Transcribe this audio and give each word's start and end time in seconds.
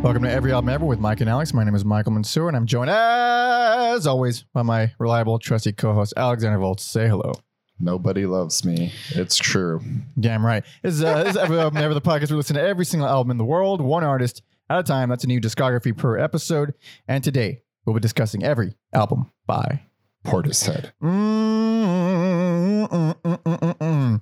Welcome 0.00 0.22
to 0.22 0.30
Every 0.30 0.52
Album 0.52 0.68
Ever 0.70 0.84
with 0.86 1.00
Mike 1.00 1.20
and 1.20 1.28
Alex. 1.28 1.52
My 1.52 1.64
name 1.64 1.74
is 1.74 1.84
Michael 1.84 2.12
Mansour, 2.12 2.46
and 2.46 2.56
I'm 2.56 2.66
joined, 2.66 2.88
as 2.88 4.06
always, 4.06 4.44
by 4.54 4.62
my 4.62 4.92
reliable, 5.00 5.40
trusty 5.40 5.72
co-host 5.72 6.14
Alexander 6.16 6.56
Volts. 6.56 6.84
Say 6.84 7.08
hello. 7.08 7.32
Nobody 7.80 8.24
loves 8.24 8.64
me. 8.64 8.92
It's 9.10 9.36
true. 9.36 9.82
Damn 10.18 10.46
right. 10.46 10.64
This 10.84 10.94
is, 10.94 11.02
uh, 11.02 11.24
this 11.24 11.32
is 11.32 11.36
Every 11.36 11.58
Album 11.58 11.82
Ever, 11.82 11.94
the 11.94 12.00
podcast. 12.00 12.30
We 12.30 12.36
listen 12.36 12.54
to 12.54 12.62
every 12.62 12.84
single 12.84 13.08
album 13.08 13.32
in 13.32 13.38
the 13.38 13.44
world, 13.44 13.80
one 13.80 14.04
artist 14.04 14.42
at 14.70 14.78
a 14.78 14.84
time. 14.84 15.08
That's 15.08 15.24
a 15.24 15.26
new 15.26 15.40
discography 15.40 15.94
per 15.94 16.16
episode. 16.16 16.74
And 17.08 17.24
today, 17.24 17.62
we'll 17.84 17.94
be 17.94 18.00
discussing 18.00 18.44
every 18.44 18.74
album 18.94 19.32
by 19.46 19.82
Portishead. 20.24 20.92
Mm, 21.02 22.88
mm. 22.88 24.20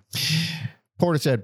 Portishead. 0.98 1.43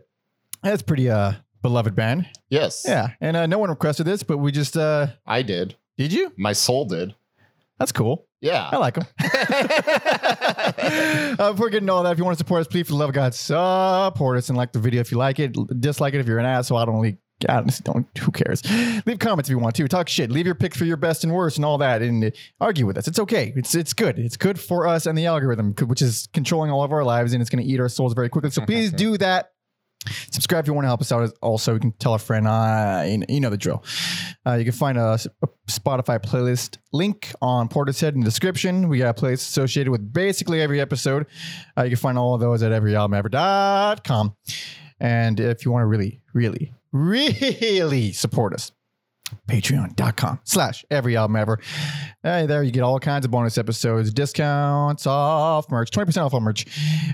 That's 0.62 0.83
pretty 0.83 1.10
uh 1.10 1.34
beloved 1.62 1.95
band. 1.95 2.27
Yes. 2.51 2.84
Yeah, 2.87 3.11
and 3.21 3.37
uh, 3.37 3.47
no 3.47 3.59
one 3.59 3.70
requested 3.70 4.07
this, 4.07 4.23
but 4.23 4.39
we 4.39 4.53
just 4.53 4.77
uh 4.77 5.09
I 5.27 5.43
did. 5.43 5.77
did 5.97 6.12
you? 6.12 6.33
My 6.37 6.53
soul 6.53 6.84
did. 6.84 7.15
That's 7.79 7.93
cool. 7.93 8.27
Yeah. 8.41 8.69
I 8.70 8.77
like 8.77 8.95
them. 8.95 9.07
uh, 11.39 11.53
before 11.53 11.70
getting 11.70 11.89
all 11.89 12.03
that, 12.03 12.12
if 12.12 12.19
you 12.19 12.25
want 12.25 12.37
to 12.37 12.39
support 12.39 12.61
us, 12.61 12.67
please, 12.67 12.87
for 12.87 12.93
the 12.93 12.98
love 12.98 13.09
of 13.09 13.15
God, 13.15 13.34
support 13.34 14.37
us 14.37 14.48
and 14.48 14.59
like 14.59 14.73
the 14.73 14.80
video 14.80 15.01
if 15.01 15.11
you 15.11 15.19
like 15.19 15.39
it. 15.39 15.56
Dislike 15.80 16.15
it 16.15 16.20
if 16.20 16.27
you're 16.27 16.39
an 16.39 16.47
asshole. 16.47 16.79
I 16.79 16.84
don't 16.84 16.97
really. 16.97 17.19
I 17.48 17.55
don't, 17.55 17.84
don't. 17.84 18.19
Who 18.19 18.31
cares? 18.31 18.62
Leave 19.05 19.19
comments 19.19 19.48
if 19.48 19.51
you 19.51 19.59
want 19.59 19.75
to. 19.75 19.89
Talk 19.89 20.09
shit. 20.09 20.31
Leave 20.31 20.47
your 20.47 20.55
picks 20.55 20.77
for 20.77 20.84
your 20.84 20.97
best 20.97 21.25
and 21.25 21.33
worst 21.33 21.56
and 21.56 21.65
all 21.65 21.79
that, 21.79 22.01
and 22.01 22.33
argue 22.61 22.87
with 22.87 22.97
us. 22.97 23.09
It's 23.09 23.19
okay. 23.19 23.53
It's 23.56 23.75
it's 23.75 23.92
good. 23.92 24.19
It's 24.19 24.37
good 24.37 24.61
for 24.61 24.87
us 24.87 25.06
and 25.06 25.19
the 25.19 25.27
algorithm, 25.27 25.75
which 25.87 26.03
is 26.03 26.29
controlling 26.33 26.70
all 26.70 26.84
of 26.84 26.92
our 26.92 27.03
lives, 27.03 27.33
and 27.33 27.41
it's 27.41 27.51
going 27.51 27.65
to 27.65 27.69
eat 27.69 27.81
our 27.81 27.89
souls 27.89 28.15
very 28.15 28.29
quickly. 28.29 28.51
So 28.51 28.65
please 28.65 28.92
do 28.92 29.19
that. 29.19 29.52
Subscribe 30.30 30.65
if 30.65 30.66
you 30.66 30.74
want 30.74 30.84
to 30.84 30.88
help 30.88 31.01
us 31.01 31.12
out. 31.12 31.33
Also, 31.41 31.74
you 31.74 31.80
can 31.80 31.92
tell 31.92 32.15
a 32.15 32.19
friend. 32.19 32.47
Uh, 32.47 33.05
you, 33.28 33.41
know, 33.41 33.50
the 33.50 33.56
drill. 33.56 33.84
Uh, 34.47 34.55
you 34.55 34.64
can 34.64 34.72
find 34.72 34.98
a, 34.98 35.19
Spotify 35.69 36.19
playlist 36.19 36.78
link 36.92 37.33
on 37.41 37.69
Portishead 37.69 38.14
in 38.14 38.20
the 38.20 38.25
description. 38.25 38.89
We 38.89 38.98
got 38.98 39.19
a 39.19 39.20
playlist 39.20 39.48
associated 39.48 39.91
with 39.91 40.12
basically 40.12 40.61
every 40.61 40.80
episode. 40.80 41.27
Uh, 41.78 41.84
you 41.84 41.91
can 41.91 41.98
find 41.98 42.19
all 42.19 42.34
of 42.34 42.41
those 42.41 42.62
at 42.62 42.73
everyalbumever.com. 42.73 44.36
And 45.00 45.41
if 45.41 45.64
you 45.64 45.70
want 45.70 45.83
to 45.83 45.86
really, 45.86 46.20
really, 46.34 46.75
really 46.92 48.12
support 48.12 48.55
us, 48.55 48.73
patreon.com 49.48 50.41
slash 50.44 50.84
every 50.91 51.16
album 51.16 51.36
ever. 51.36 51.58
Hey, 52.22 52.47
there 52.47 52.62
you 52.62 52.70
get 52.70 52.83
all 52.83 52.98
kinds 52.98 53.25
of 53.25 53.30
bonus 53.30 53.58
episodes, 53.58 54.12
discounts 54.12 55.06
off 55.06 55.70
merch, 55.70 55.91
20% 55.91 56.24
off 56.24 56.34
on 56.34 56.42
merch. 56.42 56.66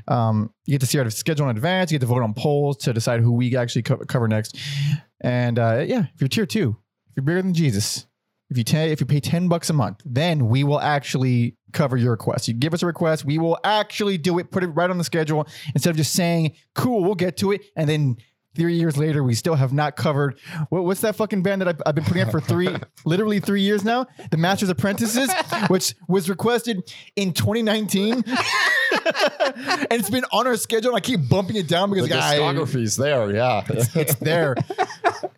Um, 0.07 0.53
you 0.65 0.73
get 0.73 0.81
to 0.81 0.87
see 0.87 0.99
our 0.99 1.09
schedule 1.11 1.49
in 1.49 1.57
advance. 1.57 1.91
You 1.91 1.99
get 1.99 2.07
to 2.07 2.13
vote 2.13 2.23
on 2.23 2.35
polls 2.35 2.77
to 2.79 2.93
decide 2.93 3.21
who 3.21 3.33
we 3.33 3.57
actually 3.57 3.83
co- 3.83 3.99
cover 3.99 4.29
next. 4.29 4.57
And 5.21 5.59
uh, 5.59 5.85
yeah, 5.87 6.07
if 6.15 6.21
you're 6.21 6.29
tier 6.29 6.47
two, 6.47 6.77
if 7.09 7.17
you're 7.17 7.25
bigger 7.25 7.43
than 7.43 7.55
Jesus, 7.55 8.07
if 8.51 8.57
you 8.57 8.65
ta- 8.65 8.79
if 8.79 9.01
you 9.01 9.07
pay 9.07 9.21
10 9.21 9.49
bucks 9.49 9.69
a 9.69 9.73
month, 9.73 10.01
then 10.05 10.49
we 10.49 10.65
will 10.65 10.81
actually 10.81 11.57
cover 11.73 11.97
your 11.97 12.13
request. 12.13 12.49
You 12.49 12.55
give 12.55 12.73
us 12.73 12.83
a 12.83 12.87
request, 12.87 13.25
we 13.25 13.39
will 13.39 13.59
actually 13.63 14.17
do 14.17 14.39
it, 14.39 14.51
put 14.51 14.63
it 14.63 14.69
right 14.69 14.89
on 14.89 14.99
the 14.99 15.05
schedule 15.05 15.47
instead 15.75 15.91
of 15.91 15.97
just 15.97 16.15
saying, 16.15 16.53
cool, 16.75 17.05
we'll 17.05 17.15
get 17.15 17.37
to 17.39 17.53
it. 17.53 17.63
And 17.77 17.89
then 17.89 18.17
three 18.59 18.75
years 18.75 18.97
later, 18.99 19.23
we 19.23 19.35
still 19.35 19.55
have 19.55 19.73
not 19.73 19.97
covered. 19.97 20.39
What, 20.69 20.85
what's 20.85 21.01
that 21.03 21.17
fucking 21.17 21.43
band 21.43 21.63
that 21.63 21.69
I've, 21.69 21.83
I've 21.87 21.95
been 21.95 22.05
putting 22.05 22.23
out 22.23 22.31
for 22.31 22.41
three, 22.41 22.69
literally 23.05 23.41
three 23.41 23.63
years 23.63 23.85
now? 23.85 24.07
The 24.31 24.37
Masters 24.37 24.69
Apprentices, 24.69 25.31
which 25.69 25.95
was 26.09 26.29
requested 26.29 26.93
in 27.17 27.33
2019. 27.33 28.25
and 28.93 29.87
it's 29.93 30.11
been 30.11 30.25
on 30.33 30.47
our 30.47 30.57
schedule. 30.57 30.91
And 30.91 30.97
I 30.97 31.01
keep 31.01 31.29
bumping 31.29 31.57
it 31.57 31.69
down 31.69 31.91
The 31.91 32.03
because 32.03 32.11
I, 32.11 32.39
discography's 32.39 32.97
there. 32.97 33.31
Yeah. 33.31 33.65
it's 33.69 34.15
there. 34.17 34.57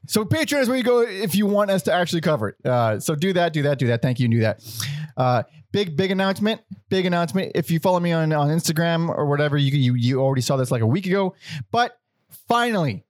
so 0.06 0.24
Patreon 0.24 0.62
is 0.62 0.68
where 0.68 0.78
you 0.78 0.84
go 0.84 1.00
if 1.00 1.34
you 1.34 1.46
want 1.46 1.70
us 1.70 1.82
to 1.82 1.92
actually 1.92 2.22
cover 2.22 2.50
it. 2.50 2.66
Uh, 2.66 3.00
so 3.00 3.14
do 3.14 3.32
that, 3.34 3.52
do 3.52 3.62
that, 3.62 3.78
do 3.78 3.88
that. 3.88 4.02
Thank 4.02 4.20
you, 4.20 4.24
and 4.24 4.34
do 4.34 4.40
that. 4.40 4.82
Uh, 5.16 5.42
big, 5.72 5.96
big 5.96 6.10
announcement. 6.10 6.60
Big 6.88 7.06
announcement. 7.06 7.52
If 7.54 7.70
you 7.70 7.80
follow 7.80 8.00
me 8.00 8.12
on, 8.12 8.32
on 8.32 8.48
Instagram 8.48 9.08
or 9.08 9.26
whatever, 9.26 9.56
you, 9.56 9.70
you 9.76 9.94
you 9.94 10.20
already 10.20 10.42
saw 10.42 10.56
this 10.56 10.70
like 10.70 10.82
a 10.82 10.86
week 10.86 11.06
ago. 11.06 11.34
But 11.70 11.98
finally, 12.48 13.04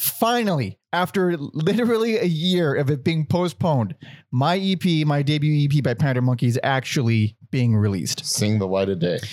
finally, 0.00 0.78
after 0.92 1.36
literally 1.36 2.16
a 2.16 2.24
year 2.24 2.74
of 2.74 2.90
it 2.90 3.04
being 3.04 3.26
postponed, 3.26 3.94
my 4.30 4.58
EP, 4.58 5.06
my 5.06 5.22
debut 5.22 5.68
EP 5.68 5.82
by 5.84 5.94
Panda 5.94 6.22
Monkey 6.22 6.46
is 6.46 6.58
actually 6.62 7.36
being 7.50 7.76
released. 7.76 8.24
Sing 8.24 8.58
the 8.58 8.66
light 8.66 8.88
of 8.88 8.98
day. 8.98 9.18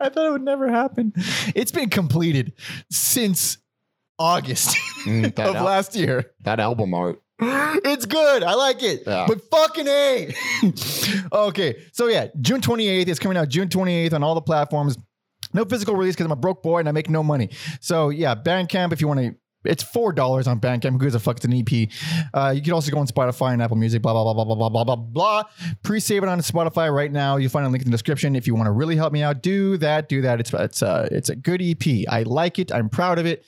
I 0.00 0.08
thought 0.08 0.26
it 0.26 0.32
would 0.32 0.42
never 0.42 0.68
happen. 0.68 1.12
It's 1.54 1.70
been 1.70 1.88
completed 1.88 2.52
since 2.90 3.58
August 4.18 4.76
Mm, 5.02 5.36
of 5.36 5.56
al- 5.56 5.64
last 5.64 5.96
year. 5.96 6.30
that 6.42 6.60
album 6.60 6.94
art. 6.94 7.20
It's 7.84 8.06
good. 8.06 8.44
I 8.44 8.54
like 8.54 8.84
it. 8.84 9.02
Yeah. 9.04 9.26
But 9.26 9.42
fucking 9.50 9.88
A. 9.88 10.32
okay. 11.32 11.82
So 11.92 12.06
yeah, 12.06 12.28
June 12.40 12.60
28th 12.60 13.08
is 13.08 13.18
coming 13.18 13.36
out 13.36 13.48
June 13.48 13.66
28th 13.68 14.12
on 14.12 14.22
all 14.22 14.36
the 14.36 14.40
platforms. 14.42 14.96
No 15.52 15.64
physical 15.64 15.96
release 15.96 16.14
because 16.14 16.26
I'm 16.26 16.32
a 16.32 16.36
broke 16.36 16.62
boy 16.62 16.78
and 16.78 16.88
I 16.88 16.92
make 16.92 17.10
no 17.10 17.22
money. 17.22 17.50
So 17.80 18.08
yeah, 18.10 18.34
Bandcamp 18.34 18.92
if 18.92 19.00
you 19.00 19.08
want 19.08 19.20
to 19.20 19.34
it's 19.64 19.82
four 19.82 20.12
dollars 20.12 20.46
on 20.46 20.60
Bandcamp. 20.60 20.92
Who 20.92 20.98
gives 20.98 21.14
a 21.14 21.20
fuck? 21.20 21.36
It's 21.36 21.44
an 21.44 21.54
EP. 21.54 21.88
Uh, 22.34 22.52
you 22.54 22.62
can 22.62 22.72
also 22.72 22.90
go 22.90 22.98
on 22.98 23.06
Spotify 23.06 23.52
and 23.52 23.62
Apple 23.62 23.76
Music. 23.76 24.02
Blah 24.02 24.12
blah 24.12 24.34
blah 24.34 24.44
blah 24.44 24.54
blah 24.54 24.68
blah 24.68 24.84
blah 24.84 24.96
blah 24.96 24.96
blah. 24.96 25.42
Pre-save 25.82 26.22
it 26.22 26.28
on 26.28 26.40
Spotify 26.40 26.92
right 26.92 27.12
now. 27.12 27.36
You'll 27.36 27.50
find 27.50 27.66
a 27.66 27.68
link 27.68 27.84
in 27.84 27.90
the 27.90 27.94
description. 27.94 28.34
If 28.36 28.46
you 28.46 28.54
want 28.54 28.66
to 28.66 28.72
really 28.72 28.96
help 28.96 29.12
me 29.12 29.22
out, 29.22 29.42
do 29.42 29.76
that. 29.78 30.08
Do 30.08 30.22
that. 30.22 30.40
It's 30.40 30.52
it's 30.52 30.82
uh 30.82 31.08
it's 31.10 31.28
a 31.28 31.36
good 31.36 31.62
EP. 31.62 32.04
I 32.08 32.22
like 32.24 32.58
it. 32.58 32.72
I'm 32.72 32.88
proud 32.88 33.18
of 33.18 33.26
it. 33.26 33.44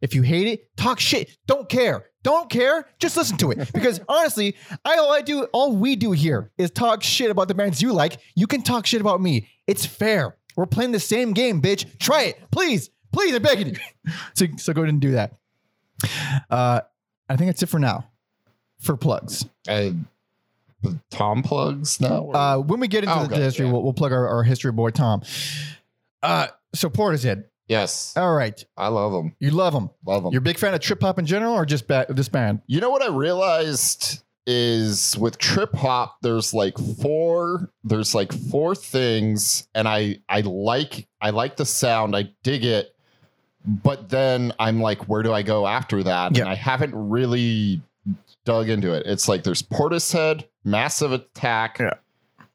If 0.00 0.14
you 0.14 0.22
hate 0.22 0.46
it, 0.46 0.76
talk 0.76 1.00
shit. 1.00 1.36
Don't 1.46 1.68
care. 1.68 2.06
Don't 2.22 2.50
care. 2.50 2.86
Just 2.98 3.16
listen 3.16 3.36
to 3.38 3.52
it. 3.52 3.72
Because 3.72 4.00
honestly, 4.08 4.56
I 4.84 4.96
all 4.96 5.12
I 5.12 5.20
do, 5.20 5.44
all 5.52 5.76
we 5.76 5.96
do 5.96 6.12
here 6.12 6.50
is 6.58 6.70
talk 6.70 7.02
shit 7.02 7.30
about 7.30 7.48
the 7.48 7.54
bands 7.54 7.80
you 7.80 7.92
like. 7.92 8.18
You 8.34 8.46
can 8.46 8.62
talk 8.62 8.86
shit 8.86 9.00
about 9.00 9.20
me. 9.20 9.48
It's 9.66 9.86
fair. 9.86 10.36
We're 10.58 10.66
playing 10.66 10.90
the 10.90 10.98
same 10.98 11.34
game, 11.34 11.62
bitch. 11.62 11.98
Try 12.00 12.22
it, 12.24 12.40
please, 12.50 12.90
please. 13.12 13.32
I'm 13.32 13.42
begging 13.42 13.68
you. 13.68 14.12
so 14.34 14.46
so 14.56 14.72
go 14.72 14.80
ahead 14.82 14.88
and 14.92 15.00
do 15.00 15.12
that. 15.12 15.34
Uh, 16.50 16.80
I 17.28 17.36
think 17.36 17.48
that's 17.48 17.62
it 17.62 17.68
for 17.68 17.78
now. 17.78 18.08
For 18.80 18.96
plugs. 18.96 19.44
Uh, 19.68 19.90
Tom 21.10 21.44
plugs 21.44 22.00
now. 22.00 22.30
Uh, 22.32 22.58
when 22.58 22.80
we 22.80 22.88
get 22.88 23.04
into 23.04 23.14
Oh, 23.16 23.26
the 23.26 23.34
okay, 23.34 23.42
history, 23.44 23.66
yeah. 23.66 23.72
we'll, 23.72 23.82
we'll 23.84 23.92
plug 23.92 24.12
our, 24.12 24.26
our 24.28 24.42
history 24.42 24.72
boy 24.72 24.90
Tom. 24.90 25.22
Uh, 26.24 26.48
so 26.74 26.90
Portishead. 26.90 27.44
yes. 27.68 28.14
All 28.16 28.34
right, 28.34 28.64
I 28.76 28.88
love 28.88 29.12
them. 29.12 29.36
you 29.38 29.50
love 29.52 29.72
them. 29.72 29.90
Love 30.04 30.24
them. 30.24 30.32
You're 30.32 30.40
a 30.40 30.42
big 30.42 30.58
fan 30.58 30.74
of 30.74 30.80
trip 30.80 31.00
hop 31.00 31.20
in 31.20 31.26
general, 31.26 31.54
or 31.54 31.64
just 31.66 31.86
ba- 31.86 32.06
this 32.08 32.28
band? 32.28 32.62
You 32.66 32.80
know 32.80 32.90
what 32.90 33.02
I 33.02 33.08
realized 33.08 34.22
is 34.50 35.16
with 35.18 35.36
trip 35.38 35.74
hop, 35.74 36.16
there's 36.22 36.54
like 36.54 36.76
four, 37.00 37.70
there's 37.84 38.14
like 38.14 38.32
four 38.32 38.74
things, 38.74 39.68
and 39.74 39.86
I 39.86 40.20
I 40.28 40.40
like 40.40 41.06
I 41.20 41.30
like 41.30 41.56
the 41.56 41.66
sound, 41.66 42.16
I 42.16 42.30
dig 42.42 42.64
it, 42.64 42.94
but 43.66 44.08
then 44.08 44.52
I'm 44.58 44.80
like, 44.80 45.06
where 45.08 45.22
do 45.22 45.32
I 45.34 45.42
go 45.42 45.66
after 45.66 46.02
that? 46.02 46.38
And 46.38 46.48
I 46.48 46.54
haven't 46.54 46.94
really 46.94 47.82
dug 48.46 48.70
into 48.70 48.94
it. 48.94 49.04
It's 49.06 49.28
like 49.28 49.44
there's 49.44 49.62
Portishead, 49.62 50.44
Massive 50.64 51.12
Attack, 51.12 51.78
Yeah. 51.80 51.90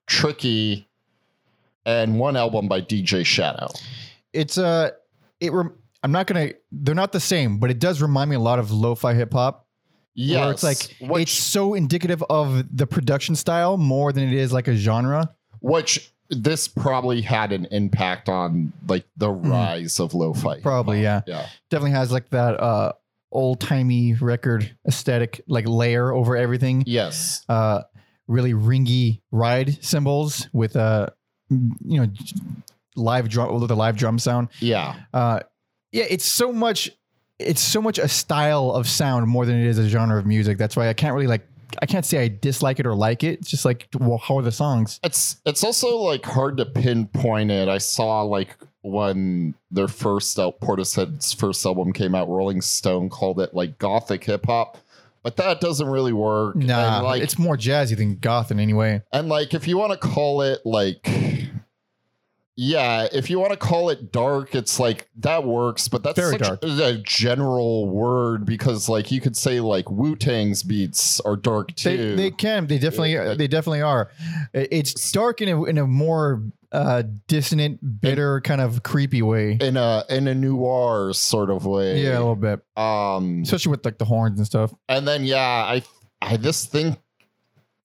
Tricky, 0.08 0.88
and 1.86 2.20
one 2.20 2.36
album 2.36 2.68
by 2.68 2.82
DJ 2.82 3.26
Shadow. 3.26 3.68
It's 4.34 4.58
uh, 4.58 4.92
it. 5.40 5.54
Rem- 5.54 5.74
I'm 6.02 6.12
not 6.12 6.28
gonna. 6.28 6.54
They're 6.72 6.96
not 6.96 7.12
the 7.12 7.20
same, 7.20 7.60
but 7.60 7.70
it 7.70 7.78
does 7.80 8.02
remind 8.02 8.30
me 8.30 8.36
a 8.36 8.40
lot 8.40 8.58
of 8.60 8.72
lo-fi 8.72 9.14
hip 9.14 9.32
hop. 9.34 9.63
Yeah, 10.16 10.42
where 10.46 10.52
it's 10.52 10.64
like 10.64 10.96
which, 11.02 11.24
it's 11.24 11.32
so 11.32 11.74
indicative 11.74 12.24
of 12.30 12.66
the 12.76 12.86
production 12.88 13.36
style 13.36 13.78
more 13.78 14.12
than 14.14 14.24
it 14.28 14.34
is 14.34 14.54
like 14.54 14.68
a 14.68 14.76
genre. 14.76 15.34
which 15.60 16.12
this 16.30 16.68
probably 16.68 17.22
had 17.22 17.52
an 17.52 17.66
impact 17.72 18.28
on 18.30 18.74
like 18.88 19.06
the 19.18 19.30
rise 19.30 20.00
of 20.00 20.14
lo-fi. 20.14 20.56
Hmm. 20.56 20.62
Probably, 20.62 21.02
yeah. 21.02 21.22
Yeah. 21.28 21.48
Definitely 21.70 21.92
has 21.92 22.12
like 22.12 22.30
that 22.30 22.60
uh 22.60 22.94
old 23.32 23.60
timey 23.60 24.14
record 24.14 24.76
aesthetic, 24.88 25.42
like 25.48 25.68
layer 25.68 26.12
over 26.12 26.38
everything. 26.38 26.84
Yes. 26.86 27.44
uh, 27.50 27.82
really 28.28 28.54
ringy 28.54 29.22
ride 29.32 29.84
cymbals 29.84 30.48
with 30.54 30.76
uh, 30.76 31.08
you 31.50 32.02
know, 32.02 32.08
live 32.96 33.28
drum 33.30 33.60
with 33.60 33.68
the 33.68 33.76
live 33.76 33.98
drum 33.98 34.18
sound. 34.20 34.50
Yeah. 34.60 34.96
Uh, 35.14 35.40
yeah, 35.92 36.06
it's 36.10 36.26
so 36.26 36.52
much. 36.54 36.90
It's 37.40 37.62
so 37.62 37.82
much 37.82 37.98
a 37.98 38.08
style 38.08 38.72
of 38.72 38.88
sound 38.88 39.28
more 39.28 39.46
than 39.46 39.60
it 39.60 39.66
is 39.66 39.78
a 39.78 39.88
genre 39.90 40.18
of 40.18 40.26
music. 40.26 40.58
That's 40.58 40.76
why 40.76 40.90
I 40.90 40.94
can't 40.94 41.14
really 41.14 41.28
like. 41.28 41.48
I 41.82 41.88
can't 41.88 42.06
say 42.06 42.24
I 42.24 42.28
dislike 42.28 42.80
it 42.80 42.86
or 42.86 42.94
like 42.94 43.24
it. 43.24 43.40
It's 43.40 43.50
just 43.50 43.66
like, 43.66 43.88
well, 44.00 44.20
how 44.20 44.38
are 44.38 44.44
the 44.44 44.52
songs? 44.52 45.00
It's 45.04 45.38
it's 45.46 45.64
also 45.64 45.98
like 45.98 46.24
hard 46.24 46.58
to 46.58 46.66
pinpoint 46.66 47.50
it. 47.50 47.68
I 47.68 47.80
saw 47.80 48.22
like 48.22 48.56
when 48.84 49.56
their 49.72 49.88
first 49.88 50.38
out 50.38 50.60
Portishead's 50.60 51.34
first 51.34 51.66
album 51.66 51.92
came 51.92 52.14
out, 52.14 52.30
Rolling 52.30 52.62
Stone 52.62 53.10
called 53.10 53.40
it 53.40 53.56
like 53.56 53.80
gothic 53.80 54.24
hip 54.24 54.46
hop. 54.46 54.78
But 55.24 55.38
that 55.38 55.62
doesn't 55.62 55.88
really 55.88 56.14
work. 56.14 56.56
Nah, 56.58 56.98
and 56.98 57.06
like 57.06 57.24
it's 57.24 57.40
more 57.40 57.58
jazzy 57.58 57.98
than 57.98 58.18
goth 58.18 58.52
in 58.52 58.60
any 58.60 58.74
way. 58.74 59.02
and 59.12 59.30
like 59.30 59.54
if 59.54 59.68
you 59.68 59.78
want 59.78 59.94
to 59.94 59.98
call 59.98 60.42
it 60.42 60.60
like 60.66 61.08
yeah, 62.56 63.08
if 63.12 63.30
you 63.30 63.40
want 63.40 63.52
to 63.52 63.58
call 63.58 63.90
it 63.90 64.12
dark, 64.12 64.54
it's 64.54 64.80
like 64.80 65.10
that 65.18 65.44
works, 65.44 65.88
but 65.88 66.04
that's 66.04 66.16
Very 66.20 66.34
such 66.34 66.42
dark. 66.42 66.64
a 66.64 66.98
general 67.04 67.88
word 67.90 68.46
because 68.46 68.88
like 68.88 69.12
you 69.12 69.20
could 69.22 69.36
say 69.36 69.60
like 69.60 69.90
Wu 69.90 70.16
Tang's 70.16 70.62
beats 70.64 71.20
are 71.22 71.36
dark 71.36 71.74
too. 71.76 72.16
They, 72.16 72.16
they 72.16 72.32
can. 72.32 72.68
They 72.68 72.78
definitely. 72.78 73.16
They 73.36 73.48
definitely 73.48 73.82
are. 73.82 74.12
It's 74.54 75.12
dark 75.12 75.42
in 75.42 75.50
a 75.50 75.64
in 75.64 75.78
a 75.80 75.88
more 75.88 76.44
uh, 76.72 77.04
dissonant, 77.28 78.02
bitter, 78.02 78.42
kind 78.42 78.62
of 78.62 78.84
creepy 78.84 79.22
way. 79.22 79.58
in 79.60 79.78
a 79.78 80.04
in 80.10 80.28
a 80.28 80.36
noir 80.36 81.14
sort 81.14 81.50
of 81.50 81.66
way. 81.66 82.04
Yeah, 82.04 82.18
a 82.18 82.20
little 82.20 82.36
bit, 82.36 82.62
Um 82.78 83.42
especially 83.44 83.72
with 83.72 83.84
like 83.86 83.98
the 83.98 84.06
horns 84.06 84.38
and 84.40 84.46
stuff. 84.46 84.74
and 84.90 85.08
then 85.08 85.24
yeah, 85.26 85.40
I 85.40 85.84
I 86.22 86.38
this 86.38 86.66
thing 86.66 86.98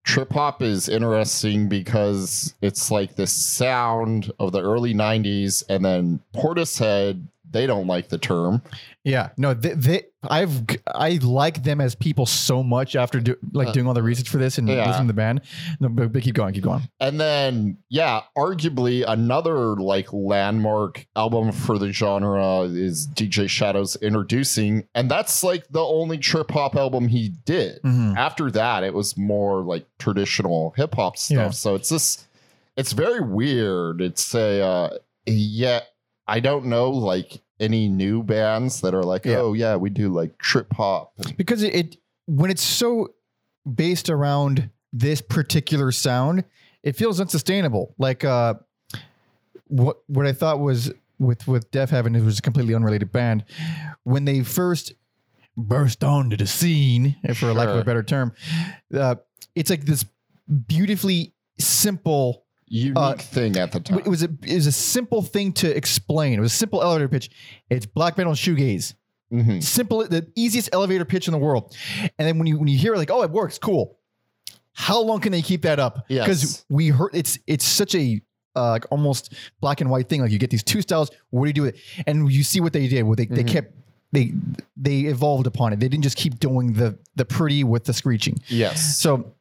trip 0.09 0.33
hop 0.33 0.63
is 0.63 0.89
interesting 0.89 1.69
because 1.69 2.55
it's 2.63 2.91
like 2.91 3.15
the 3.15 3.27
sound 3.27 4.33
of 4.39 4.53
the 4.53 4.63
early 4.63 4.95
90s 4.95 5.63
and 5.69 5.85
then 5.85 6.19
Portishead 6.35 7.27
they 7.51 7.67
don't 7.67 7.87
like 7.87 8.09
the 8.09 8.19
term. 8.19 8.63
Yeah, 9.05 9.31
no, 9.37 9.55
they, 9.55 9.73
they 9.73 10.03
I've 10.23 10.63
I 10.93 11.19
like 11.23 11.63
them 11.63 11.81
as 11.81 11.95
people 11.95 12.27
so 12.27 12.63
much 12.65 12.97
after 12.97 13.21
do, 13.21 13.37
like 13.53 13.69
Uh, 13.69 13.73
doing 13.73 13.87
all 13.87 13.95
the 13.95 14.03
research 14.03 14.29
for 14.29 14.39
this 14.39 14.59
and 14.59 14.69
yeah. 14.69 14.85
listening 14.87 15.07
to 15.07 15.13
the 15.13 15.17
band. 15.17 15.43
No, 15.79 15.89
but, 15.89 16.13
but 16.13 16.23
keep 16.23 16.35
going, 16.35 16.55
keep 16.55 16.65
going. 16.65 16.83
And 16.99 17.21
then, 17.21 17.79
yeah, 17.89 18.23
arguably 18.37 19.05
another 19.07 19.77
like 19.77 20.13
landmark 20.13 21.07
album 21.15 21.53
for 21.53 21.79
the 21.79 21.93
genre 21.93 22.63
is 22.63 23.07
DJ 23.07 23.49
Shadow's 23.49 23.95
Introducing. 23.97 24.89
And 24.95 25.09
that's 25.09 25.45
like 25.45 25.69
the 25.69 25.85
only 25.85 26.19
trip 26.19 26.51
hop 26.51 26.75
album 26.75 27.07
he 27.07 27.29
did. 27.45 27.81
Mhm. 27.83 28.17
After 28.17 28.51
that, 28.51 28.83
it 28.83 28.95
was 28.95 29.17
more 29.17 29.63
like 29.63 29.87
traditional 30.01 30.75
hip 30.77 30.97
hop 30.97 31.17
stuff. 31.17 31.37
Yeah. 31.37 31.51
So 31.51 31.77
it's 31.77 31.91
this, 31.91 32.27
it's 32.77 32.93
very 32.93 33.21
weird. 33.21 34.01
It's 34.01 34.35
a, 34.35 34.63
uh, 34.63 34.91
yeah, 35.27 35.81
I 36.27 36.41
don't 36.41 36.67
know 36.67 36.91
like 36.91 37.41
any 37.61 37.89
new 37.89 38.23
bands 38.23 38.81
that 38.83 38.95
are 38.95 39.03
like, 39.03 39.25
Yeah. 39.25 39.39
oh, 39.39 39.53
yeah, 39.53 39.77
we 39.77 39.91
do 39.91 40.09
like 40.09 40.39
trip 40.39 40.73
hop. 40.73 41.13
Because 41.37 41.63
it, 41.63 41.75
it 41.75 41.97
when 42.27 42.51
it's 42.51 42.63
so 42.63 43.15
based 43.73 44.09
around 44.11 44.71
this 44.93 45.21
particular 45.21 45.93
sound, 45.93 46.45
it 46.83 46.97
feels 46.97 47.21
unsustainable. 47.21 47.95
Like 47.99 48.25
uh, 48.25 48.55
what 49.67 49.99
what 50.07 50.27
I 50.27 50.33
thought 50.33 50.61
was 50.61 50.93
with 51.19 51.47
with 51.49 51.71
Deafheaven, 51.71 52.17
it 52.17 52.23
was 52.23 52.39
a 52.39 52.43
completely 52.43 52.75
unrelated 52.75 53.13
band. 53.13 53.45
When 54.05 54.25
they 54.25 54.43
first 54.43 54.93
burst 55.57 56.05
onto 56.05 56.37
the 56.37 56.47
scene, 56.47 57.17
for 57.35 57.53
lack 57.53 57.69
of 57.69 57.77
a 57.77 57.85
better 57.85 58.03
term, 58.03 58.33
uh, 58.95 59.17
it's 59.55 59.71
like 59.71 59.85
this 59.85 60.05
beautifully 60.67 61.35
simple 61.59 62.45
Unique 62.71 62.97
Uh, 62.97 63.15
thing 63.15 63.57
at 63.57 63.73
the 63.73 63.81
time. 63.81 63.99
it 63.99 64.07
was 64.09 64.23
a 64.23 64.29
it 64.45 64.55
was 64.55 64.67
a 64.67 64.73
simple 64.73 65.23
thing 65.23 65.53
to 65.55 65.77
explain. 65.77 66.35
It 66.35 66.41
was 66.41 66.53
a 66.53 66.57
simple 66.57 66.83
elevator 66.83 67.09
pitch. 67.09 67.31
It's 67.71 67.87
black 67.87 68.17
metal 68.19 68.33
and 68.33 68.39
shoegaze. 68.39 68.95
Mhm. 69.33 69.63
Simple, 69.63 70.07
the 70.09 70.27
easiest 70.37 70.71
elevator 70.73 71.05
pitch 71.05 71.29
in 71.29 71.33
the 71.33 71.39
world. 71.39 71.77
And 72.19 72.27
then 72.27 72.39
when 72.39 72.47
you 72.47 72.59
when 72.59 72.69
you 72.69 72.79
hear 72.79 72.95
it, 72.95 72.99
like, 72.99 73.11
oh, 73.11 73.23
it 73.23 73.31
works, 73.31 73.59
cool. 73.59 73.99
How 74.73 75.01
long 75.01 75.21
can 75.21 75.33
they 75.33 75.43
keep 75.43 75.63
that 75.63 75.79
up? 75.81 76.05
Yes. 76.09 76.25
Because 76.27 76.65
we 76.69 76.89
heard 76.89 77.11
it's 77.13 77.39
it's 77.47 77.65
such 77.67 77.95
a 77.95 78.21
uh, 78.57 78.71
like 78.71 78.87
almost 78.91 79.35
black 79.61 79.81
and 79.81 79.91
white 79.91 80.09
thing. 80.09 80.21
Like 80.21 80.31
you 80.31 80.39
get 80.39 80.51
these 80.51 80.63
two 80.63 80.81
styles. 80.83 81.11
What 81.31 81.45
do 81.45 81.49
you 81.49 81.53
do 81.55 81.63
with 81.63 81.75
it? 81.75 81.81
And 82.07 82.31
you 82.33 82.43
see 82.43 82.61
what 82.61 82.73
they 82.73 82.89
did. 82.89 83.03
What 83.03 83.19
they 83.19 83.27
they 83.27 83.45
Mhm. 83.45 83.49
kept 83.49 83.75
they 84.13 84.33
they 84.77 85.01
evolved 85.03 85.47
upon 85.47 85.73
it. 85.73 85.81
They 85.81 85.89
didn't 85.89 86.05
just 86.05 86.17
keep 86.17 86.39
doing 86.41 86.73
the 86.73 86.99
the 87.17 87.25
pretty 87.25 87.65
with 87.65 87.85
the 87.85 87.93
screeching. 87.93 88.39
Yes. 88.49 88.97
So 88.99 89.35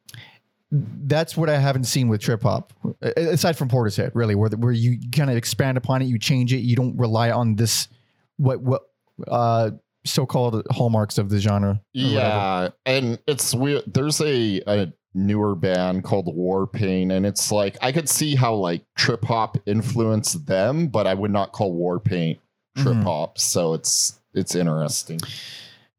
that's 0.70 1.36
what 1.36 1.48
I 1.48 1.56
haven't 1.58 1.84
seen 1.84 2.08
with 2.08 2.20
trip 2.20 2.42
hop, 2.42 2.72
aside 3.16 3.56
from 3.56 3.68
Portishead, 3.68 4.10
really, 4.14 4.34
where 4.34 4.50
where 4.50 4.72
you 4.72 4.98
kind 5.12 5.30
of 5.30 5.36
expand 5.36 5.78
upon 5.78 6.02
it, 6.02 6.06
you 6.06 6.18
change 6.18 6.52
it, 6.52 6.58
you 6.58 6.76
don't 6.76 6.96
rely 6.98 7.30
on 7.30 7.56
this 7.56 7.88
what 8.36 8.60
what 8.60 8.82
uh, 9.26 9.70
so-called 10.04 10.66
hallmarks 10.70 11.18
of 11.18 11.28
the 11.30 11.38
genre. 11.40 11.70
or 11.70 12.02
whatever. 12.02 12.14
Yeah, 12.14 12.68
and 12.86 13.18
it's 13.26 13.54
weird. 13.54 13.82
There's 13.86 14.20
a, 14.20 14.60
a 14.66 14.92
newer 15.14 15.54
band 15.54 16.04
called 16.04 16.26
Warpaint, 16.26 17.12
and 17.12 17.24
it's 17.26 17.50
like 17.50 17.76
I 17.80 17.90
could 17.90 18.08
see 18.08 18.34
how 18.34 18.54
like 18.54 18.84
trip 18.96 19.24
hop 19.24 19.56
influenced 19.66 20.46
them, 20.46 20.88
but 20.88 21.06
I 21.06 21.14
would 21.14 21.30
not 21.30 21.52
call 21.52 21.74
Warpaint 21.74 22.38
trip 22.76 22.94
Mhm. 22.96 23.02
hop. 23.04 23.38
So 23.38 23.72
it's 23.74 24.20
it's 24.34 24.54
interesting. 24.54 25.18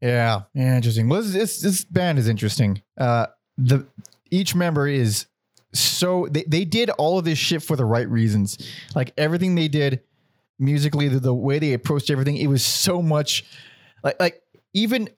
yeah, 0.02 0.42
yeah, 0.54 0.76
interesting. 0.76 1.10
Well, 1.10 1.22
this, 1.24 1.34
this 1.34 1.62
this 1.62 1.84
band 1.84 2.20
is 2.20 2.28
interesting. 2.30 2.82
Uh, 2.98 3.26
the 3.58 3.86
each 4.32 4.56
member 4.56 4.88
is 4.88 5.26
so 5.74 6.28
they 6.32 6.44
they 6.48 6.66
did 6.66 6.90
all 6.92 7.20
of 7.20 7.26
this 7.26 7.38
shit 7.38 7.62
for 7.62 7.76
the 7.76 7.86
right 7.86 8.10
reasons. 8.10 8.58
Like 8.96 9.14
everything 9.18 9.56
they 9.56 9.68
did 9.68 10.02
musically, 10.58 11.08
the, 11.08 11.20
the 11.20 11.34
way 11.34 11.60
they 11.60 11.74
approached 11.74 12.10
everything, 12.10 12.38
it 12.38 12.48
was 12.48 12.64
so 12.64 13.02
much 13.02 13.46
like 14.04 14.20
like 14.20 14.42
even. 14.74 15.10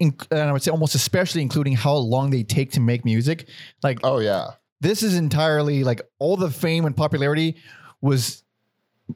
In, 0.00 0.12
and 0.32 0.40
I 0.40 0.52
would 0.52 0.60
say 0.60 0.72
almost 0.72 0.96
especially 0.96 1.40
including 1.40 1.74
how 1.74 1.94
long 1.94 2.30
they 2.30 2.42
take 2.42 2.72
to 2.72 2.80
make 2.80 3.04
music. 3.04 3.48
Like 3.84 4.00
Oh 4.02 4.18
yeah, 4.18 4.48
this 4.80 5.04
is 5.04 5.14
entirely 5.14 5.84
like 5.84 6.02
all 6.18 6.36
the 6.36 6.50
fame 6.50 6.84
and 6.84 6.96
popularity 6.96 7.56
was 8.00 8.42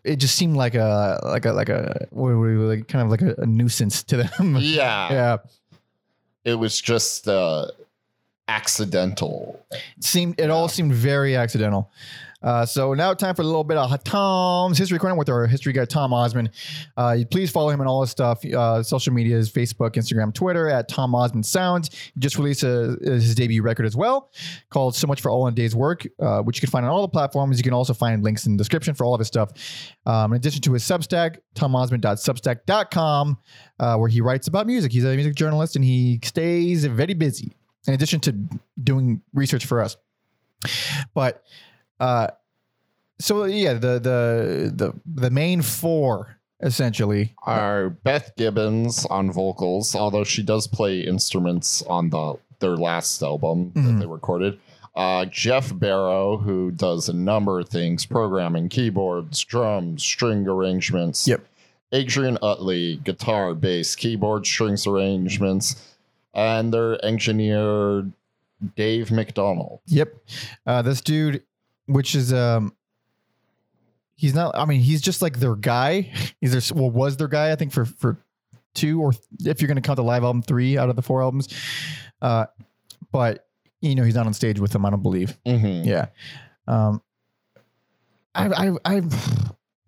it 0.04 0.16
just 0.16 0.36
seemed 0.36 0.56
like 0.56 0.76
a 0.76 1.20
like 1.24 1.46
a 1.46 1.52
like 1.52 1.68
a 1.68 2.06
what 2.10 2.28
would 2.28 2.38
we- 2.38 2.56
like 2.56 2.86
kind 2.88 3.04
of 3.04 3.10
like 3.10 3.22
a, 3.22 3.34
a 3.42 3.46
nuisance 3.46 4.04
to 4.04 4.18
them. 4.18 4.56
yeah. 4.60 5.12
yeah. 5.12 5.36
It 6.44 6.54
was 6.54 6.80
just 6.80 7.26
uh, 7.26 7.66
accidental. 8.48 9.64
It 9.70 10.04
seemed 10.04 10.40
it 10.40 10.50
all 10.50 10.68
seemed 10.68 10.92
very 10.92 11.36
accidental. 11.36 11.92
Uh, 12.40 12.64
so 12.64 12.94
now 12.94 13.12
time 13.14 13.34
for 13.34 13.42
a 13.42 13.44
little 13.44 13.64
bit 13.64 13.76
of 13.76 14.04
Tom's 14.04 14.78
history 14.78 14.98
corner 14.98 15.16
with 15.16 15.28
our 15.28 15.46
history 15.46 15.72
guy 15.72 15.84
Tom 15.84 16.12
Osmond. 16.12 16.50
Uh, 16.96 17.18
please 17.30 17.50
follow 17.50 17.70
him 17.70 17.80
on 17.80 17.88
all 17.88 18.00
his 18.00 18.10
stuff, 18.10 18.44
uh, 18.44 18.80
social 18.82 19.12
medias, 19.12 19.50
Facebook, 19.50 19.94
Instagram, 19.94 20.32
Twitter 20.32 20.68
at 20.68 20.88
Tom 20.88 21.14
Osmond 21.14 21.44
Sounds. 21.44 21.90
He 21.92 22.20
just 22.20 22.38
released 22.38 22.62
a, 22.62 22.96
his 23.02 23.34
debut 23.34 23.62
record 23.62 23.86
as 23.86 23.96
well, 23.96 24.30
called 24.70 24.94
"So 24.94 25.06
Much 25.08 25.20
for 25.20 25.30
All 25.30 25.48
in 25.48 25.52
a 25.52 25.56
Day's 25.56 25.74
Work," 25.74 26.06
uh, 26.20 26.42
which 26.42 26.58
you 26.58 26.60
can 26.60 26.70
find 26.70 26.86
on 26.86 26.92
all 26.92 27.02
the 27.02 27.08
platforms. 27.08 27.58
You 27.58 27.64
can 27.64 27.72
also 27.72 27.92
find 27.92 28.22
links 28.22 28.46
in 28.46 28.52
the 28.52 28.58
description 28.58 28.94
for 28.94 29.04
all 29.04 29.14
of 29.14 29.18
his 29.18 29.28
stuff. 29.28 29.50
Um, 30.06 30.32
in 30.32 30.36
addition 30.36 30.62
to 30.62 30.72
his 30.74 30.84
Substack, 30.84 31.38
TomOsmond.substack.com, 31.56 33.38
uh, 33.80 33.96
where 33.96 34.08
he 34.08 34.20
writes 34.20 34.46
about 34.46 34.66
music. 34.68 34.92
He's 34.92 35.04
a 35.04 35.14
music 35.14 35.34
journalist 35.34 35.74
and 35.74 35.84
he 35.84 36.20
stays 36.22 36.84
very 36.84 37.14
busy. 37.14 37.52
In 37.86 37.94
addition 37.94 38.20
to 38.20 38.32
doing 38.82 39.22
research 39.32 39.64
for 39.64 39.80
us, 39.80 39.96
but 41.14 41.42
uh, 42.00 42.28
so 43.20 43.44
yeah, 43.44 43.74
the 43.74 43.98
the 43.98 44.72
the 44.74 44.92
the 45.06 45.30
main 45.30 45.62
four 45.62 46.36
essentially. 46.60 47.34
Are 47.44 47.88
Beth 47.90 48.32
Gibbons 48.36 49.06
on 49.06 49.30
vocals, 49.30 49.94
although 49.94 50.24
she 50.24 50.42
does 50.42 50.66
play 50.66 51.00
instruments 51.00 51.82
on 51.82 52.10
the 52.10 52.34
their 52.58 52.76
last 52.76 53.22
album 53.22 53.70
Mhm. 53.74 53.84
that 53.86 54.00
they 54.00 54.06
recorded. 54.06 54.58
Uh, 54.96 55.24
Geoff 55.26 55.78
Barrow, 55.78 56.36
who 56.38 56.72
does 56.72 57.08
a 57.08 57.12
number 57.12 57.60
of 57.60 57.68
things, 57.68 58.04
programming, 58.04 58.68
keyboards, 58.68 59.44
drums, 59.44 60.02
string 60.02 60.48
arrangements. 60.48 61.28
Yep. 61.28 61.46
Adrian 61.92 62.36
Utley, 62.42 62.96
guitar, 63.04 63.54
bass, 63.54 63.94
keyboard, 63.94 64.44
strings 64.44 64.86
arrangements, 64.88 65.87
and 66.38 66.72
their 66.72 67.04
engineer 67.04 68.06
Dave 68.76 69.10
McDonald. 69.10 69.80
Yep, 69.86 70.14
uh, 70.66 70.82
this 70.82 71.00
dude, 71.00 71.42
which 71.86 72.14
is 72.14 72.32
um, 72.32 72.74
he's 74.16 74.34
not. 74.34 74.56
I 74.56 74.64
mean, 74.64 74.80
he's 74.80 75.00
just 75.00 75.20
like 75.22 75.38
their 75.40 75.54
guy. 75.56 76.12
He's 76.40 76.52
their 76.52 76.76
well 76.80 76.90
was 76.90 77.16
their 77.16 77.28
guy. 77.28 77.50
I 77.52 77.56
think 77.56 77.72
for 77.72 77.84
for 77.84 78.16
two 78.74 79.00
or 79.00 79.12
if 79.44 79.60
you're 79.60 79.66
going 79.68 79.76
to 79.76 79.82
count 79.82 79.96
the 79.96 80.04
live 80.04 80.22
album, 80.22 80.42
three 80.42 80.78
out 80.78 80.88
of 80.88 80.96
the 80.96 81.02
four 81.02 81.22
albums. 81.22 81.48
Uh, 82.22 82.46
but 83.12 83.46
you 83.80 83.94
know 83.94 84.04
he's 84.04 84.14
not 84.14 84.26
on 84.26 84.34
stage 84.34 84.60
with 84.60 84.70
them. 84.72 84.84
I 84.86 84.90
don't 84.90 85.02
believe. 85.02 85.36
Mhm. 85.46 85.84
Yeah. 85.84 86.06
Um, 86.66 87.02
I 88.34 88.46
I 88.48 88.72
I 88.84 89.02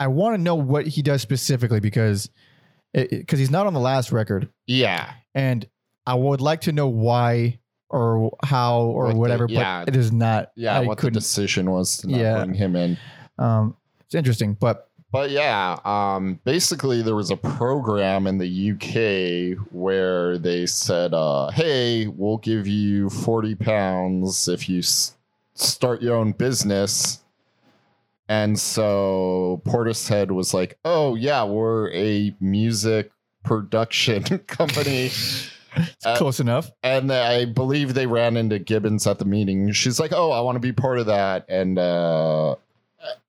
I 0.00 0.07
want 0.09 0.35
to 0.37 0.42
know 0.42 0.54
what 0.57 0.87
he 0.87 1.02
does 1.02 1.23
specifically 1.23 1.78
because 1.80 2.30
because 2.92 3.38
he's 3.38 3.50
not 3.50 3.66
on 3.66 3.75
the 3.75 3.80
last 3.80 4.11
record, 4.11 4.49
Yeah. 4.66 5.12
and 5.35 5.66
I 6.11 6.14
would 6.14 6.40
like 6.40 6.62
to 6.62 6.73
know 6.73 6.88
why 6.88 7.59
or 7.88 8.37
how 8.45 8.83
or 8.83 9.05
What 9.07 9.12
the- 9.12 9.19
whatever. 9.19 9.47
yeah. 9.49 9.85
But 9.85 9.95
it 9.95 9.99
is 9.99 10.12
not. 10.12 10.50
Yeah. 10.57 10.79
I 10.79 10.81
what 10.87 10.99
the 10.99 11.11
decision 11.11 11.71
was 11.71 11.99
to 11.99 12.09
not 12.09 12.21
Yeah. 12.21 12.45
bring 12.45 12.55
him 12.55 12.76
in. 12.76 12.99
um, 13.38 13.76
it's 14.05 14.14
interesting, 14.14 14.55
but 14.61 14.88
But 15.12 15.31
yeah, 15.31 15.76
um, 15.85 16.38
basically 16.45 17.02
there 17.02 17.17
was 17.17 17.31
a 17.33 17.37
program 17.37 18.26
in 18.29 18.38
the 18.38 18.47
UK 18.47 19.59
where 19.73 20.38
they 20.38 20.67
said, 20.67 21.14
uh, 21.14 21.50
"Hey, 21.50 22.07
we'll 22.07 22.37
give 22.38 22.69
you 22.69 23.09
forty 23.11 23.55
pounds 23.57 24.47
if 24.47 24.69
you 24.69 24.79
s- 24.79 25.14
start 25.55 26.00
your 26.02 26.14
own 26.17 26.31
business." 26.33 27.23
And 28.29 28.57
so 28.57 29.61
Portishead 29.64 30.31
was 30.31 30.55
like, 30.55 30.79
"Oh 30.85 31.17
yeah, 31.17 31.43
we're 31.43 31.90
a 31.93 32.35
music 32.40 33.11
production 33.43 34.23
company." 34.47 35.11
it's 35.77 36.07
Uh, 36.07 36.17
close 36.17 36.41
enough. 36.41 36.71
and 36.83 37.12
I 37.12 37.45
believe 37.45 37.95
they 37.95 38.07
ran 38.07 38.37
into 38.37 38.59
Gibbons 38.59 39.07
at 39.07 39.19
the 39.19 39.25
meeting. 39.25 39.73
She's 39.73 39.99
like, 40.00 40.12
"Oh, 40.12 40.31
I 40.31 40.41
want 40.41 40.57
to 40.57 40.61
be 40.61 40.73
part 40.73 40.99
of 40.99 41.07
that," 41.07 41.45
and 41.49 41.79
uh, 41.79 42.57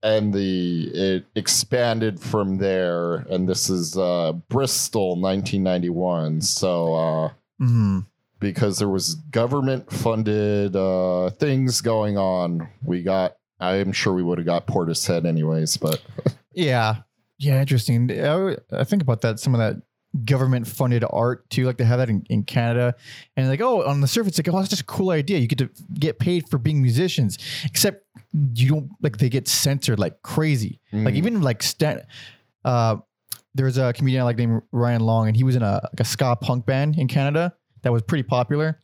and 0.04 0.34
the 0.34 0.90
it 0.94 1.26
expanded 1.36 2.20
from 2.20 2.58
there 2.58 3.16
and 3.30 3.48
this 3.48 3.70
is 3.70 3.98
uh 3.98 4.34
bristol 4.50 5.16
1991 5.16 6.42
so 6.42 6.94
uh 6.96 7.30
Mhm. 7.62 8.06
because 8.40 8.80
there 8.80 8.90
was 8.90 9.16
government 9.32 9.90
funded 9.90 10.76
uh 10.76 11.30
things 11.30 11.80
going 11.80 12.18
on 12.18 12.68
we 12.84 13.02
got 13.02 13.38
i'm 13.62 13.94
sure 13.94 14.14
we 14.14 14.24
would 14.24 14.40
have 14.40 14.46
got 14.46 14.68
portishead 14.68 15.26
anyways 15.26 15.78
but 15.78 16.02
Yeah. 16.54 16.98
Yeah, 17.40 17.62
interesting. 17.62 18.12
I, 18.12 18.58
I 18.72 18.84
think 18.84 19.02
about 19.02 19.22
that, 19.22 19.40
some 19.40 19.56
of 19.56 19.60
that 19.60 19.82
government 20.26 20.68
funded 20.68 21.04
art 21.10 21.50
too. 21.50 21.66
Like 21.66 21.78
they 21.78 21.84
have 21.86 22.00
that 22.00 22.10
in, 22.10 22.26
in 22.30 22.44
Canada. 22.44 22.96
And 23.38 23.48
like, 23.48 23.62
oh, 23.62 23.84
on 23.84 24.02
the 24.02 24.08
surface, 24.08 24.38
like, 24.38 24.48
oh, 24.50 24.58
that's 24.58 24.70
just 24.70 24.82
a 24.82 24.86
cool 24.86 25.12
idea. 25.12 25.38
You 25.38 25.48
get 25.48 25.60
to 25.60 25.70
get 25.94 26.20
paid 26.20 26.50
for 26.50 26.58
being 26.58 26.82
musicians, 26.82 27.38
except 27.64 28.06
you 28.56 28.70
don't 28.70 28.90
like 29.02 29.18
they 29.18 29.30
get 29.30 29.48
censored 29.48 30.00
like 30.00 30.22
crazy. 30.22 30.80
Like 30.92 31.14
Mm. 31.14 31.18
even 31.18 31.42
like 31.42 31.64
stat 31.64 32.08
uh 32.66 32.98
there's 33.54 33.78
a 33.78 33.92
comedian 33.94 34.22
I 34.22 34.26
like 34.26 34.38
named 34.38 34.62
Ryan 34.72 35.02
Long, 35.02 35.28
and 35.28 35.36
he 35.36 35.44
was 35.44 35.56
in 35.58 35.62
a 35.62 35.82
like 35.92 36.00
a 36.00 36.06
ska 36.06 36.36
punk 36.38 36.66
band 36.66 36.98
in 36.98 37.08
Canada 37.08 37.54
that 37.82 37.92
was 37.92 38.02
pretty 38.02 38.24
popular. 38.24 38.80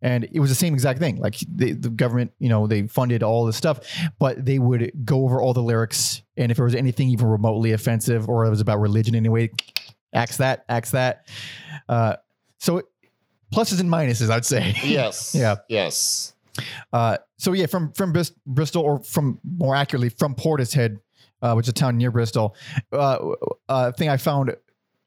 And 0.00 0.24
it 0.32 0.40
was 0.40 0.50
the 0.50 0.56
same 0.56 0.74
exact 0.74 0.98
thing. 0.98 1.18
Like 1.18 1.36
they, 1.48 1.72
the 1.72 1.88
government, 1.88 2.32
you 2.40 2.48
know, 2.48 2.66
they 2.66 2.88
funded 2.88 3.22
all 3.22 3.44
this 3.46 3.56
stuff, 3.56 3.78
but 4.18 4.44
they 4.44 4.58
would 4.58 4.90
go 5.04 5.22
over 5.24 5.40
all 5.40 5.52
the 5.54 5.62
lyrics, 5.62 6.22
and 6.36 6.50
if 6.50 6.56
there 6.56 6.64
was 6.64 6.74
anything 6.74 7.08
even 7.10 7.26
remotely 7.28 7.70
offensive 7.72 8.28
or 8.28 8.44
it 8.46 8.50
was 8.50 8.60
about 8.60 8.80
religion 8.80 9.14
anyway, 9.14 9.48
axe 10.12 10.36
that, 10.38 10.64
axe 10.68 10.90
that. 10.92 11.26
Uh, 11.88 12.16
so 12.58 12.82
pluses 13.52 13.80
and 13.80 13.88
minuses, 13.90 14.30
I'd 14.30 14.44
say. 14.44 14.74
yes 14.84 15.34
Yeah. 15.38 15.56
yes 15.68 16.34
Uh, 16.92 17.16
so 17.38 17.52
yeah, 17.54 17.66
from 17.66 17.92
from 17.92 18.12
Bris- 18.12 18.32
Bristol, 18.46 18.82
or 18.82 19.02
from 19.02 19.40
more 19.42 19.74
accurately 19.74 20.10
from 20.10 20.34
Portishead, 20.34 20.98
uh, 21.40 21.54
which 21.54 21.64
is 21.64 21.70
a 21.70 21.72
town 21.72 21.96
near 21.96 22.10
Bristol. 22.10 22.54
Uh, 22.92 23.18
uh, 23.68 23.90
thing 23.92 24.08
I 24.10 24.16
found 24.18 24.54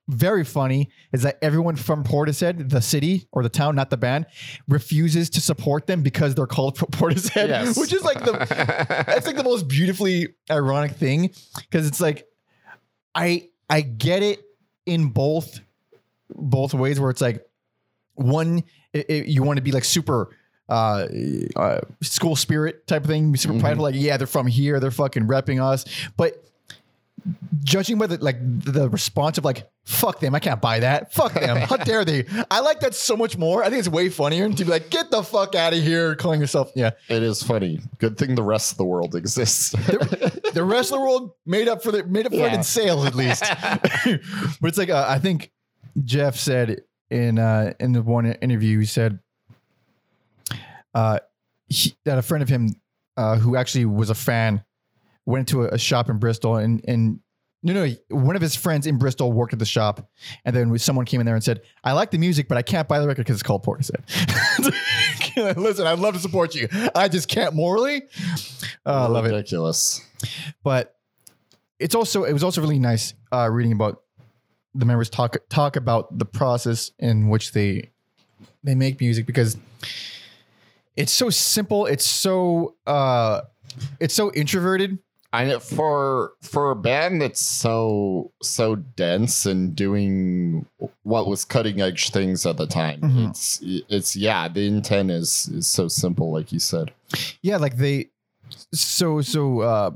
very 0.08 0.44
funny 0.44 0.90
is 1.14 1.22
that 1.24 1.38
everyone 1.42 1.76
from 1.76 2.04
Portishead, 2.04 2.70
the 2.70 2.82
city 2.82 3.28
or 3.32 3.42
the 3.44 3.50
town, 3.50 3.76
not 3.76 3.90
the 3.92 3.98
band, 3.98 4.26
refuses 4.68 5.30
to 5.32 5.42
support 5.42 5.88
them 5.88 6.02
because 6.04 6.34
they're 6.36 6.46
called 6.48 6.78
Portishead, 6.92 7.48
Yes. 7.48 7.78
which 7.78 7.94
is 7.94 8.04
like 8.04 8.24
the 8.26 8.32
that's 9.08 9.26
like 9.28 9.36
the 9.38 9.44
most 9.44 9.68
beautifully 9.68 10.30
ironic 10.52 10.92
thing 10.94 11.32
because 11.62 11.88
it's 11.88 12.02
like 12.02 12.28
I 13.14 13.50
I 13.70 13.82
get 13.82 14.22
it 14.24 14.44
in 14.86 15.08
both 15.10 15.60
both 16.30 16.74
ways 16.74 17.00
where 17.00 17.10
it's 17.10 17.22
like 17.22 17.46
one 18.16 18.64
i- 18.96 19.06
i- 19.10 19.14
you 19.28 19.44
want 19.44 19.58
to 19.58 19.62
be 19.64 19.72
like 19.72 19.84
super 19.84 20.30
uh, 20.70 21.06
uh 21.56 21.80
school 22.02 22.36
spirit 22.36 22.88
type 22.88 23.04
of 23.04 23.08
thing 23.08 23.32
be 23.32 23.38
super 23.38 23.54
Mhm. 23.54 23.60
prideful 23.62 23.84
like 23.84 23.96
yeah 23.96 24.18
they're 24.18 24.26
from 24.26 24.48
here 24.48 24.80
they're 24.80 24.90
fucking 24.92 25.24
repping 25.28 25.62
us 25.64 25.86
but 26.18 26.44
judging 27.64 27.98
by 27.98 28.06
the 28.08 28.18
like 28.24 28.38
the 28.64 28.88
response 28.90 29.38
of 29.40 29.46
like 29.46 29.68
fuck 29.84 30.20
them 30.20 30.36
i 30.36 30.40
can't 30.40 30.62
buy 30.62 30.80
that. 30.80 31.12
Fuck 31.14 31.34
them. 31.34 31.58
How 31.58 31.78
dare 31.92 32.06
they? 32.06 32.26
I 32.52 32.60
like 32.60 32.80
that 32.82 32.94
so 32.96 33.16
much 33.18 33.38
more. 33.38 33.64
I 33.64 33.70
think 33.70 33.80
it's 33.80 33.88
way 33.90 34.10
funnier 34.10 34.48
to 34.50 34.66
be 34.66 34.70
like 34.70 34.90
get 34.90 35.10
the 35.12 35.24
fuck 35.24 35.56
out 35.56 35.74
of 35.74 35.82
here 35.82 36.16
calling 36.16 36.40
yourself 36.40 36.72
yeah. 36.76 36.92
It 37.10 37.24
is 37.24 37.42
funny. 37.44 37.80
Good 38.00 38.18
thing 38.18 38.36
the 38.36 38.44
rest 38.44 38.72
of 38.72 38.78
the 38.78 38.86
world 38.86 39.16
exists. 39.16 39.70
The 39.72 40.64
rest 40.64 40.92
of 40.92 40.98
the 40.98 41.02
world 41.02 41.32
made 41.46 41.68
up 41.68 41.82
for 41.84 41.92
the 41.92 42.04
made 42.04 42.26
up 42.26 42.32
for 42.32 42.40
it 42.40 42.52
Yeah. 42.52 42.56
in 42.56 42.64
sales 42.64 43.06
at 43.06 43.16
least. 43.16 43.42
but 44.62 44.68
it's 44.68 44.78
like 44.78 44.90
uh, 44.90 45.06
I 45.08 45.20
think 45.20 45.52
Geoff 46.04 46.36
said 46.38 46.82
in 47.10 47.38
uh, 47.40 47.74
in 47.80 47.92
the 47.92 48.02
one 48.02 48.26
interview 48.26 48.80
he 48.80 48.86
said 48.86 49.20
uh, 50.94 51.20
he, 51.68 51.94
that 52.06 52.18
a 52.18 52.22
friend 52.22 52.42
of 52.42 52.50
him 52.50 52.70
uh, 53.18 53.38
who 53.38 53.56
actually 53.56 53.86
was 53.86 54.10
a 54.10 54.16
fan 54.16 54.64
went 55.26 55.48
to 55.50 55.64
a, 55.64 55.78
shop 55.78 56.10
in 56.10 56.18
Bristol 56.18 56.58
and 56.58 56.84
and. 56.88 57.20
No, 57.64 57.74
no. 57.74 57.92
One 58.10 58.36
of 58.36 58.44
his 58.44 58.56
friends 58.56 58.86
in 58.86 59.00
Bristol 59.00 59.34
worked 59.34 59.52
at 59.54 59.58
the 59.58 59.66
shop, 59.66 60.08
and 60.44 60.56
then 60.56 60.78
someone 60.78 61.04
came 61.08 61.20
in 61.20 61.26
there 61.26 61.34
and 61.34 61.44
said, 61.44 61.62
"I 61.84 61.94
like 61.94 62.12
the 62.12 62.20
music, 62.20 62.48
but 62.48 62.60
I 62.60 62.62
can't 62.62 62.88
buy 62.88 63.00
the 63.00 63.08
record 63.08 63.26
because 63.26 63.38
it's 63.38 63.44
called 63.44 63.66
Portishead." 63.66 64.04
Listen, 65.58 65.88
I'd 65.88 65.98
love 65.98 66.14
to 66.14 66.20
support 66.20 66.54
you. 66.54 66.68
I 66.94 67.08
just 67.08 67.28
can't 67.28 67.56
morally. 67.56 68.04
Oh, 68.86 69.06
I 69.06 69.08
love 69.08 69.26
it 69.26 69.30
ridiculous 69.30 70.06
but 70.64 70.96
it's 71.80 71.96
also 71.96 72.24
it 72.24 72.34
was 72.34 72.44
also 72.44 72.62
really 72.62 72.80
nice 72.80 73.14
uh, 73.32 73.50
reading 73.52 73.72
about 73.72 74.02
the 74.74 74.86
members 74.86 75.10
talk 75.10 75.38
talk 75.50 75.76
about 75.76 76.18
the 76.18 76.26
process 76.26 76.92
in 77.00 77.30
which 77.30 77.52
they 77.52 77.92
they 78.64 78.76
make 78.76 79.00
music 79.00 79.26
because 79.26 79.58
it's 80.96 81.12
so 81.12 81.30
simple 81.30 81.86
it's 81.86 82.06
so 82.06 82.76
uh 82.88 83.42
it's 84.00 84.14
so 84.14 84.32
introverted 84.34 84.98
I 85.36 85.60
for 85.60 86.34
for 86.42 86.72
a 86.72 86.76
band 86.76 87.22
that's 87.22 87.42
so 87.42 88.32
so 88.42 88.76
dense 88.76 89.46
and 89.46 89.76
doing 89.76 90.66
what 91.04 91.28
was 91.28 91.46
cutting 91.46 91.82
edge 91.82 92.10
things 92.12 92.46
at 92.46 92.58
the 92.58 92.68
time. 92.68 93.02
Mhm. 93.02 93.30
It's 93.30 93.60
it's 93.64 94.16
yeah, 94.16 94.48
the 94.48 94.66
intent 94.68 95.12
is 95.12 95.48
is 95.54 95.68
so 95.68 95.88
simple, 95.88 96.32
like 96.32 96.52
you 96.52 96.60
said. 96.60 96.92
yeah 97.42 97.58
like 97.58 97.78
they 97.78 98.10
so 98.74 99.22
so 99.22 99.62
uh 99.62 99.92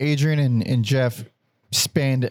adrian 0.00 0.38
and, 0.38 0.66
and 0.66 0.84
geoff 0.84 1.24
spend 1.72 2.30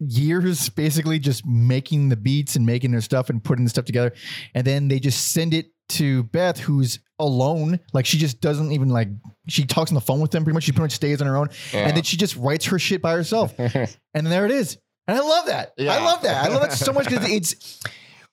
years 0.00 0.68
basically 0.68 1.18
just 1.18 1.46
making 1.46 2.08
the 2.08 2.16
beats 2.16 2.56
and 2.56 2.66
making 2.66 2.90
their 2.90 3.00
stuff 3.00 3.30
and 3.30 3.42
putting 3.42 3.64
the 3.64 3.70
stuff 3.70 3.84
together 3.84 4.12
and 4.54 4.66
then 4.66 4.88
they 4.88 4.98
just 4.98 5.32
send 5.32 5.54
it 5.54 5.70
to 5.90 6.24
beth 6.24 6.58
who's 6.58 6.98
alone. 7.18 7.80
Like 7.92 8.06
she 8.06 8.18
just 8.18 8.40
doesn't 8.40 8.72
even 8.72 8.88
like 8.88 9.08
she 9.48 9.64
talks 9.64 9.90
on 9.90 9.94
the 9.94 10.00
phone 10.00 10.20
with 10.20 10.30
them 10.30 10.44
pretty 10.44 10.54
much. 10.54 10.64
She 10.64 10.72
pretty 10.72 10.84
much 10.84 10.92
stays 10.92 11.20
on 11.20 11.26
her 11.26 11.36
own. 11.36 11.48
And 11.72 11.96
then 11.96 12.02
she 12.02 12.16
just 12.16 12.36
writes 12.36 12.66
her 12.66 12.78
shit 12.78 13.02
by 13.02 13.12
herself. 13.12 13.54
And 14.16 14.28
there 14.28 14.44
it 14.44 14.52
is. 14.52 14.78
And 15.08 15.18
i 15.18 15.20
love 15.20 15.46
that. 15.46 15.74
I 15.78 16.04
love 16.04 16.22
that. 16.22 16.44
I 16.44 16.48
love 16.48 16.62
that 16.62 16.72
so 16.72 16.92
much 16.92 17.06
because 17.08 17.28
it's 17.28 17.80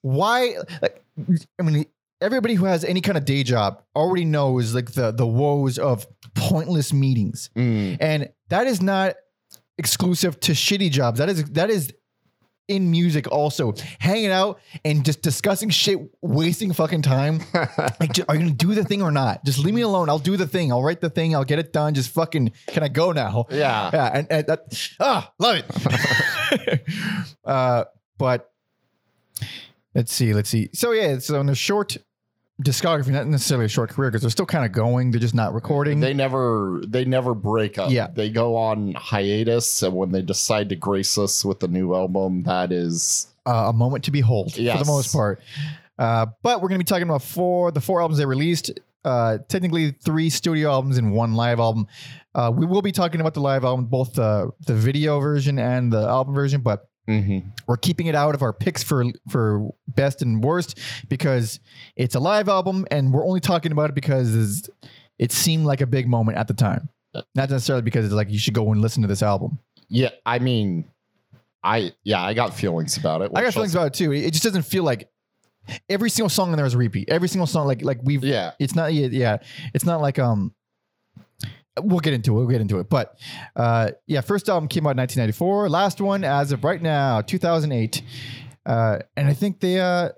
why 0.04 0.56
like 0.82 1.04
i 1.60 1.64
mean 1.64 1.86
everybody 2.22 2.54
who 2.54 2.66
has 2.66 2.84
any 2.84 3.02
kind 3.02 3.18
of 3.18 3.26
day 3.26 3.44
job 3.44 3.84
already 3.96 4.26
knows 4.26 4.74
like 4.74 4.92
the 4.94 5.12
the 5.12 5.26
woes 5.26 5.78
of 5.78 6.08
pointless 6.36 6.94
meetings. 6.94 7.50
Mm, 7.56 7.98
and 8.00 8.30
that 8.50 8.68
is 8.68 8.82
not 8.82 9.16
exclusive 9.78 10.40
to 10.42 10.52
shitty 10.54 10.92
jobs. 10.92 11.18
That 11.18 11.30
is 11.30 11.44
that 11.52 11.70
is 11.70 11.92
in 12.72 12.90
music 12.90 13.32
also. 13.32 13.74
Hanging 14.00 14.32
out 14.32 14.60
and 14.84 15.04
just 15.06 15.22
discussing 15.22 15.70
shit 15.70 16.00
wasting 16.22 16.74
fucking 16.74 17.02
time. 17.02 17.42
Like 18.00 18.18
are 18.28 18.36
you 18.36 18.42
gonna 18.42 18.52
do 18.52 18.74
the 18.74 18.84
thing 18.84 19.02
or 19.02 19.12
not? 19.12 19.44
Just 19.46 19.60
leave 19.60 19.74
me 19.74 19.82
alone. 19.82 20.10
I'll 20.10 20.20
do 20.20 20.38
the 20.38 20.48
thing. 20.48 20.72
I'll 20.72 20.82
write 20.82 21.02
the 21.02 21.10
thing. 21.10 21.36
I'll 21.36 21.44
get 21.44 21.60
it 21.60 21.74
done. 21.74 21.94
Just 21.94 22.10
fucking 22.12 22.52
can 22.68 22.84
i 22.84 22.88
go 22.88 23.12
now? 23.12 23.46
Yeah. 23.50 23.90
yeah, 23.94 24.12
and, 24.14 24.28
and 24.32 24.48
that 24.48 24.92
ah, 25.00 25.32
love 25.38 25.58
it. 25.58 26.82
uh, 27.46 27.86
but 28.18 28.52
let's 29.94 30.14
see, 30.14 30.34
let's 30.34 30.50
see. 30.50 30.70
So 30.74 30.92
yeah, 30.92 31.20
so 31.20 31.40
in 31.40 31.48
the 31.48 31.56
short 31.56 31.98
discography, 32.64 33.10
not 33.10 33.28
necessarily 33.28 33.66
a 33.66 33.70
short 33.70 33.90
career, 33.90 34.10
because 34.10 34.22
they're 34.22 34.30
still 34.30 34.46
kind 34.46 34.66
of 34.66 34.72
going. 34.72 35.12
They're 35.12 35.20
just 35.20 35.36
not 35.36 35.54
recording. 35.54 36.00
They 36.00 36.14
never 36.14 36.82
they 36.88 37.06
never 37.06 37.34
break 37.34 37.78
up. 37.78 37.92
Yeah. 37.92 38.08
They 38.08 38.30
go 38.30 38.56
on 38.56 38.94
hiatus 38.94 39.84
and 39.84 39.96
when 39.96 40.12
they 40.12 40.22
decide 40.22 40.70
to 40.70 40.76
grace 40.76 41.18
us 41.18 41.44
with 41.46 41.64
a 41.64 41.68
new 41.68 41.96
album, 41.96 42.44
that 42.44 42.72
is 42.72 43.28
uh, 43.46 43.68
a 43.70 43.74
moment 43.74 44.04
to 44.06 44.12
behold 44.12 44.54
for 44.54 44.62
the 44.62 44.84
most 44.86 45.14
part. 45.14 45.42
Uh, 45.98 46.28
but 46.42 46.62
we're 46.62 46.70
going 46.70 46.80
to 46.80 46.84
be 46.84 46.88
talking 46.88 47.08
about 47.08 47.22
four 47.22 47.72
the 47.72 47.82
four 47.82 48.02
albums 48.02 48.18
they 48.18 48.26
released. 48.26 48.72
Uh, 49.04 49.40
technically, 49.48 49.92
three 49.92 50.30
studio 50.30 50.70
albums 50.70 50.98
and 50.98 51.14
one 51.14 51.34
live 51.34 51.60
album. 51.60 51.88
Uh, 52.36 52.52
we 52.56 52.66
will 52.66 52.84
be 52.84 52.92
talking 52.92 53.20
about 53.20 53.34
the 53.34 53.40
live 53.40 53.64
album, 53.64 53.86
both 53.86 54.14
the 54.14 54.52
the 54.68 54.74
video 54.74 55.20
version 55.20 55.60
and 55.60 55.92
the 55.92 56.02
album 56.02 56.34
version, 56.34 56.62
but 56.62 56.88
mhm. 57.08 57.44
we're 57.68 57.78
keeping 57.78 58.08
it 58.08 58.16
out 58.16 58.36
of 58.36 58.42
our 58.42 58.54
picks 58.54 58.84
for 58.84 59.04
for 59.30 59.70
best 59.88 60.22
and 60.22 60.44
worst 60.44 60.80
because 61.10 61.60
it's 61.96 62.16
a 62.16 62.20
live 62.20 62.48
album 62.50 62.86
and 62.92 63.14
we're 63.14 63.26
only 63.26 63.40
talking 63.40 63.72
about 63.72 63.90
it 63.90 63.96
because 63.96 64.70
it 65.20 65.32
seemed 65.32 65.66
like 65.66 65.82
a 65.82 65.88
big 65.88 66.08
moment 66.08 66.38
at 66.38 66.48
the 66.48 66.54
time 66.54 66.90
not 67.36 67.50
necessarily 67.50 67.82
because 67.82 68.06
it's 68.06 68.14
like 68.14 68.30
you 68.30 68.40
should 68.40 68.54
go 68.54 68.72
and 68.72 68.82
listen 68.82 69.02
to 69.02 69.08
this 69.08 69.22
album 69.24 69.60
Yeah, 69.90 70.10
I 70.26 70.40
mean 70.40 70.86
I 71.64 71.92
yeah, 72.04 72.22
I 72.24 72.34
got 72.34 72.54
feelings 72.56 72.98
about 72.98 73.22
it. 73.22 73.32
i 73.36 73.42
got 73.44 73.54
feelings 73.54 73.76
also- 73.76 73.86
about 73.88 73.96
it 73.96 73.98
too 73.98 74.12
it 74.14 74.32
just 74.32 74.44
doesn't 74.44 74.64
feel 74.64 74.84
like 74.84 75.10
every 75.90 76.10
single 76.10 76.30
song 76.30 76.50
in 76.52 76.58
there 76.58 76.66
is 76.66 76.74
a 76.74 76.78
repeat 76.78 77.08
every 77.10 77.28
single 77.28 77.46
song 77.48 77.68
like 77.68 77.84
like 77.84 78.00
we've 78.04 78.24
Yeah. 78.24 78.52
it's 78.60 78.74
not 78.76 78.94
yeah, 78.94 79.08
yeah 79.12 79.38
it's 79.74 79.86
not 79.86 80.02
like 80.02 80.18
um 80.20 80.54
we'll 81.80 82.00
get 82.00 82.14
into 82.14 82.34
it. 82.34 82.38
We'll 82.38 82.48
get 82.48 82.62
into 82.62 82.80
it. 82.80 82.90
But 82.90 83.18
uh 83.56 83.92
yeah 84.08 84.22
first 84.22 84.50
album 84.50 84.68
came 84.68 84.86
out 84.88 84.92
in 84.92 84.98
1994 84.98 85.70
last 85.70 86.02
one 86.02 86.24
as 86.24 86.52
of 86.52 86.64
right 86.64 86.82
now 86.82 87.22
2008 87.22 88.02
uh 88.66 89.00
and 89.18 89.28
i 89.28 89.34
think 89.34 89.60
they 89.60 89.80
uh 89.80 90.10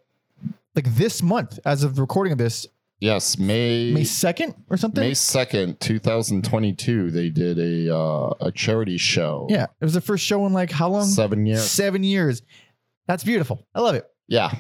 like 0.75 0.93
this 0.95 1.21
month 1.21 1.59
as 1.65 1.83
of 1.83 1.99
recording 1.99 2.31
of 2.33 2.37
this 2.37 2.67
Yes, 2.99 3.37
May 3.37 3.91
may 3.91 4.03
2nd 4.03 4.55
or 4.69 4.77
something? 4.77 5.01
May 5.03 5.11
2nd, 5.11 5.77
2022, 5.79 7.11
they 7.11 7.29
did 7.29 7.59
a 7.59 7.93
uh, 7.93 8.33
a 8.39 8.51
charity 8.53 8.97
show. 8.97 9.47
yeah 9.49 9.63
it 9.63 9.83
was 9.83 9.93
the 9.93 9.99
first 9.99 10.23
show 10.25 10.45
in 10.45 10.53
like 10.53 10.71
how 10.71 10.87
long? 10.89 11.03
Seven 11.05 11.45
years. 11.45 11.69
seven 11.69 12.03
years. 12.03 12.43
That's 13.07 13.25
beautiful. 13.25 13.67
I 13.75 13.81
love 13.81 13.95
it. 13.95 14.05
Yeah. 14.29 14.53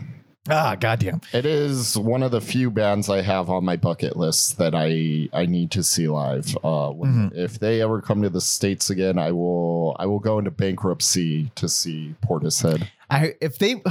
Ah, 0.49 0.75
goddamn. 0.77 1.21
It 1.31 1.45
is 1.45 1.97
one 1.97 2.21
of 2.21 2.31
the 2.31 2.41
few 2.41 2.69
bands 2.69 3.09
I 3.09 3.21
have 3.21 3.49
on 3.49 3.63
my 3.63 3.77
bucket 3.77 4.17
list 4.17 4.57
that 4.57 4.75
I 4.75 5.29
I 5.31 5.45
need 5.45 5.71
to 5.71 5.83
see 5.83 6.09
live. 6.09 6.57
Uh, 6.63 6.89
when, 6.89 7.31
If 7.33 7.59
they 7.59 7.81
ever 7.81 8.01
come 8.01 8.21
to 8.23 8.29
the 8.29 8.41
states 8.41 8.89
again, 8.89 9.17
I 9.17 9.31
will 9.31 9.95
I 9.99 10.05
will 10.05 10.19
go 10.19 10.39
into 10.39 10.51
bankruptcy 10.51 11.49
to 11.55 11.69
see 11.69 12.15
Portishead. 12.25 12.89
I 13.09 13.35
if 13.39 13.57
they 13.57 13.81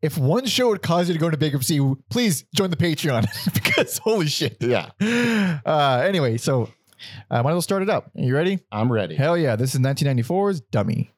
if 0.00 0.16
one 0.16 0.46
show 0.46 0.68
would 0.68 0.80
cause 0.80 1.08
you 1.08 1.12
to 1.12 1.20
go 1.20 1.26
into 1.26 1.36
bankruptcy, 1.36 1.78
please 2.08 2.44
join 2.54 2.70
the 2.70 2.76
Patreon 2.76 3.26
because 3.54 3.98
holy 3.98 4.26
shit. 4.28 4.56
Yeah, 4.60 4.88
Uh, 5.66 6.02
anyway, 6.02 6.38
so 6.38 6.70
I 7.30 7.42
might 7.42 7.50
as 7.50 7.54
well 7.54 7.62
start 7.62 7.82
it 7.82 7.90
up. 7.90 8.10
Are 8.16 8.22
you 8.22 8.34
ready? 8.34 8.60
I'm 8.72 8.90
ready. 8.90 9.16
Hell 9.16 9.36
yeah! 9.36 9.54
This 9.56 9.74
is 9.74 9.80
1994's 9.82 10.62
Dummy. 10.62 11.12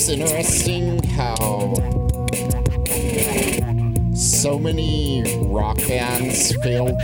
It 0.00 0.04
is 0.04 0.08
interesting 0.08 1.02
how 1.10 1.74
so 4.14 4.58
many 4.58 5.22
rock 5.42 5.76
bands 5.88 6.54
failed 6.62 6.96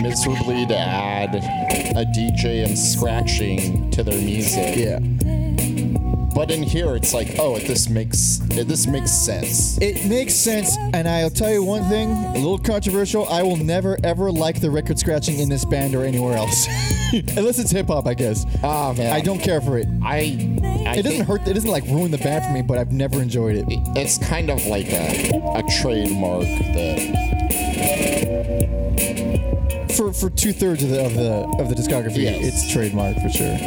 miserably 0.00 0.64
to 0.66 0.76
add 0.76 1.34
a 1.34 2.06
DJ 2.06 2.64
and 2.64 2.78
scratching 2.78 3.90
to 3.90 4.02
their 4.02 4.18
music. 4.18 4.76
Yeah. 4.76 5.47
But 6.38 6.52
in 6.52 6.62
here, 6.62 6.94
it's 6.94 7.12
like, 7.12 7.34
oh, 7.40 7.58
this 7.58 7.88
makes 7.88 8.38
this 8.38 8.86
makes 8.86 9.10
sense. 9.10 9.76
It 9.78 10.08
makes 10.08 10.34
sense, 10.34 10.76
and 10.94 11.08
I'll 11.08 11.30
tell 11.30 11.50
you 11.50 11.64
one 11.64 11.82
thing, 11.88 12.12
a 12.12 12.34
little 12.34 12.60
controversial. 12.60 13.28
I 13.28 13.42
will 13.42 13.56
never 13.56 13.98
ever 14.04 14.30
like 14.30 14.60
the 14.60 14.70
record 14.70 15.00
scratching 15.00 15.40
in 15.40 15.48
this 15.48 15.64
band 15.64 15.96
or 15.96 16.04
anywhere 16.04 16.36
else, 16.36 16.68
unless 17.36 17.58
it's 17.58 17.72
hip 17.72 17.88
hop, 17.88 18.06
I 18.06 18.14
guess. 18.14 18.46
Ah 18.62 18.94
man, 18.96 19.12
I 19.12 19.20
don't 19.20 19.40
care 19.40 19.60
for 19.60 19.78
it. 19.78 19.88
I. 20.00 20.54
I 20.86 20.94
It 20.98 21.02
doesn't 21.02 21.26
hurt. 21.26 21.40
It 21.48 21.54
doesn't 21.54 21.68
like 21.72 21.82
ruin 21.86 22.12
the 22.12 22.18
band 22.18 22.44
for 22.44 22.52
me, 22.52 22.62
but 22.62 22.78
I've 22.78 22.92
never 22.92 23.20
enjoyed 23.20 23.56
it. 23.56 23.64
It's 23.96 24.18
kind 24.18 24.48
of 24.48 24.64
like 24.66 24.92
a 24.92 25.56
a 25.56 25.64
trademark 25.82 26.44
that. 26.44 27.00
For 29.96 30.12
for 30.12 30.30
two 30.30 30.52
thirds 30.52 30.84
of 30.84 30.90
the 30.90 31.04
of 31.04 31.14
the 31.14 31.62
of 31.64 31.68
the 31.68 31.74
discography, 31.74 32.22
Yes. 32.22 32.44
it's 32.46 32.72
trademark 32.72 33.16
for 33.16 33.28
sure. 33.28 33.58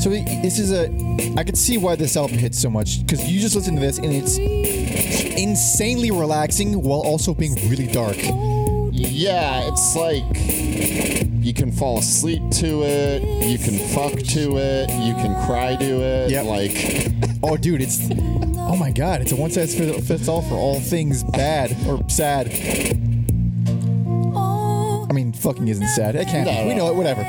So 0.00 0.08
this 0.08 0.58
is 0.58 0.72
a. 0.72 0.86
I 1.36 1.44
could 1.44 1.58
see 1.58 1.76
why 1.76 1.94
this 1.94 2.16
album 2.16 2.38
hits 2.38 2.58
so 2.58 2.70
much 2.70 3.00
because 3.00 3.30
you 3.30 3.38
just 3.38 3.54
listen 3.54 3.74
to 3.74 3.80
this 3.82 3.98
and 3.98 4.12
it's 4.12 4.38
insanely 4.38 6.10
relaxing 6.10 6.82
while 6.82 7.00
also 7.00 7.34
being 7.34 7.54
really 7.68 7.86
dark. 7.86 8.16
Yeah, 8.92 9.68
it's 9.70 9.94
like 9.94 10.24
you 11.44 11.52
can 11.52 11.70
fall 11.70 11.98
asleep 11.98 12.42
to 12.52 12.82
it, 12.82 13.22
you 13.46 13.58
can 13.58 13.78
fuck 13.88 14.12
to 14.12 14.56
it, 14.56 14.88
you 14.90 15.14
can 15.14 15.34
cry 15.46 15.76
to 15.76 15.84
it. 15.84 16.30
Yep. 16.30 16.46
Like, 16.46 17.12
Oh, 17.42 17.56
dude, 17.56 17.82
it's. 17.82 18.08
Oh 18.58 18.76
my 18.76 18.90
god, 18.90 19.20
it's 19.20 19.32
a 19.32 19.36
one 19.36 19.50
size 19.50 19.74
fits 19.74 20.28
all 20.28 20.40
for 20.42 20.54
all 20.54 20.80
things 20.80 21.24
bad 21.24 21.76
or 21.86 22.08
sad. 22.08 22.48
I 25.10 25.12
mean, 25.12 25.32
fucking 25.32 25.68
isn't 25.68 25.88
sad. 25.88 26.14
It 26.14 26.28
can't. 26.28 26.46
No, 26.46 26.66
we 26.66 26.74
know 26.74 26.88
it. 26.88 26.94
Whatever. 26.94 27.22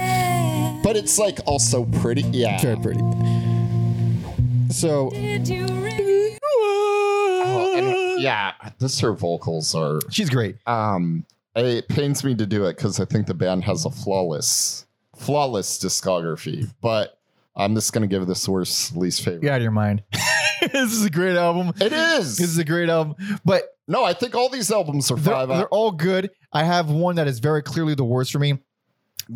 But 0.91 0.97
it's 0.97 1.17
like 1.17 1.39
also 1.45 1.85
pretty. 1.85 2.23
Yeah. 2.33 2.59
Very 2.59 2.75
pretty. 2.75 2.99
So. 4.69 5.09
Oh, 6.43 7.73
and 7.77 8.21
yeah, 8.21 8.51
this 8.77 8.99
her 8.99 9.13
vocals 9.13 9.73
are. 9.73 10.01
She's 10.09 10.29
great. 10.29 10.57
Um, 10.67 11.25
it 11.55 11.87
pains 11.87 12.25
me 12.25 12.35
to 12.35 12.45
do 12.45 12.65
it 12.65 12.75
because 12.75 12.99
I 12.99 13.05
think 13.05 13.27
the 13.27 13.33
band 13.33 13.63
has 13.63 13.85
a 13.85 13.89
flawless, 13.89 14.85
flawless 15.15 15.79
discography. 15.79 16.69
But 16.81 17.17
I'm 17.55 17.73
just 17.73 17.93
gonna 17.93 18.07
give 18.07 18.27
this 18.27 18.45
worst 18.49 18.93
least 18.97 19.23
favorite. 19.23 19.43
Get 19.43 19.53
out 19.53 19.57
of 19.57 19.63
your 19.63 19.71
mind. 19.71 20.03
this 20.73 20.91
is 20.91 21.05
a 21.05 21.09
great 21.09 21.37
album. 21.37 21.73
It 21.79 21.93
is. 21.93 22.35
This 22.37 22.49
is 22.49 22.57
a 22.57 22.65
great 22.65 22.89
album. 22.89 23.15
But 23.45 23.77
no, 23.87 24.03
I 24.03 24.11
think 24.11 24.35
all 24.35 24.49
these 24.49 24.69
albums 24.69 25.09
are 25.09 25.15
they're, 25.15 25.33
five. 25.33 25.47
they're 25.47 25.69
all 25.69 25.91
good. 25.91 26.31
I 26.51 26.65
have 26.65 26.89
one 26.89 27.15
that 27.15 27.29
is 27.29 27.39
very 27.39 27.61
clearly 27.61 27.95
the 27.95 28.03
worst 28.03 28.33
for 28.33 28.39
me. 28.39 28.59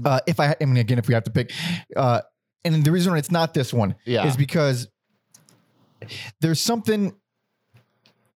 Uh, 0.04 0.20
if 0.28 0.40
I, 0.40 0.56
I 0.60 0.66
mean, 0.66 0.78
again, 0.78 0.98
if 0.98 1.08
we 1.08 1.14
have 1.14 1.24
to 1.26 1.32
pick, 1.32 1.52
uh, 1.96 2.22
and 2.64 2.84
the 2.84 2.92
reason 2.92 3.16
it's 3.16 3.32
not 3.32 3.54
this 3.54 3.72
one 3.74 3.96
Yeah. 4.06 4.26
is 4.28 4.36
because 4.36 4.88
there's 6.42 6.60
something 6.60 7.16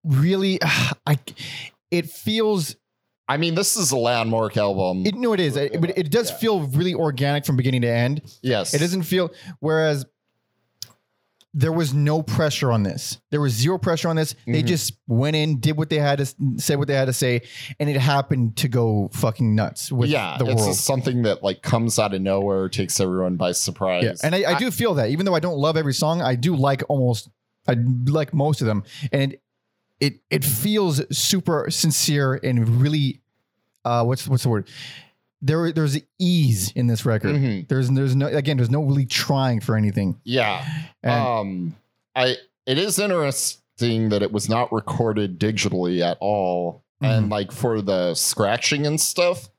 really, 0.03 0.59
I, 1.05 1.17
it 1.91 2.09
feels, 2.09 2.75
I 3.27 3.37
mean, 3.37 3.55
this 3.55 3.75
is 3.77 3.91
a 3.91 3.97
landmark 3.97 4.57
album. 4.57 5.05
it, 5.05 5.15
no, 5.15 5.33
it 5.33 5.39
is, 5.39 5.57
it, 5.57 5.79
but 5.81 5.97
it 5.97 6.11
does 6.11 6.29
Yeah. 6.31 6.37
feel 6.37 6.59
really 6.67 6.93
organic 6.93 7.45
from 7.45 7.55
beginning 7.57 7.81
to 7.81 7.89
end. 7.89 8.21
yes, 8.41 8.73
It 8.73 8.79
doesn't 8.79 9.03
feel, 9.03 9.31
whereas 9.59 10.05
there 11.59 11.71
was 11.71 11.91
no 11.91 12.21
pressure 12.21 12.71
on 12.71 12.83
this. 12.83 13.19
There 13.31 13.41
was 13.41 13.51
zero 13.51 13.79
pressure 13.79 14.09
on 14.09 14.15
this. 14.15 14.35
They 14.45 14.61
Mhm. 14.61 14.67
just 14.67 14.93
went 15.07 15.35
in, 15.35 15.59
did 15.59 15.75
what 15.75 15.89
they 15.89 15.97
had 15.97 16.19
to 16.19 16.21
s- 16.21 16.35
say, 16.57 16.75
what 16.75 16.87
they 16.87 16.93
had 16.93 17.05
to 17.05 17.13
say, 17.13 17.41
and 17.79 17.89
it 17.89 17.97
happened 17.97 18.57
to 18.57 18.67
go 18.67 19.09
fucking 19.13 19.55
nuts 19.55 19.91
with 19.91 20.11
yeah, 20.11 20.37
the 20.37 20.45
world. 20.45 20.59
just 20.59 20.85
something 20.85 21.23
that 21.23 21.41
like 21.41 21.63
comes 21.63 21.97
out 21.97 22.13
of 22.13 22.21
nowhere, 22.21 22.69
takes 22.69 22.99
everyone 22.99 23.37
by 23.37 23.53
surprise. 23.53 24.03
yeah, 24.03 24.13
and 24.23 24.35
I, 24.35 24.53
I 24.53 24.59
do 24.59 24.69
feel 24.69 24.93
that, 24.95 25.09
even 25.09 25.25
though 25.25 25.33
I 25.33 25.39
don't 25.39 25.57
love 25.57 25.77
every 25.77 25.95
song, 25.95 26.21
I 26.21 26.35
do 26.35 26.55
like 26.55 26.83
almost, 26.89 27.27
I 27.67 27.75
like 28.05 28.35
most 28.35 28.61
of 28.61 28.67
them, 28.67 28.83
and 29.11 29.33
it 29.33 29.41
it, 29.99 30.19
it 30.29 30.45
feels 30.45 31.01
super 31.17 31.65
sincere 31.71 32.35
and 32.43 32.79
really, 32.79 33.19
uh, 33.83 34.03
what's 34.03 34.27
what's 34.27 34.43
the 34.43 34.49
word? 34.49 34.69
There, 35.41 35.71
there's 35.71 35.97
ease 36.19 36.71
in 36.75 36.87
this 36.87 37.05
record. 37.05 37.35
Mhm. 37.35 37.67
There's, 37.67 37.89
there's 37.89 38.15
no, 38.15 38.27
again, 38.27 38.57
there's 38.57 38.71
no 38.71 38.81
really 38.83 39.05
trying 39.05 39.59
for 39.59 39.75
anything. 39.75 40.19
yeah. 40.23 40.65
And- 41.03 41.13
um, 41.13 41.75
I 42.15 42.35
it 42.65 42.77
is 42.79 42.97
interesting 42.99 44.09
that 44.09 44.21
it 44.21 44.31
was 44.31 44.49
not 44.49 44.71
recorded 44.71 45.39
digitally 45.39 46.01
at 46.01 46.17
all, 46.19 46.83
Mm-hmm. 47.01 47.05
and 47.13 47.29
like 47.29 47.51
for 47.51 47.79
the 47.83 48.15
scratching 48.15 48.87
and 48.87 48.99
stuff, 48.99 49.49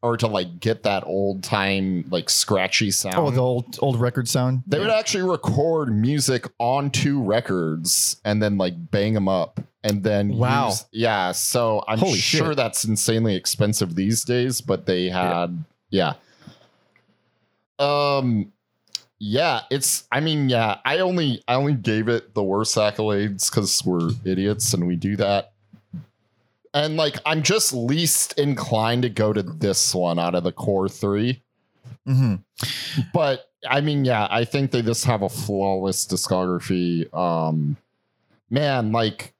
or 0.00 0.16
to 0.16 0.26
like 0.26 0.58
get 0.58 0.84
that 0.84 1.04
old 1.04 1.42
time 1.44 2.06
like 2.10 2.30
scratchy 2.30 2.90
sound. 2.90 3.16
Oh, 3.18 3.30
the 3.30 3.42
old 3.42 3.78
old 3.82 4.00
record 4.00 4.26
sound. 4.26 4.62
they 4.66 4.78
would 4.78 4.88
actually 4.88 5.24
record 5.28 5.94
music 5.94 6.48
onto 6.58 7.20
records 7.20 8.18
and 8.24 8.42
then 8.42 8.56
like 8.56 8.90
bang 8.90 9.12
them 9.12 9.28
up 9.28 9.60
and 9.88 10.02
then 10.02 10.36
Wow. 10.36 10.68
use- 10.68 10.84
yeah 10.92 11.32
so 11.32 11.82
i'm 11.88 11.98
Holy 11.98 12.18
sure 12.18 12.48
shit. 12.48 12.56
that's 12.56 12.84
insanely 12.84 13.34
expensive 13.34 13.94
these 13.94 14.22
days 14.24 14.60
but 14.60 14.86
they 14.86 15.08
had 15.08 15.64
yeah, 15.90 16.14
um 17.78 18.52
yeah 19.18 19.62
it's 19.70 20.04
i 20.12 20.20
mean 20.20 20.48
yeah 20.48 20.78
i 20.84 20.98
only 20.98 21.42
i 21.48 21.54
only 21.54 21.74
gave 21.74 22.08
it 22.08 22.34
the 22.34 22.42
worst 22.42 22.76
accolades 22.76 23.50
because 23.50 23.84
we're 23.84 24.10
idiots 24.24 24.74
and 24.74 24.86
we 24.86 24.96
do 24.96 25.16
that 25.16 25.52
and 26.74 26.96
like 26.96 27.16
i'm 27.26 27.42
just 27.42 27.72
least 27.72 28.38
inclined 28.38 29.02
to 29.02 29.08
go 29.08 29.32
to 29.32 29.42
this 29.42 29.94
one 29.94 30.18
out 30.18 30.34
of 30.34 30.44
the 30.44 30.52
core 30.52 30.88
three 30.88 31.42
hmm 32.06 32.36
but 33.12 33.44
I 33.68 33.80
mean, 33.80 34.04
yeah, 34.04 34.28
I 34.30 34.44
think 34.44 34.70
they 34.70 34.82
just 34.82 35.04
have 35.06 35.22
a 35.22 35.28
flawless 35.28 36.06
discography. 36.06 37.12
Um, 37.12 37.76
man, 38.50 38.92
like 38.92 39.34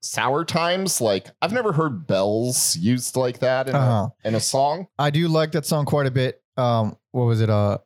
sour 0.00 0.44
times, 0.44 1.00
like 1.00 1.26
I've 1.42 1.52
never 1.52 1.72
heard 1.72 2.06
bells 2.06 2.76
used 2.76 3.16
like 3.16 3.40
that 3.40 3.68
in, 3.68 3.74
Uh-huh. 3.74 4.08
a, 4.24 4.28
in 4.28 4.34
a 4.34 4.40
song. 4.40 4.86
I 4.98 5.10
do 5.10 5.28
like 5.28 5.52
that 5.52 5.66
song 5.66 5.84
quite 5.84 6.06
a 6.06 6.10
bit. 6.10 6.42
Um, 6.56 6.96
what 7.12 7.24
was 7.24 7.40
it? 7.40 7.50
Uh, 7.50 7.78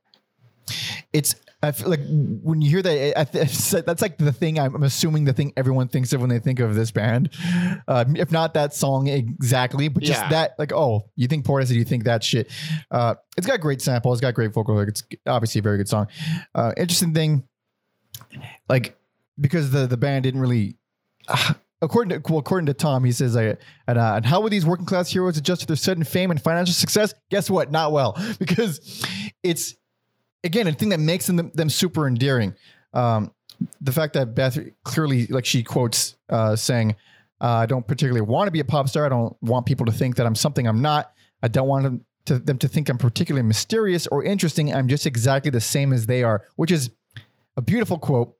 it's 1.12 1.34
I 1.62 1.72
feel 1.72 1.88
like 1.88 2.00
when 2.42 2.60
you 2.60 2.68
hear 2.68 2.82
that, 2.82 3.18
I 3.18 3.24
th- 3.24 3.58
that's 3.86 4.02
like 4.02 4.18
the 4.18 4.32
thing. 4.32 4.58
I'm, 4.58 4.74
I'm 4.74 4.82
assuming 4.82 5.24
the 5.24 5.32
thing 5.32 5.52
everyone 5.56 5.88
thinks 5.88 6.12
of 6.12 6.20
when 6.20 6.28
they 6.28 6.38
think 6.38 6.60
of 6.60 6.74
this 6.74 6.90
band. 6.90 7.30
Uh, 7.88 8.04
if 8.16 8.30
not 8.30 8.52
that 8.54 8.74
song 8.74 9.06
exactly, 9.06 9.88
but 9.88 10.02
just 10.02 10.20
Yeah. 10.20 10.28
that, 10.28 10.58
like, 10.58 10.72
oh, 10.74 11.08
you 11.16 11.26
think 11.26 11.46
Portishead, 11.46 11.74
you 11.74 11.84
think 11.84 12.04
that 12.04 12.22
shit. 12.22 12.50
Uh, 12.90 13.14
it's 13.38 13.46
got 13.46 13.60
great 13.60 13.80
sample. 13.80 14.12
It's 14.12 14.20
got 14.20 14.34
great 14.34 14.52
vocal. 14.52 14.74
Like, 14.74 14.88
it's 14.88 15.02
obviously 15.26 15.60
a 15.60 15.62
very 15.62 15.78
good 15.78 15.88
song. 15.88 16.06
Uh, 16.54 16.72
interesting 16.76 17.14
thing, 17.14 17.44
like 18.68 18.96
because 19.40 19.70
the 19.70 19.86
the 19.86 19.96
band 19.96 20.24
didn't 20.24 20.40
really. 20.40 20.76
According 21.82 22.22
to 22.22 22.32
well, 22.32 22.38
according 22.38 22.66
to 22.66 22.74
Tom, 22.74 23.04
he 23.04 23.12
says, 23.12 23.36
uh, 23.36 23.56
and, 23.86 23.98
uh, 23.98 24.14
"And 24.16 24.24
how 24.24 24.40
would 24.40 24.52
these 24.52 24.64
working 24.64 24.86
class 24.86 25.10
heroes 25.10 25.36
adjust 25.36 25.62
to 25.62 25.66
their 25.66 25.76
sudden 25.76 26.04
fame 26.04 26.30
and 26.30 26.40
financial 26.40 26.72
success? 26.72 27.14
Guess 27.30 27.50
what? 27.50 27.70
Not 27.70 27.92
well, 27.92 28.16
because 28.38 29.04
it's 29.42 29.74
again 30.44 30.66
a 30.66 30.72
thing 30.72 30.90
that 30.90 31.00
makes 31.00 31.26
them 31.26 31.50
them 31.54 31.68
super 31.68 32.06
endearing. 32.06 32.54
Um, 32.92 33.32
the 33.80 33.92
fact 33.92 34.14
that 34.14 34.34
Beth 34.34 34.58
clearly, 34.84 35.26
like 35.26 35.44
she 35.44 35.62
quotes, 35.62 36.16
uh, 36.28 36.56
saying, 36.56 36.96
uh, 37.40 37.48
"I 37.48 37.66
don't 37.66 37.86
particularly 37.86 38.22
want 38.22 38.46
to 38.46 38.50
be 38.50 38.60
a 38.60 38.64
pop 38.64 38.88
star. 38.88 39.04
I 39.04 39.08
don't 39.08 39.36
want 39.42 39.66
people 39.66 39.86
to 39.86 39.92
think 39.92 40.16
that 40.16 40.26
I'm 40.26 40.34
something 40.34 40.66
I'm 40.66 40.80
not. 40.80 41.12
I 41.42 41.48
don't 41.48 41.68
want 41.68 41.84
them 41.84 42.04
to, 42.26 42.38
them 42.38 42.56
to 42.58 42.68
think 42.68 42.88
I'm 42.88 42.98
particularly 42.98 43.46
mysterious 43.46 44.06
or 44.06 44.24
interesting. 44.24 44.72
I'm 44.72 44.88
just 44.88 45.06
exactly 45.06 45.50
the 45.50 45.60
same 45.60 45.92
as 45.92 46.06
they 46.06 46.22
are," 46.22 46.42
which 46.56 46.70
is 46.70 46.90
a 47.56 47.62
beautiful 47.62 47.98
quote. 47.98 48.36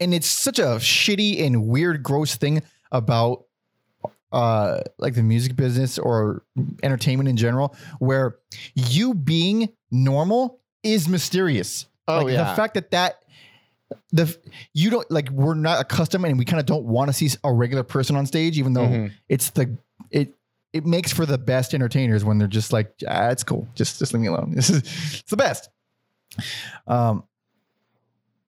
And 0.00 0.12
it's 0.14 0.26
such 0.26 0.58
a 0.58 0.76
shitty 0.78 1.44
and 1.44 1.66
weird, 1.68 2.02
gross 2.02 2.36
thing 2.36 2.62
about 2.90 3.44
uh 4.32 4.80
like 4.98 5.14
the 5.14 5.22
music 5.22 5.56
business 5.56 5.98
or 5.98 6.42
entertainment 6.82 7.28
in 7.28 7.36
general, 7.36 7.74
where 7.98 8.36
you 8.74 9.12
being 9.14 9.68
normal 9.90 10.60
is 10.82 11.08
mysterious. 11.08 11.86
Oh 12.08 12.18
like 12.24 12.34
yeah. 12.34 12.50
the 12.50 12.56
fact 12.56 12.74
that 12.74 12.90
that 12.92 13.22
the 14.12 14.36
you 14.72 14.88
don't 14.90 15.10
like 15.10 15.28
we're 15.30 15.54
not 15.54 15.80
accustomed 15.80 16.24
and 16.24 16.38
we 16.38 16.44
kind 16.44 16.60
of 16.60 16.66
don't 16.66 16.84
want 16.84 17.08
to 17.08 17.12
see 17.12 17.28
a 17.42 17.52
regular 17.52 17.82
person 17.82 18.14
on 18.16 18.24
stage, 18.24 18.56
even 18.56 18.72
though 18.72 18.86
Mhm. 18.86 19.12
it's 19.28 19.50
the 19.50 19.76
it 20.12 20.32
it 20.72 20.86
makes 20.86 21.12
for 21.12 21.26
the 21.26 21.36
best 21.38 21.74
entertainers 21.74 22.24
when 22.24 22.38
they're 22.38 22.46
just 22.46 22.72
like 22.72 22.94
ah, 23.08 23.30
it's 23.30 23.42
cool 23.42 23.66
just 23.74 23.98
just 23.98 24.14
leave 24.14 24.20
me 24.22 24.28
alone 24.28 24.52
this 24.54 24.70
is 24.70 24.78
it's 24.78 25.30
the 25.30 25.36
best 25.36 25.68
um 26.86 27.24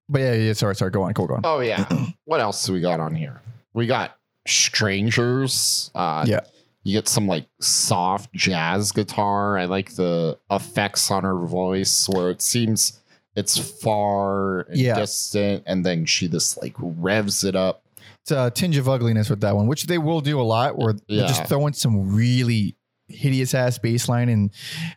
but 0.09 0.21
yeah 0.21 0.35
yeah 0.35 0.53
sorry 0.53 0.75
sorry 0.77 0.91
go 0.91 1.03
on 1.03 1.13
go 1.13 1.25
on 1.27 1.41
Oh 1.45 1.61
yeah. 1.61 1.85
what 2.25 2.41
else 2.41 2.65
do 2.67 2.73
we 2.73 2.81
got 2.81 3.01
on 3.01 3.15
here? 3.15 3.41
We 3.75 3.87
got 3.87 4.17
strangers. 4.47 5.91
Uh, 5.95 6.25
Yeah. 6.27 6.41
You 6.85 6.99
get 6.99 7.07
some 7.07 7.29
like 7.29 7.47
soft 7.61 8.33
jazz 8.35 8.91
guitar. 8.91 9.57
I 9.57 9.67
like 9.67 9.95
the 9.95 10.37
effects 10.51 11.13
on 11.13 11.23
her 11.23 11.39
voice 11.47 12.09
where 12.09 12.29
it 12.31 12.43
seems 12.43 12.99
it's 13.37 13.57
far 13.57 14.63
and 14.63 14.77
Yeah. 14.77 14.97
distant, 14.97 15.63
and 15.67 15.87
then 15.87 16.05
she 16.07 16.29
just 16.29 16.61
like 16.61 16.75
revs 16.79 17.45
it 17.45 17.55
up. 17.55 17.85
it's 18.23 18.31
a 18.33 18.51
tinge 18.51 18.77
of 18.77 18.89
ugliness 18.89 19.31
with 19.31 19.41
that 19.41 19.55
one 19.57 19.67
which 19.69 19.85
they 19.87 19.99
will 19.99 20.21
do 20.21 20.41
a 20.41 20.43
lot 20.43 20.77
where 20.77 20.93
they 20.93 21.01
Yeah. 21.17 21.27
just 21.29 21.45
throw 21.47 21.67
in 21.69 21.73
some 21.73 22.15
really 22.15 22.77
hideous 23.09 23.55
ass 23.55 23.79
bass 23.79 24.09
line 24.09 24.29
and 24.29 24.51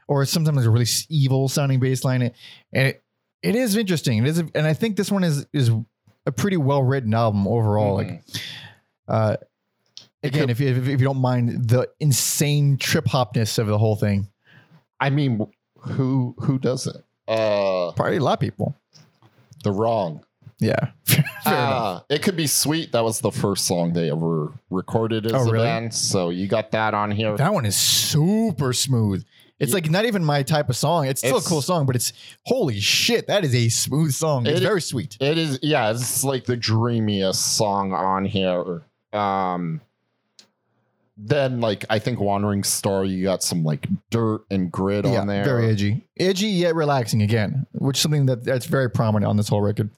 or 0.07 0.25
sometimes 0.25 0.65
a 0.65 0.69
really 0.69 0.85
evil 1.09 1.47
sounding 1.49 1.79
bass 1.79 2.03
line 2.03 2.21
and 2.21 2.31
it, 2.87 3.03
it 3.45 3.55
is 3.55 3.75
interesting 3.77 4.17
it 4.19 4.27
is 4.27 4.39
and 4.39 4.65
i 4.67 4.73
think 4.73 4.95
this 4.97 5.11
one 5.11 5.23
is 5.23 5.45
is 5.53 5.69
a 6.25 6.31
pretty 6.31 6.57
well 6.57 6.83
written 6.83 7.13
album 7.13 7.47
overall 7.47 7.95
like 7.95 8.07
Mhm. 8.07 8.41
Uh, 9.07 9.37
again, 10.23 10.49
if 10.49 10.59
you, 10.59 10.69
if 10.69 10.87
you 10.87 10.97
don't 10.97 11.21
mind 11.21 11.69
the 11.69 11.87
insane 11.99 12.75
trip 12.77 13.05
hopness 13.05 13.59
of 13.59 13.67
the 13.67 13.77
whole 13.77 13.95
thing, 13.95 14.27
I 14.99 15.11
mean, 15.11 15.45
who 15.77 16.33
who 16.39 16.57
does 16.57 16.87
it? 16.87 16.97
Uh, 17.27 17.91
probably 17.91 18.17
a 18.17 18.23
lot 18.23 18.33
of 18.33 18.39
people. 18.39 18.75
the 19.63 19.71
wrong. 19.71 20.23
Yeah, 20.59 20.89
fair. 21.05 21.23
Uh, 21.45 21.99
it 22.09 22.23
could 22.23 22.35
be 22.35 22.47
sweet. 22.47 22.93
That 22.93 23.03
was 23.03 23.19
the 23.19 23.31
first 23.31 23.65
song 23.67 23.93
they 23.93 24.09
ever 24.09 24.53
recorded 24.71 25.27
as 25.27 25.33
Oh, 25.33 25.49
a 25.49 25.51
really? 25.51 25.65
band, 25.65 25.93
so 25.93 26.29
you 26.31 26.47
got 26.47 26.71
that 26.71 26.95
on 26.95 27.11
here. 27.11 27.37
That 27.37 27.53
one 27.53 27.65
is 27.67 27.75
super 27.75 28.73
smooth. 28.73 29.23
It's 29.59 29.73
like 29.73 29.89
not 29.89 30.05
even 30.05 30.23
my 30.23 30.43
type 30.43 30.69
of 30.69 30.75
song. 30.75 31.07
It's 31.07 31.21
still 31.21 31.37
It's- 31.37 31.45
a 31.45 31.49
cool 31.49 31.61
song, 31.61 31.85
but 31.85 31.95
it's 31.95 32.11
holy 32.45 32.79
shit. 32.79 33.27
That 33.27 33.45
is 33.45 33.55
a 33.55 33.69
smooth 33.69 34.11
song. 34.11 34.45
It's 34.47 34.59
It- 34.59 34.63
very 34.63 34.81
sweet. 34.81 35.17
It 35.21 35.37
is, 35.37 35.59
yeah, 35.61 35.91
it's 35.91 36.23
like 36.25 36.45
the 36.45 36.57
dreamiest 36.57 37.55
song 37.55 37.93
on 37.93 38.25
here. 38.25 38.83
Um, 39.13 39.79
then 41.17 41.61
like 41.61 41.85
I 41.89 41.99
think 41.99 42.19
Wandering 42.19 42.63
Star, 42.65 43.05
you 43.05 43.23
got 43.23 43.41
some 43.41 43.63
like 43.63 43.87
dirt 44.09 44.41
and 44.51 44.69
grit 44.69 45.05
Yeah, 45.05 45.21
on 45.21 45.27
there. 45.27 45.45
very 45.45 45.69
edgy, 45.69 46.05
edgy 46.19 46.47
yet 46.47 46.75
relaxing 46.75 47.21
again, 47.21 47.65
which 47.71 47.97
is 47.97 48.01
something 48.01 48.25
that 48.25 48.43
that's 48.43 48.65
very 48.65 48.89
prominent 48.89 49.29
on 49.29 49.37
this 49.37 49.47
whole 49.47 49.61
record. 49.61 49.89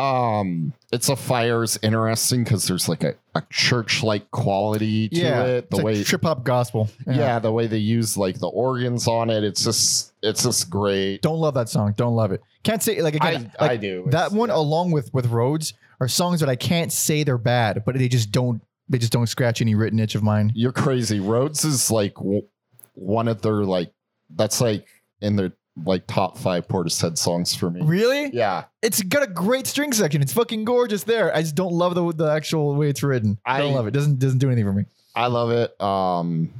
Um, 0.00 0.72
it's 0.92 1.08
a 1.08 1.16
fire 1.16 1.62
is 1.62 1.78
interesting 1.82 2.44
because 2.44 2.66
there's 2.66 2.88
like 2.88 3.04
a, 3.04 3.14
a 3.34 3.42
church 3.50 4.02
like 4.02 4.30
quality 4.30 5.08
to 5.10 5.16
yeah, 5.20 5.44
it. 5.44 5.70
The 5.70 5.76
it's 5.76 5.84
way, 5.84 5.96
like 5.96 6.06
trip 6.06 6.22
hop 6.22 6.44
gospel. 6.44 6.88
yeah. 7.06 7.38
the 7.38 7.52
way 7.52 7.66
they 7.66 7.78
use 7.78 8.16
like 8.16 8.38
the 8.38 8.48
organs 8.48 9.06
on 9.06 9.30
it. 9.30 9.44
It's 9.44 9.62
just, 9.64 10.12
it's 10.22 10.42
just 10.44 10.70
great. 10.70 11.22
don't 11.22 11.38
love 11.38 11.54
that 11.54 11.68
song. 11.68 11.92
Don't 11.96 12.14
love 12.14 12.32
it. 12.32 12.42
Can't 12.62 12.82
say 12.82 13.00
like 13.02 13.14
again. 13.14 13.52
I, 13.58 13.62
like, 13.62 13.70
I 13.72 13.76
do 13.76 14.04
that 14.10 14.26
It's- 14.26 14.32
one 14.32 14.50
along 14.50 14.90
with 14.92 15.12
with 15.14 15.26
roads 15.26 15.72
are 16.00 16.08
songs 16.08 16.40
that 16.40 16.48
i 16.48 16.56
can't 16.56 16.90
say 16.90 17.24
they're 17.24 17.36
bad 17.36 17.82
but 17.84 17.94
they 17.94 18.08
just 18.08 18.32
don't 18.32 18.62
they 18.88 18.96
just 18.98 19.12
don't 19.12 19.26
scratch 19.26 19.60
any 19.60 19.74
written 19.74 19.98
itch 20.00 20.14
of 20.14 20.22
mine 20.22 20.50
You're 20.54 20.72
crazy. 20.72 21.20
Roads 21.20 21.64
is 21.64 21.90
like 21.90 22.14
w- 22.14 22.46
one 22.94 23.28
of 23.28 23.40
their 23.42 23.64
like 23.64 23.92
that's 24.34 24.60
like 24.60 24.86
in 25.20 25.36
their 25.36 25.52
like 25.84 26.06
top 26.06 26.36
five 26.38 26.66
Portishead 26.68 27.16
songs 27.18 27.54
for 27.54 27.70
me. 27.70 27.80
really 27.82 28.30
Yeah, 28.32 28.64
it's 28.82 29.02
got 29.02 29.22
a 29.22 29.26
great 29.26 29.66
string 29.66 29.92
section 29.92 30.22
it's 30.22 30.32
fucking 30.32 30.64
gorgeous 30.64 31.04
there 31.04 31.34
i 31.34 31.40
just 31.42 31.54
don't 31.54 31.72
love 31.72 31.94
the 31.94 32.12
the 32.12 32.30
actual 32.30 32.74
way 32.74 32.88
it's 32.88 33.02
written 33.02 33.38
i 33.44 33.58
don't 33.58 33.74
love 33.74 33.86
it 33.86 33.92
doesn't 33.92 34.18
doesn't 34.18 34.38
do 34.38 34.48
anything 34.48 34.64
for 34.64 34.72
me 34.72 34.84
I 35.14 35.26
love 35.26 35.50
it. 35.50 35.78
Um, 35.80 36.50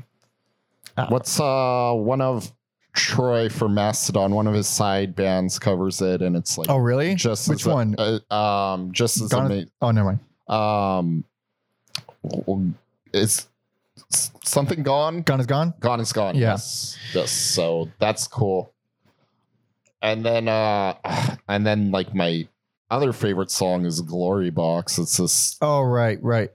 Ah. 0.98 1.06
what's 1.09 1.38
uh 1.38 1.92
one 1.94 2.20
of 2.20 2.50
Troy 2.94 3.48
from 3.48 3.74
Mastodon? 3.74 4.35
One 4.35 4.48
of 4.48 4.54
his 4.54 4.66
side 4.66 5.14
bands 5.14 5.56
covers 5.61 6.02
it, 6.02 6.20
and 6.20 6.35
it's 6.35 6.59
like 6.59 6.68
oh 6.68 6.76
really 6.78 7.14
just 7.14 7.48
which 7.48 7.61
as 7.62 7.66
a- 7.68 7.70
one? 7.74 7.94
uh, 7.96 8.35
um, 8.35 8.90
just 8.92 9.20
as 9.22 9.28
Gone- 9.28 9.46
amazing. 9.46 9.70
oh 9.80 9.92
never 9.92 10.18
mind 10.48 11.24
Um, 12.44 12.74
is 13.12 13.46
something 14.42 14.83
gone? 14.83 15.22
gone 15.22 15.38
is 15.40 15.46
gone 15.46 15.74
Gone 15.80 16.00
is 16.00 16.12
gone. 16.12 16.35
Yeah. 16.35 16.50
Yes. 16.52 16.96
Yes. 17.14 17.30
So 17.30 17.88
that's 18.00 18.26
cool. 18.26 18.72
And 20.02 20.24
then 20.24 20.48
uh 20.48 20.94
and 21.48 21.66
then 21.66 21.90
like 21.90 22.14
my 22.14 22.48
other 22.90 23.12
favorite 23.12 23.50
song 23.50 23.84
is 23.84 24.00
Glory 24.00 24.50
Box. 24.50 24.98
It's 24.98 25.16
this 25.16 25.56
oh 25.60 25.82
right 25.82 26.18
right 26.22 26.50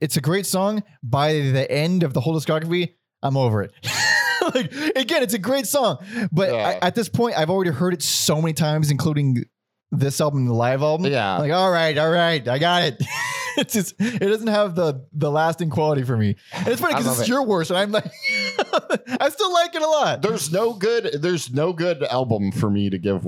it's 0.00 0.16
a 0.16 0.20
great 0.20 0.46
song 0.46 0.82
by 1.02 1.32
the 1.34 1.70
end 1.70 2.02
of 2.02 2.12
the 2.12 2.20
whole 2.20 2.34
discography 2.34 2.94
i'm 3.22 3.36
over 3.36 3.62
it 3.62 3.72
like 4.54 4.72
again 4.96 5.22
it's 5.22 5.32
a 5.34 5.38
great 5.38 5.64
song 5.64 5.98
but 6.32 6.50
Yeah. 6.50 6.78
I, 6.82 6.86
at 6.88 6.96
this 6.96 7.08
point 7.08 7.38
i've 7.38 7.50
already 7.50 7.70
heard 7.70 7.94
it 7.94 8.02
so 8.02 8.42
many 8.42 8.52
times 8.52 8.90
including 8.90 9.44
this 9.92 10.20
album 10.20 10.46
the 10.46 10.52
live 10.54 10.82
album 10.82 11.06
Yeah. 11.06 11.36
like 11.38 11.52
all 11.52 11.70
right 11.70 11.96
all 11.96 12.10
right 12.10 12.48
i 12.48 12.58
got 12.58 12.82
it 12.82 13.00
it's 13.58 13.74
just 13.74 13.94
it 13.98 14.18
doesn't 14.20 14.46
have 14.48 14.74
the 14.74 15.04
the 15.12 15.30
lasting 15.30 15.70
quality 15.70 16.02
for 16.02 16.16
me 16.16 16.36
and 16.52 16.68
it's 16.68 16.80
funny 16.80 16.94
because 16.94 17.18
it's 17.20 17.28
it. 17.28 17.32
your 17.32 17.44
worst 17.44 17.70
and 17.70 17.78
i'm 17.78 17.90
like 17.92 18.04
i 19.20 19.28
still 19.28 19.52
like 19.52 19.74
it 19.74 19.82
a 19.82 19.86
lot 19.86 20.22
there's 20.22 20.52
no 20.52 20.72
good 20.72 21.10
there's 21.20 21.52
no 21.52 21.72
good 21.72 22.02
album 22.04 22.50
for 22.52 22.70
me 22.70 22.90
to 22.90 22.98
give 22.98 23.26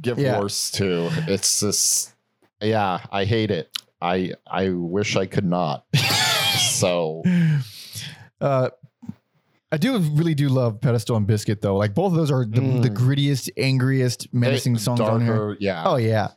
give 0.00 0.18
Yeah. 0.18 0.38
worse 0.40 0.70
to. 0.72 1.08
It's 1.26 1.60
just 1.60 2.12
yeah, 2.60 3.00
I 3.10 3.24
hate 3.24 3.50
it. 3.50 3.68
I 4.00 4.34
I 4.46 4.68
wish 4.70 5.16
I 5.16 5.26
could 5.26 5.44
not. 5.44 5.84
so 6.58 7.22
uh 8.40 8.70
I 9.70 9.76
do 9.78 9.98
really 9.98 10.34
do 10.34 10.48
love 10.48 10.80
Pedestal 10.80 11.16
and 11.16 11.26
Biscuit 11.26 11.60
though. 11.62 11.76
Like 11.76 11.94
both 11.94 12.12
of 12.12 12.18
those 12.18 12.30
are 12.30 12.44
the, 12.44 12.60
the 12.60 12.90
Mm. 12.90 12.94
grittiest, 12.96 13.48
angriest, 13.56 14.32
menacing 14.32 14.76
songs 14.78 15.00
on 15.00 15.24
here. 15.24 15.56
Yeah. 15.60 15.82
Oh 15.86 15.96
yeah, 15.96 16.28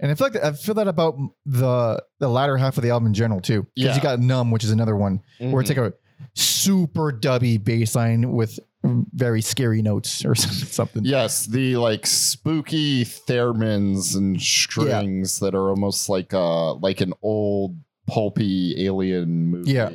and 0.00 0.10
I 0.10 0.14
feel 0.14 0.28
like 0.28 0.42
I 0.42 0.52
feel 0.52 0.74
that 0.76 0.88
about 0.88 1.16
the 1.46 2.02
the 2.18 2.28
latter 2.28 2.56
half 2.56 2.76
of 2.76 2.82
the 2.82 2.90
album 2.90 3.06
in 3.08 3.14
general 3.14 3.40
too. 3.40 3.62
Because 3.74 3.90
Yeah. 3.90 3.94
you 3.96 4.00
got 4.02 4.20
Numb, 4.20 4.50
which 4.50 4.64
is 4.64 4.70
another 4.70 4.96
one 4.96 5.20
where 5.38 5.60
it's 5.60 5.70
Mhm. 5.70 5.76
like 5.76 5.92
a 5.92 5.94
super 6.34 7.12
dubby 7.12 7.62
bass 7.62 7.94
line 7.94 8.32
with 8.32 8.58
very 8.84 9.40
scary 9.42 9.82
notes 9.82 10.24
or 10.24 10.34
something. 10.36 11.04
Yes, 11.04 11.46
the 11.46 11.76
like 11.76 12.06
spooky 12.06 13.04
theremins 13.04 14.16
and 14.16 14.40
strings 14.40 15.40
that 15.40 15.54
are 15.54 15.68
almost 15.70 16.08
like 16.08 16.32
uh 16.32 16.74
like 16.74 17.00
an 17.00 17.12
old 17.22 17.76
pulpy 18.06 18.86
alien 18.86 19.46
movie. 19.48 19.72
Yeah. 19.72 19.90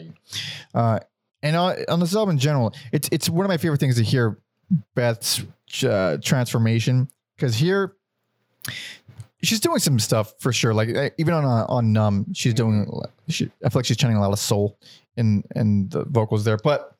Uh, 0.73 0.99
and 1.41 1.55
on, 1.55 1.75
on 1.89 1.99
this 1.99 2.15
album 2.15 2.33
in 2.33 2.39
general, 2.39 2.73
it's 2.91 3.09
it's 3.11 3.29
one 3.29 3.45
of 3.45 3.49
my 3.49 3.57
favorite 3.57 3.79
things 3.79 3.95
to 3.95 4.03
hear 4.03 4.39
Beth's 4.95 5.43
uh, 5.83 6.17
transformation 6.21 7.09
because 7.35 7.55
here 7.55 7.95
she's 9.43 9.59
doing 9.59 9.79
some 9.79 9.99
stuff 9.99 10.33
for 10.39 10.51
sure. 10.51 10.73
Like 10.73 10.95
uh, 10.95 11.09
even 11.17 11.33
on 11.35 11.45
uh, 11.45 11.65
on 11.69 11.93
Numb, 11.93 12.33
she's 12.33 12.53
doing. 12.53 12.89
She, 13.29 13.51
I 13.63 13.69
feel 13.69 13.79
like 13.79 13.85
she's 13.85 13.97
channeling 13.97 14.17
a 14.17 14.21
lot 14.21 14.33
of 14.33 14.39
soul 14.39 14.77
in 15.17 15.43
in 15.55 15.89
the 15.89 16.03
vocals 16.05 16.43
there, 16.45 16.57
but. 16.57 16.95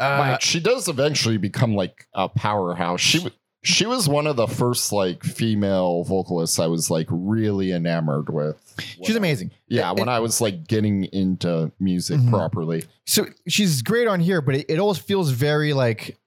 Uh, 0.00 0.36
she 0.38 0.58
does 0.58 0.88
eventually 0.88 1.36
become 1.36 1.74
like 1.76 2.08
a 2.14 2.28
powerhouse. 2.28 3.00
She 3.00 3.24
she 3.62 3.86
was 3.86 4.08
one 4.08 4.26
of 4.26 4.34
the 4.34 4.48
first 4.48 4.90
like 4.90 5.22
female 5.22 6.02
vocalists 6.02 6.58
I 6.58 6.66
was 6.66 6.90
like 6.90 7.06
really 7.08 7.70
enamored 7.70 8.28
with. 8.28 8.58
she's 9.04 9.14
amazing. 9.14 9.52
Yeah, 9.68 9.90
And- 9.90 10.00
when 10.00 10.08
I 10.08 10.18
was 10.18 10.40
like 10.40 10.66
getting 10.66 11.04
into 11.04 11.70
music 11.78 12.18
Mhm. 12.18 12.30
properly. 12.30 12.84
So 13.06 13.26
she's 13.46 13.82
great 13.82 14.08
on 14.08 14.18
here, 14.18 14.40
but 14.40 14.56
it, 14.56 14.66
it 14.68 14.78
always 14.80 14.98
feels 14.98 15.30
very 15.30 15.72
like 15.72 16.18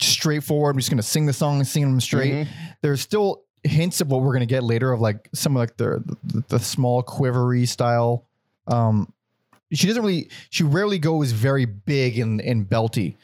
straightforward. 0.00 0.74
I'm 0.74 0.78
just 0.80 0.90
gonna 0.90 1.02
sing 1.02 1.26
the 1.26 1.32
song 1.32 1.58
and 1.58 1.68
sing 1.68 1.82
them 1.82 2.00
straight. 2.00 2.32
Mhm. 2.32 2.48
there's 2.80 3.00
still 3.00 3.42
hints 3.64 4.00
of 4.00 4.10
what 4.10 4.22
we're 4.22 4.32
gonna 4.32 4.46
get 4.46 4.62
later 4.62 4.92
of 4.92 5.00
like 5.00 5.28
some 5.32 5.56
of 5.56 5.60
like 5.60 5.76
the 5.76 6.02
the, 6.24 6.44
the 6.48 6.58
small 6.58 7.02
quivery 7.02 7.66
style. 7.66 8.26
Um, 8.66 9.12
she 9.72 9.86
doesn't 9.86 10.02
really, 10.02 10.28
she 10.50 10.64
rarely 10.64 10.98
goes 10.98 11.32
very 11.32 11.64
big 11.64 12.18
and 12.18 12.40
and 12.40 12.68
belty, 12.68 13.16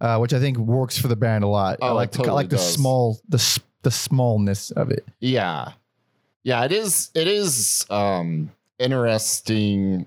uh, 0.00 0.18
which 0.18 0.32
I 0.32 0.40
think 0.40 0.58
works 0.58 0.98
for 0.98 1.08
the 1.08 1.16
band 1.16 1.44
a 1.44 1.48
lot. 1.48 1.78
Oh, 1.80 1.88
I 1.88 1.90
like 1.92 2.10
the, 2.12 2.18
I 2.18 2.22
totally 2.22 2.34
like 2.34 2.50
the 2.50 2.56
does. 2.56 2.74
small 2.74 3.20
the 3.28 3.60
the 3.82 3.90
smallness 3.90 4.70
of 4.72 4.90
it. 4.90 5.06
Yeah. 5.20 5.72
Yeah, 6.44 6.64
it 6.64 6.72
is 6.72 7.10
it 7.14 7.28
is 7.28 7.86
um 7.90 8.50
interesting. 8.78 10.06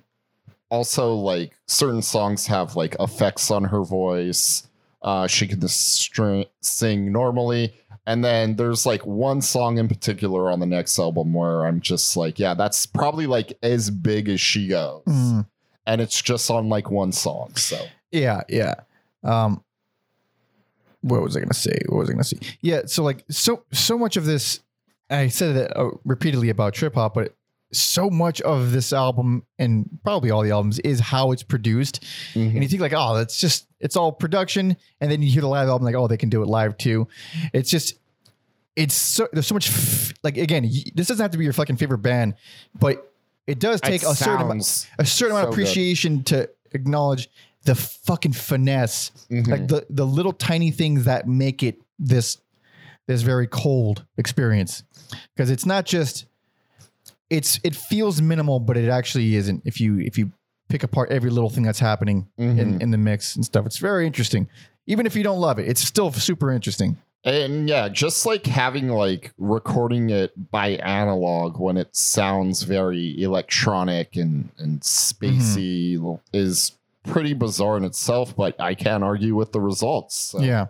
Also, 0.69 1.13
like 1.13 1.53
certain 1.67 2.01
songs 2.01 2.47
have 2.47 2.75
like 2.75 2.95
effects 2.99 3.51
on 3.51 3.65
her 3.65 3.83
voice. 3.83 4.67
Uh 5.05 5.27
she 5.27 5.47
can 5.47 5.65
string, 5.69 6.45
sing 6.61 7.13
normally. 7.13 7.73
And 8.07 8.23
then 8.23 8.55
there's 8.55 8.85
like 8.85 9.05
one 9.05 9.41
song 9.41 9.77
in 9.77 9.87
particular 9.87 10.51
on 10.51 10.59
the 10.59 10.65
next 10.65 10.99
album 10.99 11.33
where 11.33 11.65
I'm 11.65 11.79
just 11.79 12.17
like, 12.17 12.37
yeah, 12.37 12.53
that's 12.53 12.85
probably 12.85 13.25
like 13.25 13.57
as 13.63 13.89
big 13.89 14.29
as 14.29 14.41
she 14.41 14.67
goes. 14.67 15.03
Mm. 15.07 15.47
And 15.87 16.01
it's 16.01 16.21
just 16.21 16.51
on 16.51 16.67
like 16.67 16.91
one 16.91 17.11
song. 17.11 17.55
So 17.55 17.79
Yeah, 18.11 18.41
yeah. 18.49 18.75
Um, 19.23 19.63
what 21.01 21.21
was 21.21 21.37
I 21.37 21.39
gonna 21.39 21.53
say? 21.53 21.77
What 21.87 21.99
was 21.99 22.09
I 22.09 22.13
gonna 22.13 22.23
say? 22.23 22.37
Yeah, 22.61 22.81
so 22.87 23.03
like 23.03 23.23
so 23.29 23.63
so 23.71 23.97
much 23.97 24.17
of 24.17 24.25
this, 24.25 24.61
I 25.09 25.27
said 25.27 25.55
it 25.55 25.77
uh, 25.77 25.91
repeatedly 26.03 26.49
about 26.49 26.73
trip 26.73 26.95
hop, 26.95 27.13
but 27.13 27.34
so 27.73 28.09
much 28.09 28.41
of 28.41 28.71
this 28.71 28.93
album 28.93 29.43
and 29.59 29.89
probably 30.03 30.31
all 30.31 30.41
the 30.43 30.51
albums 30.51 30.79
is 30.79 30.99
how 30.99 31.31
it's 31.31 31.43
produced. 31.43 32.03
And 32.33 32.53
you 32.61 32.67
think 32.67 32.81
like, 32.81 32.93
oh, 32.95 33.15
that's 33.15 33.39
just 33.39 33.67
it's 33.79 33.95
all 33.95 34.11
production, 34.11 34.77
and 35.01 35.11
then 35.11 35.21
you 35.21 35.29
hear 35.31 35.41
the 35.41 35.47
live 35.47 35.67
album 35.67 35.85
like, 35.85 35.95
oh, 35.95 36.07
they 36.07 36.17
can 36.17 36.29
do 36.29 36.41
it 36.41 36.47
live 36.47 36.77
too. 36.77 37.07
It's 37.53 37.69
just 37.69 37.95
it's 38.75 38.93
so 38.93 39.27
there's 39.33 39.47
so 39.47 39.53
much 39.55 39.69
f- 39.69 40.13
like 40.23 40.37
again, 40.37 40.63
this 40.95 41.07
doesn't 41.07 41.23
have 41.23 41.31
to 41.31 41.37
be 41.37 41.43
your 41.43 41.53
fucking 41.53 41.77
favorite 41.77 41.99
band, 41.99 42.35
but 42.77 43.11
it 43.47 43.59
does 43.59 43.79
take 43.81 44.03
It 44.03 44.09
a 44.09 44.15
certain 44.15 44.41
amount 44.41 44.63
sounds 44.65 44.87
a 44.99 45.05
certain 45.05 45.35
amount 45.35 45.49
of 45.49 45.53
so 45.53 45.57
good. 45.57 45.63
appreciation 45.63 46.23
to 46.25 46.49
acknowledge 46.73 47.29
the 47.63 47.75
fucking 47.75 48.33
finesse, 48.33 49.11
Mhm. 49.31 49.47
like 49.47 49.67
the 49.67 49.85
the 49.89 50.05
little 50.05 50.33
tiny 50.33 50.71
things 50.71 51.05
that 51.05 51.27
make 51.27 51.63
it 51.63 51.81
this 51.99 52.37
this 53.07 53.21
very 53.21 53.47
cold 53.47 54.05
experience. 54.17 54.83
Because 55.35 55.49
it's 55.51 55.65
not 55.65 55.85
just 55.85 56.25
it's 57.29 57.59
it 57.63 57.75
feels 57.75 58.21
minimal, 58.21 58.59
but 58.59 58.77
it 58.77 58.89
actually 58.89 59.35
isn't. 59.35 59.61
If 59.65 59.79
you 59.81 59.99
if 59.99 60.17
you 60.17 60.31
pick 60.69 60.83
apart 60.83 61.11
every 61.11 61.29
little 61.29 61.49
thing 61.49 61.63
that's 61.63 61.79
happening 61.79 62.27
in, 62.37 62.57
Mhm. 62.57 62.81
in 62.81 62.91
the 62.91 62.97
mix 62.97 63.35
and 63.35 63.45
stuff, 63.45 63.65
it's 63.65 63.77
very 63.77 64.05
interesting. 64.07 64.47
Even 64.87 65.05
if 65.05 65.15
you 65.15 65.23
don't 65.23 65.39
love 65.39 65.59
it, 65.59 65.67
it's 65.67 65.81
still 65.81 66.11
super 66.11 66.51
interesting. 66.51 66.97
And 67.23 67.67
yeah, 67.67 67.89
just 67.89 68.25
like 68.25 68.45
having 68.45 68.89
like 68.89 69.33
recording 69.39 70.11
it 70.11 70.51
by 70.51 70.69
analog 70.77 71.59
when 71.59 71.75
it 71.77 71.95
sounds 71.95 72.61
very 72.63 73.19
electronic 73.21 74.15
and, 74.15 74.49
and 74.59 74.81
spacey 74.81 75.97
Mm-hmm. 75.97 76.15
is 76.33 76.73
pretty 77.03 77.33
bizarre 77.33 77.77
in 77.77 77.83
itself, 77.83 78.35
but 78.35 78.59
I 78.59 78.75
can't 78.75 79.03
argue 79.03 79.35
with 79.35 79.51
the 79.51 79.59
results. 79.61 80.15
So. 80.15 80.39
Yeah. 80.41 80.67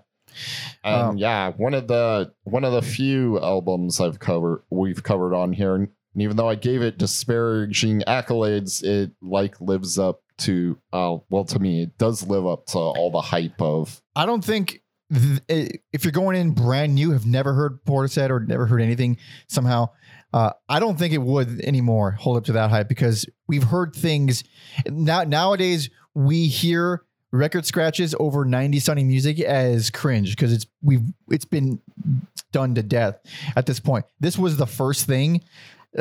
And 0.84 0.96
Um, 1.12 1.18
yeah, 1.18 1.52
one 1.52 1.74
of 1.74 1.88
the 1.88 2.32
one 2.44 2.63
of 2.65 2.74
the 2.74 2.82
few 2.82 3.39
albums 3.39 4.00
I've 4.02 4.20
covered 4.20 4.62
we've 4.70 5.02
covered 5.04 5.34
on 5.34 5.54
here. 5.54 5.88
And 6.15 6.21
even 6.21 6.38
though 6.38 6.49
I 6.49 6.56
gave 6.56 6.82
it 6.82 6.97
disparaging 6.97 8.01
accolades, 8.08 8.84
it 8.84 9.12
like 9.21 9.60
lives 9.62 9.99
up 9.99 10.21
to 10.38 10.78
uh 10.91 11.17
well 11.30 11.45
to 11.45 11.60
me, 11.60 11.84
it 11.84 11.97
does 11.97 12.25
live 12.25 12.47
up 12.47 12.65
to 12.67 12.78
all 12.78 13.12
the 13.12 13.21
hype 13.21 13.62
of 13.62 14.01
I 14.15 14.25
don't 14.25 14.43
think 14.43 14.82
th- 15.13 15.41
eh, 15.49 15.69
if 15.93 16.04
you're 16.04 16.12
going 16.12 16.38
in 16.38 16.51
brand 16.51 16.95
new, 16.95 17.12
have 17.12 17.25
never 17.25 17.54
heard 17.54 17.84
Portishead 17.86 18.30
or 18.30 18.39
never 18.39 18.65
heard 18.65 18.82
anything 18.82 19.17
somehow, 19.47 19.89
uh, 20.34 20.51
I 20.67 20.80
don't 20.80 20.97
think 20.97 21.13
it 21.13 21.21
would 21.21 21.62
anymore 21.62 22.12
hold 22.12 22.38
up 22.38 22.45
to 22.45 22.54
that 22.54 22.69
hype 22.69 22.89
because 22.89 23.25
we've 23.47 23.63
heard 23.63 23.93
things 23.95 24.43
now 24.86 25.23
nowadays. 25.23 25.89
We 26.13 26.47
hear 26.47 27.04
record 27.32 27.65
scratches 27.65 28.15
over 28.19 28.45
90 28.45 28.80
sounding 28.80 29.08
music 29.08 29.39
as 29.39 29.89
cringe 29.89 30.32
because 30.32 30.54
it's 30.54 30.65
we've 30.82 31.04
it's 31.30 31.45
been 31.45 31.82
done 32.51 32.75
to 32.75 32.84
death 32.84 33.19
at 33.56 33.65
this 33.65 33.80
point. 33.80 34.06
This 34.19 34.38
was 34.38 34.58
the 34.58 34.67
first 34.67 35.06
thing. 35.06 35.41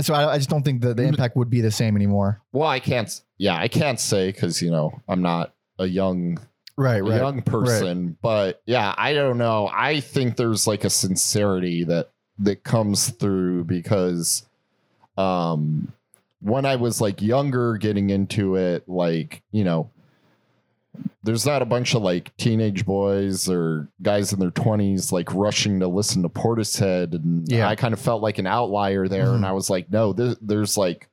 So 0.00 0.14
I, 0.14 0.34
I 0.34 0.36
just 0.38 0.50
don't 0.50 0.62
think 0.62 0.82
the, 0.82 0.94
the 0.94 1.04
impact 1.04 1.36
would 1.36 1.50
be 1.50 1.60
the 1.60 1.70
same 1.70 1.96
anymore. 1.96 2.42
well, 2.52 2.68
I 2.68 2.80
can't 2.80 3.20
yeah, 3.38 3.56
I 3.56 3.68
can't 3.68 4.00
say 4.00 4.32
because 4.32 4.60
you 4.62 4.70
know, 4.70 5.00
I'm 5.08 5.22
not 5.22 5.54
a 5.78 5.86
young 5.86 6.38
Right, 6.76 7.02
a 7.02 7.16
young 7.16 7.42
person, 7.42 8.16
but 8.20 8.60
yeah, 8.66 8.94
I 8.98 9.14
don't 9.14 9.38
know. 9.38 9.70
I 9.72 10.00
think 10.00 10.36
there's 10.36 10.66
like 10.66 10.82
a 10.84 10.90
sincerity 10.90 11.84
that 11.84 12.10
that 12.40 12.64
comes 12.64 13.10
through 13.10 13.64
because 13.64 14.44
um 15.16 15.92
when 16.40 16.66
I 16.66 16.76
was 16.76 17.00
like 17.00 17.22
younger 17.22 17.76
getting 17.76 18.10
into 18.10 18.56
it, 18.56 18.88
like, 18.88 19.42
you 19.50 19.64
know, 19.64 19.90
there's 21.22 21.46
not 21.46 21.62
a 21.62 21.64
bunch 21.64 21.94
of 21.94 22.02
like 22.02 22.36
teenage 22.36 22.84
boys 22.84 23.48
or 23.48 23.88
guys 24.02 24.32
in 24.32 24.38
their 24.38 24.50
20s 24.50 25.10
like 25.12 25.32
rushing 25.34 25.80
to 25.80 25.88
listen 25.88 26.22
to 26.22 26.28
Portishead 26.28 27.14
and 27.14 27.50
Yeah. 27.50 27.68
I 27.68 27.76
kind 27.76 27.94
of 27.94 28.00
felt 28.00 28.22
like 28.22 28.38
an 28.38 28.46
outlier 28.46 29.08
there 29.08 29.32
and 29.32 29.42
Mhm. 29.44 29.48
I 29.48 29.52
was 29.52 29.70
like, 29.70 29.90
no, 29.90 30.12
there, 30.12 30.34
there's 30.40 30.76
like 30.76 31.08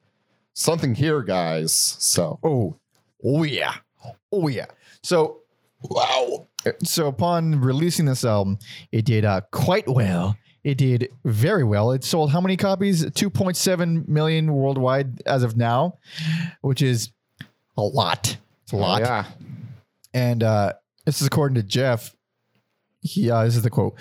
something 0.53 0.95
here, 0.95 1.21
guys. 1.21 1.73
So, 1.73 2.39
Oh, 2.43 2.75
oh 3.23 3.43
yeah, 3.43 3.75
oh 4.31 4.47
yeah. 4.49 4.65
So 5.01 5.37
wow. 5.83 6.47
so 6.83 7.07
upon 7.07 7.59
releasing 7.61 8.05
this 8.05 8.23
album, 8.25 8.59
it 8.91 9.05
did 9.05 9.23
uh, 9.25 9.41
quite 9.51 9.87
well. 9.87 10.35
It 10.63 10.77
did 10.77 11.09
very 11.25 11.63
well. 11.63 11.91
It 11.91 12.03
sold 12.03 12.29
how 12.31 12.39
many 12.41 12.55
copies? 12.55 13.03
2.7 13.03 14.07
million 14.07 14.53
worldwide 14.53 15.21
as 15.25 15.41
of 15.41 15.57
now, 15.57 15.97
which 16.61 16.83
is 16.83 17.09
a 17.77 17.81
lot. 17.81 18.37
It's 18.63 18.71
a 18.73 18.75
lot. 18.75 19.01
Oh, 19.01 19.05
yeah. 19.05 19.25
And 20.13 20.43
uh, 20.43 20.73
this 21.05 21.21
is 21.21 21.27
according 21.27 21.55
to 21.55 21.63
Geoff. 21.63 22.15
He, 23.01 23.31
uh, 23.31 23.45
this 23.45 23.55
is 23.55 23.63
the 23.63 23.69
quote. 23.69 23.95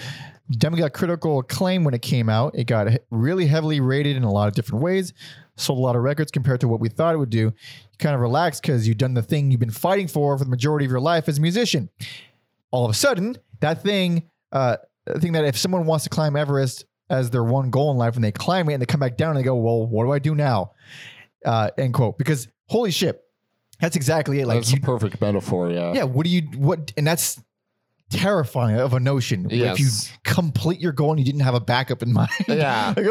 Dummy 0.50 0.78
got 0.78 0.92
critical 0.92 1.38
acclaim 1.38 1.84
when 1.84 1.94
it 1.94 2.02
came 2.02 2.28
out. 2.28 2.56
It 2.56 2.64
got 2.64 2.88
really 3.10 3.46
heavily 3.46 3.80
rated 3.80 4.16
in 4.16 4.24
a 4.24 4.32
lot 4.32 4.48
of 4.48 4.54
different 4.54 4.82
ways. 4.82 5.12
Sold 5.56 5.78
a 5.78 5.82
lot 5.82 5.94
of 5.94 6.02
records 6.02 6.30
compared 6.30 6.60
to 6.60 6.68
what 6.68 6.80
we 6.80 6.88
thought 6.88 7.14
it 7.14 7.18
would 7.18 7.30
do. 7.30 7.38
You 7.38 7.52
kind 7.98 8.14
of 8.14 8.20
relaxed 8.20 8.62
because 8.62 8.88
you've 8.88 8.98
done 8.98 9.14
the 9.14 9.22
thing 9.22 9.50
you've 9.50 9.60
been 9.60 9.70
fighting 9.70 10.08
for 10.08 10.36
for 10.36 10.44
the 10.44 10.50
majority 10.50 10.84
of 10.86 10.90
your 10.90 11.00
life 11.00 11.28
as 11.28 11.38
a 11.38 11.40
musician. 11.40 11.88
All 12.72 12.84
of 12.84 12.90
a 12.90 12.94
sudden, 12.94 13.36
that 13.60 13.82
thing, 13.82 14.28
uh, 14.52 14.78
the 15.06 15.20
thing 15.20 15.32
that 15.32 15.44
if 15.44 15.56
someone 15.56 15.86
wants 15.86 16.04
to 16.04 16.10
climb 16.10 16.34
Everest 16.34 16.84
as 17.10 17.30
their 17.30 17.44
one 17.44 17.70
goal 17.70 17.90
in 17.90 17.96
life 17.96 18.14
and 18.14 18.24
they 18.24 18.32
climb 18.32 18.68
it 18.68 18.74
and 18.74 18.82
they 18.82 18.86
come 18.86 19.00
back 19.00 19.16
down 19.16 19.30
and 19.30 19.38
they 19.38 19.42
go, 19.42 19.56
well, 19.56 19.86
what 19.86 20.04
do 20.04 20.12
I 20.12 20.18
do 20.18 20.34
now? 20.34 20.72
Uh, 21.44 21.70
end 21.78 21.94
quote. 21.94 22.18
Because 22.18 22.48
holy 22.68 22.90
shit, 22.90 23.20
that's 23.80 23.96
exactly 23.96 24.40
it. 24.40 24.46
Like 24.46 24.58
That's 24.58 24.72
you, 24.72 24.78
a 24.82 24.84
perfect 24.86 25.20
metaphor. 25.20 25.70
Yeah. 25.70 25.92
yeah 25.94 26.04
what 26.04 26.24
do 26.24 26.30
you 26.30 26.42
what 26.56 26.92
and 26.96 27.06
that's 27.06 27.40
terrifying 28.10 28.76
of 28.76 28.92
a 28.92 28.98
notion 28.98 29.46
if 29.50 29.78
you 29.78 29.86
complete 30.24 30.80
your 30.80 30.90
goal 30.90 31.10
and 31.10 31.20
you 31.20 31.24
didn't 31.24 31.42
have 31.42 31.54
a 31.54 31.60
backup 31.60 32.02
in 32.02 32.12
mind 32.20 32.28
Yeah. 32.48 32.92
Like, 32.96 33.06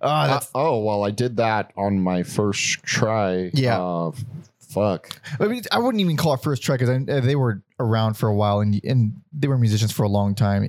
oh 0.00 0.06
Uh, 0.08 0.40
oh 0.54 0.78
well, 0.84 1.04
I 1.04 1.10
did 1.10 1.38
that 1.38 1.72
on 1.76 2.00
my 2.00 2.22
first 2.22 2.82
try. 2.84 3.50
Yeah. 3.52 3.80
Uh, 3.82 4.12
fuck. 4.60 5.20
I, 5.40 5.46
mean, 5.46 5.62
I 5.72 5.78
wouldn't 5.80 6.00
even 6.00 6.16
call 6.16 6.34
it 6.34 6.42
first 6.42 6.62
try 6.62 6.76
because 6.76 7.04
they 7.24 7.34
were 7.34 7.62
around 7.80 8.14
for 8.14 8.28
a 8.28 8.34
while 8.34 8.60
and 8.60 8.80
and 8.84 9.14
they 9.32 9.48
were 9.48 9.58
musicians 9.58 9.90
for 9.92 10.02
a 10.04 10.08
long 10.08 10.34
time 10.34 10.68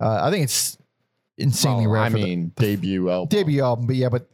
uh, 0.00 0.20
i 0.22 0.30
think 0.30 0.44
it's 0.44 0.78
insanely 1.38 1.86
Well, 1.86 1.96
rare 1.96 2.02
I 2.04 2.08
for 2.10 2.16
the 2.16 2.24
mean, 2.24 2.52
debut 2.56 3.10
album. 3.10 3.28
debut 3.28 3.62
album 3.62 3.86
but 3.86 3.96
yeah 3.96 4.08
but 4.08 4.26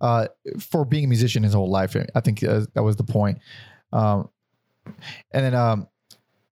uh, 0.00 0.28
for 0.58 0.86
being 0.86 1.04
a 1.04 1.06
musician 1.08 1.42
his 1.42 1.52
whole 1.52 1.70
life 1.70 1.94
i 2.14 2.20
think 2.20 2.42
uh, 2.42 2.64
that 2.74 2.82
was 2.82 2.96
the 2.96 3.04
point 3.04 3.38
um, 3.92 4.28
and 5.32 5.44
then 5.44 5.54
um, 5.54 5.88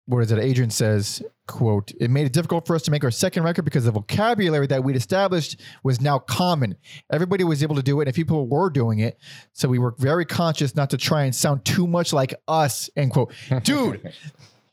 what 0.06 0.20
is 0.20 0.30
it? 0.32 0.38
Adrian 0.38 0.70
says 0.70 1.22
quote 1.46 1.92
it 2.00 2.10
made 2.10 2.24
it 2.24 2.32
difficult 2.32 2.66
for 2.66 2.74
us 2.74 2.80
to 2.82 2.90
make 2.90 3.04
our 3.04 3.10
second 3.10 3.42
record 3.42 3.66
because 3.66 3.84
the 3.84 3.90
vocabulary 3.90 4.66
that 4.66 4.82
we'd 4.82 4.96
established 4.96 5.60
was 5.82 6.00
now 6.00 6.18
common. 6.18 6.74
Everybody 7.12 7.44
was 7.44 7.62
able 7.62 7.76
to 7.76 7.82
do 7.82 8.00
it 8.00 8.08
and 8.08 8.14
people 8.14 8.46
were 8.48 8.70
doing 8.70 9.00
it. 9.00 9.18
So 9.52 9.68
we 9.68 9.78
were 9.78 9.94
very 9.98 10.24
conscious 10.24 10.74
not 10.74 10.90
to 10.90 10.96
try 10.96 11.24
and 11.24 11.34
sound 11.34 11.64
too 11.66 11.86
much 11.86 12.12
like 12.14 12.34
us 12.48 12.88
end 12.96 13.12
quote. 13.12 13.32
Dude 13.62 14.12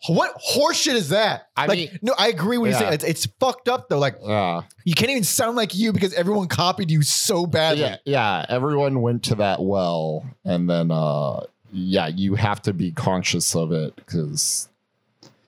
what 0.07 0.35
horseshit 0.41 0.95
is 0.95 1.09
that? 1.09 1.49
I 1.55 1.67
like 1.67 1.77
mean- 1.77 1.99
no 2.01 2.15
i 2.17 2.29
agree 2.29 2.57
when 2.57 2.71
you 2.71 2.75
say 2.77 2.91
it's, 2.91 3.03
it's 3.03 3.25
fucked 3.39 3.67
up 3.69 3.87
though. 3.87 3.99
Like 3.99 4.15
Yeah. 4.25 4.61
you 4.83 4.95
can't 4.95 5.11
even 5.11 5.23
sound 5.23 5.55
like 5.55 5.75
you 5.75 5.93
because 5.93 6.13
everyone 6.13 6.47
copied 6.47 6.89
you 6.89 7.03
so 7.03 7.45
badly. 7.45 7.81
Yeah, 7.83 7.97
yeah. 8.05 8.45
Everyone 8.49 9.01
went 9.01 9.23
to 9.25 9.35
that 9.35 9.61
well, 9.61 10.25
and 10.43 10.67
then 10.69 10.89
uh, 10.89 11.41
yeah, 11.71 12.07
you 12.07 12.35
have 12.35 12.61
to 12.63 12.73
be 12.73 12.91
conscious 12.91 13.55
of 13.55 13.71
it 13.71 13.95
because 13.95 14.69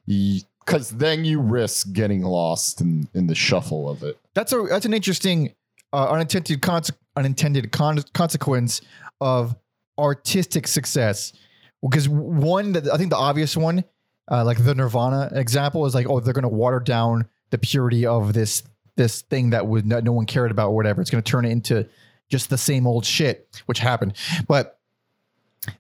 because 0.06 0.92
then 0.92 1.26
you 1.26 1.40
risk 1.40 1.92
getting 1.94 2.22
lost 2.24 2.82
in 2.82 3.08
in 3.14 3.28
the 3.28 3.36
shuffle 3.36 3.90
of 3.90 4.04
it. 4.04 4.18
that's 4.34 4.54
a 4.54 4.62
that's 4.70 4.86
an 4.86 4.94
interesting 4.94 5.54
uh, 5.92 6.10
unintended 6.10 6.62
conse- 6.62 6.92
unintended 7.16 7.72
con- 7.72 8.04
consequence 8.14 8.82
of 9.22 9.56
artistic 9.98 10.68
success. 10.68 11.34
Because 11.82 12.08
one 12.08 12.72
that 12.74 12.88
I 12.90 12.98
think 12.98 13.10
the 13.10 13.18
obvious 13.18 13.58
one 13.58 13.84
uh, 14.32 14.46
like 14.46 14.64
the 14.64 14.74
Nirvana 14.74 15.30
example 15.34 15.86
is 15.86 15.94
like 15.94 16.10
oh 16.10 16.20
they're 16.20 16.34
going 16.34 16.44
to 16.44 16.50
water 16.50 16.80
down 16.80 17.28
the 17.50 17.58
purity 17.58 18.06
of 18.06 18.34
this 18.34 18.64
this 18.96 19.22
thing 19.24 19.50
that 19.50 19.68
would 19.68 19.86
no, 19.86 20.00
no 20.00 20.12
one 20.14 20.26
cared 20.26 20.52
about 20.52 20.70
or 20.70 20.76
whatever. 20.76 21.02
It's 21.02 21.10
going 21.10 21.24
to 21.24 21.30
turn 21.30 21.46
it 21.46 21.52
into 21.52 21.88
just 22.30 22.50
the 22.50 22.58
same 22.58 22.88
old 22.88 23.06
shit 23.06 23.62
which 23.66 23.80
happened. 23.80 24.14
But 24.48 24.80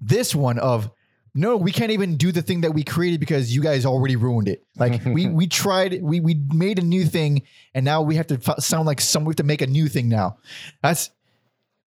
this 0.02 0.34
one 0.36 0.60
of 0.60 0.90
no 1.36 1.58
we 1.58 1.72
can't 1.72 1.92
even 1.92 2.16
do 2.18 2.32
the 2.32 2.42
thing 2.42 2.62
that 2.62 2.72
we 2.72 2.84
created 2.84 3.20
because 3.20 3.56
you 3.56 3.62
guys 3.62 3.86
already 3.86 4.16
ruined 4.16 4.48
it. 4.48 4.66
Like 4.78 5.04
we 5.06 5.28
we 5.40 5.48
tried 5.48 6.02
we 6.02 6.20
we 6.20 6.36
made 6.54 6.80
a 6.80 6.84
new 6.84 7.06
thing 7.06 7.44
and 7.74 7.84
now 7.84 8.02
we 8.02 8.16
have 8.16 8.28
to 8.28 8.36
f- 8.36 8.60
sound 8.64 8.86
like 8.86 9.02
some 9.02 9.26
we 9.26 9.32
have 9.32 9.38
to 9.38 9.44
make 9.44 9.62
a 9.62 9.68
new 9.68 9.88
thing 9.88 10.10
now. 10.10 10.38
That's 10.82 11.10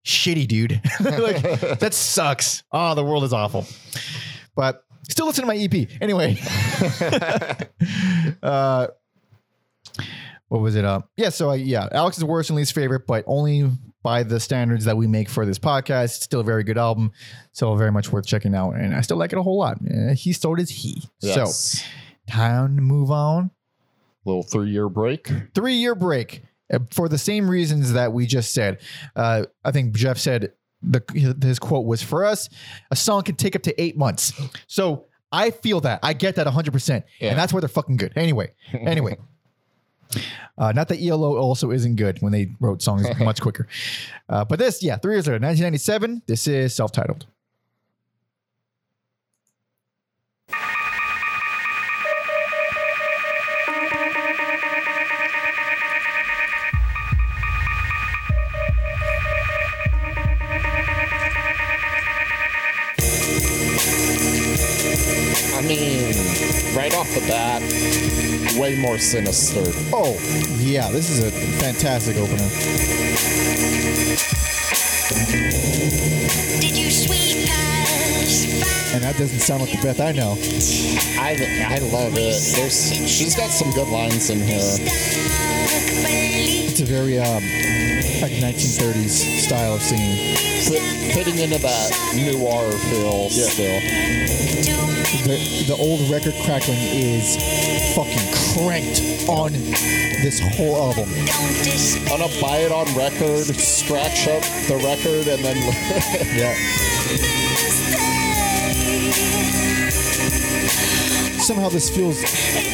shitty 0.05 0.47
dude. 0.47 0.81
Like 0.99 1.41
that 1.79 1.93
sucks. 1.93 2.63
Oh 2.71 2.95
the 2.95 3.03
world 3.03 3.23
is 3.23 3.33
awful. 3.33 3.65
But 4.55 4.83
still 5.09 5.27
listen 5.27 5.43
to 5.43 5.47
my 5.47 5.55
ep 5.57 5.89
anyway. 6.01 6.37
Uh 8.41 8.87
what 10.47 10.61
was 10.61 10.75
it? 10.75 10.85
Uh, 10.85 11.01
yeah. 11.17 11.29
So 11.29 11.49
I, 11.49 11.55
yeah, 11.55 11.89
Alex 11.91 12.17
is 12.17 12.23
worst 12.23 12.49
and 12.49 12.57
least 12.57 12.73
favorite, 12.73 13.07
but 13.07 13.23
only 13.27 13.69
by 14.05 14.21
the 14.21 14.39
standards 14.39 14.85
that 14.85 14.95
we 14.95 15.07
make 15.07 15.27
for 15.27 15.47
this 15.47 15.57
podcast. 15.57 16.03
It's 16.17 16.23
still 16.25 16.41
a 16.41 16.43
very 16.43 16.63
good 16.63 16.77
album, 16.77 17.11
so 17.53 17.73
very 17.75 17.91
much 17.91 18.11
worth 18.11 18.27
checking 18.27 18.53
out, 18.53 18.73
and 18.75 18.93
I 18.95 19.01
still 19.01 19.17
like 19.17 19.33
it 19.33 19.39
a 19.39 19.41
whole 19.41 19.57
lot. 19.57 19.79
Uh, 19.83 20.13
he 20.13 20.31
so 20.31 20.53
does 20.53 20.69
he. 20.69 21.01
So 21.19 21.47
time 22.27 22.75
to 22.75 22.81
move 22.83 23.09
on. 23.09 23.49
little 24.23 24.43
three 24.43 24.69
year 24.69 24.89
break. 24.89 25.31
Three 25.55 25.73
year 25.73 25.95
break 25.95 26.43
uh, 26.71 26.79
for 26.91 27.09
the 27.09 27.17
same 27.17 27.49
reasons 27.49 27.93
that 27.93 28.13
we 28.13 28.27
just 28.27 28.53
said. 28.53 28.79
Uh, 29.15 29.45
I 29.63 29.71
think 29.71 29.95
Geoff 29.95 30.19
said 30.19 30.53
the 30.83 31.01
his 31.41 31.57
quote 31.57 31.87
was 31.87 32.03
for 32.03 32.25
us, 32.25 32.47
a 32.91 32.95
song 32.95 33.23
can 33.23 33.35
take 33.35 33.55
up 33.55 33.63
to 33.63 33.81
eight 33.81 33.97
months. 33.97 34.33
So 34.67 35.05
I 35.31 35.49
feel 35.49 35.81
that 35.81 36.01
I 36.03 36.13
get 36.13 36.35
that 36.35 36.45
100, 36.45 36.71
percent 36.71 37.05
Yeah. 37.19 37.29
and 37.31 37.39
that's 37.39 37.51
why 37.51 37.59
they're 37.59 37.69
fucking 37.69 37.97
good. 37.97 38.13
Anyway, 38.15 38.53
anyway. 38.71 39.17
Uh, 40.57 40.71
not 40.71 40.87
that 40.87 41.01
ELO 41.01 41.37
also 41.37 41.71
isn't 41.71 41.95
good 41.95 42.21
when 42.21 42.31
they 42.31 42.51
wrote 42.59 42.81
songs 42.81 43.07
much 43.19 43.41
quicker. 43.41 43.67
Uh, 44.29 44.45
but 44.45 44.59
this, 44.59 44.81
yeah, 44.81 44.97
three 44.97 45.15
years 45.15 45.27
later, 45.27 45.39
1997, 45.45 46.21
this 46.27 46.47
is 46.47 46.73
self 46.73 46.91
titled. 46.91 47.25
I 65.57 65.67
mean, 65.67 66.13
right 66.75 66.93
off 66.95 67.11
the 67.15 67.21
bat, 67.27 67.61
way 68.57 68.75
more 68.75 68.97
sinister. 68.97 69.63
Oh, 69.93 70.17
yeah, 70.57 70.89
this 70.91 71.09
is 71.09 71.23
a 71.23 71.31
fantastic 71.59 72.17
opener. 72.17 72.47
Did 76.59 76.77
you 76.77 76.89
sweep 76.89 77.47
us? 77.49 78.93
And 78.93 79.03
that 79.03 79.17
doesn't 79.17 79.39
sound 79.39 79.61
like 79.61 79.71
the 79.71 79.81
Beth 79.81 79.99
I 79.99 80.11
know. 80.13 80.37
I 81.19 81.35
I 81.67 81.79
love 81.91 82.13
it. 82.15 82.55
There's 82.55 82.91
she's 82.91 83.35
got 83.35 83.49
some 83.49 83.71
good 83.71 83.89
lines 83.89 84.29
in 84.29 84.39
here. 84.39 84.77
It's 86.67 86.81
a 86.81 86.85
very 86.85 87.19
um, 87.19 87.43
like 88.21 88.31
1930s 88.31 89.41
style 89.45 89.75
of 89.75 89.81
singing. 89.81 90.35
Fit, 90.65 90.81
fitting 91.13 91.39
into 91.39 91.59
that 91.59 91.91
noir 92.15 92.71
feel 92.71 93.29
still. 93.29 93.79
to 93.79 94.95
The, 95.23 95.65
the 95.67 95.75
old 95.79 96.09
record 96.09 96.33
crackling 96.43 96.77
is 96.79 97.37
fucking 97.95 98.24
cranked 98.55 99.27
on 99.27 99.51
this 99.51 100.39
whole 100.55 100.75
album. 100.75 101.09
I'm 101.11 102.19
gonna 102.19 102.41
buy 102.41 102.59
it 102.59 102.71
on 102.71 102.85
record, 102.95 103.45
scratch 103.55 104.27
up 104.27 104.43
the 104.67 104.77
record, 104.83 105.27
and 105.27 105.43
then 105.43 105.57
Yeah. 106.35 106.55
Somehow 111.41 111.69
this 111.69 111.95
feels 111.95 112.23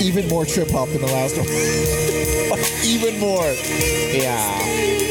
even 0.01 0.27
more 0.27 0.45
trip 0.45 0.69
hop 0.69 0.89
than 0.89 1.01
the 1.01 1.07
last 1.07 1.35
one. 1.37 1.47
Even 2.85 3.19
more. 3.19 3.43
yeah. 3.43 5.10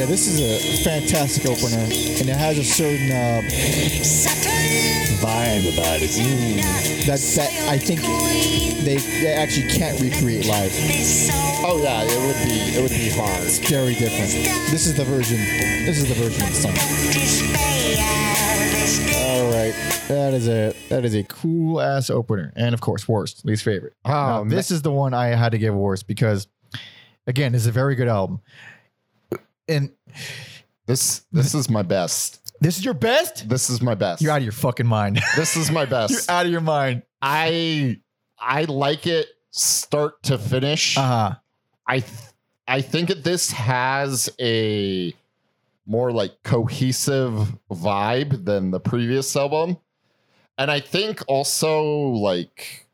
Yeah, 0.00 0.06
this 0.06 0.26
is 0.28 0.40
a 0.40 0.82
fantastic 0.82 1.44
opener, 1.44 1.76
and 1.76 2.26
it 2.26 2.34
has 2.34 2.56
a 2.56 2.64
certain 2.64 3.12
uh, 3.12 3.42
vibe 5.20 5.74
about 5.76 6.00
it 6.00 6.08
that 7.04 7.20
that 7.36 7.68
I 7.68 7.76
think 7.76 8.00
they, 8.82 8.96
they 8.96 9.34
actually 9.34 9.68
can't 9.68 10.00
recreate 10.00 10.46
live. 10.46 10.72
Oh 11.62 11.80
yeah, 11.82 12.00
it 12.02 12.16
would 12.16 12.48
be 12.48 12.78
it 12.78 12.80
would 12.80 12.90
be 12.90 13.10
hard. 13.10 13.44
It's 13.44 13.58
Very 13.58 13.92
different. 13.92 14.32
This 14.70 14.86
is 14.86 14.96
the 14.96 15.04
version. 15.04 15.36
This 15.84 15.98
is 15.98 16.08
the 16.08 16.14
version 16.14 16.44
of 16.44 16.48
the 16.48 16.54
song. 16.54 16.72
All 19.20 19.52
right, 19.52 19.74
that 20.08 20.32
is 20.32 20.48
a 20.48 20.72
that 20.88 21.04
is 21.04 21.14
a 21.14 21.24
cool 21.24 21.78
ass 21.78 22.08
opener, 22.08 22.54
and 22.56 22.72
of 22.72 22.80
course, 22.80 23.06
worst, 23.06 23.44
least 23.44 23.64
favorite. 23.64 23.92
Oh, 24.06 24.10
Now, 24.10 24.44
man. 24.44 24.48
this 24.48 24.70
is 24.70 24.80
the 24.80 24.92
one 24.92 25.12
I 25.12 25.26
had 25.26 25.52
to 25.52 25.58
give 25.58 25.74
worst 25.74 26.06
because, 26.06 26.48
again, 27.26 27.52
this 27.52 27.60
is 27.60 27.66
a 27.68 27.72
very 27.72 27.96
good 27.96 28.08
album, 28.08 28.40
and 29.70 29.90
This 30.86 31.22
this 31.32 31.54
is 31.54 31.70
my 31.70 31.82
best. 31.82 32.52
this 32.60 32.76
is 32.78 32.84
your 32.84 32.94
best. 32.94 33.48
This 33.48 33.70
is 33.70 33.80
my 33.80 33.94
best. 33.94 34.20
You're 34.22 34.32
out 34.32 34.38
of 34.38 34.42
your 34.44 34.52
fucking 34.52 34.86
mind. 34.86 35.20
This 35.36 35.56
is 35.56 35.70
my 35.70 35.84
best. 35.84 36.12
You're 36.28 36.36
out 36.36 36.46
of 36.46 36.52
your 36.52 36.60
mind. 36.60 37.02
I 37.22 38.00
I 38.38 38.64
like 38.64 39.06
it 39.06 39.28
start 39.50 40.22
to 40.24 40.38
finish. 40.38 40.96
Uh 40.98 41.02
huh. 41.02 41.34
I 41.86 42.00
th- 42.00 42.12
I 42.68 42.80
think 42.82 43.08
that 43.08 43.24
this 43.24 43.50
has 43.52 44.28
a 44.40 45.14
more 45.86 46.12
like 46.12 46.42
cohesive 46.44 47.56
vibe 47.70 48.44
than 48.44 48.70
the 48.70 48.78
previous 48.80 49.34
album. 49.36 49.76
And 50.56 50.70
I 50.70 50.78
think 50.80 51.22
also 51.26 51.82
like 51.82 52.86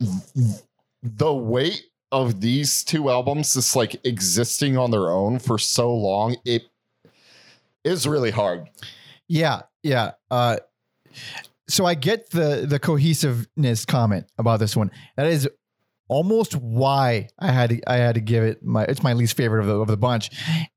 th- 0.00 0.62
the 1.02 1.34
weight 1.34 1.82
of 2.10 2.40
these 2.40 2.82
two 2.84 3.10
albums 3.10 3.54
just 3.54 3.76
like 3.76 4.04
existing 4.06 4.76
on 4.76 4.90
their 4.90 5.10
own 5.10 5.38
for 5.38 5.58
so 5.58 5.94
long 5.94 6.36
it 6.44 6.62
is 7.84 8.06
really 8.06 8.30
hard. 8.30 8.68
Yeah, 9.28 9.62
yeah. 9.82 10.12
Uh, 10.30 10.58
so 11.68 11.84
I 11.84 11.94
get 11.94 12.30
the 12.30 12.66
the 12.68 12.78
cohesiveness 12.78 13.84
comment 13.84 14.26
about 14.38 14.60
this 14.60 14.76
one. 14.76 14.90
That 15.16 15.26
is 15.26 15.48
almost 16.08 16.56
why 16.56 17.28
I 17.38 17.52
had 17.52 17.70
to, 17.70 17.80
I 17.86 17.96
had 17.96 18.14
to 18.14 18.20
give 18.20 18.42
it 18.42 18.62
my 18.62 18.84
it's 18.84 19.02
my 19.02 19.12
least 19.12 19.36
favorite 19.36 19.60
of 19.60 19.66
the 19.66 19.74
of 19.74 19.88
the 19.88 19.96
bunch, 19.96 20.30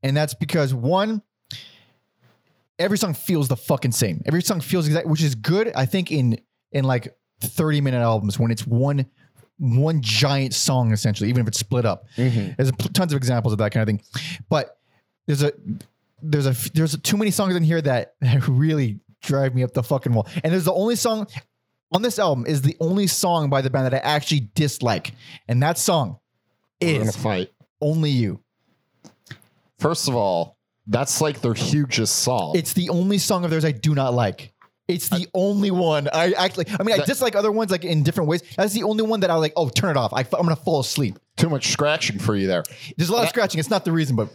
and 0.04 0.16
that's 0.16 0.34
because 0.34 0.74
one. 0.74 1.22
Every 2.80 2.98
song 2.98 3.14
feels 3.14 3.48
the 3.48 3.56
fucking 3.56 3.92
same. 3.92 4.24
Every 4.26 4.42
song 4.42 4.60
feels 4.60 4.88
exact, 4.88 5.06
which 5.06 5.22
is 5.22 5.36
good. 5.36 5.72
I 5.76 5.86
think 5.86 6.12
in 6.12 6.40
in 6.72 6.84
like 6.84 7.16
thirty 7.40 7.80
minute 7.80 8.02
albums 8.02 8.40
when 8.40 8.52
it's 8.52 8.66
one 8.66 9.06
one 9.62 10.02
giant 10.02 10.56
song 10.56 10.92
essentially, 10.92 11.30
even 11.30 11.42
if 11.42 11.48
it's 11.48 11.60
split 11.60 11.86
up. 11.86 12.06
Mm-hmm. 12.18 12.54
There's 12.58 12.72
tons 12.94 13.14
of 13.14 13.18
examples 13.18 13.54
of 13.54 13.60
that 13.60 13.72
kind 13.72 13.82
of 13.82 13.88
thing, 13.88 14.02
but 14.50 14.78
there's 15.28 15.44
a 15.44 15.54
there's 16.22 16.48
a 16.48 16.72
there's 16.72 16.98
too 16.98 17.16
many 17.16 17.32
songs 17.32 17.56
in 17.56 17.64
here 17.64 17.82
that, 17.82 18.16
that 18.22 18.48
really 18.48 19.00
drive 19.22 19.54
me 19.54 19.64
up 19.64 19.74
the 19.74 19.84
fucking 19.84 20.14
wall. 20.14 20.28
And 20.44 20.52
there's 20.52 20.66
the 20.66 20.74
only 20.74 20.96
song 20.96 21.28
on 21.92 22.02
this 22.02 22.18
album 22.18 22.46
is 22.48 22.64
the 22.64 22.76
only 22.80 23.06
song 23.06 23.50
by 23.50 23.62
the 23.62 23.70
band 23.70 23.86
that 23.86 23.94
I 23.94 23.98
actually 23.98 24.50
dislike, 24.56 25.14
and 25.48 25.62
that 25.62 25.78
song 25.78 26.18
is 26.80 27.16
fight. 27.16 27.52
only 27.82 28.10
you. 28.10 28.42
First 29.78 30.08
of 30.08 30.16
all, 30.16 30.58
that's 30.88 31.22
like 31.22 31.42
their 31.42 31.54
hugest 31.54 32.18
song. 32.18 32.54
It's 32.56 32.74
the 32.74 32.90
only 32.90 33.20
song 33.20 33.44
of 33.46 33.52
theirs 33.52 33.66
I 33.66 33.72
do 33.72 33.94
not 33.94 34.14
like. 34.14 34.51
It's 34.92 35.10
the 35.10 35.28
only 35.34 35.72
one 35.72 36.08
I 36.14 36.34
actually. 36.34 36.66
I 36.80 36.84
mean, 36.84 36.94
I 36.94 36.98
That- 36.98 37.08
dislike 37.08 37.36
other 37.36 37.52
ones 37.52 37.72
like 37.72 37.86
in 37.86 38.04
different 38.04 38.30
ways. 38.30 38.44
That's 38.58 38.74
the 38.74 38.84
only 38.84 39.04
one 39.04 39.22
that 39.22 39.30
I 39.30 39.36
like. 39.36 39.54
Oh, 39.56 39.70
turn 39.70 39.92
it 39.92 39.98
off. 39.98 40.14
I, 40.14 40.22
am 40.22 40.26
gonna 40.32 40.56
fall 40.56 40.80
asleep. 40.80 41.20
Too 41.38 41.50
much 41.50 41.70
scratching 41.72 42.20
for 42.20 42.36
you 42.36 42.48
there. 42.48 42.64
There's 42.98 43.10
a 43.10 43.14
lot 43.14 43.24
of 43.24 43.30
scratching. 43.30 43.60
It's 43.60 43.70
not 43.70 43.86
the 43.86 43.92
reason, 43.92 44.16
but 44.16 44.30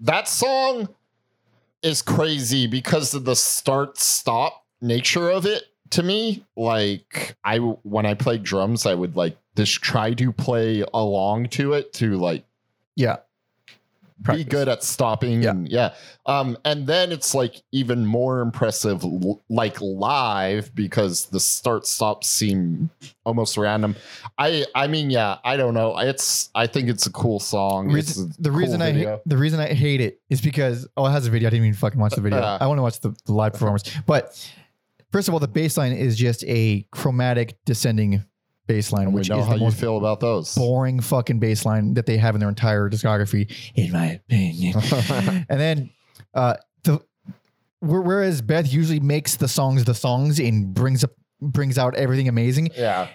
that 0.00 0.28
song 0.28 0.88
is 1.82 2.02
crazy 2.02 2.66
because 2.66 3.14
of 3.14 3.24
the 3.24 3.36
start 3.36 3.98
stop 3.98 4.64
nature 4.80 5.28
of 5.30 5.46
it 5.46 5.64
to 5.90 6.02
me 6.02 6.44
like 6.56 7.36
i 7.44 7.58
when 7.58 8.06
i 8.06 8.14
played 8.14 8.42
drums 8.42 8.86
i 8.86 8.94
would 8.94 9.14
like 9.14 9.36
just 9.56 9.82
try 9.82 10.12
to 10.12 10.32
play 10.32 10.84
along 10.94 11.46
to 11.48 11.72
it 11.74 11.92
to 11.92 12.16
like 12.16 12.44
yeah, 12.94 13.16
be 14.22 14.44
good 14.44 14.68
at 14.68 14.82
stopping 14.82 15.42
Yeah. 15.42 15.50
and 15.50 15.68
yeah 15.68 15.94
um 16.26 16.56
and 16.64 16.86
then 16.86 17.12
it's 17.12 17.34
like 17.34 17.62
even 17.72 18.06
more 18.06 18.40
impressive 18.40 19.02
l- 19.04 19.42
like 19.48 19.80
live 19.80 20.74
because 20.74 21.26
the 21.26 21.40
start 21.40 21.86
stops 21.86 22.28
seem 22.28 22.90
almost 23.24 23.56
random 23.56 23.96
i 24.38 24.64
i 24.74 24.86
mean 24.86 25.10
yeah 25.10 25.38
i 25.44 25.56
don't 25.56 25.74
know 25.74 25.96
it's 25.98 26.50
i 26.54 26.66
think 26.66 26.88
it's 26.88 27.06
a 27.06 27.10
cool 27.12 27.40
song 27.40 27.88
reason, 27.90 28.26
it's 28.28 28.36
a 28.38 28.42
the 28.42 28.48
cool 28.50 28.58
reason 28.58 28.82
I 28.82 28.92
video. 28.92 29.10
hate, 29.12 29.20
the 29.26 29.36
reason 29.36 29.60
I 29.60 29.68
hate 29.72 30.00
it 30.00 30.20
is 30.30 30.40
because 30.40 30.86
oh, 30.96 31.06
it 31.06 31.10
has 31.10 31.26
a 31.26 31.30
video. 31.30 31.48
I 31.48 31.50
didn't 31.50 31.66
even 31.66 31.78
fucking 31.78 32.00
watch 32.00 32.14
the 32.14 32.20
video. 32.20 32.38
Uh. 32.40 32.58
I 32.60 32.66
want 32.66 32.78
to 32.78 32.82
watch 32.82 33.00
the, 33.00 33.14
the 33.26 33.32
live 33.32 33.52
performance. 33.58 33.84
But 34.06 34.34
first 35.12 35.28
of 35.28 35.34
all, 35.34 35.40
the 35.40 35.48
bass 35.48 35.76
line 35.76 35.92
is 35.92 36.16
just 36.16 36.42
a 36.46 36.86
chromatic 36.90 37.56
descending 37.64 38.24
baseline, 38.68 39.12
We 39.12 39.22
know 39.22 39.40
is 39.40 39.46
how 39.46 39.54
you 39.56 39.70
feel 39.70 39.96
about 39.96 40.20
those 40.20 40.54
boring 40.54 41.00
fucking 41.00 41.40
baseline 41.40 41.94
that 41.94 42.06
they 42.06 42.16
have 42.16 42.34
in 42.34 42.40
their 42.40 42.48
entire 42.48 42.88
discography, 42.88 43.52
in 43.74 43.92
my 43.92 44.12
opinion. 44.12 44.74
and 45.48 45.60
then, 45.60 45.90
uh, 46.34 46.56
the 46.84 47.00
whereas 47.80 48.42
Beth 48.42 48.72
usually 48.72 49.00
makes 49.00 49.36
the 49.36 49.48
songs 49.48 49.84
the 49.84 49.94
songs 49.94 50.38
and 50.38 50.72
brings 50.74 51.04
up 51.04 51.10
brings 51.40 51.78
out 51.78 51.94
everything 51.96 52.28
amazing. 52.28 52.70
Yeah, 52.76 53.08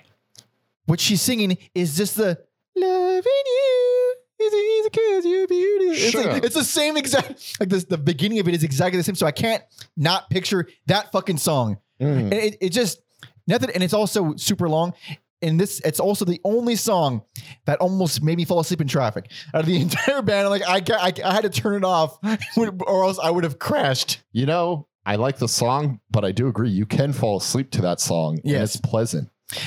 what 0.85 0.99
she's 0.99 1.21
singing 1.21 1.57
is 1.73 1.95
just 1.95 2.15
the 2.15 2.37
loving 2.75 3.23
you. 3.25 4.15
Is 4.39 4.53
it 4.53 4.57
easy 4.57 4.89
cause 4.89 5.25
you're 5.25 5.47
beautiful? 5.47 5.93
It's, 5.93 6.11
sure. 6.11 6.33
like, 6.33 6.43
it's 6.43 6.55
the 6.55 6.63
same 6.63 6.95
exact 6.95 7.59
like 7.59 7.69
this 7.69 7.85
the 7.85 7.97
beginning 7.97 8.39
of 8.39 8.47
it 8.47 8.53
is 8.53 8.63
exactly 8.63 8.97
the 8.97 9.03
same. 9.03 9.15
So 9.15 9.25
I 9.25 9.31
can't 9.31 9.63
not 9.95 10.29
picture 10.29 10.67
that 10.85 11.11
fucking 11.11 11.37
song. 11.37 11.77
Mm. 11.99 12.19
And 12.19 12.33
it, 12.33 12.57
it 12.61 12.69
just 12.69 13.01
nothing 13.47 13.71
and 13.71 13.83
it's 13.83 13.93
also 13.93 14.35
super 14.35 14.69
long 14.69 14.93
and 15.41 15.59
this, 15.59 15.79
it's 15.81 15.99
also 15.99 16.25
the 16.25 16.41
only 16.43 16.75
song 16.75 17.21
that 17.65 17.79
almost 17.79 18.23
made 18.23 18.37
me 18.37 18.45
fall 18.45 18.59
asleep 18.59 18.81
in 18.81 18.87
traffic. 18.87 19.29
Out 19.53 19.61
of 19.61 19.65
the 19.67 19.79
entire 19.81 20.21
band, 20.21 20.47
I'm 20.47 20.49
like, 20.49 20.67
I, 20.67 20.81
I, 20.97 21.13
I 21.29 21.33
had 21.33 21.41
to 21.41 21.49
turn 21.49 21.75
it 21.75 21.83
off, 21.83 22.17
or 22.57 23.03
else 23.03 23.19
I 23.19 23.29
would 23.29 23.43
have 23.43 23.59
crashed. 23.59 24.21
You 24.31 24.45
know, 24.47 24.87
I 25.05 25.15
like 25.15 25.37
the 25.37 25.47
song, 25.47 25.99
but 26.11 26.25
I 26.25 26.31
do 26.31 26.47
agree 26.47 26.69
you 26.69 26.85
can 26.85 27.13
fall 27.13 27.37
asleep 27.37 27.71
to 27.71 27.81
that 27.83 27.99
song. 28.01 28.39
and 28.43 28.53
it's 28.53 28.77
pleasant. 28.77 29.29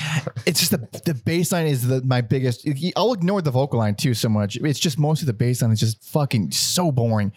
It's 0.45 0.59
just 0.59 0.71
the 0.71 1.01
the 1.05 1.15
bass 1.15 1.51
line 1.51 1.65
is 1.65 1.87
the, 1.87 2.01
my 2.03 2.21
biggest. 2.21 2.67
I'll 2.95 3.13
ignore 3.13 3.41
the 3.41 3.49
vocal 3.49 3.79
line 3.79 3.95
too 3.95 4.13
so 4.13 4.29
much. 4.29 4.55
It's 4.57 4.79
just 4.79 4.99
most 4.99 5.21
of 5.21 5.25
the 5.27 5.33
bass 5.33 5.61
line 5.63 5.71
is 5.71 5.79
just 5.79 6.03
fucking 6.03 6.51
so 6.51 6.91
boring. 6.91 7.31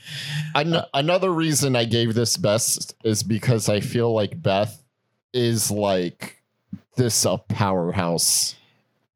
An- 0.55 0.85
another 0.93 1.31
reason 1.33 1.75
I 1.75 1.85
gave 1.87 2.13
this 2.15 2.37
best 2.37 2.95
is 3.03 3.23
because 3.23 3.71
I 3.71 3.81
feel 3.81 4.13
like 4.13 4.43
Beth 4.43 4.83
is 5.33 5.71
like 5.71 6.43
this 6.97 7.25
a 7.25 7.39
powerhouse 7.49 8.55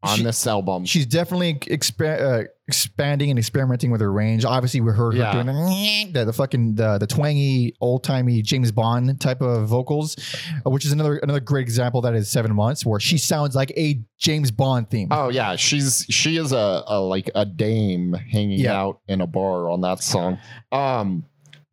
on 0.02 0.18
She- 0.18 0.22
this 0.24 0.46
album. 0.46 0.84
She's 0.84 1.06
definitely 1.06 1.54
expa- 1.54 2.20
uh, 2.20 2.44
expanding 2.68 3.30
and 3.30 3.38
experimenting 3.38 3.90
with 3.90 4.00
her 4.00 4.12
range. 4.12 4.44
Obviously, 4.44 4.80
we 4.80 4.92
heard 4.92 5.14
her 5.16 5.32
doing 5.32 5.46
the, 5.46 6.10
the, 6.12 6.24
the 6.26 6.32
fucking 6.32 6.76
the, 6.76 6.98
the 6.98 7.06
twangy 7.06 7.74
old 7.80 8.04
timey 8.04 8.40
James 8.42 8.70
Bond 8.70 9.20
type 9.20 9.40
of 9.42 9.66
vocals, 9.68 10.16
uh, 10.64 10.70
which 10.70 10.84
is 10.84 10.92
another 10.92 11.16
another 11.18 11.40
great 11.40 11.62
example. 11.62 12.00
That 12.00 12.14
is 12.14 12.30
Seven 12.30 12.54
Months, 12.54 12.86
where 12.86 13.00
she 13.00 13.18
sounds 13.18 13.56
like 13.56 13.72
a 13.76 14.00
James 14.18 14.52
Bond 14.52 14.88
theme. 14.88 15.08
Oh 15.10 15.30
yeah, 15.30 15.56
she's 15.56 16.06
she 16.08 16.36
is 16.36 16.52
a, 16.52 16.84
a 16.86 17.00
like 17.00 17.30
a 17.34 17.44
dame 17.44 18.12
hanging 18.12 18.60
Yeah. 18.60 18.78
out 18.80 19.00
in 19.08 19.20
a 19.20 19.26
bar 19.26 19.68
on 19.68 19.80
that 19.80 20.00
song. 20.02 20.38
Um, 20.70 21.24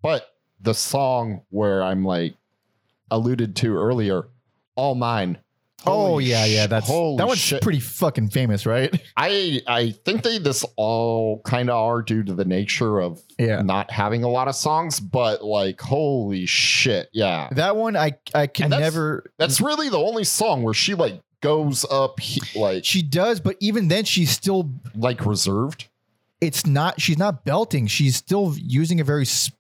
but 0.02 0.28
the 0.62 0.74
song 0.74 1.42
where 1.50 1.84
I'm 1.84 2.04
like 2.04 2.34
alluded 3.12 3.56
to 3.58 3.76
earlier, 3.78 4.24
all 4.76 4.96
mine. 4.96 5.38
Oh 5.88 6.08
Holy 6.08 6.26
yeah, 6.26 6.46
yeah. 6.46 6.66
sh- 6.66 6.70
That's 6.70 6.88
holy 6.88 7.18
that 7.18 7.28
one's 7.28 7.40
shit. 7.40 7.62
pretty 7.62 7.80
fucking 7.80 8.30
famous, 8.30 8.66
right? 8.66 8.94
I 9.18 9.62
I 9.68 9.92
think 9.92 10.24
they 10.24 10.38
this 10.38 10.66
all 10.76 11.42
kind 11.46 11.70
of 11.70 11.76
are 11.78 12.02
due 12.02 12.24
to 12.24 12.34
the 12.34 12.46
nature 12.46 13.00
of 13.00 13.22
Yeah. 13.38 13.62
not 13.62 13.92
having 13.92 14.24
a 14.24 14.30
lot 14.30 14.48
of 14.48 14.56
songs, 14.56 15.00
but 15.00 15.44
like 15.44 15.80
holy 15.82 16.46
shit, 16.46 17.10
yeah. 17.14 17.50
That 17.52 17.76
one 17.76 17.96
I 17.96 18.14
I 18.34 18.48
can 18.48 18.66
And 18.66 18.74
that's- 18.74 18.94
never. 18.94 19.32
That's 19.38 19.62
really 19.62 19.90
the 19.90 20.00
only 20.00 20.24
song 20.24 20.64
where 20.64 20.74
she 20.74 20.94
like 20.96 21.22
goes 21.42 21.86
up 21.92 22.20
he- 22.20 22.60
like 22.60 22.86
She 22.86 23.02
does, 23.02 23.40
but 23.40 23.56
even 23.60 23.88
then, 23.88 24.04
she's 24.06 24.32
still. 24.32 24.72
like 24.96 25.26
reserved. 25.26 25.88
It's 26.42 26.66
not. 26.66 27.00
She's 27.00 27.18
not 27.18 27.46
belting. 27.46 27.88
She's 27.88 28.16
still 28.16 28.56
using 28.58 29.00
a 29.00 29.04
very 29.04 29.24
s- 29.24 29.52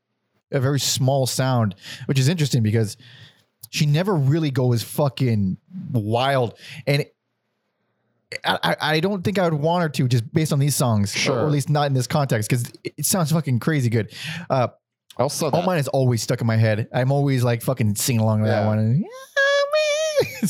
a 0.51 0.59
very 0.59 0.80
small 0.80 1.26
sound, 1.26 1.73
which 2.05 2.19
is 2.19 2.28
interesting 2.28 2.61
because 2.63 2.97
she 3.76 3.86
never 3.86 4.15
really 4.15 4.51
goes 4.51 4.82
fucking 4.84 5.57
wild. 5.91 6.57
And 6.88 7.05
I, 8.43 8.59
I- 8.63 8.78
I 8.95 8.99
don't 8.99 9.23
think 9.23 9.38
I 9.38 9.43
would 9.49 9.59
want 9.59 9.84
her 9.84 9.89
to 9.89 10.07
just 10.07 10.32
based 10.34 10.51
on 10.53 10.59
these 10.59 10.76
songs, 10.76 11.11
Sure. 11.13 11.39
or 11.39 11.45
at 11.45 11.51
least 11.51 11.69
not 11.69 11.88
in 11.88 11.93
this 11.93 12.07
context, 12.07 12.49
because 12.49 12.71
it, 12.84 13.05
sounds 13.05 13.32
fucking 13.32 13.59
crazy 13.59 13.89
good. 13.89 14.13
Uh, 14.49 14.69
Also, 15.17 15.49
all 15.51 15.63
mine 15.63 15.78
is 15.80 15.88
always 15.88 16.21
stuck 16.23 16.41
in 16.41 16.47
my 16.47 16.57
head. 16.57 16.88
I'm 16.93 17.11
always 17.11 17.43
like 17.43 17.61
fucking 17.61 17.95
singing 17.95 18.21
along 18.21 18.41
to 18.41 18.47
that 18.47 18.65
one. 18.65 19.03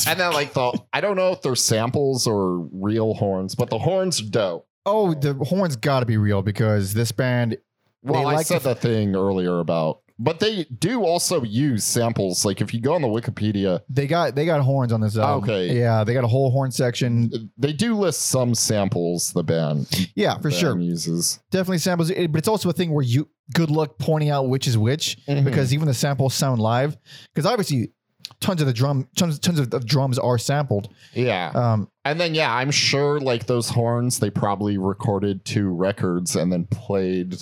And, 0.07 0.19
then 0.19 0.31
like 0.33 0.53
the 0.53 0.79
I 0.93 1.01
don't 1.01 1.15
know 1.15 1.31
if 1.31 1.41
they're 1.41 1.55
samples 1.55 2.27
or 2.27 2.59
real 2.71 3.15
horns, 3.15 3.55
but 3.55 3.69
the 3.71 3.79
horns 3.79 4.21
are 4.21 4.29
dope. 4.29 4.67
oh, 4.85 5.13
the 5.15 5.33
horns 5.33 5.75
got 5.75 6.01
to 6.01 6.05
be 6.05 6.17
real 6.17 6.43
because 6.43 6.93
this 6.93 7.11
band 7.11 7.57
Well, 8.03 8.27
I 8.27 8.35
like 8.35 8.45
said 8.45 8.59
to- 8.61 8.69
the 8.69 8.75
thing 8.75 9.15
earlier 9.15 9.59
about, 9.59 10.01
but 10.17 10.39
they 10.39 10.63
do 10.79 11.03
also 11.03 11.43
use 11.43 11.83
samples. 11.83 12.45
Like 12.45 12.61
if 12.61 12.73
you 12.73 12.79
go 12.81 12.93
on 12.93 13.01
the 13.01 13.07
Wikipedia, 13.07 13.81
they 13.89 14.07
got 14.07 14.35
they 14.35 14.45
got 14.45 14.61
horns 14.61 14.91
on 14.93 15.01
this 15.01 15.17
album. 15.17 15.49
Okay. 15.49 15.77
yeah, 15.77 16.03
they 16.03 16.13
got 16.13 16.23
a 16.23 16.27
whole 16.27 16.51
horn 16.51 16.71
section. 16.71 17.51
they 17.57 17.73
do 17.73 17.95
list 17.95 18.21
some 18.21 18.55
samples 18.55 19.31
the 19.33 19.43
band 19.43 20.09
Yeah, 20.15 20.35
for 20.37 20.49
band 20.49 20.53
sure. 20.55 20.79
uses. 20.79 21.39
definitely 21.51 21.79
samples 21.79 22.09
it, 22.09 22.31
but 22.31 22.37
it's 22.39 22.47
also 22.47 22.69
a 22.69 22.73
thing 22.73 22.91
where 22.93 23.03
you 23.05 23.27
good 23.53 23.69
luck 23.69 23.97
pointing 23.99 24.29
out 24.29 24.49
which 24.49 24.67
is 24.67 24.77
which 24.77 25.17
Mhm. 25.27 25.43
because 25.43 25.73
even 25.73 25.87
the 25.87 25.93
samples 25.93 26.33
sound 26.33 26.59
live 26.61 26.97
because 27.33 27.45
obviously 27.45 27.91
tons 28.39 28.59
of 28.59 28.65
the 28.67 28.73
drum 28.73 29.07
tons 29.15 29.37
tons 29.37 29.59
of, 29.59 29.71
of 29.73 29.85
drums 29.85 30.17
are 30.17 30.37
sampled 30.39 30.89
Yeah. 31.13 31.51
um 31.53 31.87
And 32.05 32.19
then 32.19 32.33
yeah, 32.35 32.51
I'm 32.53 32.71
sure 32.71 33.19
like 33.19 33.45
those 33.45 33.69
horns 33.69 34.17
they 34.19 34.29
probably 34.31 34.77
recorded 34.79 35.45
two 35.45 35.69
records 35.69 36.35
and 36.35 36.51
then 36.51 36.65
played. 36.71 37.35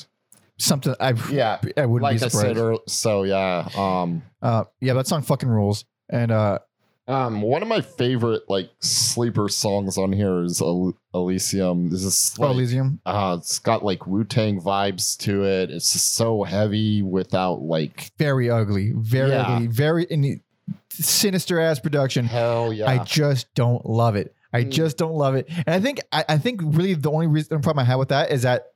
Something 0.59 0.93
i 0.99 1.13
Yeah. 1.31 1.59
i 1.77 1.85
wouldn't 1.85 2.03
Like 2.03 2.19
be 2.19 2.25
I 2.25 2.27
said 2.27 2.31
surprised 2.31 2.57
earlier, 2.59 2.77
so 2.87 3.23
yeah. 3.23 3.67
Um 3.75 4.21
uh 4.41 4.65
yeah 4.81 4.93
that 4.93 5.07
song 5.07 5.21
fucking 5.23 5.49
rules 5.49 5.85
and 6.09 6.31
uh 6.31 6.59
um 7.07 7.41
one 7.41 7.61
of 7.61 7.67
my 7.67 7.81
favorite 7.81 8.43
like 8.47 8.69
sleeper 8.79 9.49
songs 9.49 9.97
on 9.97 10.13
here 10.13 10.41
is 10.43 10.61
El- 10.61 10.93
Elysium. 11.13 11.89
This 11.89 12.03
is 12.03 12.35
oh, 12.39 12.43
like, 12.43 12.51
elysium 12.51 13.01
uh 13.05 13.37
it's 13.39 13.59
got 13.59 13.83
like 13.83 14.07
Wu-Tang 14.07 14.61
vibes 14.61 15.17
to 15.19 15.43
it. 15.43 15.69
It's 15.71 15.91
just 15.91 16.15
so 16.15 16.43
heavy 16.43 17.01
without 17.01 17.61
like 17.61 18.11
very 18.17 18.49
ugly 18.49 18.93
very 18.95 19.31
Yeah. 19.31 19.41
ugly 19.55 19.67
very 19.67 20.03
in 20.05 20.41
sinister 20.89 21.59
ass 21.59 21.79
production 21.79 22.25
hell 22.25 22.71
yeah. 22.71 22.89
i 22.89 22.99
just 23.03 23.53
don't 23.55 23.85
love 23.85 24.15
it 24.15 24.33
i 24.53 24.63
Mm. 24.63 24.69
just 24.71 24.97
don't 24.97 25.15
love 25.15 25.33
it 25.35 25.47
and 25.49 25.69
i 25.69 25.79
think 25.79 25.99
I, 26.11 26.23
I 26.29 26.37
think 26.37 26.61
really 26.63 26.93
the 26.93 27.11
only 27.11 27.25
reason 27.27 27.57
the 27.57 27.63
problem 27.63 27.83
i 27.83 27.85
have 27.87 27.97
with 27.99 28.09
that 28.09 28.31
is 28.31 28.43
that 28.43 28.67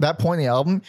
that 0.00 0.18
point 0.18 0.40
in 0.40 0.46
the 0.46 0.50
album 0.50 0.82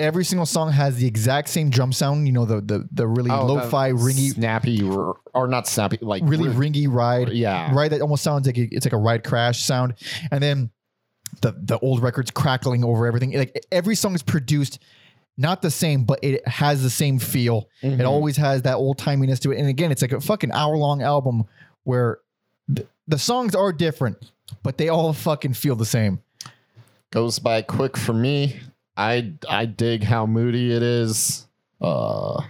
every 0.00 0.24
single 0.24 0.46
song 0.46 0.70
has 0.70 0.96
the 0.98 1.06
exact 1.08 1.48
same 1.48 1.70
drum 1.70 1.92
sound 1.92 2.26
you 2.26 2.32
know 2.32 2.44
the 2.44 2.60
the, 2.60 2.88
the 2.92 3.06
really 3.06 3.30
Oh, 3.30 3.46
lo-fi 3.46 3.90
ringy 3.90 4.32
snappy 4.32 4.82
or, 4.82 5.18
or 5.34 5.48
not 5.48 5.66
snappy 5.66 5.98
like 6.00 6.22
really 6.24 6.48
ri- 6.48 6.70
ringy 6.70 6.86
ride. 6.88 7.30
yeah. 7.30 7.74
right 7.74 7.90
that 7.90 8.00
almost 8.00 8.22
sounds 8.22 8.46
like 8.46 8.56
a, 8.58 8.68
it's 8.70 8.86
like 8.86 8.92
a 8.92 8.96
ride 8.98 9.24
crash 9.24 9.62
sound. 9.62 9.94
And 10.30 10.40
then 10.42 10.70
the 11.42 11.52
the 11.60 11.78
old 11.80 12.00
records 12.02 12.30
crackling 12.30 12.84
over 12.84 13.06
everything. 13.06 13.32
Like 13.36 13.60
every 13.72 13.96
song 13.96 14.14
is 14.14 14.22
produced 14.22 14.78
not 15.36 15.62
the 15.62 15.70
same 15.70 16.04
but 16.04 16.20
it 16.22 16.46
has 16.46 16.80
the 16.82 16.90
same 16.90 17.18
feel. 17.18 17.68
Mhm. 17.82 17.98
it 17.98 18.04
always 18.06 18.36
has 18.36 18.62
that 18.62 18.74
old 18.76 18.98
timiness 18.98 19.40
to 19.40 19.50
it. 19.52 19.58
And 19.58 19.68
again 19.68 19.90
it's 19.90 20.00
like 20.02 20.12
a 20.12 20.20
fucking 20.20 20.52
hour 20.52 20.76
long 20.76 21.02
album 21.02 21.44
where 21.82 22.18
th- 22.72 22.86
the 23.08 23.18
songs 23.18 23.56
are 23.56 23.72
different 23.72 24.30
but 24.62 24.78
they 24.78 24.88
all 24.88 25.12
fucking 25.12 25.54
feel 25.54 25.74
the 25.74 25.84
same 25.86 26.20
goes 27.10 27.38
by 27.38 27.62
quick 27.62 27.96
for 27.96 28.12
me. 28.12 28.60
I 28.96 29.34
I 29.48 29.66
dig 29.66 30.02
how 30.04 30.26
moody 30.26 30.72
it 30.72 30.82
is. 30.82 31.46
Uh 31.80 32.42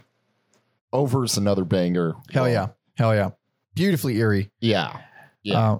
Over's 0.92 1.36
another 1.36 1.64
banger. 1.64 2.14
hell 2.32 2.48
yeah 2.48 2.68
hell 2.96 3.14
yeah 3.14 3.30
beautifully 3.74 4.16
eerie 4.18 4.50
Yeah. 4.60 5.00
Yeah. 5.42 5.58
uh, 5.74 5.78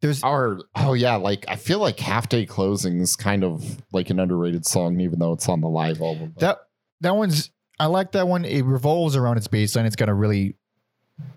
there's 0.00 0.22
our 0.24 0.58
oh 0.74 0.94
yeah, 0.94 1.16
like 1.16 1.44
I 1.46 1.54
feel 1.56 1.78
like 1.78 2.00
half 2.00 2.28
day 2.28 2.44
closing 2.46 3.00
is 3.00 3.14
kind 3.14 3.44
of 3.44 3.80
like 3.92 4.10
an 4.10 4.18
underrated 4.18 4.66
song, 4.66 4.98
even 5.00 5.20
though 5.20 5.32
it's 5.34 5.48
on 5.48 5.60
the 5.60 5.68
live 5.68 6.00
album. 6.02 6.32
But 6.34 6.40
that 6.40 6.58
that 7.02 7.14
one's 7.16 7.50
I 7.78 7.86
like 7.86 8.10
that 8.12 8.26
one. 8.26 8.44
It 8.44 8.62
revolves 8.64 9.14
around 9.14 9.36
its 9.36 9.46
baseline. 9.46 9.84
It's 9.86 9.94
got 9.94 10.08
a 10.08 10.14
really 10.14 10.56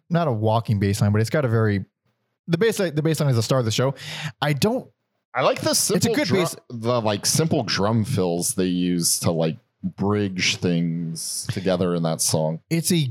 not 0.09 0.27
a 0.27 0.32
walking 0.32 0.79
baseline, 0.79 1.11
but 1.11 1.21
it's 1.21 1.29
got 1.29 1.45
a 1.45 1.47
very 1.47 1.86
the 2.47 2.57
bass 2.57 2.79
line, 2.79 2.95
the 2.95 3.03
baseline 3.03 3.29
is 3.29 3.36
the 3.36 3.43
star 3.43 3.59
of 3.59 3.65
the 3.65 3.71
show. 3.71 3.93
I 4.41 4.53
don't 4.53 4.89
I 5.34 5.41
like 5.43 5.61
the 5.61 5.73
simple 5.73 6.13
good 6.13 6.27
drum, 6.27 6.47
the 6.69 7.01
like 7.01 7.25
simple 7.25 7.63
drum 7.63 8.03
fills 8.03 8.53
they 8.55 8.65
use 8.65 9.19
to 9.19 9.32
like 9.32 9.57
bridge 9.84 10.57
things 10.57 11.47
together 11.51 11.95
in 11.95 12.03
that 12.03 12.21
song. 12.21 12.59
it's 12.69 12.91
a 12.91 13.09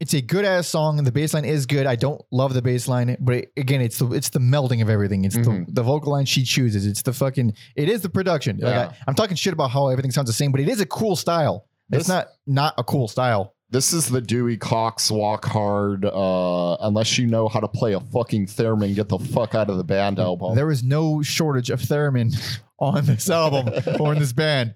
it's 0.00 0.14
a 0.14 0.20
good 0.20 0.44
ass 0.44 0.68
song 0.68 0.98
and 0.98 1.06
the 1.06 1.10
bass 1.10 1.34
line 1.34 1.44
is 1.44 1.66
good. 1.66 1.84
I 1.84 1.96
don't 1.96 2.22
love 2.30 2.54
the 2.54 2.62
bass 2.62 2.86
line, 2.86 3.16
but 3.18 3.34
it, 3.34 3.52
again, 3.56 3.80
it's 3.80 3.98
the 3.98 4.06
it's 4.12 4.28
the 4.28 4.38
melding 4.38 4.80
of 4.80 4.88
everything. 4.88 5.24
It's 5.24 5.36
Mhm. 5.36 5.66
the, 5.66 5.72
the 5.72 5.82
vocal 5.82 6.12
line 6.12 6.24
she 6.24 6.44
chooses. 6.44 6.86
It's 6.86 7.02
the 7.02 7.12
fucking 7.12 7.54
it 7.76 7.88
is 7.88 8.00
the 8.02 8.08
production. 8.08 8.58
Like 8.58 8.72
Yeah. 8.72 8.88
I, 8.90 8.96
I'm 9.08 9.14
talking 9.14 9.36
shit 9.36 9.52
about 9.52 9.70
how 9.72 9.88
everything 9.88 10.12
sounds 10.12 10.28
the 10.28 10.32
same, 10.32 10.52
but 10.52 10.60
it 10.60 10.68
is 10.68 10.80
a 10.80 10.86
cool 10.86 11.16
style. 11.16 11.66
This- 11.88 12.00
it's 12.02 12.08
not 12.08 12.28
not 12.46 12.74
a 12.78 12.84
cool 12.84 13.08
style. 13.08 13.54
This 13.70 13.92
is 13.92 14.08
the 14.08 14.22
Dewey 14.22 14.56
Cox 14.56 15.10
walk 15.10 15.44
hard. 15.44 16.06
Uh, 16.06 16.76
unless 16.80 17.18
you 17.18 17.26
know 17.26 17.48
how 17.48 17.60
to 17.60 17.68
play 17.68 17.92
a 17.92 18.00
fucking 18.00 18.46
theremin, 18.46 18.94
get 18.94 19.10
the 19.10 19.18
fuck 19.18 19.54
out 19.54 19.68
of 19.68 19.76
the 19.76 19.84
band 19.84 20.18
album. 20.18 20.54
There 20.54 20.70
is 20.70 20.82
no 20.82 21.22
shortage 21.22 21.68
of 21.68 21.80
theremin 21.80 22.34
on 22.78 23.04
this 23.04 23.28
album 23.28 23.68
or 24.00 24.14
in 24.14 24.20
this 24.20 24.32
band. 24.32 24.74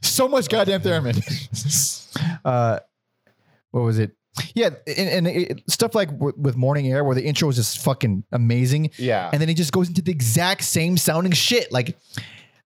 So 0.00 0.26
much 0.26 0.48
goddamn 0.48 0.80
theremin. 0.80 1.20
uh, 2.44 2.80
what 3.72 3.82
was 3.82 3.98
it? 3.98 4.16
Yeah, 4.54 4.70
and, 4.86 5.26
and 5.26 5.26
it, 5.26 5.62
stuff 5.68 5.94
like 5.94 6.08
w- 6.10 6.32
with 6.36 6.56
Mourning 6.56 6.90
Air, 6.90 7.04
where 7.04 7.14
the 7.14 7.24
intro 7.24 7.48
is 7.50 7.56
just 7.56 7.78
fucking 7.84 8.24
amazing, 8.32 8.90
yeah. 8.96 9.28
and 9.32 9.42
then 9.42 9.48
it 9.48 9.54
just 9.54 9.72
goes 9.72 9.88
into 9.88 10.02
the 10.02 10.12
exact 10.12 10.62
same 10.62 10.96
sounding 10.96 11.32
shit. 11.32 11.70
Like, 11.70 11.98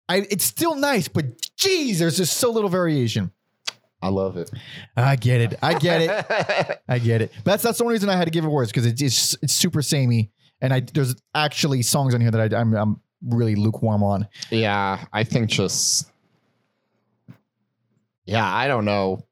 I, 0.08 0.26
it's 0.30 0.44
still 0.44 0.76
nice, 0.76 1.08
but 1.08 1.24
geez, 1.56 1.98
there's 1.98 2.18
just 2.18 2.36
so 2.36 2.50
little 2.50 2.70
variation. 2.70 3.32
I 4.04 4.08
love 4.08 4.36
it. 4.36 4.50
I 4.96 5.16
get 5.16 5.40
it. 5.40 5.58
I 5.62 5.78
get 5.78 6.00
it. 6.02 6.80
I 6.88 6.98
get 6.98 7.22
it. 7.22 7.32
But 7.44 7.52
that's 7.52 7.62
that's 7.62 7.78
the 7.78 7.84
only 7.84 7.94
reason 7.94 8.08
I 8.10 8.16
had 8.16 8.26
to 8.26 8.30
give 8.30 8.44
it 8.44 8.48
words 8.48 8.70
because 8.70 8.86
it's 8.86 9.00
it's 9.02 9.36
it's 9.42 9.52
super 9.52 9.80
samey, 9.82 10.30
and 10.60 10.72
I 10.74 10.80
there's 10.80 11.14
actually 11.34 11.82
songs 11.82 12.14
on 12.14 12.20
here 12.20 12.30
that 12.30 12.52
I, 12.52 12.60
I'm 12.60 12.74
I'm 12.74 13.00
really 13.26 13.54
lukewarm 13.54 14.02
on. 14.02 14.28
yeah, 14.50 15.04
I 15.12 15.24
think 15.24 15.48
just 15.48 16.10
yeah, 18.26 18.46
I 18.46 18.68
don't 18.68 18.84
know. 18.84 19.24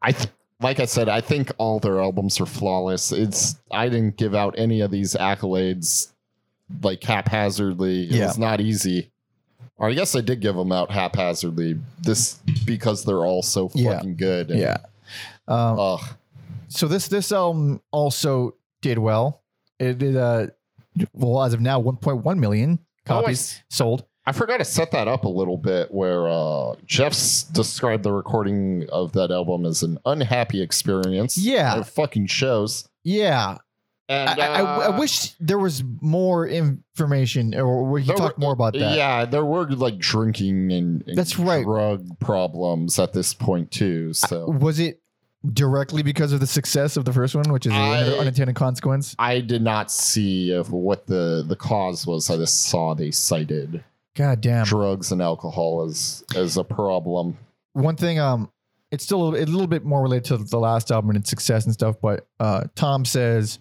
I 0.00 0.12
th- 0.12 0.28
like 0.60 0.80
I 0.80 0.84
said, 0.86 1.08
I 1.08 1.20
think 1.20 1.50
all 1.58 1.78
their 1.80 2.00
albums 2.00 2.40
are 2.40 2.46
flawless. 2.46 3.12
It's 3.12 3.56
I 3.70 3.88
didn't 3.88 4.16
give 4.16 4.34
out 4.34 4.54
any 4.58 4.80
of 4.80 4.90
these 4.90 5.14
accolades 5.14 6.12
like 6.82 7.02
haphazardly. 7.02 8.04
It 8.04 8.10
Yeah. 8.12 8.26
was 8.26 8.38
not 8.38 8.60
easy. 8.60 9.11
Or 9.82 9.90
I 9.90 9.94
guess 9.94 10.14
I 10.16 10.20
did 10.22 10.40
give 10.40 10.54
them 10.54 10.70
out 10.72 10.90
haphazardly. 10.92 11.78
This 12.00 12.38
because 12.64 13.04
they're 13.04 13.26
all 13.26 13.42
so 13.42 13.68
Yeah. 13.74 13.96
fucking 13.96 14.16
good. 14.16 14.50
and- 14.52 14.60
Yeah. 14.60 14.76
Um, 15.48 15.78
Ugh. 15.78 16.00
so 16.68 16.86
this 16.88 17.08
this 17.08 17.32
album 17.32 17.82
also 17.90 18.54
did 18.80 18.96
well. 18.98 19.42
It 19.80 19.98
did 19.98 20.16
uh 20.16 20.46
well 21.12 21.42
as 21.42 21.52
of 21.52 21.60
now 21.60 21.80
1.1 21.80 22.38
million 22.38 22.78
Oh, 23.08 23.18
I 23.18 23.20
copies 23.22 23.40
s- 23.54 23.62
sold. 23.70 24.04
I 24.24 24.30
forgot 24.30 24.58
to 24.58 24.64
set 24.64 24.92
that 24.92 25.08
up 25.08 25.24
a 25.24 25.28
little 25.28 25.56
bit 25.56 25.92
where 25.92 26.28
uh, 26.28 26.76
Geoff's 26.86 27.42
described 27.42 28.04
the 28.04 28.12
recording 28.12 28.86
of 28.92 29.10
that 29.14 29.32
album 29.32 29.66
as 29.66 29.82
an 29.82 29.98
unhappy 30.06 30.62
experience. 30.62 31.36
Yeah. 31.36 31.80
It 31.80 31.86
fucking 31.86 32.28
shows. 32.28 32.88
Yeah, 33.02 33.58
And 34.08 34.40
I, 34.40 34.46
I, 34.46 34.60
I 34.60 34.86
uh, 34.86 34.98
wish 34.98 35.30
there 35.40 35.58
was 35.58 35.82
more 36.00 36.46
information, 36.46 37.54
or 37.54 37.84
we 37.84 38.04
could 38.04 38.16
talk 38.16 38.36
were- 38.36 38.40
more 38.40 38.52
about 38.52 38.72
that. 38.74 38.96
Yeah, 38.96 39.24
there 39.24 39.44
were 39.44 39.66
like 39.70 39.98
drinking 39.98 40.70
and, 40.72 41.02
and 41.06 41.16
That's 41.16 41.38
right. 41.38 41.64
drug 41.64 42.06
problems 42.18 42.98
at 42.98 43.12
this 43.12 43.32
point 43.32 43.70
too. 43.70 44.12
So 44.12 44.46
Was 44.50 44.78
it 44.80 45.00
directly 45.52 46.02
because 46.02 46.32
of 46.32 46.40
the 46.40 46.46
success 46.46 46.96
of 46.96 47.04
the 47.04 47.12
first 47.12 47.34
one, 47.34 47.50
which 47.52 47.66
is 47.66 47.72
I- 47.72 47.98
another 47.98 48.16
unintended 48.18 48.56
consequence? 48.56 49.14
I 49.18 49.40
did 49.40 49.62
not 49.62 49.90
see 49.90 50.50
if 50.52 50.68
what 50.70 51.06
the 51.06 51.44
the 51.46 51.56
cause 51.56 52.06
was. 52.06 52.28
I 52.30 52.36
just 52.36 52.66
saw 52.66 52.94
they 52.94 53.10
cited 53.12 53.82
God 54.14 54.40
damn. 54.42 54.64
drugs 54.66 55.10
and 55.10 55.22
alcohol 55.22 55.84
as 55.88 56.22
as 56.36 56.56
a 56.58 56.64
problem. 56.64 57.38
One 57.72 57.96
thing, 57.96 58.18
um, 58.18 58.50
it's 58.92 59.02
still 59.02 59.22
a 59.22 59.24
little, 59.24 59.40
a 59.40 59.46
little 59.50 59.66
bit 59.66 59.84
more 59.84 60.02
related 60.02 60.24
to 60.26 60.36
the 60.36 60.58
last 60.58 60.92
album 60.92 61.10
and 61.10 61.18
its 61.18 61.30
success 61.30 61.64
and 61.64 61.72
stuff, 61.72 61.96
but 62.00 62.28
uh, 62.38 62.64
Tom 62.76 63.06
says 63.06 63.58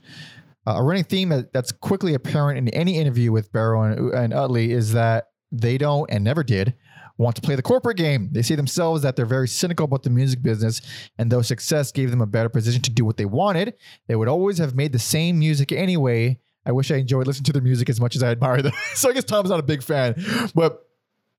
uh, 0.67 0.73
a 0.75 0.83
running 0.83 1.05
theme 1.05 1.29
that, 1.29 1.53
that's 1.53 1.71
quickly 1.71 2.13
apparent 2.13 2.57
in 2.57 2.67
any 2.69 2.97
interview 2.97 3.31
with 3.31 3.51
Barrow 3.51 3.81
and, 3.83 4.13
and 4.13 4.33
Utley 4.33 4.71
is 4.71 4.91
that 4.91 5.29
they 5.51 5.77
don't 5.77 6.11
and 6.11 6.23
never 6.23 6.43
did 6.43 6.75
want 7.17 7.35
to 7.37 7.41
play 7.41 7.55
the 7.55 7.61
corporate 7.61 7.97
game. 7.97 8.29
They 8.31 8.41
see 8.41 8.55
themselves 8.55 9.03
that 9.03 9.15
they're 9.15 9.25
very 9.25 9.47
cynical 9.47 9.85
about 9.85 10.03
the 10.03 10.09
music 10.09 10.41
business, 10.41 10.81
and 11.17 11.31
though 11.31 11.41
success 11.41 11.93
gave 11.93 12.11
them 12.11 12.21
a 12.21 12.25
better 12.25 12.49
position 12.49 12.81
to 12.81 12.91
do 12.91 13.05
what 13.05 13.15
they 13.15 13.25
wanted, 13.25 13.75
they 14.07 14.15
would 14.15 14.27
always 14.27 14.57
have 14.57 14.75
made 14.75 14.91
the 14.91 14.99
same 14.99 15.39
music 15.39 15.71
anyway. 15.71 16.39
I 16.65 16.73
wish 16.73 16.91
I 16.91 16.95
enjoyed 16.95 17.25
listening 17.25 17.45
to 17.45 17.53
their 17.53 17.61
music 17.61 17.89
as 17.89 18.01
much 18.01 18.15
as 18.15 18.23
I 18.23 18.31
admire 18.31 18.61
them. 18.61 18.73
so 18.95 19.09
I 19.09 19.13
guess 19.13 19.23
Tom's 19.23 19.49
not 19.49 19.59
a 19.59 19.63
big 19.63 19.81
fan, 19.81 20.15
but 20.53 20.85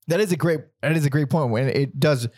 that 0.08 0.20
is 0.20 0.32
a 0.32 0.36
great 0.36 0.60
that 0.80 0.96
is 0.96 1.06
a 1.06 1.10
great 1.10 1.30
point. 1.30 1.50
When 1.50 1.68
it 1.68 1.98
does 1.98 2.28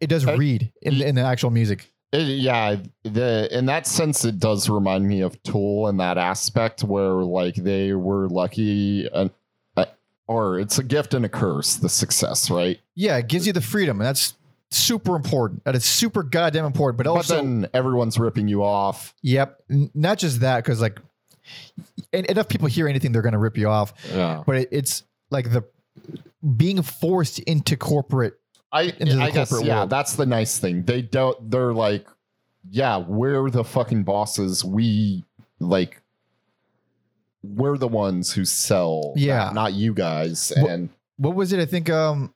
it 0.00 0.08
does 0.08 0.24
read 0.26 0.72
in, 0.82 1.00
in 1.02 1.14
the 1.14 1.22
actual 1.22 1.50
music. 1.50 1.90
It, 2.12 2.22
yeah, 2.22 2.76
the 3.04 3.48
in 3.56 3.66
that 3.66 3.86
sense, 3.86 4.24
it 4.24 4.38
does 4.40 4.68
remind 4.68 5.06
me 5.06 5.20
of 5.20 5.40
Tool 5.44 5.88
in 5.88 5.98
that 5.98 6.18
aspect, 6.18 6.82
where 6.82 7.10
like 7.22 7.54
they 7.54 7.92
were 7.92 8.28
lucky, 8.28 9.06
and 9.12 9.30
uh, 9.76 9.84
or 10.26 10.58
it's 10.58 10.78
a 10.78 10.82
gift 10.82 11.14
and 11.14 11.24
a 11.24 11.28
curse. 11.28 11.76
The 11.76 11.88
success, 11.88 12.50
right? 12.50 12.80
Yeah, 12.96 13.16
it 13.18 13.28
gives 13.28 13.46
you 13.46 13.52
the 13.52 13.60
freedom, 13.60 14.00
and 14.00 14.06
that's 14.08 14.34
super 14.72 15.14
important. 15.14 15.62
That 15.64 15.76
is 15.76 15.84
super 15.84 16.24
goddamn 16.24 16.64
important. 16.64 16.96
But 16.98 17.04
But 17.04 17.10
also, 17.10 17.36
then 17.36 17.68
everyone's 17.74 18.18
ripping 18.18 18.48
you 18.48 18.64
off. 18.64 19.14
yep, 19.22 19.60
n- 19.70 19.90
not 19.94 20.18
just 20.18 20.40
that 20.40 20.64
because 20.64 20.80
like 20.80 20.98
en- 22.12 22.24
enough 22.24 22.48
people 22.48 22.66
hear 22.66 22.88
anything, 22.88 23.12
they're 23.12 23.22
gonna 23.22 23.38
rip 23.38 23.56
you 23.56 23.68
off. 23.68 23.92
Yeah, 24.12 24.42
But 24.44 24.56
it, 24.56 24.68
it's 24.72 25.04
like 25.30 25.52
the 25.52 25.62
being 26.56 26.82
forced 26.82 27.38
into 27.40 27.76
corporate. 27.76 28.39
I 28.72 28.92
I 29.20 29.30
guess 29.30 29.52
yeah, 29.62 29.78
world. 29.78 29.90
that's 29.90 30.14
the 30.14 30.26
nice 30.26 30.58
thing. 30.58 30.84
They 30.84 31.02
don't. 31.02 31.50
They're 31.50 31.72
like, 31.72 32.06
yeah, 32.70 32.98
we're 32.98 33.50
the 33.50 33.64
fucking 33.64 34.04
bosses. 34.04 34.64
We 34.64 35.24
like. 35.58 36.02
We're 37.42 37.78
the 37.78 37.88
ones 37.88 38.32
who 38.34 38.44
sell, 38.44 39.14
Yeah. 39.16 39.44
not, 39.46 39.54
not 39.54 39.72
you 39.72 39.94
guys. 39.94 40.50
And 40.50 40.90
What 41.16 41.34
was 41.34 41.52
it? 41.52 41.60
I 41.60 41.64
think. 41.66 41.88
Um, 41.88 42.34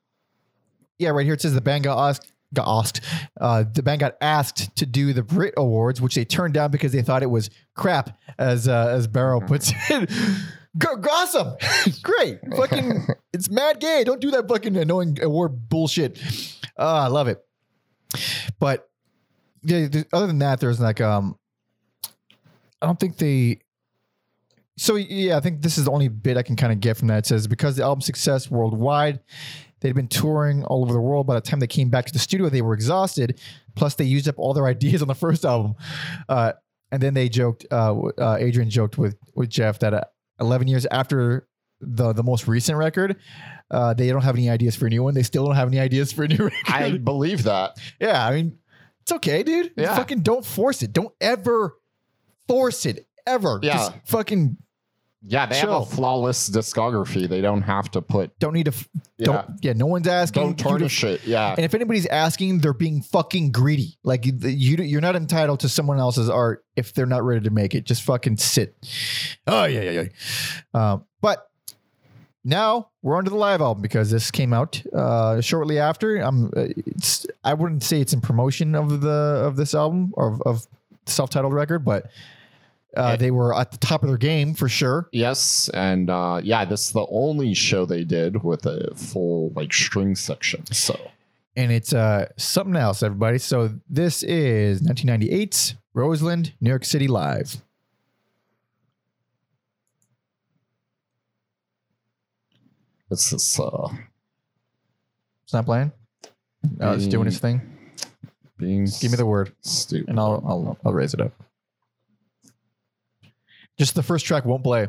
yeah, 0.99 1.11
right 1.11 1.25
here 1.25 1.35
it 1.35 1.43
says 1.43 1.53
the 1.55 1.61
band 1.61 1.85
got 1.85 2.09
asked. 2.09 2.33
Got 2.55 2.67
asked. 2.69 3.01
Uh, 3.41 3.65
the 3.71 3.83
band 3.83 4.01
got 4.01 4.17
asked 4.21 4.75
to 4.77 4.87
do 4.87 5.13
the 5.13 5.23
Brit 5.23 5.55
Awards, 5.57 6.01
which 6.01 6.15
they 6.15 6.25
turned 6.25 6.55
down 6.55 6.71
because 6.71 6.93
they 6.93 7.03
thought 7.03 7.23
it 7.23 7.31
was 7.31 7.51
crap, 7.75 8.17
as 8.39 8.67
uh, 8.69 8.89
as 8.89 9.07
Barrow 9.07 9.41
Mm-hmm. 9.41 9.49
puts 9.49 9.73
it. 9.91 10.11
Go, 10.77 10.89
awesome, 11.11 11.57
great, 12.03 12.39
fucking, 12.57 13.07
it's 13.33 13.49
mad 13.49 13.81
gay. 13.81 14.03
Don't 14.05 14.21
do 14.21 14.31
that 14.33 14.49
fucking 14.49 14.77
annoying 14.77 15.19
award 15.23 15.69
bullshit. 15.69 16.21
Uh, 16.79 17.05
I 17.05 17.07
love 17.07 17.29
it. 17.29 17.45
But 18.59 18.89
yeah, 19.63 19.89
th- 19.89 20.07
other 20.13 20.27
than 20.27 20.39
that, 20.41 20.61
there's 20.61 20.81
like 20.81 21.01
um, 21.01 21.39
I 22.83 22.87
don't 22.87 22.99
think 22.99 23.17
they. 23.17 23.61
So 24.77 24.97
yeah, 24.97 25.37
I 25.37 25.41
think 25.41 25.63
this 25.63 25.79
is 25.79 25.85
the 25.85 25.93
only 25.93 26.09
bit 26.09 26.37
I 26.37 26.43
can 26.43 26.57
kind 26.57 26.73
of 26.73 26.81
get 26.81 26.97
from 26.97 27.09
that. 27.09 27.19
It 27.19 27.27
says 27.27 27.47
because 27.47 27.77
the 27.77 27.85
album's 27.85 28.07
success 28.07 28.51
worldwide, 28.51 29.21
they'd 29.81 29.95
been 29.95 30.09
touring 30.09 30.65
all 30.65 30.83
over 30.83 30.93
the 30.93 31.01
world. 31.01 31.27
By 31.27 31.35
the 31.35 31.41
time 31.41 31.61
they 31.61 31.67
came 31.67 31.89
back 31.91 32.07
to 32.07 32.13
the 32.13 32.19
studio, 32.19 32.49
they 32.49 32.63
were 32.63 32.75
exhausted. 32.75 33.41
Plus, 33.77 33.95
they 33.95 34.05
used 34.05 34.29
up 34.29 34.35
all 34.39 34.53
their 34.53 34.67
ideas 34.77 35.03
on 35.03 35.09
the 35.09 35.15
first 35.15 35.45
album. 35.45 35.77
Uh, 36.29 36.53
and 36.91 37.03
then 37.03 37.15
they 37.15 37.29
joked. 37.29 37.67
Uh, 37.71 38.01
uh, 38.19 38.37
Adrian 38.39 38.69
joked 38.71 38.99
with 38.99 39.17
with 39.35 39.49
Geoff 39.49 39.79
that 39.79 39.95
uh, 39.95 40.05
11 40.41 40.69
years 40.69 40.87
after 40.87 41.47
the 41.81 42.13
the 42.13 42.23
most 42.23 42.47
recent 42.49 42.79
record, 42.79 43.17
uh, 43.71 43.95
they 43.95 44.09
don't 44.09 44.23
have 44.23 44.37
any 44.37 44.49
ideas 44.49 44.75
for 44.77 44.87
a 44.87 44.91
new 44.91 45.03
one. 45.03 45.15
They 45.15 45.23
still 45.23 45.45
don't 45.45 45.57
have 45.57 45.69
any 45.69 45.79
ideas 45.79 46.13
for 46.13 46.25
a 46.25 46.29
new 46.29 46.37
record. 46.45 46.55
I 46.67 46.99
believe 46.99 47.45
that. 47.45 47.77
Yeah, 48.01 48.27
I 48.27 48.35
mean, 48.35 48.59
it's 49.03 49.13
okay, 49.13 49.43
dude. 49.43 49.73
Yeah. 49.77 49.95
Fucking 49.97 50.21
don't 50.21 50.45
force 50.47 50.83
it. 50.83 50.93
Don't 50.93 51.13
ever 51.21 51.77
force 52.49 52.87
it. 52.87 53.07
Ever. 53.27 53.59
Yeah. 53.63 53.75
Just 53.75 53.93
fucking 54.05 54.57
Yeah, 55.27 55.47
they 55.47 55.59
Chill. 55.61 55.73
have 55.81 55.91
a 55.91 55.97
flawless 55.97 56.51
discography. 56.51 57.27
They 57.27 57.41
don't 57.41 57.63
have 57.63 57.91
to 57.93 58.03
put. 58.03 58.39
don't 58.39 58.53
need 58.53 58.65
to. 58.67 58.73
f- 58.73 58.89
Yeah. 59.17 59.25
Don't. 59.27 59.47
Yeah. 59.63 59.73
No 59.73 59.87
one's 59.87 60.07
asking. 60.07 60.43
Don't 60.43 60.59
to- 60.59 60.65
tarnish 60.65 61.03
it. 61.03 61.25
Yeah. 61.27 61.55
And 61.57 61.65
if 61.65 61.75
anybody's 61.75 62.05
asking, 62.07 62.59
they're 62.59 62.75
being 62.75 63.01
fucking 63.01 63.51
greedy. 63.53 63.97
Like 64.05 64.27
you, 64.27 64.35
you, 64.43 64.77
you're 64.85 65.01
not 65.01 65.17
entitled 65.17 65.61
to 65.61 65.69
someone 65.69 65.99
else's 65.99 66.29
art 66.29 66.65
if 66.77 66.93
they're 66.93 67.07
not 67.07 67.23
ready 67.25 67.41
to 67.45 67.51
make 67.51 67.75
it. 67.75 67.85
Just 67.85 68.03
fucking 68.03 68.37
sit. 68.37 68.77
Oh 69.47 69.65
yeah, 69.65 69.81
yeah, 69.81 70.03
yeah. 70.03 70.09
Um, 70.93 71.05
but 71.23 71.49
now 72.45 72.91
we're 73.01 73.17
on 73.17 73.25
to 73.25 73.31
the 73.31 73.37
live 73.37 73.63
album 73.63 73.81
because 73.83 74.11
this 74.11 74.31
came 74.31 74.53
out 74.53 74.83
uh, 74.93 75.41
shortly 75.41 75.79
after. 75.79 76.23
Um, 76.23 76.51
it's 76.55 77.27
I 77.43 77.55
wouldn't 77.55 77.83
say 77.83 78.01
it's 78.03 78.13
in 78.13 78.21
promotion 78.21 78.75
of 78.75 79.01
the 79.01 79.09
of 79.45 79.57
this 79.57 79.75
album 79.75 80.13
or 80.15 80.35
of, 80.35 80.43
of 80.43 80.67
self-titled 81.07 81.55
record, 81.55 81.85
but 81.85 82.11
uh, 82.97 83.17
they 83.17 83.31
were 83.31 83.55
at 83.59 83.71
the 83.73 83.79
top 83.79 84.03
of 84.03 84.09
their 84.09 84.19
game 84.19 84.55
for 84.55 84.69
sure. 84.69 85.09
yes, 85.13 85.69
and 85.75 86.11
uh, 86.11 86.41
yeah, 86.43 86.65
this 86.65 86.87
is 86.87 86.93
the 86.93 87.07
only 87.11 87.55
show 87.55 87.85
they 87.87 88.05
did 88.05 88.43
with 88.43 88.67
a 88.67 88.95
full 88.95 89.51
like 89.55 89.73
string 89.73 90.15
section. 90.15 90.65
So 90.73 90.99
and 91.57 91.71
it's 91.73 91.93
uh 91.93 92.29
something 92.37 92.77
else, 92.77 93.03
everybody. 93.03 93.39
So 93.39 93.71
this 93.89 94.23
is 94.23 94.83
1998's 94.83 95.75
Roseland, 95.95 96.53
New 96.61 96.71
York 96.71 96.85
City 96.85 97.07
Live. 97.09 97.57
this 103.11 103.33
is 103.33 103.61
uh, 103.61 103.89
It's 105.45 105.53
not 105.53 105.65
playing. 105.65 105.93
No, 106.79 106.93
it's 106.93 107.07
doing 107.07 107.27
its 107.27 107.39
thing. 107.39 107.61
being 108.57 108.87
Give 109.01 109.11
me 109.11 109.17
the 109.17 109.27
word, 109.27 109.53
stupid. 109.61 110.09
and 110.09 110.19
I'll 110.19 110.43
I'll 110.47 110.79
I'll 110.85 110.93
raise 110.93 111.15
it 111.15 111.21
up. 111.21 111.33
Just 113.79 113.95
the 113.95 114.03
first 114.03 114.25
track 114.27 114.45
won't 114.45 114.63
play. 114.63 114.89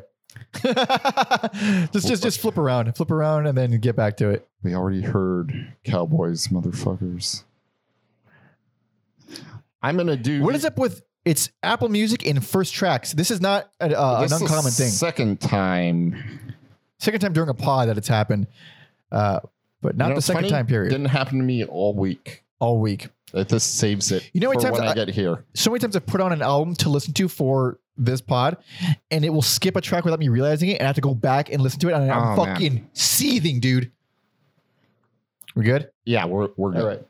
just 0.63 2.07
just 2.07 2.23
just 2.23 2.39
flip 2.41 2.57
around, 2.57 2.93
flip 2.95 3.09
around, 3.11 3.47
and 3.47 3.57
then 3.57 3.79
get 3.79 3.95
back 3.95 4.17
to 4.17 4.29
it. 4.29 4.47
We 4.63 4.75
already 4.75 5.01
heard 5.01 5.73
Cowboys, 5.83 6.47
motherfuckers. 6.47 7.43
I'm 9.81 9.97
gonna 9.97 10.17
do. 10.17 10.41
What 10.43 10.55
is 10.55 10.65
up 10.65 10.77
with 10.77 11.03
it's 11.23 11.49
Apple 11.63 11.89
Music 11.89 12.23
in 12.23 12.39
first 12.41 12.73
tracks? 12.73 13.13
This 13.13 13.31
is 13.31 13.41
not 13.41 13.71
a, 13.79 13.97
uh, 13.97 14.21
This 14.21 14.31
an 14.31 14.35
is 14.37 14.41
uncommon 14.41 14.71
thing. 14.71 14.89
Second 14.89 15.39
time. 15.39 16.51
Second 16.99 17.21
time 17.21 17.33
during 17.33 17.49
a 17.49 17.53
pod 17.53 17.89
that 17.89 17.97
it's 17.97 18.07
happened, 18.07 18.47
uh, 19.11 19.39
but 19.81 19.95
not 19.97 20.05
You 20.05 20.09
know 20.09 20.15
the 20.15 20.21
second 20.21 20.49
time 20.49 20.65
period. 20.67 20.89
Didn't 20.91 21.05
happen 21.07 21.37
to 21.37 21.43
me 21.43 21.63
all 21.65 21.93
week. 21.93 22.43
all 22.59 22.79
week. 22.79 23.09
That 23.33 23.49
this 23.49 23.63
saves 23.63 24.11
it. 24.11 24.29
You 24.33 24.39
know 24.41 24.47
how 24.49 24.53
many 24.53 24.61
for 24.61 24.67
times 24.69 24.79
when 24.79 24.87
I, 24.87 24.91
I- 24.91 24.95
get 24.95 25.09
here. 25.09 25.43
so 25.53 25.71
many 25.71 25.79
times 25.79 25.95
I've 25.95 26.05
put 26.05 26.21
on 26.21 26.31
an 26.31 26.41
album 26.41 26.75
to 26.75 26.89
listen 26.89 27.13
to 27.15 27.27
for 27.27 27.79
this 27.97 28.21
pod, 28.21 28.57
and 29.11 29.23
it 29.25 29.29
will 29.29 29.41
skip 29.41 29.75
a 29.75 29.81
track 29.81 30.03
without 30.05 30.19
me 30.19 30.27
realizing 30.27 30.69
it, 30.69 30.73
and 30.79 30.83
I 30.83 30.87
have 30.87 30.95
to 30.95 31.01
go 31.01 31.13
back 31.13 31.49
and 31.51 31.61
listen 31.61 31.79
to 31.81 31.89
it, 31.89 31.93
and 31.93 32.11
I'm 32.11 32.39
Oh, 32.39 32.45
man. 32.45 32.55
fucking 32.55 32.89
seething, 32.93 33.59
dude. 33.59 33.91
We 35.55 35.63
good? 35.63 35.89
Yeah, 36.03 36.25
we're 36.25 36.49
we're 36.57 36.71
good. 36.71 36.81
All 36.81 36.87
right. 36.87 37.01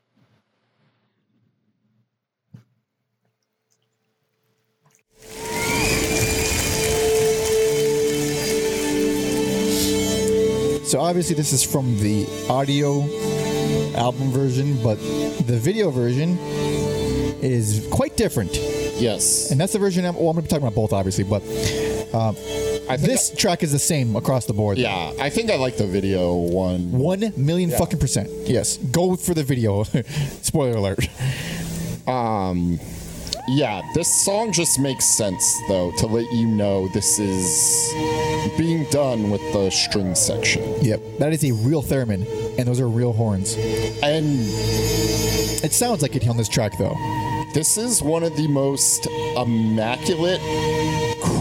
So 10.85 10.99
obviously 11.01 11.35
this 11.35 11.51
is 11.51 11.63
from 11.63 11.97
the 11.99 12.27
audio 12.47 13.01
album 13.97 14.29
version, 14.29 14.81
but 14.83 14.95
the 15.47 15.57
video 15.59 15.89
version 15.89 16.37
is 17.41 17.85
quite 17.91 18.15
different. 18.15 18.51
Yes. 18.97 19.51
And 19.51 19.59
that's 19.59 19.73
the 19.73 19.79
version. 19.79 20.05
I'm, 20.05 20.15
well, 20.15 20.29
I'm 20.29 20.35
going 20.35 20.37
to 20.37 20.41
be 20.43 20.47
talking 20.47 20.65
about 20.67 20.75
both, 20.75 20.93
obviously, 20.93 21.23
but 21.23 21.41
I 22.87 22.97
think 22.97 23.01
this 23.09 23.31
track 23.35 23.63
is 23.63 23.71
the 23.71 23.79
same 23.79 24.15
across 24.15 24.45
the 24.45 24.53
board. 24.53 24.77
yeah, 24.77 25.11
I 25.19 25.29
think 25.29 25.49
I 25.51 25.57
like 25.57 25.77
the 25.77 25.87
video 25.87 26.33
one. 26.35 26.91
One 26.91 27.33
million 27.35 27.71
fucking 27.71 27.99
percent. 27.99 28.29
Yes. 28.45 28.77
Go 28.77 29.15
for 29.15 29.33
the 29.33 29.43
video. 29.43 29.83
Spoiler 30.41 30.77
alert. 30.77 30.99
Um, 32.07 32.79
yeah, 33.47 33.81
this 33.93 34.23
song 34.23 34.51
just 34.51 34.79
makes 34.79 35.05
sense 35.05 35.43
though 35.67 35.91
to 35.97 36.07
let 36.07 36.31
you 36.31 36.47
know 36.47 36.87
this 36.93 37.19
is 37.19 37.93
being 38.57 38.85
done 38.91 39.29
with 39.29 39.41
the 39.53 39.69
string 39.69 40.15
section, 40.15 40.63
Yep. 40.83 41.01
That 41.19 41.33
is 41.33 41.43
a 41.43 41.51
real 41.51 41.83
theremin, 41.83 42.25
and 42.57 42.67
those 42.67 42.79
are 42.79 42.87
real 42.87 43.13
horns. 43.13 43.55
and 44.03 44.25
It 45.63 45.73
sounds 45.73 46.01
like 46.01 46.15
it 46.15 46.27
on 46.27 46.37
this 46.37 46.47
track, 46.49 46.73
though. 46.77 46.95
This 47.55 47.77
is 47.77 48.01
one 48.03 48.21
of 48.23 48.35
the 48.35 48.47
most 48.49 49.07
immaculate, 49.37 50.41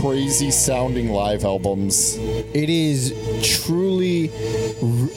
crazy 0.01 0.51
sounding 0.51 1.11
live 1.11 1.45
albums. 1.45 2.17
It 2.55 2.71
is 2.71 3.13
truly 3.65 4.31
r- 4.81 5.09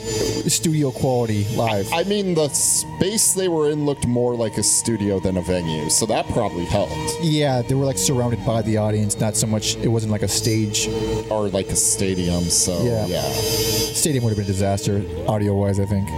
studio 0.50 0.90
quality 0.90 1.44
live. 1.54 1.88
I 1.92 2.02
mean, 2.02 2.34
the 2.34 2.48
space 2.48 3.32
they 3.32 3.46
were 3.46 3.70
in 3.70 3.86
looked 3.86 4.08
more 4.08 4.34
like 4.34 4.58
a 4.58 4.62
studio 4.64 5.20
than 5.20 5.36
a 5.36 5.40
venue, 5.42 5.88
so 5.88 6.04
that 6.06 6.26
probably 6.30 6.64
helped. 6.64 6.92
yeah, 7.22 7.62
they 7.62 7.74
were 7.76 7.84
like 7.84 7.96
surrounded 7.98 8.44
by 8.44 8.60
the 8.62 8.76
audience, 8.76 9.20
not 9.20 9.36
so 9.36 9.46
much, 9.46 9.76
it 9.76 9.88
wasn't 9.88 10.10
like 10.10 10.22
a 10.22 10.28
stage. 10.28 10.88
Or 11.30 11.48
like 11.48 11.68
a 11.68 11.76
stadium, 11.76 12.42
so 12.44 12.82
Yeah. 12.82 13.06
yeah. 13.06 13.22
Stadium 13.22 14.24
would 14.24 14.30
have 14.30 14.36
been 14.38 14.46
a 14.46 14.48
disaster, 14.48 15.04
audio 15.28 15.54
wise, 15.54 15.78
I 15.78 15.86
think. 15.86 16.08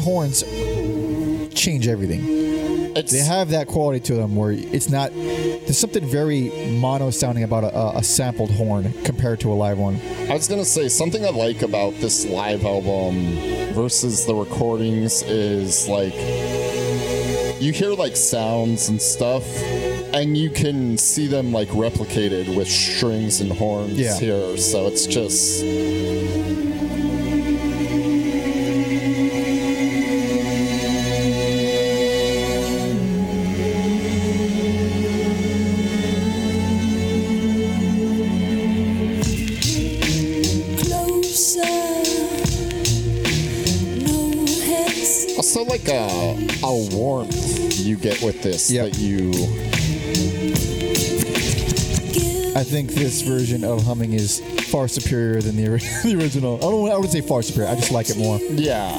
Horns 0.00 0.42
change 1.54 1.88
everything. 1.88 2.22
It's, 2.96 3.12
They 3.12 3.18
have 3.20 3.50
that 3.50 3.68
quality 3.68 4.00
to 4.00 4.14
them 4.14 4.34
where 4.34 4.50
it's 4.52 4.88
not. 4.88 5.12
There's 5.14 5.78
something 5.78 6.04
very 6.04 6.50
mono 6.80 7.10
sounding 7.10 7.44
about 7.44 7.64
a, 7.64 7.76
a, 7.76 7.98
a 7.98 8.02
sampled 8.02 8.50
horn 8.50 8.92
compared 9.04 9.40
to 9.40 9.52
a 9.52 9.54
live 9.54 9.78
one. 9.78 10.00
I 10.28 10.34
was 10.34 10.48
gonna 10.48 10.64
say 10.64 10.88
something 10.88 11.24
I 11.24 11.30
like 11.30 11.62
about 11.62 11.94
this 12.00 12.26
live 12.26 12.64
album 12.64 13.72
versus 13.74 14.26
the 14.26 14.34
recordings 14.34 15.22
is 15.22 15.88
like 15.88 16.14
you 17.60 17.72
hear 17.72 17.90
like 17.90 18.16
sounds 18.16 18.88
and 18.88 19.00
stuff, 19.00 19.44
and 20.14 20.36
you 20.36 20.48
can 20.50 20.96
see 20.96 21.26
them 21.26 21.52
like 21.52 21.68
replicated 21.68 22.56
with 22.56 22.68
strings 22.68 23.40
and 23.40 23.52
horns 23.52 23.92
Yeah. 23.92 24.16
here. 24.18 24.56
So 24.56 24.86
it's 24.86 25.06
just 25.06 25.62
with 48.38 48.52
this 48.52 48.70
Yep. 48.70 48.92
that 48.92 48.98
you 48.98 49.30
I 52.56 52.64
think 52.64 52.90
this 52.90 53.22
version 53.22 53.62
of 53.64 53.84
humming 53.84 54.14
is 54.14 54.40
far 54.70 54.88
superior 54.88 55.40
than 55.40 55.56
the, 55.56 55.68
the 56.04 56.16
original. 56.18 56.56
I 56.56 56.60
don't. 56.60 56.90
I 56.90 56.96
would 56.98 57.10
say 57.10 57.20
far 57.20 57.40
superior. 57.42 57.70
I 57.70 57.76
just 57.76 57.92
like 57.92 58.10
it 58.10 58.16
more. 58.18 58.38
yeah. 58.50 58.90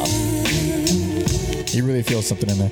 You 1.67 1.85
really 1.85 2.01
feel 2.03 2.21
something 2.21 2.49
in 2.49 2.57
there. 2.57 2.71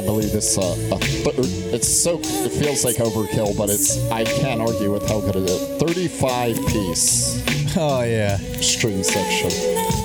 Can't. 0.00 0.04
I 0.04 0.12
believe 0.12 0.32
this 0.32 0.58
uh, 0.58 0.74
third. 0.96 1.34
It's 1.74 1.88
so 1.88 2.18
it 2.20 2.50
feels 2.52 2.84
like 2.84 2.96
overkill, 2.96 3.56
but 3.56 3.70
it's 3.70 3.98
I 4.10 4.24
can't 4.24 4.60
argue 4.60 4.92
with 4.92 5.08
how 5.08 5.20
good 5.20 5.36
it 5.36 5.50
is. 5.50 5.80
Thirty-five 5.80 6.56
piece 6.68 7.76
Oh 7.76 8.02
yeah. 8.02 8.36
string 8.60 9.02
section 9.02 9.50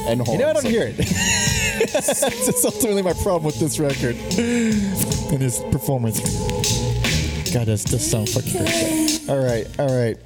and 0.07 0.21
horns. 0.21 0.39
You 0.39 0.45
know 0.45 0.49
I 0.49 0.53
don't 0.53 0.65
hear 0.65 0.93
it. 0.95 0.97
That's 1.93 2.63
ultimately 2.65 3.01
my 3.01 3.13
problem 3.13 3.43
with 3.43 3.59
this 3.59 3.79
record 3.79 4.15
and 4.37 5.41
his 5.41 5.59
performance. 5.71 6.19
God, 7.53 7.67
that's 7.67 7.83
just 7.83 8.11
sound 8.11 8.29
fucking 8.29 8.51
great. 8.51 9.29
All 9.29 9.43
right, 9.43 9.67
all 9.79 9.97
right. 9.97 10.17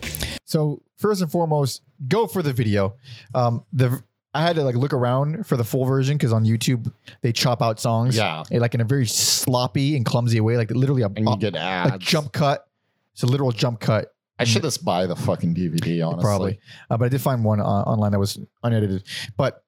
So 0.46 0.82
first 0.98 1.22
and 1.22 1.32
foremost, 1.32 1.82
go 2.08 2.28
for 2.28 2.42
the 2.42 2.54
video. 2.54 2.96
Um, 3.34 3.66
the 3.74 4.02
I 4.34 4.42
had 4.44 4.56
to 4.58 4.64
like 4.64 4.76
look 4.76 4.94
around 4.94 5.48
for 5.48 5.58
the 5.58 5.64
full 5.64 5.86
version 5.86 6.16
because 6.18 6.32
on 6.32 6.46
YouTube 6.46 6.92
they 7.22 7.32
chop 7.32 7.62
out 7.62 7.80
songs, 7.80 8.16
Yeah. 8.16 8.44
eh, 8.52 8.60
like 8.60 8.76
in 8.76 8.82
a 8.82 8.86
very 8.86 9.08
sloppy 9.08 9.96
and 9.96 10.06
clumsy 10.06 10.40
way, 10.40 10.56
like 10.58 10.70
literally 10.72 11.02
a, 11.02 11.08
and 11.08 11.28
you 11.28 11.38
get 11.38 11.56
a 11.56 11.98
jump 12.00 12.32
cut. 12.32 12.68
It's 13.14 13.24
a 13.24 13.26
literal 13.26 13.52
jump 13.52 13.80
cut. 13.80 14.14
I 14.38 14.44
should 14.46 14.62
just 14.62 14.86
buy 14.86 15.06
the 15.08 15.16
fucking 15.16 15.54
DVD. 15.56 16.06
Honestly, 16.08 16.22
Probably. 16.24 16.60
Uh, 16.90 16.98
but 16.98 17.06
I 17.06 17.10
did 17.10 17.22
find 17.22 17.44
one 17.44 17.60
uh, 17.60 17.64
online 17.64 18.12
that 18.14 18.20
was 18.20 18.40
unedited. 18.64 19.04
But 19.36 19.64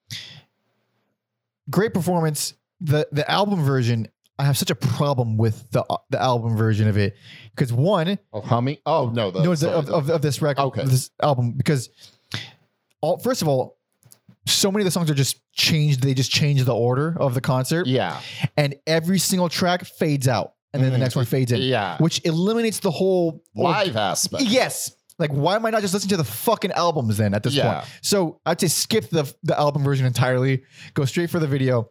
great 1.69 1.93
performance. 1.93 2.53
The 2.79 3.07
the 3.11 3.29
album 3.29 3.63
version, 3.63 4.07
I 4.39 4.45
have 4.45 4.57
such 4.57 4.71
a 4.71 4.75
problem 4.75 5.37
with 5.37 5.69
the 5.71 5.83
uh, 5.89 5.97
the 6.09 6.21
album 6.21 6.55
version 6.57 6.87
of 6.87 6.97
it 6.97 7.15
because 7.55 7.71
one, 7.73 8.17
Oh, 8.33 8.41
humming. 8.41 8.77
Oh 8.85 9.09
no, 9.13 9.29
the, 9.31 9.43
no, 9.43 9.53
sorry, 9.55 9.73
of, 9.73 9.85
the- 9.87 9.93
of, 9.93 10.09
of 10.09 10.21
this 10.21 10.41
record, 10.41 10.61
Okay. 10.63 10.85
this 10.85 11.11
album, 11.21 11.51
because 11.51 11.89
all 13.01 13.17
first 13.19 13.41
of 13.41 13.47
all, 13.47 13.77
so 14.45 14.71
many 14.71 14.81
of 14.81 14.85
the 14.85 14.91
songs 14.91 15.09
are 15.09 15.15
just 15.15 15.39
changed. 15.53 16.01
They 16.01 16.13
just 16.13 16.31
change 16.31 16.63
the 16.63 16.75
order 16.75 17.15
of 17.19 17.33
the 17.33 17.41
concert, 17.41 17.87
yeah, 17.87 18.19
and 18.57 18.75
every 18.87 19.19
single 19.19 19.49
track 19.49 19.85
fades 19.85 20.27
out, 20.27 20.53
and 20.73 20.83
then 20.83 20.91
the 20.91 20.97
Mhm. 20.97 21.01
next 21.01 21.15
one 21.15 21.25
fades 21.25 21.51
in, 21.51 21.61
yeah, 21.61 21.97
which 21.99 22.21
eliminates 22.25 22.79
the 22.79 22.91
whole 22.91 23.43
live 23.55 23.95
aspect. 23.95 24.43
Yes. 24.43 24.91
Like, 25.19 25.31
why 25.31 25.55
am 25.55 25.65
I 25.67 25.69
not 25.69 25.81
just 25.81 25.93
listening 25.93 26.09
to 26.11 26.17
the 26.17 26.23
fucking 26.23 26.71
albums 26.71 27.17
then 27.17 27.35
at 27.35 27.43
this 27.43 27.53
Yeah. 27.53 27.81
point? 27.81 27.87
So 28.01 28.39
I'd 28.45 28.59
say 28.59 28.67
skip 28.67 29.09
the 29.11 29.31
the 29.43 29.57
album 29.59 29.83
version 29.83 30.05
entirely, 30.07 30.63
go 30.95 31.05
straight 31.05 31.29
for 31.29 31.37
the 31.39 31.45
video, 31.47 31.89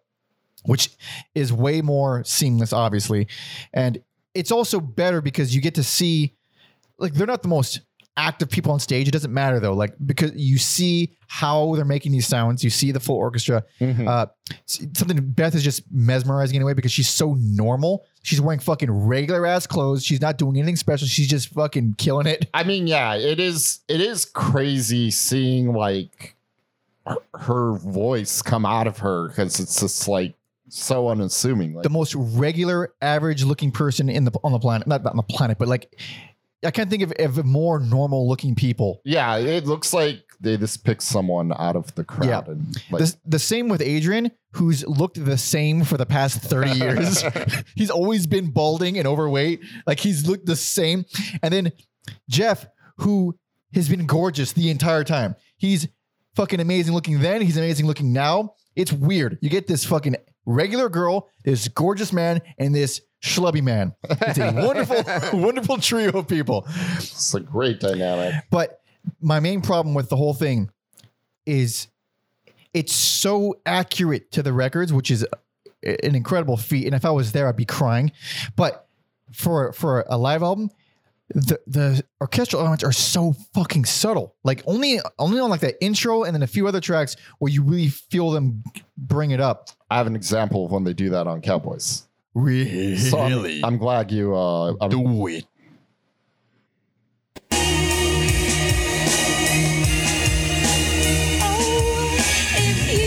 which 0.65 0.91
is 1.37 1.53
way 1.53 1.81
more 1.81 2.25
seamless, 2.25 2.73
obviously. 2.73 3.29
And 3.73 4.03
it's 4.35 4.51
also 4.51 4.81
better 4.81 5.21
because 5.21 5.55
you 5.55 5.61
get 5.61 5.77
to 5.77 5.85
see, 5.85 6.35
like, 6.99 7.15
they're 7.15 7.27
not 7.27 7.43
the 7.43 7.49
most 7.49 7.81
active 8.17 8.51
people 8.51 8.73
on 8.73 8.81
stage. 8.81 9.09
It 9.09 9.13
doesn't 9.13 9.33
matter 9.33 9.61
though, 9.61 9.73
like, 9.73 9.95
because 10.05 10.33
you 10.35 10.59
see 10.59 11.17
how 11.27 11.75
they're 11.77 11.85
making 11.85 12.13
these 12.13 12.27
sounds, 12.27 12.63
you 12.63 12.71
see 12.71 12.93
the 12.93 13.01
full 13.01 13.17
orchestra. 13.17 13.65
Mhm. 13.81 14.07
Uh, 14.07 14.27
something 14.67 15.19
Beth 15.33 15.55
is 15.55 15.63
just 15.63 15.83
mesmerizing 15.91 16.57
in 16.57 16.63
a 16.63 16.65
way 16.67 16.75
because 16.75 16.93
she's 16.93 17.09
so 17.09 17.37
normal. 17.39 18.05
She's 18.23 18.41
wearing 18.41 18.61
fucking 18.61 18.91
regular 18.91 19.47
ass 19.47 19.67
clothes. 19.67 20.05
She's 20.05 20.21
not 20.21 20.37
doing 20.39 20.57
anything 20.57 20.77
special. 20.77 21.09
She's 21.09 21.29
just 21.29 21.49
fucking 21.49 21.95
killing 21.99 22.27
it. 22.27 22.49
I 22.53 22.65
mean, 22.65 22.87
yeah, 22.87 23.15
it 23.15 23.41
is. 23.41 23.81
It 23.89 24.01
is 24.01 24.25
crazy 24.27 25.11
seeing 25.11 25.73
like 25.73 26.35
her, 27.07 27.17
her 27.35 27.73
voice 27.79 28.43
come 28.43 28.67
out 28.67 28.87
of 28.87 28.99
her 28.99 29.29
because 29.29 29.59
it's 29.61 29.81
just 29.81 30.07
like 30.09 30.35
so 30.69 31.09
unassuming. 31.09 31.75
Like, 31.75 31.85
the 31.85 31.91
most 31.91 32.15
regular, 32.15 32.93
average 33.01 33.45
looking 33.45 33.71
person 33.73 34.09
in 34.09 34.25
the 34.25 34.33
on 34.45 34.53
the 34.53 34.59
planet. 34.59 34.87
Not, 34.87 35.03
not 35.03 35.13
on 35.13 35.17
the 35.17 35.23
planet, 35.23 35.59
but 35.59 35.69
like 35.69 35.97
I 36.65 36.71
can't 36.71 36.91
think 36.91 37.03
of, 37.03 37.13
of 37.19 37.45
more 37.45 37.79
normal 37.81 38.29
looking 38.29 38.55
people. 38.55 39.01
yeah, 39.05 39.37
it 39.39 39.67
looks 39.67 39.93
like 39.95 40.19
they 40.41 40.57
just 40.57 40.85
picked 40.85 41.03
someone 41.03 41.53
out 41.59 41.77
of 41.77 41.95
the 41.95 42.05
crowd 42.05 42.27
Yeah. 42.29 42.43
and 42.53 42.77
like, 42.91 43.03
The, 43.03 43.17
the 43.27 43.39
same 43.39 43.69
with 43.69 43.81
Adrian, 43.83 44.31
who's 44.53 44.87
looked 44.87 45.23
the 45.23 45.37
same 45.39 45.85
for 45.85 45.97
the 45.97 46.07
past 46.07 46.41
30 46.43 46.71
years. 46.79 47.25
he's 47.77 47.91
always 47.91 48.27
been 48.27 48.51
balding 48.51 48.99
and 48.99 49.07
overweight. 49.07 49.61
Like 49.87 50.01
he's 50.01 50.27
looked 50.27 50.47
the 50.47 50.57
same. 50.57 51.05
And 51.43 51.53
then 51.53 51.73
Geoff, 52.29 52.67
who 52.99 53.39
has 53.75 53.89
been 53.89 54.07
gorgeous 54.07 54.53
the 54.53 54.71
entire 54.71 55.05
time. 55.05 55.37
He's 55.57 55.89
fucking 56.37 56.61
amazing 56.61 56.95
looking 56.95 57.21
then. 57.21 57.41
He's 57.43 57.57
amazing 57.57 57.87
looking 57.87 58.13
now. 58.13 58.55
It's 58.77 58.93
weird. 58.93 59.39
You 59.43 59.51
get 59.51 59.67
this 59.67 59.85
fucking 59.85 60.17
regular 60.47 60.89
girl, 60.89 61.29
this 61.45 61.69
gorgeous 61.69 62.13
man, 62.13 62.41
and 62.59 62.75
this 62.75 63.01
schlubby 63.23 63.63
man. 63.63 63.95
It's 64.09 64.39
a 64.39 64.53
wonderful, 64.67 65.39
wonderful 65.39 65.79
trio 65.79 66.11
of 66.19 66.29
people. 66.29 66.67
it's 66.97 67.35
a 67.35 67.41
great 67.41 67.81
dynamic. 67.81 68.45
But 68.51 68.81
my 69.21 69.41
main 69.41 69.61
problem 69.61 69.95
with 69.95 70.09
the 70.09 70.17
whole 70.17 70.35
thing 70.35 70.71
is 71.47 71.89
it's 72.75 72.95
so 72.95 73.61
accurate 73.67 74.31
to 74.33 74.43
the 74.43 74.53
records, 74.53 74.93
which 74.93 75.11
is 75.11 75.27
an 75.83 76.15
incredible 76.15 76.57
feat. 76.57 76.87
And 76.87 76.95
if 76.95 77.05
I 77.05 77.11
was 77.11 77.33
there, 77.33 77.49
I'd 77.49 77.57
be 77.57 77.65
crying. 77.65 78.13
But 78.57 78.87
for 79.33 79.73
for 79.73 80.05
a 80.09 80.17
live 80.17 80.43
album, 80.43 80.71
the 81.35 81.61
the 81.67 82.05
orchestral 82.21 82.61
elements 82.61 82.85
are 82.85 82.93
so 82.93 83.35
fucking 83.55 83.85
subtle. 83.85 84.35
Like 84.45 84.63
only 84.67 85.01
only 85.19 85.41
on 85.41 85.51
like 85.51 85.61
that 85.61 85.77
intro 85.81 86.25
and 86.25 86.35
then 86.35 86.43
a 86.43 86.47
few 86.47 86.67
other 86.67 86.81
tracks 86.81 87.17
where 87.39 87.51
you 87.53 87.63
really 87.63 87.89
feel 87.89 88.31
them 88.31 88.63
bring 88.97 89.31
it 89.31 89.41
up. 89.41 89.71
I 89.91 89.97
have 89.97 90.07
an 90.07 90.17
example 90.17 90.67
of 90.67 90.73
when 90.73 90.85
they 90.85 90.93
do 90.95 91.11
that 91.11 91.27
on 91.27 91.41
Cowboys. 91.41 92.07
Really? 92.35 92.97
So 92.97 93.19
I'm, 93.19 93.65
I'm 93.65 93.77
glad 93.79 94.11
you. 94.13 94.35
Uh, 94.37 94.75
I'm, 94.81 94.91
do 94.91 95.27
it. 95.27 95.45
Oh, 101.43 102.17
if 102.57 102.77
you 102.89 103.07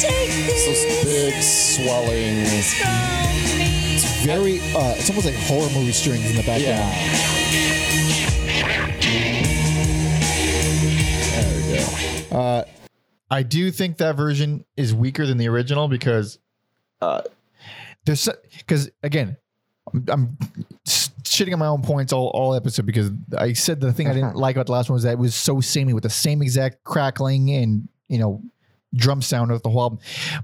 take 0.00 0.30
it's 0.48 0.64
those 0.66 0.84
big 1.04 1.34
swelling. 1.42 2.44
this 2.44 2.74
from 2.80 3.58
me. 3.58 3.98
Very 4.24 4.58
uh 4.74 4.94
it's 4.96 5.10
almost 5.10 5.26
like 5.26 5.34
horror 5.34 5.68
movie 5.74 5.92
strings 5.92 6.30
in 6.30 6.36
the 6.36 6.42
background. 6.44 6.92
There 11.32 11.50
we 11.56 11.62
go. 12.30 12.36
Uh, 12.36 12.64
I 13.32 13.42
do 13.42 13.70
think 13.70 13.96
that 13.96 14.14
version 14.14 14.66
is 14.76 14.94
weaker 14.94 15.24
than 15.24 15.38
the 15.38 15.48
original 15.48 15.88
because 15.88 16.38
uh, 17.00 17.22
there's 18.04 18.28
because 18.58 18.90
again, 19.02 19.38
I'm, 19.90 20.04
I'm 20.08 20.38
shitting 20.86 21.54
on 21.54 21.58
my 21.58 21.66
own 21.66 21.80
points 21.80 22.12
all, 22.12 22.28
all 22.34 22.54
episode 22.54 22.84
because 22.84 23.10
I 23.38 23.54
said 23.54 23.80
the 23.80 23.90
thing 23.90 24.06
I 24.06 24.12
didn't 24.12 24.36
like 24.36 24.56
about 24.56 24.66
the 24.66 24.72
last 24.72 24.90
one 24.90 24.96
was 24.96 25.04
that 25.04 25.12
it 25.12 25.18
was 25.18 25.34
so 25.34 25.62
samey 25.62 25.94
with 25.94 26.02
the 26.02 26.10
same 26.10 26.42
exact 26.42 26.84
crackling 26.84 27.48
and 27.50 27.88
you 28.06 28.18
know 28.18 28.42
drum 28.94 29.22
sound 29.22 29.50
of 29.50 29.62
the 29.62 29.70
whole 29.70 29.80
album. 29.80 29.98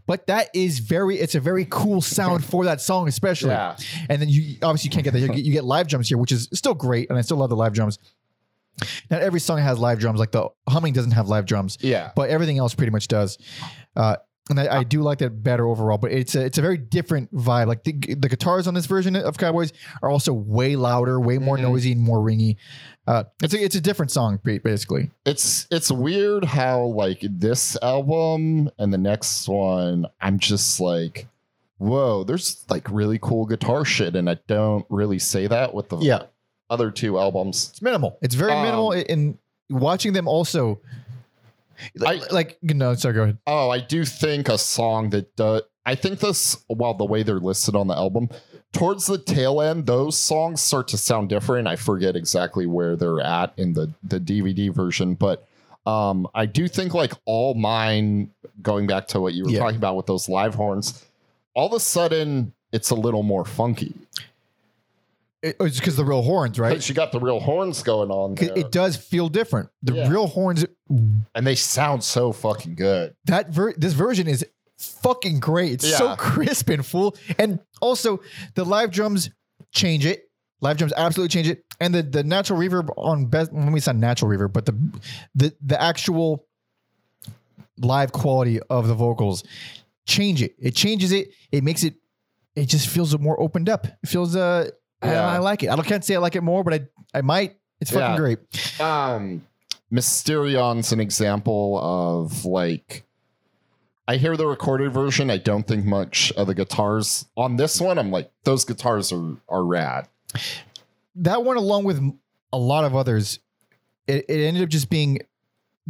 But 0.07 0.27
that 0.29 0.49
is 0.55 0.79
very 0.79 1.19
it's 1.19 1.35
a 1.35 1.41
very 1.41 1.67
cool 1.69 2.01
sound 2.01 2.43
for 2.43 2.65
that 2.65 2.81
song 2.81 3.07
especially. 3.07 3.51
Yeah. 3.51 3.77
And 4.09 4.23
then 4.23 4.31
you 4.31 4.57
obviously 4.63 4.89
you 4.89 4.93
can't 4.93 5.05
get 5.05 5.13
that. 5.13 5.21
You 5.21 5.29
get, 5.29 5.45
you 5.45 5.53
get 5.53 5.65
live 5.65 5.89
drums 5.89 6.09
here, 6.09 6.17
which 6.17 6.33
is 6.33 6.49
still 6.55 6.75
great, 6.75 7.11
and 7.11 7.19
I 7.19 7.21
still 7.21 7.37
love 7.37 7.51
the 7.51 7.57
live 7.57 7.75
drums. 7.75 7.99
Not 9.11 9.23
every 9.23 9.41
song 9.41 9.59
has 9.59 9.79
live 9.79 9.99
drums. 9.99 10.19
Like 10.21 10.33
the 10.33 10.49
humming 10.69 10.93
doesn't 10.93 11.13
have 11.13 11.29
live 11.29 11.47
drums, 11.47 11.79
Yeah. 11.81 12.13
but 12.15 12.31
everything 12.31 12.59
else 12.59 12.75
pretty 12.75 12.93
much 12.93 13.09
does. 13.09 13.39
Uh, 13.97 14.17
and 14.51 14.59
I, 14.59 14.79
I 14.79 14.83
do 14.85 15.03
like 15.03 15.19
that 15.19 15.43
better 15.43 15.67
overall. 15.67 15.99
But 15.99 16.13
it's 16.13 16.35
a 16.35 16.43
it's 16.45 16.57
a 16.57 16.63
very 16.63 16.79
different 16.79 17.35
vibe. 17.35 17.67
Like 17.67 17.85
the, 17.85 17.93
the 17.93 18.29
guitars 18.31 18.67
on 18.67 18.73
this 18.73 18.87
version 18.87 19.15
of 19.15 19.37
Cowboys 19.37 19.73
are 20.03 20.09
also 20.09 20.33
way 20.33 20.75
louder, 20.75 21.21
way 21.21 21.37
more 21.39 21.59
Mhm. 21.59 21.63
noisy, 21.63 21.93
and 21.93 22.01
more 22.01 22.19
ringy. 22.19 22.57
Uh, 23.07 23.25
it's 23.43 23.53
a 23.53 23.63
it's 23.63 23.75
a 23.75 23.81
different 23.81 24.11
song 24.11 24.39
basically. 24.43 25.11
It's 25.27 25.67
it's 25.71 25.91
weird 25.91 26.45
how 26.47 26.83
like 26.85 27.21
this 27.23 27.77
album 27.83 28.71
and 28.79 28.91
the 28.93 28.97
next 28.99 29.49
one, 29.49 30.07
I'm 30.21 30.39
just 30.39 30.81
like, 30.81 31.27
whoa, 31.79 32.25
there's 32.25 32.65
like 32.71 32.89
really 32.91 33.19
cool 33.21 33.45
guitar 33.45 33.85
shit, 33.85 34.17
and 34.17 34.31
I 34.31 34.39
don't 34.47 34.87
really 34.89 35.19
say 35.19 35.47
that 35.47 35.75
with 35.75 35.91
the 35.91 35.99
Yeah, 35.99 36.23
other 36.71 36.91
two 36.91 37.19
albums. 37.19 37.69
it's 37.71 37.83
minimal. 37.83 38.19
It's 38.23 38.35
very 38.35 38.53
Um, 38.53 38.63
minimal. 38.63 38.93
In 38.93 39.39
watching 39.71 40.13
them 40.13 40.29
also, 40.29 40.81
like, 41.97 42.23
I- 42.31 42.35
like 42.35 42.59
no, 42.63 42.95
sorry, 42.95 43.15
go 43.15 43.23
ahead. 43.23 43.39
Oh, 43.47 43.71
I 43.71 43.81
do 43.81 44.05
think 44.05 44.49
a 44.49 44.59
song 44.59 45.11
that 45.11 45.35
does. 45.37 45.63
I 45.87 45.95
think 45.95 46.19
this, 46.21 46.59
well, 46.69 46.93
the 46.93 47.07
way 47.07 47.23
they're 47.23 47.39
listed 47.41 47.75
on 47.75 47.87
the 47.87 47.95
album, 47.97 48.29
towards 48.75 49.07
the 49.07 49.17
tail 49.17 49.63
end, 49.63 49.87
those 49.87 50.19
songs 50.19 50.61
start 50.61 50.87
to 50.89 50.99
sound 50.99 51.31
different. 51.31 51.67
I 51.67 51.77
forget 51.77 52.15
exactly 52.15 52.67
where 52.67 52.95
they're 52.95 53.21
at 53.21 53.55
in 53.57 53.73
the 53.73 53.91
the 54.03 54.21
DVD 54.21 54.69
version, 54.71 55.15
but 55.15 55.47
um, 55.87 56.29
I 56.35 56.45
do 56.45 56.69
think 56.69 56.93
like 56.93 57.15
all 57.25 57.55
mine, 57.55 58.31
going 58.61 58.87
back 58.87 59.07
to 59.09 59.21
what 59.21 59.33
you 59.33 59.45
were 59.45 59.51
Yeah. 59.51 59.61
talking 59.61 59.77
about 59.79 59.97
with 59.97 60.05
those 60.05 60.29
live 60.29 60.55
horns, 60.57 61.03
all 61.55 61.69
of 61.69 61.73
a 61.73 61.81
sudden 61.81 62.53
it's 62.73 62.91
a 62.91 62.95
little 62.95 63.23
more 63.23 63.47
funky. 63.47 63.95
It, 65.43 65.57
oh, 65.61 65.67
it's 65.67 65.79
because 65.79 65.97
the 65.97 66.05
real 66.05 66.23
horns, 66.23 66.59
right? 66.59 66.83
She 66.83 66.93
got 66.95 67.13
the 67.13 67.21
real 67.21 67.39
horns 67.39 67.83
going 67.85 68.11
on. 68.11 68.35
there, 68.35 68.53
It 68.57 68.73
does 68.73 68.97
feel 68.97 69.29
different. 69.29 69.69
The 69.83 69.95
Yeah. 69.95 70.09
real 70.09 70.27
horns 70.27 70.65
and 70.91 71.47
they 71.47 71.55
sound 71.55 72.03
so 72.03 72.33
fucking 72.33 72.75
good. 72.75 73.15
that 73.27 73.51
ver- 73.51 73.75
this 73.77 73.93
version 73.93 74.27
is 74.27 74.45
fucking 74.79 75.39
great. 75.41 75.73
It's 75.75 75.97
so 75.97 76.07
Yeah. 76.11 76.17
crisp 76.17 76.69
and 76.71 76.85
full. 76.85 77.17
And 77.39 77.61
also 77.81 78.21
the 78.55 78.65
live 78.65 78.91
drums 78.91 79.31
change 79.73 80.05
it. 80.07 80.25
Live 80.61 80.77
drums 80.79 80.93
absolutely 80.97 81.29
change 81.33 81.49
it. 81.49 81.65
And 81.81 81.95
the 81.95 82.03
the 82.03 82.25
natural 82.25 82.59
reverb 82.59 82.89
on 82.97 83.27
best 83.27 83.53
let 83.53 83.71
me 83.71 83.79
say 83.79 83.93
natural 83.93 84.31
reverb, 84.31 84.53
but 84.53 84.67
the 84.67 84.75
the 85.37 85.55
the 85.65 85.81
actual 85.81 86.45
live 87.79 88.11
quality 88.13 88.59
of 88.71 88.89
the 88.89 88.95
vocals 88.95 89.45
change 90.07 90.43
it. 90.43 90.55
It 90.59 90.75
changes 90.75 91.13
it. 91.13 91.29
It 91.53 91.63
makes 91.63 91.85
it 91.85 91.95
it 92.57 92.67
just 92.67 92.89
feels 92.89 93.17
more 93.19 93.41
opened 93.41 93.69
up. 93.69 93.87
It 93.87 94.09
feels 94.09 94.35
uh 94.35 94.71
Yeah. 95.03 95.27
I 95.27 95.39
like 95.39 95.63
it. 95.63 95.69
I 95.71 95.77
can't 95.83 96.05
say 96.05 96.15
I 96.17 96.19
like 96.19 96.37
it 96.37 96.43
more, 96.43 96.65
but 96.65 96.75
I 96.75 96.81
I 97.15 97.21
might. 97.23 97.57
It's 97.81 97.91
fucking 97.91 98.11
Yeah. 98.13 98.17
great. 98.17 98.81
um 98.81 99.47
Mysterons' 99.93 100.93
an 100.93 101.01
example 101.01 101.79
of 101.83 102.45
like 102.45 103.05
I 104.07 104.17
hear 104.17 104.37
the 104.37 104.47
recorded 104.47 104.93
version. 104.93 105.31
I 105.31 105.37
don't 105.39 105.67
think 105.67 105.85
much 105.85 106.33
of 106.33 106.47
the 106.47 106.55
guitars 106.55 107.27
on 107.37 107.57
this 107.57 107.79
one. 107.81 107.99
I'm 107.99 108.11
like, 108.11 108.31
those 108.45 108.65
guitars 108.65 109.13
are 109.13 109.37
are 109.49 109.65
rad. 109.65 110.09
that 111.17 111.45
one 111.45 111.57
along 111.57 111.85
with 111.85 112.01
a 112.53 112.59
lot 112.59 112.85
of 112.85 112.95
others 112.95 113.39
it, 114.07 114.25
it 114.29 114.41
ended 114.43 114.63
up 114.63 114.69
just 114.71 114.89
being 114.89 115.19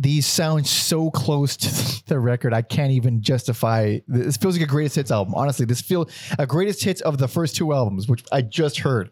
these 0.01 0.27
sound 0.27 0.67
so 0.67 1.11
close 1.11 1.57
to 1.57 2.07
the 2.07 2.19
record 2.19 2.55
i 2.55 2.63
can't 2.63 2.93
even 2.93 3.21
justify 3.21 3.99
this 4.07 4.37
feels 4.37 4.57
like 4.57 4.63
a 4.63 4.71
greatest 4.71 4.95
hits 4.97 5.11
album 5.11 5.35
honestly. 5.35 5.67
This 5.67 5.81
feels 5.81 6.11
a 6.39 6.47
greatest 6.47 6.85
hits 6.85 7.01
of 7.01 7.19
the 7.19 7.29
first 7.29 7.57
two 7.57 7.73
albums 7.73 8.09
which 8.09 8.25
i 8.31 8.41
just 8.41 8.79
heard. 8.79 9.11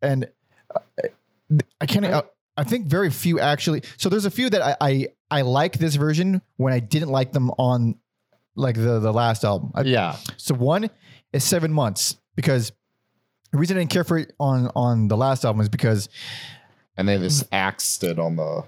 And 0.00 0.28
uh, 0.74 1.08
i 1.80 1.86
can't 1.86 2.04
uh, 2.06 2.22
i 2.56 2.64
think 2.64 2.86
very 2.86 3.10
few 3.10 3.40
actually 3.40 3.82
so 3.96 4.08
there's 4.08 4.24
a 4.24 4.30
few 4.30 4.48
that 4.50 4.62
I, 4.62 4.76
I 4.80 5.08
i 5.30 5.42
like 5.42 5.78
this 5.78 5.96
version 5.96 6.40
when 6.56 6.72
i 6.72 6.78
didn't 6.78 7.10
like 7.10 7.32
them 7.32 7.50
on 7.58 7.96
like 8.56 8.76
the 8.76 9.00
the 9.00 9.12
last 9.12 9.44
album. 9.44 9.72
I, 9.74 9.82
Yeah, 9.82 10.16
so 10.36 10.54
one 10.54 10.90
is 11.32 11.44
seven 11.44 11.72
months 11.72 12.16
because 12.36 12.72
the 13.52 13.58
reason 13.58 13.76
I 13.76 13.80
didn't 13.80 13.90
care 13.90 14.04
for 14.04 14.18
it 14.18 14.32
on 14.38 14.70
on 14.74 15.08
the 15.08 15.16
last 15.16 15.44
album 15.44 15.60
is 15.60 15.68
because 15.68 16.08
and 16.96 17.08
they 17.08 17.18
just 17.18 17.46
axed 17.52 18.04
it 18.04 18.18
on 18.18 18.36
the. 18.36 18.64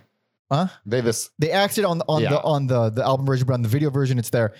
Huh? 0.51 0.69
They 0.85 1.03
just 1.03 1.31
they 1.39 1.51
axed 1.51 1.79
it 1.79 1.85
on 1.85 2.03
on 2.09 2.23
Yeah. 2.23 2.31
the 2.31 2.43
on 2.43 2.67
the 2.67 2.91
the 2.91 3.05
album 3.05 3.27
version, 3.27 3.47
but 3.47 3.55
on 3.55 3.63
the 3.63 3.69
video 3.69 3.91
version, 3.91 4.19
it's 4.19 4.31
there. 4.31 4.55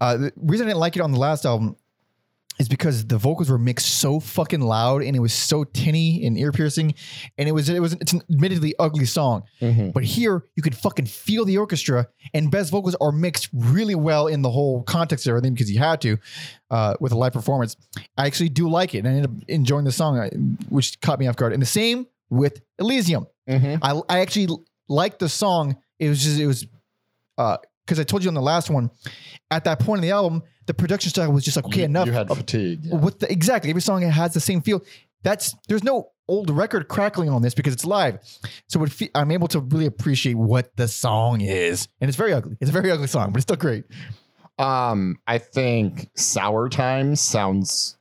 Uh, 0.00 0.16
the 0.16 0.32
reason 0.36 0.66
I 0.66 0.70
didn't 0.70 0.80
like 0.80 0.96
it 0.96 1.02
on 1.02 1.12
the 1.12 1.18
last 1.18 1.44
album 1.44 1.76
is 2.58 2.68
because 2.68 3.06
the 3.06 3.16
vocals 3.16 3.48
were 3.50 3.58
mixed 3.58 3.86
so 4.00 4.20
fucking 4.20 4.60
loud 4.60 5.02
and 5.02 5.16
it 5.16 5.18
was 5.18 5.32
so 5.32 5.64
tinny 5.64 6.26
and 6.26 6.38
ear 6.38 6.52
piercing, 6.52 6.94
and 7.38 7.48
it 7.48 7.52
was 7.52 7.68
it 7.68 7.80
was 7.80 7.94
it's 7.94 8.12
an 8.12 8.22
admittedly 8.30 8.74
ugly 8.78 9.04
song. 9.06 9.42
But 9.60 10.04
here 10.04 10.44
you 10.56 10.62
could 10.62 10.76
fucking 10.76 11.06
feel 11.06 11.44
the 11.44 11.58
orchestra, 11.58 12.06
and 12.34 12.50
Beth's 12.50 12.70
vocals 12.70 12.94
are 13.00 13.12
mixed 13.12 13.48
really 13.52 13.94
well 13.96 14.26
in 14.28 14.42
the 14.42 14.50
whole 14.50 14.82
context 14.84 15.26
of 15.26 15.30
everything 15.30 15.54
because 15.54 15.68
he 15.68 15.76
had 15.76 16.00
to 16.02 16.18
uh, 16.70 16.94
with 17.00 17.12
a 17.12 17.16
live 17.18 17.32
performance. 17.32 17.76
I 18.16 18.26
actually 18.26 18.50
do 18.50 18.68
like 18.68 18.94
it, 18.94 18.98
and 18.98 19.08
I 19.08 19.10
ended 19.12 19.24
up 19.24 19.48
enjoying 19.48 19.84
the 19.86 19.92
song, 19.92 20.18
uh, 20.18 20.28
which 20.68 21.00
caught 21.00 21.18
me 21.18 21.26
off 21.26 21.36
guard. 21.36 21.52
And 21.52 21.60
the 21.62 21.66
same 21.66 22.06
with 22.28 22.60
Elysium. 22.78 23.26
Mhm. 23.48 23.78
I 23.82 24.00
I 24.14 24.20
actually 24.20 24.48
liked 24.90 25.20
the 25.20 25.28
song. 25.28 25.76
It 25.98 26.08
was 26.10 26.22
just 26.22 26.38
it 26.38 26.46
was 26.46 26.66
because 27.36 27.98
I 27.98 28.04
told 28.04 28.22
you 28.22 28.28
on 28.28 28.34
the 28.34 28.42
last 28.42 28.68
one. 28.68 28.90
At 29.50 29.64
that 29.64 29.80
point 29.80 29.98
in 29.98 30.02
the 30.02 30.10
album, 30.12 30.42
the 30.66 30.74
production 30.74 31.10
style 31.10 31.32
was 31.32 31.44
just 31.44 31.56
like 31.56 31.64
okay 31.66 31.78
you, 31.80 31.84
enough. 31.86 32.06
You 32.06 32.12
had 32.12 32.28
fatigue. 32.28 32.80
yeah. 32.84 32.96
With 32.96 33.18
the, 33.20 33.32
exactly 33.32 33.70
every 33.70 33.82
song 33.82 34.02
it 34.02 34.10
has 34.10 34.34
the 34.34 34.40
same 34.40 34.60
feel. 34.60 34.82
That's 35.22 35.54
there's 35.68 35.82
no 35.84 36.10
old 36.28 36.48
record 36.50 36.86
crackling 36.88 37.28
on 37.28 37.42
this 37.42 37.54
because 37.54 37.72
it's 37.74 37.84
live, 37.84 38.20
so 38.68 38.82
it 38.84 38.92
fe- 38.92 39.10
I'm 39.14 39.30
able 39.32 39.48
to 39.48 39.60
really 39.60 39.86
appreciate 39.86 40.34
what 40.34 40.74
the 40.76 40.86
song 40.88 41.40
is, 41.40 41.88
and 42.00 42.08
it's 42.08 42.16
very 42.16 42.32
ugly. 42.32 42.56
It's 42.60 42.70
a 42.70 42.72
very 42.72 42.90
ugly 42.90 43.06
song, 43.08 43.32
but 43.32 43.36
it's 43.38 43.42
still 43.44 43.56
great. 43.56 43.84
Um, 44.58 45.18
I 45.26 45.38
think 45.38 46.10
Sour 46.14 46.68
Times 46.68 47.20
sounds 47.20 47.96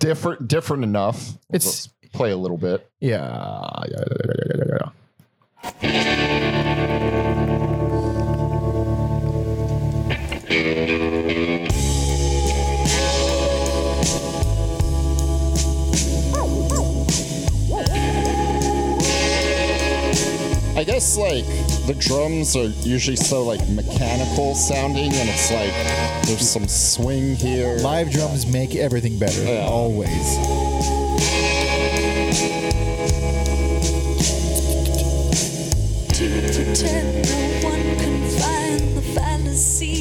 different 0.00 0.48
different 0.48 0.82
enough. 0.84 1.28
It's- 1.52 1.88
Let's 2.02 2.12
play 2.12 2.30
a 2.30 2.36
little 2.36 2.56
bit. 2.56 2.88
Yeah, 3.00 3.18
yeah, 3.88 4.04
yeah, 4.24 4.64
yeah. 4.68 4.88
I 20.76 20.84
guess 20.84 21.16
like 21.16 21.44
the 21.86 21.96
drums 21.98 22.54
are 22.54 22.66
usually 22.86 23.16
so 23.16 23.42
like 23.42 23.66
mechanical 23.68 24.54
sounding, 24.54 25.12
and 25.14 25.28
it's 25.30 25.50
like 25.50 25.72
there's 26.26 26.48
some 26.48 26.68
swing 26.68 27.34
here. 27.36 27.78
Live 27.78 28.10
drums 28.10 28.46
make 28.46 28.74
everything 28.76 29.18
better, 29.18 29.42
Yeah. 29.42 29.66
always. 29.66 31.05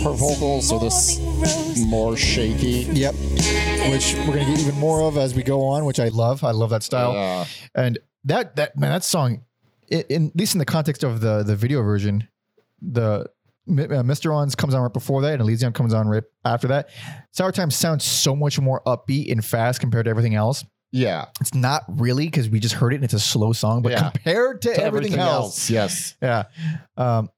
Her 0.03 0.11
vocals 0.13 0.71
are 0.71 0.79
this 0.79 1.19
more 1.87 2.15
shaky. 2.15 2.87
Yep. 2.91 3.15
Which 3.91 4.13
we're 4.27 4.33
gonna 4.35 4.45
get 4.45 4.59
even 4.59 4.75
more 4.75 5.01
of 5.01 5.17
as 5.17 5.33
we 5.33 5.41
go 5.43 5.63
on, 5.63 5.85
which 5.85 5.99
I 5.99 6.09
love. 6.09 6.43
I 6.43 6.51
love 6.51 6.69
that 6.71 6.83
style. 6.83 7.13
Yeah. 7.13 7.45
And 7.73 7.97
that 8.25 8.55
that 8.57 8.77
man, 8.77 8.91
that 8.91 9.03
song, 9.03 9.41
i- 9.91 10.05
in, 10.09 10.27
at 10.27 10.35
least 10.35 10.53
in 10.55 10.59
the 10.59 10.65
context 10.65 11.03
of 11.03 11.21
the 11.21 11.43
the 11.43 11.55
video 11.55 11.81
version, 11.81 12.27
the 12.81 13.21
uh, 13.67 13.71
Mysterons 14.03 14.55
comes 14.55 14.73
on 14.75 14.81
right 14.81 14.93
before 14.93 15.21
that, 15.23 15.33
and 15.33 15.41
Elysium 15.41 15.73
comes 15.73 15.93
on 15.93 16.07
right 16.07 16.23
after 16.43 16.67
that. 16.67 16.89
Sour 17.31 17.51
Time 17.51 17.71
sounds 17.71 18.03
so 18.03 18.35
much 18.35 18.59
more 18.59 18.81
upbeat 18.85 19.31
and 19.31 19.43
fast 19.43 19.79
compared 19.79 20.05
to 20.05 20.09
everything 20.11 20.35
else. 20.35 20.63
Yeah. 20.95 21.25
It's 21.41 21.53
not 21.53 21.83
really 21.89 22.25
because 22.25 22.49
we 22.49 22.59
just 22.61 22.75
heard 22.75 22.93
it 22.93 22.97
and 22.97 23.03
it's 23.03 23.13
a 23.13 23.19
slow 23.19 23.51
song, 23.53 23.81
but 23.81 23.91
Yeah. 23.91 24.09
compared 24.09 24.61
to, 24.63 24.73
To 24.73 24.81
everything, 24.83 25.19
else, 25.19 25.69
Yes. 25.69 26.15
yeah. 26.21 26.43
Um, 26.95 27.29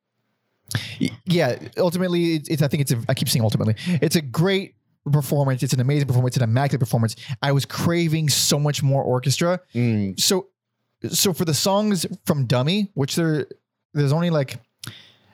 yeah. 1.26 1.58
Ultimately, 1.78 2.36
it's, 2.36 2.50
it's. 2.50 2.62
I 2.62 2.68
think 2.68 2.82
it's. 2.82 2.92
A, 2.92 3.02
I 3.10 3.14
keep 3.14 3.30
saying 3.30 3.44
ultimately, 3.44 3.76
it's 4.02 4.16
a 4.16 4.22
great 4.22 4.76
performance. 5.12 5.64
It's 5.64 5.74
an 5.74 5.80
amazing 5.80 6.08
performance. 6.08 6.36
It's 6.36 6.44
an 6.44 6.50
immaculate 6.50 6.80
performance. 6.82 7.16
I 7.42 7.52
was 7.52 7.66
craving 7.66 8.30
so 8.30 8.60
much 8.60 8.84
more 8.84 9.02
orchestra. 9.04 9.60
Mm, 9.74 10.20
So, 10.20 10.48
so 11.10 11.34
for 11.34 11.46
the 11.46 11.54
songs 11.54 12.06
from 12.26 12.46
Dummy, 12.46 12.92
which 12.94 13.16
there, 13.16 13.48
there's 13.94 14.12
only 14.14 14.30
like. 14.30 14.60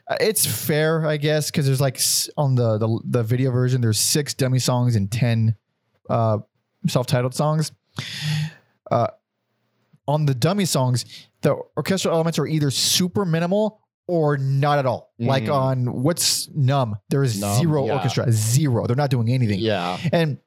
uh, 0.07 0.17
It's 0.21 0.45
fair, 0.45 1.05
I 1.07 1.17
guess, 1.17 1.49
because 1.51 1.65
there's 1.65 1.81
like 1.81 1.99
on 2.37 2.55
the, 2.55 2.77
the 2.77 2.99
the 3.03 3.23
video 3.23 3.51
version, 3.51 3.81
there's 3.81 3.99
six 3.99 4.33
dummy 4.33 4.59
songs 4.59 4.95
and 4.95 5.11
ten 5.11 5.55
uh, 6.09 6.37
self-titled 6.87 7.33
songs. 7.33 7.71
Uh, 8.91 9.07
on 10.07 10.25
the 10.25 10.33
dummy 10.35 10.65
songs, 10.65 11.05
the 11.41 11.55
orchestral 11.77 12.13
elements 12.13 12.37
are 12.39 12.45
either 12.47 12.69
super 12.71 13.25
minimal 13.25 13.79
or 14.07 14.37
not 14.37 14.79
at 14.79 14.85
all. 14.85 15.13
Like 15.17 15.43
Mm. 15.45 15.53
on 15.55 16.03
what's 16.03 16.49
numb, 16.49 16.97
there 17.09 17.23
is 17.23 17.39
Numb, 17.39 17.57
zero 17.59 17.85
yeah. 17.87 17.93
orchestra, 17.93 18.29
zero. 18.31 18.85
They're 18.85 18.95
not 18.97 19.09
doing 19.09 19.29
anything. 19.29 19.59
yeah. 19.59 19.97
And 20.11 20.39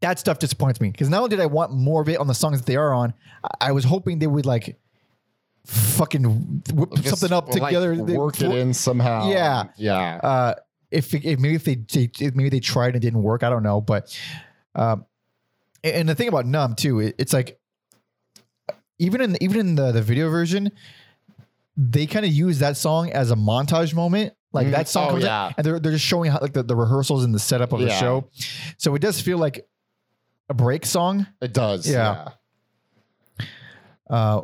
that 0.00 0.18
stuff 0.18 0.38
disappoints 0.38 0.80
me 0.80 0.90
because 0.90 1.08
not 1.10 1.18
only 1.18 1.28
did 1.30 1.40
I 1.40 1.46
want 1.46 1.72
more 1.72 2.00
of 2.02 2.08
it 2.08 2.18
on 2.18 2.26
the 2.26 2.34
songs 2.34 2.58
that 2.58 2.66
they 2.66 2.76
are 2.76 2.92
on, 2.94 3.12
I- 3.44 3.68
I 3.68 3.72
was 3.72 3.84
hoping 3.84 4.18
they 4.18 4.26
would 4.26 4.46
like 4.46 4.78
fucking 5.66 6.24
whip 6.74 6.90
Just, 6.96 7.08
something 7.20 7.32
up 7.36 7.48
like, 7.48 7.62
together. 7.70 7.94
They- 7.96 8.16
work 8.16 8.40
it 8.40 8.50
in 8.50 8.74
somehow. 8.74 9.28
Yeah. 9.30 9.64
Yeah. 9.76 10.16
uh, 10.22 10.54
if, 10.90 11.14
if 11.14 11.38
maybe 11.38 11.54
if 11.54 11.64
they, 11.64 11.76
they 11.76 12.10
if 12.20 12.34
maybe 12.34 12.48
they 12.48 12.60
tried 12.60 12.88
and 12.88 12.96
it 12.96 13.00
didn't 13.00 13.22
work, 13.22 13.42
I 13.42 13.50
don't 13.50 13.62
know. 13.62 13.80
But 13.80 14.18
um, 14.74 15.06
and 15.84 16.08
the 16.08 16.14
thing 16.14 16.28
about 16.28 16.46
Numb 16.46 16.74
too, 16.74 17.00
it, 17.00 17.14
it's 17.18 17.32
like 17.32 17.58
even 18.98 19.20
in 19.20 19.36
even 19.42 19.60
in 19.60 19.74
the 19.74 19.92
the 19.92 20.02
video 20.02 20.28
version, 20.30 20.70
they 21.76 22.06
kind 22.06 22.24
of 22.24 22.32
use 22.32 22.58
that 22.60 22.76
song 22.76 23.10
as 23.10 23.30
a 23.30 23.36
montage 23.36 23.94
moment. 23.94 24.34
Like 24.54 24.66
Mhm. 24.66 24.72
that 24.72 24.88
song 24.88 25.08
Oh, 25.12 25.16
yeah. 25.16 25.50
and 25.56 25.64
they're 25.66 25.80
they're 25.80 25.92
just 25.92 26.04
showing 26.04 26.30
how, 26.30 26.38
like 26.40 26.52
the, 26.52 26.62
the 26.62 26.76
rehearsals 26.76 27.24
and 27.24 27.34
the 27.34 27.38
setup 27.38 27.72
of 27.72 27.80
the 27.80 27.88
show. 27.90 28.28
So 28.76 28.94
it 28.94 29.00
does 29.00 29.18
feel 29.20 29.38
like 29.38 29.66
a 30.50 30.54
break 30.54 30.84
song. 30.84 31.26
It 31.40 31.54
does. 31.54 31.88
Yeah. 31.88 32.28
Uh, 34.10 34.42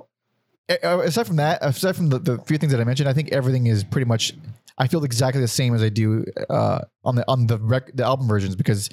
aside 0.68 1.26
from 1.26 1.36
that, 1.36 1.58
aside 1.62 1.94
from 1.96 2.08
the, 2.08 2.18
the 2.18 2.38
few 2.38 2.58
things 2.58 2.72
that 2.72 2.80
I 2.80 2.84
mentioned, 2.84 3.08
I 3.08 3.12
think 3.12 3.32
everything 3.32 3.66
is 3.66 3.84
pretty 3.84 4.06
much. 4.06 4.32
I 4.78 4.86
feel 4.86 5.02
exactly 5.04 5.40
the 5.40 5.48
same 5.48 5.74
as 5.74 5.82
I 5.82 5.88
do 5.88 6.24
uh, 6.48 6.80
on 7.04 7.16
the 7.16 7.24
on 7.28 7.46
the 7.46 7.58
rec- 7.58 7.94
the 7.94 8.04
album 8.04 8.28
versions 8.28 8.54
because, 8.56 8.88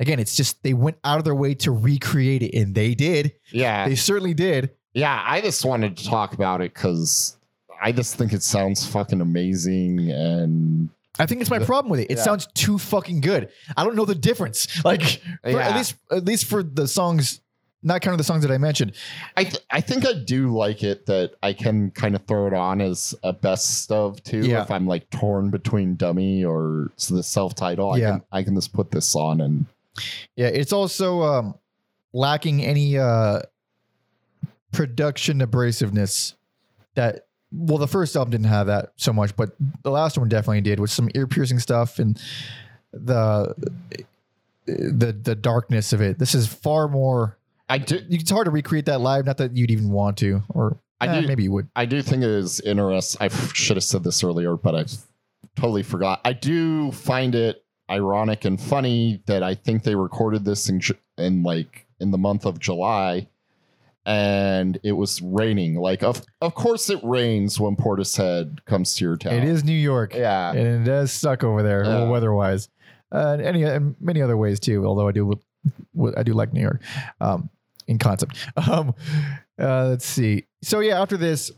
again, 0.00 0.18
it's 0.18 0.36
just 0.36 0.62
they 0.62 0.74
went 0.74 0.98
out 1.04 1.18
of 1.18 1.24
their 1.24 1.34
way 1.34 1.54
to 1.54 1.70
recreate 1.72 2.42
it, 2.42 2.56
and 2.56 2.74
they 2.74 2.94
did. 2.94 3.32
Yeah. 3.50 3.88
They 3.88 3.94
certainly 3.94 4.34
did. 4.34 4.70
Yeah. 4.92 5.22
I 5.26 5.40
just 5.40 5.64
wanted 5.64 5.96
to 5.96 6.04
talk 6.08 6.34
about 6.34 6.60
it 6.60 6.72
because 6.74 7.36
I 7.82 7.92
just 7.92 8.16
think 8.16 8.32
it 8.32 8.42
sounds 8.42 8.86
fucking 8.86 9.20
amazing. 9.20 10.10
And 10.10 10.88
I 11.18 11.26
think 11.26 11.40
it's 11.40 11.50
my 11.50 11.58
problem 11.58 11.90
with 11.90 12.00
it. 12.00 12.10
It 12.10 12.18
yeah. 12.18 12.24
sounds 12.24 12.46
too 12.54 12.78
fucking 12.78 13.20
good. 13.20 13.48
I 13.76 13.84
don't 13.84 13.96
know 13.96 14.04
the 14.04 14.14
difference. 14.14 14.68
Like 14.84 15.02
for- 15.42 15.60
at 15.60 15.76
least 15.76 15.94
at 16.10 16.24
least 16.24 16.46
for 16.46 16.62
the 16.62 16.86
songs, 16.88 17.40
not 17.82 18.00
kind 18.00 18.12
of 18.12 18.18
the 18.18 18.24
songs 18.24 18.42
that 18.42 18.50
I 18.50 18.58
mentioned. 18.58 18.92
I, 19.36 19.44
th- 19.44 19.62
I 19.70 19.80
think 19.80 20.06
I 20.06 20.14
do 20.14 20.56
like 20.56 20.82
it 20.82 21.06
that 21.06 21.32
I 21.42 21.52
can 21.52 21.90
kind 21.90 22.14
of 22.14 22.24
throw 22.26 22.46
it 22.46 22.54
on 22.54 22.80
as 22.80 23.14
a 23.22 23.32
best 23.32 23.92
of 23.92 24.22
too. 24.24 24.40
Yeah. 24.40 24.62
If 24.62 24.70
I'm 24.70 24.86
like 24.86 25.10
torn 25.10 25.50
between 25.50 25.96
dummy 25.96 26.44
or 26.44 26.90
the 27.10 27.22
self 27.22 27.54
title, 27.54 27.92
I 27.92 27.96
Yeah. 27.98 28.10
can 28.12 28.22
I 28.32 28.42
can 28.42 28.54
just 28.54 28.72
put 28.72 28.90
this 28.90 29.14
on 29.14 29.40
and 29.40 29.66
Yeah, 30.36 30.48
it's 30.48 30.72
also 30.72 31.22
um, 31.22 31.54
lacking 32.12 32.64
any 32.64 32.98
uh, 32.98 33.40
production 34.72 35.40
abrasiveness 35.40 36.34
that. 36.94 37.26
Well, 37.56 37.78
the 37.78 37.86
first 37.86 38.16
album 38.16 38.32
didn't 38.32 38.46
have 38.46 38.66
that 38.66 38.94
so 38.96 39.12
much, 39.12 39.36
but 39.36 39.50
the 39.84 39.90
last 39.92 40.18
one 40.18 40.28
definitely 40.28 40.62
did 40.62 40.80
with 40.80 40.90
some 40.90 41.08
ear 41.14 41.28
piercing 41.28 41.60
stuff 41.60 42.00
and 42.00 42.20
the 42.92 43.54
the 44.66 45.12
the 45.12 45.34
darkness 45.34 45.92
of 45.92 46.00
it. 46.00 46.18
This 46.18 46.34
is 46.34 46.46
far 46.46 46.88
more. 46.88 47.38
I 47.68 47.78
do 47.78 48.00
It's 48.10 48.30
hard 48.30 48.46
to 48.46 48.50
recreate 48.50 48.86
that 48.86 49.00
live. 49.00 49.24
Not 49.24 49.38
that 49.38 49.56
you'd 49.56 49.70
even 49.70 49.90
want 49.90 50.16
to, 50.18 50.42
or 50.48 50.78
I 51.00 51.06
eh, 51.06 51.20
do- 51.20 51.26
maybe 51.26 51.44
you 51.44 51.52
would. 51.52 51.68
I 51.76 51.84
do 51.86 52.02
think 52.02 52.22
it 52.22 52.28
is 52.28 52.60
interesting. 52.60 53.18
I 53.24 53.28
should 53.28 53.76
have 53.76 53.84
said 53.84 54.04
this 54.04 54.22
earlier, 54.24 54.56
but 54.56 54.74
I 54.74 54.84
totally 55.56 55.82
forgot. 55.82 56.20
I 56.24 56.32
do 56.32 56.92
find 56.92 57.34
it 57.34 57.63
ironic 57.90 58.44
and 58.44 58.60
funny 58.60 59.22
that 59.26 59.42
I 59.42 59.54
think 59.54 59.82
they 59.82 59.94
recorded 59.94 60.44
this 60.44 60.68
in, 60.68 60.80
in 61.18 61.42
like 61.42 61.86
in 62.00 62.10
the 62.10 62.18
month 62.18 62.44
of 62.46 62.58
July, 62.58 63.28
and 64.06 64.78
it 64.82 64.92
was 64.92 65.20
raining. 65.22 65.76
Like 65.76 66.02
of 66.02 66.22
of 66.40 66.54
course 66.54 66.90
it 66.90 67.00
rains 67.02 67.58
when 67.60 67.76
Portishead 67.76 68.64
comes 68.64 68.94
to 68.96 69.04
your 69.04 69.16
town. 69.16 69.34
It 69.34 69.44
is 69.44 69.64
New 69.64 69.72
York, 69.72 70.14
yeah. 70.14 70.50
and 70.52 70.82
it 70.82 70.84
does 70.84 71.12
suck 71.12 71.44
over 71.44 71.62
there, 71.62 71.84
Yeah. 71.84 72.08
weather-wise, 72.08 72.68
uh, 73.12 73.36
and 73.38 73.42
any 73.42 73.62
and 73.62 73.96
many 74.00 74.22
other 74.22 74.36
ways 74.36 74.60
too. 74.60 74.86
Although 74.86 75.08
I 75.08 75.12
do, 75.12 75.32
I 76.16 76.22
do 76.22 76.32
like 76.34 76.52
New 76.52 76.62
York, 76.62 76.80
um, 77.20 77.50
in 77.86 77.98
concept. 77.98 78.36
Um, 78.56 78.94
uh, 79.58 79.86
let's 79.88 80.04
see. 80.06 80.46
So 80.62 80.80
yeah, 80.80 81.00
after 81.00 81.16
this, 81.16 81.52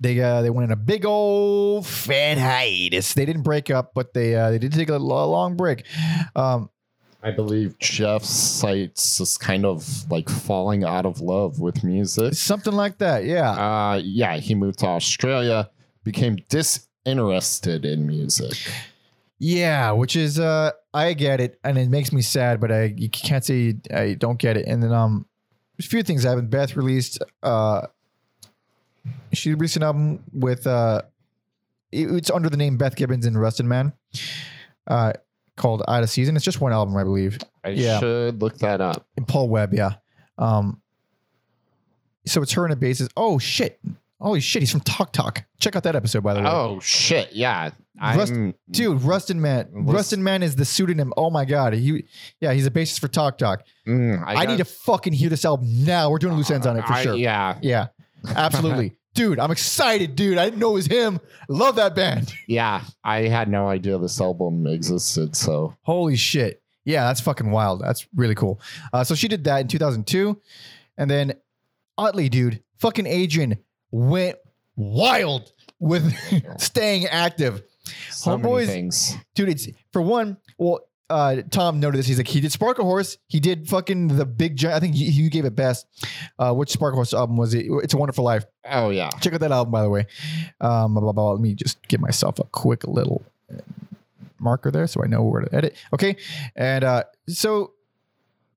they 0.00 0.20
uh, 0.20 0.42
they 0.42 0.50
went 0.50 0.66
in 0.66 0.72
a 0.72 0.76
big 0.76 1.04
old 1.04 1.86
fan 1.86 2.38
hiatus. 2.38 3.14
They 3.14 3.26
didn't 3.26 3.42
break 3.42 3.70
up, 3.70 3.92
but 3.94 4.14
they 4.14 4.34
uh, 4.34 4.50
they 4.50 4.58
did 4.58 4.72
take 4.72 4.88
a 4.88 4.96
long 4.96 5.56
break. 5.56 5.84
Um, 6.36 6.70
I 7.22 7.32
believe 7.32 7.78
Geoff 7.80 8.24
cites 8.24 9.18
is 9.18 9.36
kind 9.36 9.64
of 9.64 10.08
like 10.10 10.28
falling 10.28 10.84
out 10.84 11.04
of 11.04 11.20
love 11.20 11.58
with 11.58 11.82
music. 11.82 12.34
something 12.34 12.72
like 12.72 12.98
that. 12.98 13.24
Yeah. 13.24 13.50
Uh, 13.50 14.00
yeah, 14.02 14.36
he 14.36 14.54
moved 14.54 14.78
to 14.80 14.86
Australia, 14.86 15.68
became 16.04 16.36
disinterested 16.48 17.84
in 17.84 18.06
music. 18.06 18.56
Yeah, 19.40 19.92
which 19.92 20.14
is 20.16 20.38
uh 20.38 20.72
I 20.94 21.12
get 21.14 21.40
it 21.40 21.58
and 21.64 21.76
it 21.76 21.88
makes 21.88 22.12
me 22.12 22.22
sad, 22.22 22.60
but 22.60 22.70
I 22.70 22.94
you 22.96 23.08
can't 23.08 23.44
say 23.44 23.74
I 23.92 24.14
don't 24.14 24.38
get 24.38 24.56
it. 24.56 24.66
And 24.66 24.82
then 24.82 24.92
um 24.92 25.26
a 25.78 25.82
few 25.82 26.02
things 26.02 26.22
happened. 26.24 26.50
Beth 26.50 26.76
released 26.76 27.22
uh 27.42 27.86
she 29.32 29.50
released 29.54 29.76
an 29.76 29.82
album 29.82 30.22
with 30.32 30.66
uh 30.66 31.02
it- 31.92 32.10
it's 32.10 32.30
under 32.30 32.48
the 32.50 32.56
name 32.56 32.76
Beth 32.76 32.96
Gibbons 32.96 33.26
and 33.26 33.40
Rustin 33.40 33.68
Man. 33.68 33.92
Uh 34.86 35.12
called 35.56 35.82
Out 35.88 36.02
of 36.04 36.10
Season. 36.10 36.36
It's 36.36 36.44
just 36.44 36.60
one 36.60 36.72
album, 36.72 36.96
I 36.96 37.02
believe. 37.04 37.38
I 37.64 37.70
Yeah. 37.70 37.98
should 37.98 38.40
look 38.40 38.58
that 38.58 38.80
up. 38.80 39.06
And 39.16 39.26
Paul 39.26 39.48
Webb, 39.48 39.74
yeah. 39.74 39.94
Um 40.38 40.80
so 42.26 42.42
it's 42.42 42.52
her 42.52 42.64
and 42.64 42.72
a 42.72 42.76
bassist. 42.76 43.10
Oh 43.16 43.38
shit. 43.38 43.80
Holy 44.20 44.40
shit, 44.40 44.62
he's 44.62 44.72
from 44.72 44.80
Talk 44.80 45.12
Talk. 45.12 45.44
Check 45.60 45.76
out 45.76 45.84
that 45.84 45.94
episode 45.96 46.22
by 46.24 46.34
the 46.34 46.40
way. 46.40 46.46
Oh 46.48 46.80
shit! 46.80 47.32
Yeah, 47.34 47.70
Rust- 48.02 48.32
I'm 48.32 48.52
Dude, 48.68 49.00
Rustin 49.02 49.40
Man. 49.40 49.68
Listen- 49.72 49.86
Rustin 49.86 50.24
Man 50.24 50.42
is 50.42 50.56
the 50.56 50.64
pseudonym. 50.64 51.12
Oh 51.16 51.30
my 51.30 51.44
god. 51.44 51.72
He 51.74 52.04
yeah, 52.40 52.52
he's 52.52 52.66
a 52.66 52.70
bassist 52.70 52.98
for 52.98 53.06
Talk 53.06 53.38
Talk. 53.38 53.62
mm, 53.86 54.20
I, 54.26 54.44
need 54.46 54.58
to 54.58 54.64
fucking 54.64 55.12
hear 55.12 55.28
this 55.30 55.44
album 55.44 55.68
now. 55.84 56.10
We're 56.10 56.18
doing 56.18 56.34
loose 56.34 56.50
ends 56.50 56.66
on 56.66 56.76
it 56.76 56.84
for 56.84 56.94
I- 56.94 57.02
sure. 57.04 57.14
Yeah, 57.14 57.58
Yeah. 57.62 57.88
Absolutely. 58.34 58.96
dude, 59.18 59.40
I'm 59.40 59.50
excited, 59.50 60.14
dude. 60.14 60.38
I 60.38 60.44
didn't 60.44 60.60
know 60.60 60.70
it 60.70 60.74
was 60.74 60.86
him. 60.86 61.18
Love 61.48 61.74
that 61.76 61.94
band. 61.96 62.32
yeah. 62.46 62.82
I 63.02 63.22
had 63.22 63.48
no 63.48 63.68
idea 63.68 63.98
this 63.98 64.20
album 64.20 64.66
existed. 64.68 65.34
So 65.34 65.74
Holy 65.82 66.14
shit. 66.14 66.62
Yeah, 66.84 67.04
that's 67.04 67.20
fucking 67.20 67.50
wild. 67.50 67.82
That's 67.82 68.06
really 68.14 68.36
cool. 68.36 68.60
Uh, 68.92 69.02
so 69.02 69.14
she 69.16 69.26
did 69.28 69.42
that 69.44 69.60
in 69.60 69.68
2002. 69.68 70.40
And 70.96 71.10
then, 71.10 71.34
oddly, 71.98 72.28
dude, 72.28 72.62
fucking 72.78 73.06
Adrian 73.06 73.58
went 73.90 74.36
wild 74.76 75.52
with 75.80 76.14
staying 76.60 77.06
active. 77.06 77.62
so 78.10 78.38
many 78.38 78.48
Homeboys- 78.48 78.66
things. 78.66 79.16
dude 79.34 79.48
it's 79.48 79.66
for 79.92 80.00
one 80.02 80.36
well 80.58 80.80
uh 81.10 81.36
tom 81.50 81.80
noted 81.80 81.98
this. 81.98 82.06
He's 82.06 82.18
like 82.18 82.28
he 82.28 82.40
did 82.40 82.50
Sparklehorse. 82.52 83.16
He 83.28 83.40
did 83.40 83.68
fucking 83.68 84.08
the 84.08 84.26
big 84.26 84.56
giant. 84.56 84.76
I 84.76 84.80
think 84.80 84.96
you, 84.96 85.06
you 85.06 85.30
gave 85.30 85.44
it 85.44 85.56
best. 85.56 85.86
Uh 86.38 86.52
which 86.52 86.72
Sparklehorse 86.72 87.14
album 87.14 87.36
was 87.36 87.54
it? 87.54 87.66
It's 87.82 87.94
a 87.94 87.96
wonderful 87.96 88.24
life. 88.24 88.44
Oh 88.70 88.90
yeah. 88.90 89.08
check 89.20 89.32
out 89.32 89.40
that 89.40 89.52
album 89.52 89.72
by 89.72 89.82
the 89.82 89.88
way. 89.90 90.06
Um 90.60 90.92
blah, 90.94 91.00
blah, 91.00 91.12
blah. 91.12 91.32
let 91.32 91.40
me 91.40 91.54
just 91.54 91.80
give 91.88 92.00
myself 92.00 92.38
a 92.38 92.44
quick 92.44 92.86
little 92.86 93.22
marker 94.40 94.70
there 94.70 94.86
so 94.86 95.02
i 95.02 95.06
know 95.06 95.22
where 95.22 95.42
to 95.42 95.54
edit. 95.54 95.76
Okay. 95.92 96.16
And 96.54 96.84
uh 96.84 97.04
so 97.28 97.72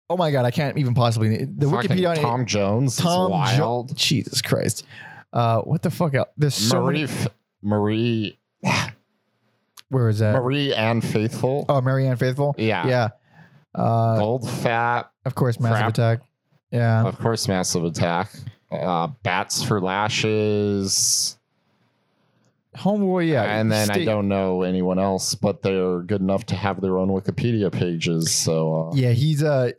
oh 0.10 0.18
my 0.18 0.30
god 0.32 0.44
i 0.46 0.52
can't 0.52 0.78
even 0.78 0.94
possibly 0.94 1.46
the 1.46 1.70
Fucking 1.70 1.92
wikipedia 1.92 2.10
on 2.10 2.18
it 2.18 2.22
Tom 2.22 2.46
Jones 2.46 2.98
Tom 2.98 3.32
is 3.32 3.58
Jo- 3.58 3.64
wild. 3.66 3.96
jesus 3.96 4.42
christ. 4.42 4.86
Uh 5.32 5.62
what 5.62 5.82
the 5.82 5.90
fuck 5.90 6.14
Out? 6.16 6.32
there's 6.38 6.54
so 6.56 6.82
Marie 6.82 6.94
many 6.94 7.04
F- 7.06 7.28
Marie 7.62 8.38
Where 9.92 10.08
is 10.08 10.20
that? 10.20 10.34
Marie 10.34 10.74
and 10.74 11.04
Faithful. 11.04 11.66
Oh, 11.68 11.82
Marianne 11.82 12.16
Faithfull. 12.16 12.56
Yeah. 12.58 12.88
Yeah. 12.88 13.10
Uh, 13.76 14.18
Goldfrapp. 14.20 15.08
of 15.26 15.36
course, 15.36 15.60
Massive 15.60 15.78
Crap. 15.78 15.90
Attack. 15.90 16.20
Yeah. 16.72 17.06
Of 17.06 17.20
course, 17.20 17.48
Massive 17.50 17.84
Attack. 17.84 18.32
Uh, 18.72 19.08
Bats 19.24 19.62
for 19.62 19.82
Lashes. 19.82 21.38
Homeboy. 22.78 23.28
Yeah. 23.30 23.44
and 23.44 23.70
then 23.70 23.92
I 23.92 24.06
don't 24.06 24.30
know 24.30 24.62
anyone 24.62 24.98
else, 24.98 25.36
but 25.36 25.62
they're 25.62 26.00
good 26.04 26.22
enough 26.22 26.46
to 26.48 26.56
have 26.56 26.80
their 26.80 26.98
own 26.98 27.10
Wikipedia 27.10 27.70
pages. 27.70 28.32
So 28.32 28.92
uh, 28.92 28.96
Yeah, 28.96 29.12
he's 29.12 29.44
uh 29.44 29.72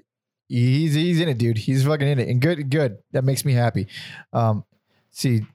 he's 0.48 0.92
he's 0.92 1.20
in 1.20 1.28
it, 1.30 1.38
dude. 1.38 1.56
He's 1.56 1.86
fucking 1.86 2.06
in 2.06 2.18
it, 2.18 2.28
and 2.28 2.38
good, 2.38 2.68
good. 2.70 2.98
That 3.12 3.24
makes 3.24 3.46
me 3.46 3.54
happy. 3.54 3.86
Um, 4.34 4.64
see, 5.10 5.46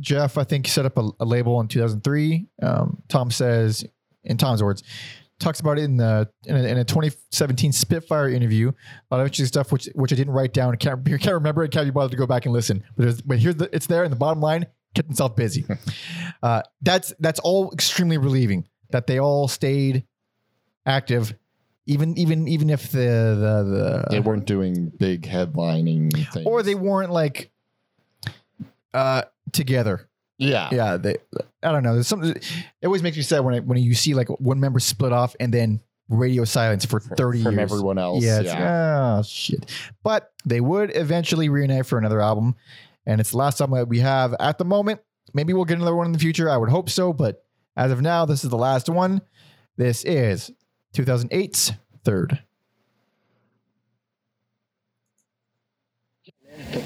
Geoff, 0.00 0.38
I 0.38 0.44
think 0.44 0.66
set 0.66 0.86
up 0.86 0.98
a, 0.98 1.08
a 1.20 1.24
label 1.24 1.60
in 1.60 1.68
2003. 1.68 2.46
Um, 2.62 3.02
Tom 3.08 3.30
says, 3.30 3.84
in 4.24 4.36
Tom's 4.36 4.62
words, 4.62 4.82
talks 5.38 5.60
about 5.60 5.78
it 5.78 5.84
in 5.84 5.96
the 5.96 6.28
in 6.46 6.56
a, 6.56 6.62
in 6.62 6.78
a 6.78 6.84
2017 6.84 7.72
Spitfire 7.72 8.28
interview. 8.28 8.68
A 8.68 9.14
lot 9.14 9.20
of 9.20 9.26
interesting 9.26 9.46
stuff, 9.46 9.72
which 9.72 9.88
which 9.94 10.12
I 10.12 10.16
didn't 10.16 10.34
write 10.34 10.52
down. 10.52 10.76
Can't 10.76 11.04
can't 11.20 11.34
remember 11.34 11.64
it. 11.64 11.72
Can't 11.72 11.86
be 11.86 11.90
bothered 11.90 12.12
to 12.12 12.16
go 12.16 12.26
back 12.26 12.44
and 12.46 12.52
listen. 12.52 12.82
But 12.96 13.02
there's, 13.04 13.20
but 13.22 13.38
here's 13.38 13.56
the 13.56 13.68
it's 13.74 13.86
there 13.86 14.04
in 14.04 14.10
the 14.10 14.16
bottom 14.16 14.40
line. 14.40 14.66
Kept 14.94 15.08
himself 15.08 15.36
busy. 15.36 15.64
uh, 16.42 16.62
that's 16.82 17.12
that's 17.18 17.40
all 17.40 17.72
extremely 17.72 18.18
relieving 18.18 18.68
that 18.90 19.06
they 19.06 19.20
all 19.20 19.48
stayed 19.48 20.04
active 20.86 21.34
even 21.86 22.16
even 22.16 22.46
even 22.46 22.70
if 22.70 22.92
the 22.92 22.98
the, 22.98 24.04
they 24.10 24.20
weren't 24.20 24.46
doing 24.46 24.92
big 24.96 25.22
headlining 25.22 26.12
things. 26.32 26.46
or 26.46 26.62
they 26.62 26.74
weren't 26.74 27.10
like 27.10 27.50
uh 28.94 29.22
together 29.52 30.08
yeah. 30.38 30.68
yeah 30.72 30.96
they 30.96 31.16
i 31.62 31.70
don't 31.72 31.82
know 31.82 31.94
there's 31.94 32.06
something 32.06 32.30
it 32.30 32.86
always 32.86 33.02
makes 33.02 33.16
me 33.16 33.22
sad 33.22 33.40
when 33.40 33.54
I, 33.54 33.58
when 33.60 33.78
you 33.78 33.94
see 33.94 34.14
like 34.14 34.28
one 34.40 34.58
member 34.60 34.80
split 34.80 35.12
off 35.12 35.34
and 35.40 35.52
then 35.52 35.80
radio 36.08 36.44
silence 36.44 36.84
for 36.84 36.98
30 37.00 37.42
from 37.42 37.56
years 37.58 37.70
everyone 37.70 37.98
else. 37.98 38.24
yeah, 38.24 38.40
Yeah. 38.40 39.16
oh 39.18 39.22
shit 39.22 39.70
but 40.02 40.32
they 40.44 40.60
would 40.60 40.96
eventually 40.96 41.48
reunite 41.48 41.86
for 41.86 41.98
another 41.98 42.20
album 42.20 42.54
and 43.06 43.20
it's 43.20 43.30
the 43.32 43.36
last 43.36 43.60
album 43.60 43.78
that 43.78 43.86
we 43.88 44.00
have 44.00 44.34
at 44.40 44.58
the 44.58 44.64
moment 44.64 45.00
maybe 45.34 45.52
we'll 45.52 45.64
get 45.64 45.76
another 45.76 45.94
one 45.94 46.06
in 46.06 46.12
the 46.12 46.18
future 46.18 46.48
i 46.50 46.56
would 46.56 46.70
hope 46.70 46.88
so 46.90 47.12
but 47.12 47.44
as 47.76 47.92
of 47.92 48.00
now 48.00 48.24
this 48.24 48.42
is 48.44 48.50
the 48.50 48.56
last 48.58 48.88
one 48.88 49.20
this 49.76 50.04
is 50.04 50.50
2008's 50.94 51.72
third 52.04 52.42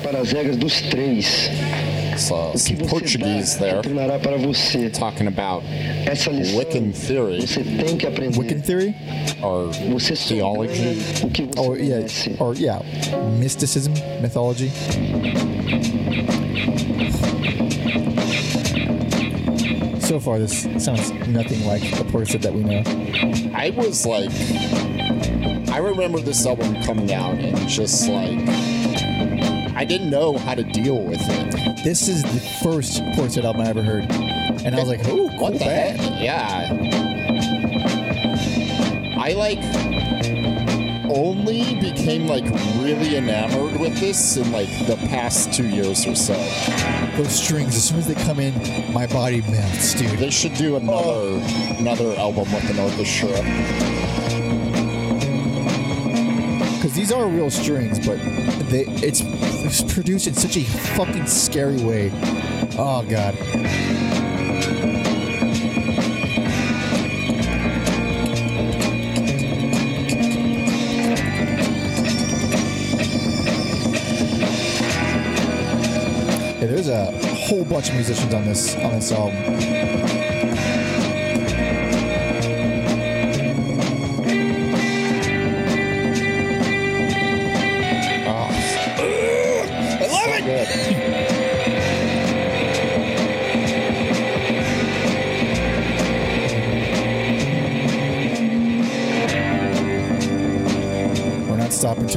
para 0.02 0.18
as 0.18 0.32
regras 0.32 0.56
dos 0.56 0.80
três. 0.82 1.48
So, 2.16 2.34
uh, 2.36 2.56
some 2.56 2.76
Portuguese 2.88 3.56
there 3.58 3.82
tornará 3.82 4.18
para 4.18 4.36
você. 4.38 4.88
talking 4.90 5.26
about 5.26 5.64
Essa 6.06 6.30
lição 6.30 6.58
Wiccan 6.58 6.92
theory 6.92 7.40
você 7.46 7.62
tem 7.64 7.96
que 7.96 8.06
aprender. 8.06 8.38
Wiccan 8.38 8.60
theory 8.60 8.94
or 9.42 9.68
Você 9.92 10.14
theology. 10.14 10.78
ganha 10.78 10.96
o 11.24 11.30
que 11.30 11.42
você 11.42 11.60
Oh 11.60 11.74
yeah, 11.74 12.06
or 12.38 12.54
yeah, 12.56 12.82
mysticism, 13.38 13.92
mythology. 14.22 14.70
So 20.00 20.20
far, 20.20 20.38
this 20.38 20.62
sounds 20.84 21.10
nothing 21.28 21.64
like 21.66 21.82
the 21.96 22.04
person 22.12 22.40
that 22.42 22.52
we 22.52 22.62
know. 22.62 22.82
I 23.54 23.70
was 23.70 24.04
like, 24.06 24.30
I 25.70 25.78
remember 25.78 26.20
this 26.20 26.44
album 26.46 26.80
coming 26.82 27.12
out 27.12 27.34
and 27.38 27.56
just 27.66 28.06
like, 28.08 28.38
I 29.74 29.84
didn't 29.84 30.10
know 30.10 30.36
how 30.36 30.54
to 30.54 30.62
deal 30.62 31.02
with 31.02 31.20
it. 31.22 31.63
This 31.84 32.08
is 32.08 32.22
the 32.22 32.40
first 32.62 33.02
Portishead 33.12 33.44
album 33.44 33.60
I 33.60 33.68
ever 33.68 33.82
heard, 33.82 34.10
and 34.10 34.74
I 34.74 34.78
was 34.78 34.88
like, 34.88 35.00
"Oh, 35.00 35.28
cool 35.28 35.38
What 35.38 35.52
the 35.52 35.58
band." 35.58 36.00
heck? 36.00 36.22
Yeah. 36.22 36.70
I 39.20 39.32
like 39.34 39.58
only 41.10 41.78
became 41.80 42.26
like 42.26 42.44
really 42.78 43.16
enamored 43.16 43.78
with 43.78 44.00
this 44.00 44.38
in 44.38 44.50
like 44.50 44.70
the 44.86 44.96
past 45.08 45.52
two 45.52 45.68
years 45.68 46.06
or 46.06 46.14
so. 46.14 46.32
Those 47.18 47.38
strings, 47.38 47.76
as 47.76 47.84
soon 47.84 47.98
as 47.98 48.06
they 48.06 48.14
come 48.14 48.40
in, 48.40 48.54
my 48.94 49.06
body 49.06 49.42
melts, 49.42 49.92
dude. 49.92 50.18
They 50.18 50.30
should 50.30 50.54
do 50.54 50.76
another 50.76 51.38
another 51.78 52.14
album 52.16 52.50
with 52.50 52.70
an 52.70 52.78
orchestra. 52.78 54.43
Because 56.84 56.96
these 56.98 57.12
are 57.12 57.26
real 57.26 57.48
strings, 57.48 57.98
but 58.06 58.18
they 58.68 58.84
it's, 59.02 59.22
it's 59.24 59.94
produced 59.94 60.26
in 60.26 60.34
such 60.34 60.58
a 60.58 60.64
fucking 60.64 61.26
scary 61.26 61.82
way. 61.82 62.10
Oh 62.76 63.02
god. 63.08 63.34
Yeah, 76.60 76.66
there's 76.66 76.88
a 76.88 77.12
whole 77.46 77.64
bunch 77.64 77.88
of 77.88 77.94
musicians 77.94 78.34
on 78.34 78.44
this 78.44 78.76
on 78.76 78.92
this 78.92 79.10
album. 79.10 80.13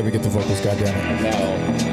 We 0.08 0.12
get 0.12 0.24
the 0.24 0.30
vocals. 0.30 0.62
Goddamn 0.62 0.96
it. 0.96 1.82
No, 1.82 1.87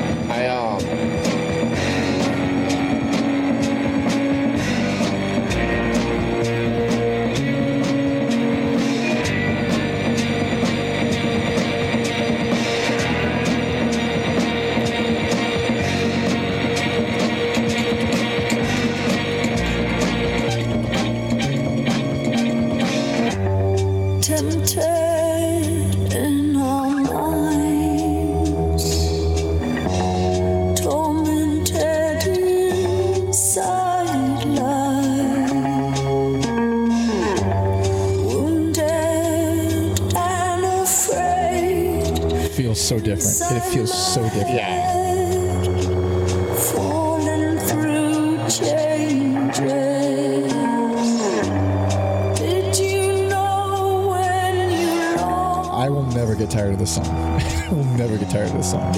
never 57.97 58.19
get 58.19 58.31
tired 58.31 58.49
of 58.49 58.57
this 58.57 58.71
song. 58.71 58.95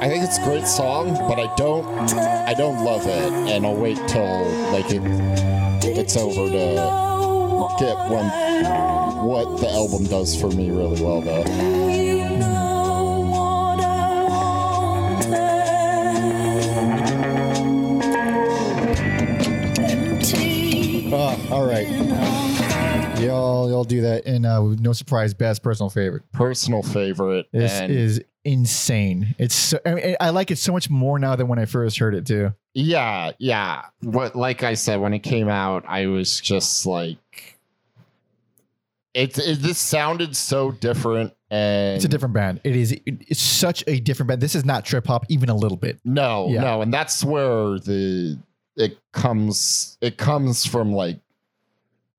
I 0.00 0.08
think 0.08 0.24
it's 0.24 0.38
a 0.38 0.44
great 0.44 0.66
song, 0.66 1.14
but 1.28 1.38
I 1.38 1.54
don't 1.56 1.86
I 2.14 2.54
don't 2.54 2.84
love 2.84 3.06
it, 3.06 3.32
and 3.32 3.64
I'll 3.64 3.76
wait 3.76 3.96
till 4.08 4.44
like 4.72 4.90
it 4.90 5.02
it's 5.96 6.16
over 6.16 6.50
to 6.50 7.74
get 7.78 7.96
one 8.10 8.28
what 9.26 9.60
the 9.60 9.70
album 9.70 10.04
does 10.04 10.38
for 10.38 10.48
me 10.48 10.70
really 10.70 11.00
well 11.02 11.20
though. 11.20 11.83
Y'all, 23.26 23.68
y'all 23.70 23.84
do 23.84 24.02
that, 24.02 24.26
and 24.26 24.44
uh, 24.46 24.60
no 24.78 24.92
surprise, 24.92 25.34
best 25.34 25.62
personal 25.62 25.90
favorite. 25.90 26.22
Personal 26.32 26.82
favorite. 26.82 27.46
This 27.52 27.72
and 27.72 27.92
is 27.92 28.22
insane. 28.44 29.34
It's 29.38 29.54
so, 29.54 29.78
I, 29.86 29.94
mean, 29.94 30.16
I 30.20 30.30
like 30.30 30.50
it 30.50 30.58
so 30.58 30.72
much 30.72 30.90
more 30.90 31.18
now 31.18 31.34
than 31.36 31.48
when 31.48 31.58
I 31.58 31.64
first 31.64 31.98
heard 31.98 32.14
it 32.14 32.26
too. 32.26 32.52
yeah, 32.74 33.32
yeah. 33.38 33.82
What 34.02 34.36
like 34.36 34.62
I 34.62 34.74
said 34.74 35.00
when 35.00 35.14
it 35.14 35.20
came 35.20 35.48
out, 35.48 35.84
I 35.88 36.06
was 36.06 36.40
just 36.40 36.86
like 36.86 37.18
it, 39.14 39.38
it 39.38 39.60
this 39.62 39.78
sounded 39.78 40.34
so 40.36 40.72
different 40.72 41.32
and 41.50 41.96
It's 41.96 42.04
a 42.04 42.08
different 42.08 42.34
band. 42.34 42.60
It 42.64 42.74
is. 42.74 42.96
It's 43.06 43.40
such 43.40 43.84
a 43.86 44.00
different 44.00 44.28
band. 44.28 44.40
This 44.40 44.54
is 44.54 44.64
not 44.64 44.84
trip 44.84 45.06
hop 45.06 45.24
even 45.28 45.48
a 45.48 45.54
little 45.54 45.76
bit. 45.76 46.00
No, 46.04 46.48
Yeah. 46.48 46.62
no, 46.62 46.82
and 46.82 46.92
that's 46.92 47.22
where 47.24 47.78
the 47.78 48.38
it 48.76 48.98
comes 49.12 49.96
it 50.00 50.16
comes 50.16 50.66
from 50.66 50.92
like 50.92 51.20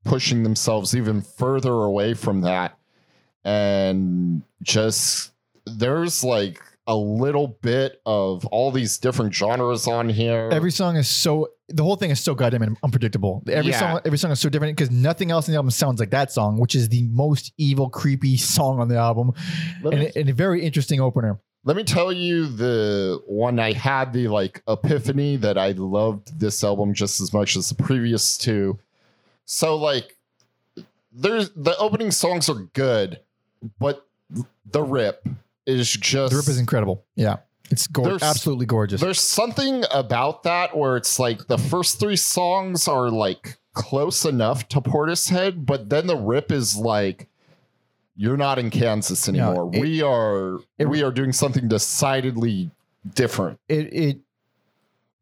pushing 0.05 0.43
themselves 0.43 0.95
even 0.95 1.21
further 1.21 1.73
away 1.73 2.13
from 2.13 2.41
that 2.41 2.77
and 3.43 4.41
just 4.61 5.31
there's 5.65 6.23
like 6.23 6.61
a 6.87 6.95
little 6.95 7.47
bit 7.61 7.99
of 8.05 8.45
all 8.47 8.71
these 8.71 8.97
different 8.99 9.33
genres 9.33 9.87
on 9.87 10.07
here 10.07 10.49
Every 10.51 10.71
song 10.71 10.95
is 10.97 11.07
so 11.07 11.49
the 11.67 11.81
whole 11.83 11.95
thing 11.95 12.11
is 12.11 12.19
so 12.19 12.35
goddamn 12.35 12.77
unpredictable. 12.83 13.43
Every 13.49 13.71
Yeah. 13.71 13.79
song, 13.79 13.99
every 14.05 14.19
song 14.19 14.29
is 14.31 14.39
so 14.39 14.49
different 14.49 14.77
because 14.77 14.91
nothing 14.91 15.31
else 15.31 15.47
in 15.47 15.53
the 15.53 15.55
album 15.57 15.71
sounds 15.71 15.99
like 15.99 16.11
that 16.11 16.31
song, 16.31 16.59
which 16.59 16.75
is 16.75 16.89
the 16.89 17.01
most 17.09 17.51
evil, 17.57 17.89
creepy 17.89 18.37
song 18.37 18.79
on 18.79 18.87
the 18.87 18.97
album, 18.97 19.31
let, 19.81 19.95
and, 19.95 20.11
and 20.15 20.29
a 20.29 20.33
very 20.33 20.63
interesting 20.63 20.99
opener. 21.01 21.39
let 21.63 21.75
me 21.75 21.83
tell 21.83 22.11
you 22.13 22.45
the 22.45 23.19
one 23.25 23.57
i 23.59 23.71
had 23.73 24.13
the 24.13 24.27
like 24.27 24.61
epiphany 24.67 25.35
that 25.37 25.57
i 25.57 25.71
loved 25.71 26.39
this 26.39 26.63
album 26.63 26.93
just 26.93 27.19
as 27.19 27.33
much 27.33 27.55
as 27.57 27.69
the 27.69 27.75
previous 27.83 28.37
two 28.37 28.77
so 29.45 29.75
like 29.75 30.15
there's 31.11 31.51
the 31.51 31.77
opening 31.77 32.11
songs 32.11 32.49
are 32.49 32.67
good 32.73 33.19
but 33.79 34.05
the 34.71 34.81
rip 34.83 35.27
is 35.65 35.89
just 35.89 36.31
The 36.31 36.37
rip 36.37 36.47
is 36.49 36.59
incredible. 36.59 37.05
Yeah, 37.15 37.37
it's 37.71 37.87
gorgeous, 37.87 38.21
absolutely 38.23 38.65
gorgeous. 38.65 39.01
There's 39.01 39.21
something 39.21 39.83
about 39.91 40.43
that 40.43 40.75
where 40.77 40.97
it's 40.97 41.17
like 41.19 41.47
the 41.47 41.57
first 41.57 41.99
three 41.99 42.15
songs 42.17 42.87
are 42.87 43.09
like 43.09 43.57
close 43.73 44.25
enough 44.25 44.67
to 44.69 44.81
Portishead, 44.81 45.65
but 45.65 45.89
then 45.89 46.07
the 46.07 46.15
rip 46.17 46.51
is 46.51 46.75
like, 46.75 47.27
you're 48.15 48.37
not 48.37 48.59
in 48.59 48.69
Kansas 48.69 49.27
anymore. 49.27 49.69
it- 49.73 49.79
we 49.81 50.01
are 50.01 50.59
it- 50.77 50.87
we 50.89 51.01
are 51.03 51.11
doing 51.11 51.31
something 51.31 51.67
decidedly 51.67 52.69
different. 53.15 53.59
It, 53.67 53.93
it, 53.93 54.19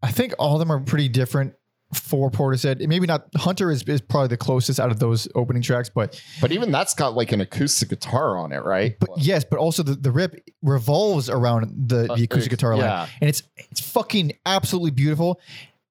I 0.02 0.12
think 0.12 0.34
all 0.40 0.54
of 0.56 0.60
them 0.60 0.72
are 0.72 0.80
pretty 0.80 1.08
different 1.10 1.54
for 1.94 2.30
Portishead. 2.32 2.86
Maybe 2.88 3.06
not. 3.08 3.28
Hunter 3.36 3.72
is, 3.72 3.84
is 3.84 4.02
probably 4.02 4.28
the 4.30 4.38
closest 4.38 4.80
out 4.80 4.92
of 4.92 5.00
those 5.00 5.28
opening 5.36 5.62
tracks, 5.62 5.90
but 5.90 6.22
But 6.42 6.52
even 6.52 6.72
that's 6.72 6.94
got 6.94 7.16
like 7.16 7.32
an 7.32 7.42
acoustic 7.42 7.90
guitar 7.90 8.38
on 8.38 8.52
it, 8.52 8.64
right? 8.64 8.96
but 9.00 9.10
yes, 9.18 9.44
but 9.44 9.60
also 9.60 9.84
the, 9.84 9.94
the 9.96 10.12
rip 10.12 10.36
revolves 10.62 11.30
around 11.30 11.88
the, 11.90 12.08
the 12.16 12.24
acoustic 12.24 12.52
Uh, 12.52 12.56
guitar 12.56 12.72
line. 12.76 12.86
yeah. 12.86 13.08
and 13.22 13.30
it's 13.30 13.44
it's 13.58 13.82
fucking 13.82 14.34
absolutely 14.46 14.92
beautiful. 14.92 15.40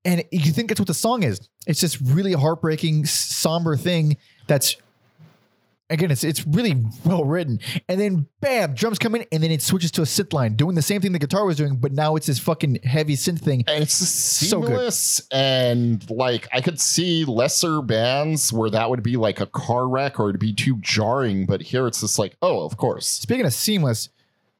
And 0.05 0.24
you 0.32 0.50
think 0.53 0.68
that's 0.68 0.80
what 0.80 0.88
the 0.88 0.94
song 0.94 1.22
is. 1.22 1.48
It's 1.66 1.80
this 1.80 2.03
really 2.03 2.32
heartbreaking, 2.32 3.07
somber 3.07 3.76
thing 3.76 4.16
that's 4.48 4.76
again, 5.93 6.11
it's 6.11 6.24
it's 6.24 6.47
really 6.47 6.82
well 7.05 7.24
written. 7.24 7.61
And 7.88 8.01
then 8.01 8.26
bam, 8.40 8.74
drums 8.74 8.99
come 8.99 9.14
in, 9.14 9.24
and 9.30 9.43
then 9.43 9.51
it 9.51 9.62
switches 9.62 9.90
to 9.93 10.03
a 10.03 10.05
synth 10.05 10.32
line, 10.32 10.55
doing 10.55 10.74
the 10.74 10.82
same 10.82 11.01
thing 11.01 11.12
the 11.12 11.18
guitar 11.18 11.45
was 11.45 11.57
doing, 11.57 11.76
but 11.76 11.93
now 11.93 12.16
it's 12.16 12.26
this 12.26 12.38
fucking 12.38 12.78
heavy 12.82 13.14
synth 13.14 13.40
thing. 13.40 13.64
And 13.68 13.82
it's 13.82 13.95
So 13.95 14.61
good. 14.61 14.68
seamless 14.68 15.28
and 15.30 16.11
like 16.11 16.49
I 16.53 16.61
could 16.61 16.80
see 16.80 17.24
lesser 17.24 17.82
bands 17.82 18.53
where 18.53 18.70
that 18.70 18.90
would 18.90 19.03
be 19.03 19.16
like 19.16 19.40
a 19.40 19.47
car 19.47 19.88
wreck 19.88 20.18
or 20.18 20.30
it'd 20.30 20.40
be 20.40 20.53
too 20.55 20.78
jarring, 20.80 21.47
but 21.47 21.61
here 21.62 21.86
it's 21.86 22.01
just 22.01 22.18
like, 22.18 22.36
oh, 22.43 22.64
of 22.64 22.76
course. 22.76 23.07
Speaking 23.07 23.47
of 23.47 23.53
seamless, 23.53 24.09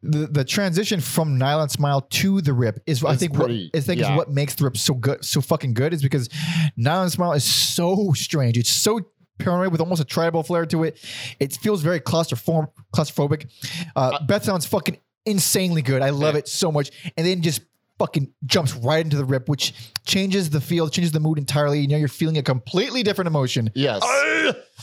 the, 0.05 0.27
the 0.27 0.45
transition 0.45 1.01
from 1.01 1.39
Nylon 1.39 1.69
Smile 1.69 2.01
to 2.01 2.41
the 2.41 2.53
rip 2.53 2.83
is 2.87 3.05
I 3.05 3.15
think 3.17 3.35
pretty- 3.35 3.71
what 3.73 3.79
I 3.79 3.81
think 3.83 4.01
yeah. 4.01 4.13
is 4.13 4.17
what 4.17 4.31
makes 4.31 4.55
the 4.57 4.65
rip 4.65 4.77
so 4.77 4.95
good, 4.95 5.25
so 5.25 5.41
fucking 5.41 5.75
good, 5.75 5.95
is 5.95 6.03
because 6.03 6.29
Nylon 6.77 7.09
Smile 7.11 7.33
is 7.35 7.45
so 7.45 8.13
strange. 8.15 8.59
It's 8.59 8.69
so 8.71 9.01
paranoid 9.39 9.73
with 9.73 9.81
almost 9.81 10.01
a 10.01 10.05
tribal 10.05 10.43
flair 10.43 10.67
to 10.67 10.85
it. 10.85 10.99
It 11.41 11.53
feels 11.57 11.83
very 11.83 12.01
claustrophobic. 12.01 12.69
claustrophobic. 12.95 13.51
Uh, 13.97 14.25
Beth 14.25 14.45
sounds 14.45 14.67
fucking 14.67 14.99
insanely 15.27 15.83
good. 15.83 16.03
I 16.03 16.11
love 16.11 16.35
Yeah. 16.35 16.41
it 16.41 16.49
so 16.49 16.71
much, 16.73 16.91
and 17.17 17.27
then 17.27 17.43
just 17.43 17.61
fucking 17.99 18.33
jumps 18.47 18.75
right 18.75 19.05
into 19.05 19.17
the 19.17 19.25
rip, 19.25 19.49
which 19.49 19.75
changes 20.05 20.51
the 20.51 20.61
feel, 20.61 20.89
changes 20.89 21.13
the 21.13 21.21
mood 21.21 21.39
entirely. 21.39 21.81
You 21.81 21.89
know, 21.89 21.97
you're 21.99 22.09
feeling 22.09 22.37
a 22.39 22.43
completely 22.43 23.03
different 23.05 23.29
emotion. 23.29 23.71
Yes. 23.75 24.01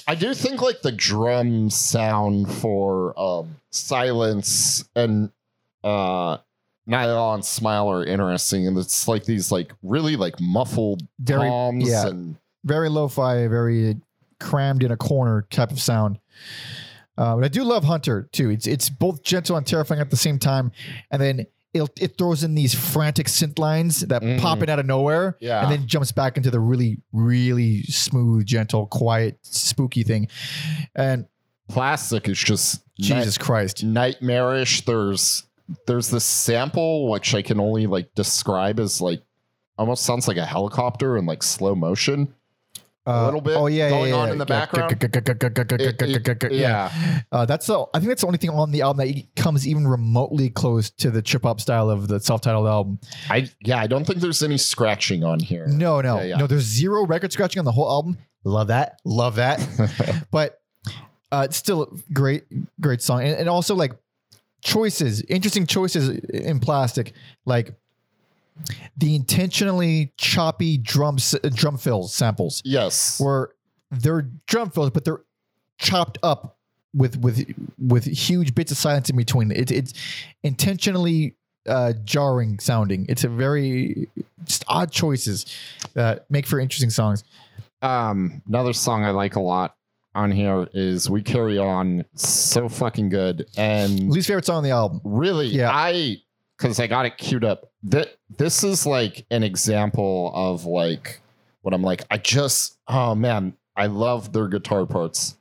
I 0.07 0.15
do 0.15 0.33
think 0.33 0.61
like 0.61 0.81
the 0.81 0.91
drum 0.91 1.69
sound 1.69 2.49
for 2.51 3.19
um 3.19 3.57
silence 3.71 4.83
and 4.95 5.31
uh 5.83 6.37
nylon 6.87 7.43
smile 7.43 7.87
are 7.91 8.03
interesting 8.05 8.65
and 8.67 8.77
it's 8.77 9.07
like 9.07 9.25
these 9.25 9.51
like 9.51 9.73
really 9.83 10.15
like 10.15 10.39
muffled 10.39 11.01
Very- 11.19 11.47
toms 11.47 11.87
yeah. 11.89 12.07
and 12.07 12.35
very 12.65 12.89
lo-fi, 12.89 13.47
very 13.47 13.97
crammed 14.39 14.83
in 14.83 14.91
a 14.91 14.97
corner 14.97 15.45
type 15.49 15.71
of 15.71 15.79
sound. 15.79 16.19
Uh, 17.17 17.35
but 17.35 17.43
I 17.43 17.47
do 17.49 17.63
love 17.63 17.83
Hunter 17.83 18.29
too. 18.31 18.49
It's 18.49 18.65
it's 18.67 18.89
both 18.89 19.23
gentle 19.23 19.57
and 19.57 19.65
terrifying 19.67 19.99
at 19.99 20.09
the 20.09 20.15
same 20.17 20.39
time, 20.39 20.71
and 21.11 21.21
then 21.21 21.45
it 21.73 21.89
it 21.99 22.17
throws 22.17 22.43
in 22.43 22.55
these 22.55 22.73
frantic 22.73 23.27
synth 23.27 23.59
lines 23.59 23.99
that 24.01 24.21
Mhm. 24.21 24.39
pop 24.39 24.63
in 24.63 24.69
out 24.69 24.79
of 24.79 24.85
nowhere, 24.85 25.35
Yeah. 25.41 25.61
and 25.61 25.71
then 25.71 25.85
jumps 25.85 26.11
back 26.13 26.37
into 26.37 26.49
the 26.49 26.59
really 26.61 26.99
really 27.11 27.83
smooth, 27.83 28.45
gentle, 28.45 28.87
quiet, 28.87 29.37
spooky 29.43 30.03
thing. 30.03 30.29
And 30.95 31.25
plastic 31.67 32.27
is 32.29 32.37
just 32.39 32.81
Jesus 32.97 33.37
Christ, 33.37 33.83
night- 33.83 34.21
nightmarish 34.21 34.85
there's 34.85 35.43
there's 35.87 36.09
this 36.09 36.23
sample 36.23 37.09
which 37.11 37.35
I 37.35 37.41
can 37.41 37.59
only 37.59 37.85
like 37.85 38.15
describe 38.15 38.79
as 38.79 39.01
like 39.01 39.21
almost 39.77 40.03
sounds 40.03 40.27
like 40.27 40.37
a 40.37 40.45
helicopter 40.45 41.15
in 41.17 41.25
like 41.25 41.43
slow 41.43 41.75
motion 41.75 42.33
uh, 43.09 43.25
little 43.25 43.41
bit 43.41 43.55
Oh 43.57 43.67
yeah, 43.67 43.89
going 43.89 44.09
yeah, 44.09 44.15
on 44.15 44.27
yeah. 44.27 44.31
in 44.33 44.37
the 44.37 44.45
background. 44.45 44.91
It- 45.03 46.01
it- 46.43 46.51
yeah. 46.51 46.91
Uh, 47.31 47.45
that's 47.45 47.65
the. 47.67 47.85
I 47.93 47.99
think 47.99 48.09
that's 48.09 48.21
the 48.21 48.27
only 48.27 48.37
thing 48.37 48.49
on 48.49 48.71
the 48.71 48.81
album 48.81 49.05
that 49.07 49.35
comes 49.35 49.67
even 49.67 49.87
remotely 49.87 50.49
close 50.49 50.89
to 50.91 51.09
the 51.11 51.21
trip 51.21 51.43
hop 51.43 51.59
style 51.61 51.89
of 51.89 52.07
the 52.07 52.19
self-titled 52.19 52.67
album. 52.67 52.99
I 53.29 53.49
yeah 53.61 53.77
I 53.77 53.87
don't 53.87 54.05
think 54.05 54.19
there's 54.19 54.43
any 54.43 54.57
scratching 54.57 55.23
on 55.23 55.39
here 55.39 55.65
No, 55.67 56.01
no, 56.01 56.21
Yeah, 56.21 56.37
no. 56.37 56.47
There's 56.47 56.63
zero 56.63 57.05
record 57.05 57.31
scratching 57.31 57.59
on 57.59 57.65
the 57.65 57.71
whole 57.71 57.89
album. 57.89 58.17
Love 58.43 58.67
that. 58.67 58.99
Love 59.03 59.35
that. 59.35 59.59
but 60.31 60.59
uh, 61.31 61.43
it's 61.45 61.57
still 61.57 61.83
a 61.83 62.13
great, 62.13 62.43
great 62.81 63.01
song, 63.01 63.21
and, 63.21 63.35
and 63.35 63.49
also 63.49 63.75
like 63.75 63.93
choices, 64.63 65.21
interesting 65.23 65.65
choices 65.65 66.09
in 66.09 66.59
plastic, 66.59 67.13
like 67.45 67.73
the 68.97 69.15
intentionally 69.15 70.13
choppy 70.17 70.77
drum 70.77 71.15
s- 71.15 71.35
drum 71.53 71.77
fills 71.77 72.13
samples, 72.13 72.61
yes 72.65 73.19
where 73.19 73.49
they're 73.91 74.29
drum 74.47 74.69
fills, 74.69 74.89
but 74.91 75.05
they're 75.05 75.21
chopped 75.77 76.17
up 76.23 76.57
with 76.93 77.17
with 77.19 77.45
with 77.77 78.03
huge 78.05 78.53
bits 78.55 78.71
of 78.71 78.77
silence 78.77 79.09
in 79.09 79.15
between. 79.15 79.51
It, 79.51 79.71
it's 79.71 79.93
intentionally 80.43 81.35
uh, 81.67 81.93
jarring 82.03 82.59
sounding. 82.59 83.05
It's 83.09 83.23
a 83.23 83.29
very 83.29 84.07
just 84.45 84.63
odd 84.67 84.91
choices 84.91 85.45
that 85.93 86.29
make 86.31 86.45
for 86.47 86.59
interesting 86.59 86.89
songs. 86.89 87.23
Um, 87.81 88.41
another 88.47 88.73
song 88.73 89.05
I 89.05 89.11
like 89.11 89.35
a 89.35 89.39
lot 89.39 89.75
on 90.15 90.31
here 90.31 90.67
is 90.73 91.09
"We 91.09 91.21
Carry 91.21 91.57
On." 91.57 92.03
So 92.15 92.67
fucking 92.69 93.09
good, 93.09 93.47
and 93.57 94.09
Least 94.09 94.27
favorite 94.27 94.45
song 94.45 94.57
on 94.57 94.63
the 94.63 94.71
album. 94.71 94.99
really, 95.03 95.47
Yeah. 95.47 95.69
I 95.71 96.17
because 96.59 96.79
I 96.79 96.87
got 96.87 97.05
it 97.05 97.17
queued 97.17 97.43
up. 97.43 97.71
That 97.83 98.17
this 98.37 98.63
is 98.63 98.85
like 98.85 99.25
an 99.31 99.43
example 99.43 100.31
of 100.35 100.65
like 100.65 101.21
what 101.61 101.73
I'm 101.73 101.81
like. 101.81 102.03
I 102.11 102.17
just 102.17 102.77
oh 102.87 103.15
man, 103.15 103.53
I 103.75 103.87
love 103.87 104.33
their 104.33 104.47
guitar 104.47 104.85
parts. 104.85 105.35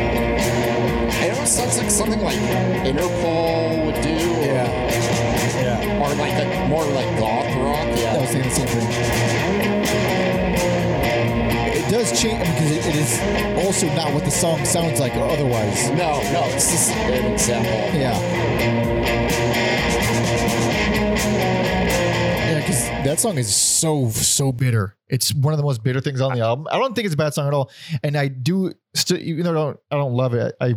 It 0.00 1.32
almost 1.34 1.56
sounds 1.56 1.78
like 1.78 1.90
something 1.90 2.20
like 2.22 2.36
Interpol 2.86 3.86
would 3.86 4.00
do. 4.02 4.10
or- 4.10 4.44
yeah. 4.44 6.00
or 6.02 6.14
like 6.14 6.32
a 6.44 6.68
more 6.68 6.84
like 6.84 7.18
goth 7.18 7.46
rock. 7.56 7.86
I 7.86 8.00
Yeah, 8.00 8.20
was 8.20 8.30
thinking 8.30 8.48
the 8.50 8.54
same 8.54 8.66
thing. 8.68 9.37
It 11.98 12.02
does 12.02 12.22
change 12.22 12.38
because 12.38 12.70
it, 12.70 12.86
it 12.86 12.94
is 12.94 13.66
also 13.66 13.88
not 13.96 14.14
what 14.14 14.24
the 14.24 14.30
song 14.30 14.64
sounds 14.64 15.00
like 15.00 15.16
or 15.16 15.24
otherwise. 15.28 15.90
no, 15.90 16.22
no, 16.32 16.44
it's 16.54 16.70
just 16.70 16.92
an 16.92 17.32
example. 17.32 17.72
Yeah. 17.98 18.16
Yeah, 22.46 22.60
because 22.60 22.84
that 23.04 23.18
song 23.18 23.36
is 23.36 23.52
so 23.52 24.10
so 24.10 24.52
bitter. 24.52 24.96
It's 25.08 25.34
one 25.34 25.52
of 25.52 25.58
the 25.58 25.64
most 25.64 25.82
bitter 25.82 26.00
things 26.00 26.20
on 26.20 26.34
the 26.34 26.40
album. 26.40 26.68
I 26.70 26.78
don't 26.78 26.94
think 26.94 27.06
it's 27.06 27.14
a 27.14 27.18
bad 27.18 27.34
song 27.34 27.48
at 27.48 27.52
all, 27.54 27.68
and 28.04 28.16
I 28.16 28.28
do 28.28 28.72
still, 28.94 29.18
even 29.18 29.42
though 29.42 29.50
I 29.50 29.54
don't, 29.54 29.80
I 29.90 29.96
don't 29.96 30.12
love 30.12 30.34
it, 30.34 30.54
I 30.60 30.74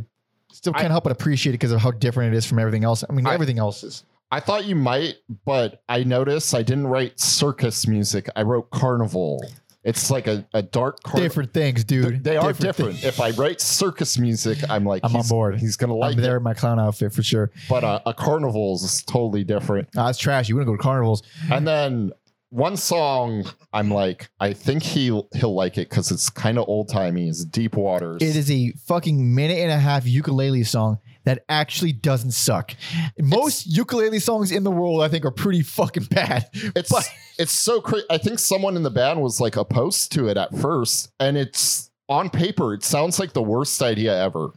still 0.52 0.73
can't 0.73 0.88
I- 0.88 0.89
help 0.89 1.03
but 1.03 1.11
appreciate 1.11 1.52
it 1.52 1.60
because 1.60 1.72
of 1.72 1.81
how 1.81 1.91
different 1.91 2.34
it 2.34 2.38
is 2.38 2.48
from 2.48 2.57
everything 2.57 2.84
else. 2.84 3.03
I 3.07 3.14
mean, 3.14 3.27
I- 3.27 3.35
everything 3.35 3.60
else 3.60 3.84
is. 3.84 4.06
I 4.34 4.39
thought 4.39 4.64
you 4.65 4.77
might, 4.77 5.18
but 5.45 5.84
I 5.89 6.03
noticed 6.03 6.56
I 6.56 6.64
didn't 6.64 6.88
write 6.88 7.19
circus 7.19 7.85
music. 7.85 8.30
I 8.35 8.43
wrote 8.43 8.72
carnival. 8.72 9.45
It's 9.83 10.11
like 10.11 10.27
a, 10.27 10.47
a 10.53 10.61
dark 10.61 11.01
carnival. 11.03 11.27
Different 11.27 11.53
things, 11.53 11.83
dude. 11.83 12.23
They 12.23 12.37
are 12.37 12.49
Different 12.53 12.59
different. 12.77 12.91
things. 12.99 13.05
If 13.05 13.19
I 13.19 13.31
write 13.31 13.59
circus 13.61 14.17
music, 14.19 14.59
I'm 14.69 14.85
like, 14.85 15.01
I'm 15.03 15.15
on 15.15 15.27
board. 15.27 15.59
He's 15.59 15.75
gonna 15.75 15.93
I'm 15.93 15.99
like 15.99 16.17
there 16.17 16.35
it. 16.35 16.37
in 16.37 16.43
my 16.43 16.53
clown 16.53 16.79
outfit 16.79 17.13
for 17.13 17.23
sure. 17.23 17.49
But 17.67 17.83
a, 17.83 18.01
a 18.09 18.13
carnival 18.13 18.75
is 18.75 19.01
totally 19.03 19.43
different. 19.43 19.89
Ah, 19.97 20.09
it's 20.09 20.19
trash. 20.19 20.49
You 20.49 20.55
wouldn't 20.55 20.67
go 20.71 20.77
to 20.77 20.81
carnivals. 20.83 21.23
And 21.51 21.67
then 21.67 22.11
one 22.49 22.77
song 22.77 23.45
I'm 23.73 23.89
like, 23.89 24.29
I 24.39 24.53
think 24.53 24.83
he 24.83 25.05
he'll 25.33 25.55
like 25.55 25.77
it 25.79 25.89
because 25.89 26.11
it's 26.11 26.29
kind 26.29 26.59
of 26.59 26.67
old 26.67 26.89
timey. 26.89 27.27
It's 27.27 27.43
Deep 27.45 27.75
Waters. 27.75 28.21
It 28.21 28.35
is 28.35 28.51
a 28.51 28.73
fucking 28.85 29.33
minute 29.33 29.57
and 29.57 29.71
a 29.71 29.79
half 29.79 30.05
ukulele 30.05 30.63
song 30.63 30.99
that 31.23 31.43
actually 31.49 31.91
doesn't 31.93 32.31
suck. 32.31 32.72
Most 33.19 33.65
ukulele 33.68 34.19
songs 34.19 34.52
in 34.52 34.64
the 34.64 34.72
world, 34.72 35.02
I 35.03 35.07
think, 35.07 35.23
are 35.26 35.31
pretty 35.31 35.61
fucking 35.61 36.06
bad. 36.06 36.45
It's 36.76 36.89
but- 36.91 37.07
it's 37.38 37.52
so 37.52 37.81
crazy. 37.81 38.06
I 38.10 38.18
think 38.18 38.39
someone 38.39 38.76
in 38.76 38.84
the 38.84 38.89
band 38.91 39.22
was 39.22 39.39
like 39.39 39.56
opposed 39.56 40.11
to 40.14 40.27
it 40.27 40.38
at 40.38 40.56
first, 40.57 41.11
and 41.19 41.38
it's 41.38 41.89
on 42.10 42.30
paper. 42.30 42.73
It 42.73 42.84
sounds 42.84 43.19
like 43.19 43.34
the 43.34 43.41
worst 43.41 43.81
idea 43.81 44.15
ever. 44.23 44.49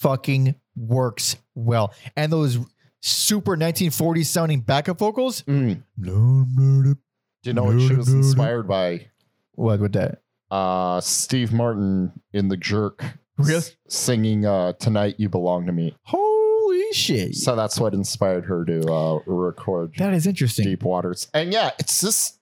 fucking 0.00 0.54
works 0.76 1.36
well. 1.54 1.92
And 2.16 2.32
those 2.32 2.58
super 3.02 3.56
1940s 3.56 4.26
sounding 4.26 4.60
backup 4.60 4.98
vocals. 4.98 5.42
Mm. 5.42 5.82
Do 6.00 6.94
you 7.44 7.52
know 7.52 7.64
what 7.64 7.80
she 7.80 7.94
was 7.94 8.08
inspired 8.12 8.66
by? 8.68 9.06
What 9.52 9.80
with 9.80 9.92
that? 9.94 10.22
Uh, 10.50 11.00
Steve 11.00 11.52
Martin 11.52 12.12
in 12.32 12.48
The 12.48 12.56
Jerk. 12.56 13.04
Really? 13.38 13.62
singing 13.88 14.44
uh, 14.44 14.72
"Tonight 14.74 15.16
You 15.18 15.28
Belong 15.28 15.66
to 15.66 15.72
Me." 15.72 15.96
Holy 16.02 16.92
shit. 16.92 17.34
So 17.36 17.56
that's 17.56 17.78
what 17.80 17.94
inspired 17.94 18.44
her 18.46 18.64
to 18.64 18.92
uh, 18.92 19.20
record 19.26 19.94
that 19.98 20.12
is 20.14 20.26
interesting. 20.26 20.64
Deep 20.64 20.82
Waters. 20.82 21.28
And 21.32 21.52
yeah, 21.52 21.70
it's 21.78 22.00
just 22.00 22.38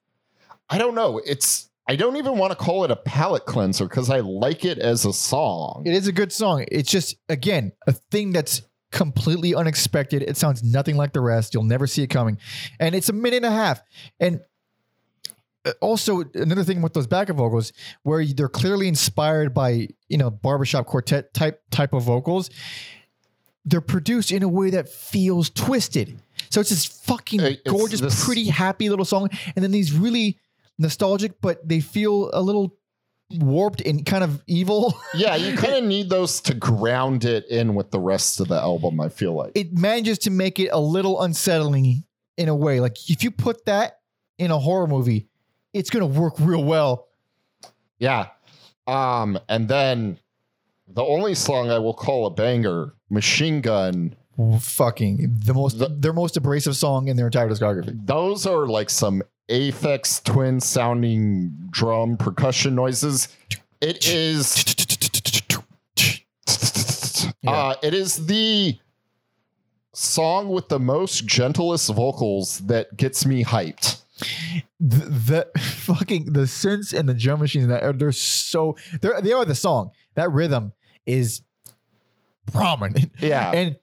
I 0.69 0.79
don't 0.79 0.95
know. 0.95 1.21
It's 1.25 1.71
I 1.89 1.97
don't 1.97 2.17
even 2.17 2.37
want 2.37 2.51
to 2.51 2.57
call 2.57 2.85
it 2.85 2.91
a 2.91 2.97
palate 2.97 3.47
cleanser 3.47 3.85
because 3.85 4.11
I 4.11 4.21
like 4.21 4.65
it 4.65 4.79
as 4.79 5.05
a 5.05 5.13
song. 5.13 5.85
It 5.87 5.95
is 5.95 6.09
a 6.09 6.13
good 6.13 6.33
song. 6.33 6.65
It's 6.71 6.91
just, 6.91 7.17
again, 7.29 7.73
a 7.87 7.93
thing 7.93 8.33
that's 8.33 8.63
completely 8.91 9.55
unexpected. 9.55 10.23
It 10.23 10.37
sounds 10.37 10.65
nothing 10.65 10.97
like 10.97 11.13
the 11.13 11.21
rest. 11.21 11.55
You'll 11.55 11.63
never 11.63 11.87
see 11.87 12.03
it 12.03 12.09
coming. 12.09 12.39
And 12.81 12.95
it's 12.95 13.09
a 13.09 13.13
minute 13.13 13.37
and 13.37 13.47
a 13.47 13.51
half. 13.53 13.83
And 14.19 14.41
also 15.81 16.23
another 16.35 16.65
thing 16.65 16.83
with 16.83 16.93
those 16.95 17.07
backup 17.07 17.37
vocals 17.37 17.73
where 18.03 18.25
they're 18.25 18.49
clearly 18.49 18.89
inspired 18.89 19.53
by 19.55 19.89
you 20.09 20.19
know 20.19 20.31
barbershop 20.31 20.87
quartet 20.87 21.33
type 21.35 21.63
type 21.71 21.93
of 21.93 22.03
vocals 22.03 22.51
they're 23.65 23.81
produced 23.81 24.31
in 24.31 24.43
a 24.43 24.49
way 24.49 24.71
that 24.71 24.89
feels 24.89 25.51
twisted 25.51 26.19
so 26.51 26.61
it's 26.61 26.71
this 26.71 26.85
fucking 26.85 27.41
Hey, 27.41 27.53
it's 27.65 27.71
gorgeous 27.73 28.01
this- 28.01 28.25
pretty 28.25 28.45
happy 28.47 28.89
little 28.91 29.05
song 29.05 29.29
and 29.55 29.63
then 29.65 29.71
these 29.73 29.93
really 29.93 30.39
nostalgic 30.79 31.41
but 31.41 31.67
they 31.69 31.81
feel 31.81 32.31
a 32.33 32.41
little 32.43 32.77
warped 33.41 33.81
and 33.81 34.07
kind 34.07 34.23
of 34.23 34.41
evil 34.47 34.97
yeah, 35.15 35.35
you 35.35 35.57
kind 35.57 35.75
of 35.75 35.85
need 35.85 36.09
those 36.09 36.41
to 36.43 36.55
ground 36.55 37.25
it 37.25 37.45
in 37.49 37.75
with 37.75 37.91
the 37.91 37.99
rest 37.99 38.39
of 38.39 38.47
the 38.47 38.55
album. 38.55 39.01
I 39.01 39.09
feel 39.09 39.33
like. 39.33 39.51
it 39.57 39.77
manages 39.77 40.19
to 40.19 40.31
make 40.31 40.61
it 40.61 40.69
a 40.73 40.79
little 40.79 41.21
unsettling 41.21 42.05
in 42.37 42.49
a 42.49 42.55
way 42.55 42.79
like 42.79 43.11
if 43.11 43.25
you 43.25 43.33
put 43.33 43.65
that 43.65 43.99
in 44.39 44.53
a 44.53 44.59
horror 44.59 44.87
movie 44.87 45.27
it's 45.79 45.91
going 45.91 46.01
to 46.13 46.21
work 46.21 46.35
real 46.39 46.65
well 46.65 47.09
Yeah. 47.99 48.29
Um, 48.87 49.39
and 49.49 49.69
then 49.69 50.19
the 50.89 51.03
only 51.03 51.35
song 51.35 51.71
I 51.71 51.79
will 51.79 51.95
call 51.95 52.27
a 52.27 52.31
banger, 52.31 52.95
Machine 53.11 53.61
Gun. 53.61 54.15
fucking 54.61 55.41
the 55.45 55.55
most 55.55 55.79
The- 55.79 55.89
their 55.89 56.13
most 56.13 56.37
abrasive 56.37 56.77
song 56.77 57.09
in 57.09 57.17
their 57.17 57.27
entire 57.27 57.49
discography. 57.49 57.99
Those 58.07 58.47
are 58.47 58.67
like 58.67 58.91
some 58.91 59.23
Aphex 59.49 60.23
twin 60.25 60.61
sounding 60.61 61.53
drum 61.71 62.17
percussion 62.17 62.75
noises. 62.75 63.29
It 63.81 64.07
is 64.07 64.65
uh 67.47 67.75
it 67.83 67.95
is 67.95 68.27
the 68.27 68.79
song 69.95 70.49
with 70.51 70.69
the 70.69 70.79
most 70.79 71.27
gentlest 71.27 71.89
vocals 71.95 72.59
that 72.61 72.97
gets 72.97 73.25
me 73.25 73.43
hyped. 73.45 74.03
The, 74.81 75.47
the 75.55 75.61
fucking 75.61 76.33
the 76.33 76.41
synths 76.41 76.99
and 76.99 77.09
the 77.09 77.15
drum 77.15 77.41
machines 77.41 77.69
that 77.69 77.83
are 77.83 77.93
they're 77.93 78.13
so 78.13 78.77
they're 79.01 79.21
they 79.21 79.33
are 79.33 79.45
the 79.45 79.55
song. 79.55 79.91
That 80.15 80.31
rhythm 80.33 80.73
is 81.05 81.43
prominent. 82.53 83.13
Yeah. 83.19 83.51
And 83.53 83.77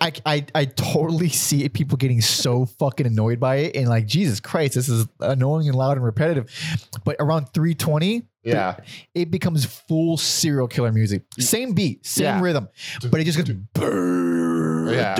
I, 0.00 0.12
I 0.26 0.46
I 0.54 0.64
totally 0.64 1.28
see 1.28 1.68
people 1.68 1.96
getting 1.96 2.20
so 2.20 2.66
fucking 2.66 3.06
annoyed 3.06 3.38
by 3.40 3.56
it 3.56 3.76
and 3.76 3.88
like 3.88 4.06
Jesus 4.06 4.40
Christ, 4.40 4.74
this 4.74 4.88
is 4.88 5.06
annoying 5.20 5.68
and 5.68 5.76
loud 5.76 5.96
and 5.96 6.04
repetitive. 6.04 6.50
But 7.04 7.16
around 7.20 7.46
320, 7.54 8.22
yeah. 8.42 8.76
it 9.14 9.30
becomes 9.30 9.64
full 9.64 10.16
serial 10.16 10.68
killer 10.68 10.92
music. 10.92 11.22
Same 11.38 11.72
beat, 11.74 12.04
same 12.04 12.24
Yeah. 12.24 12.40
rhythm, 12.40 12.68
but 13.10 13.20
it 13.20 13.24
just 13.24 13.38
goes. 13.38 13.56
Yeah. 14.94 15.14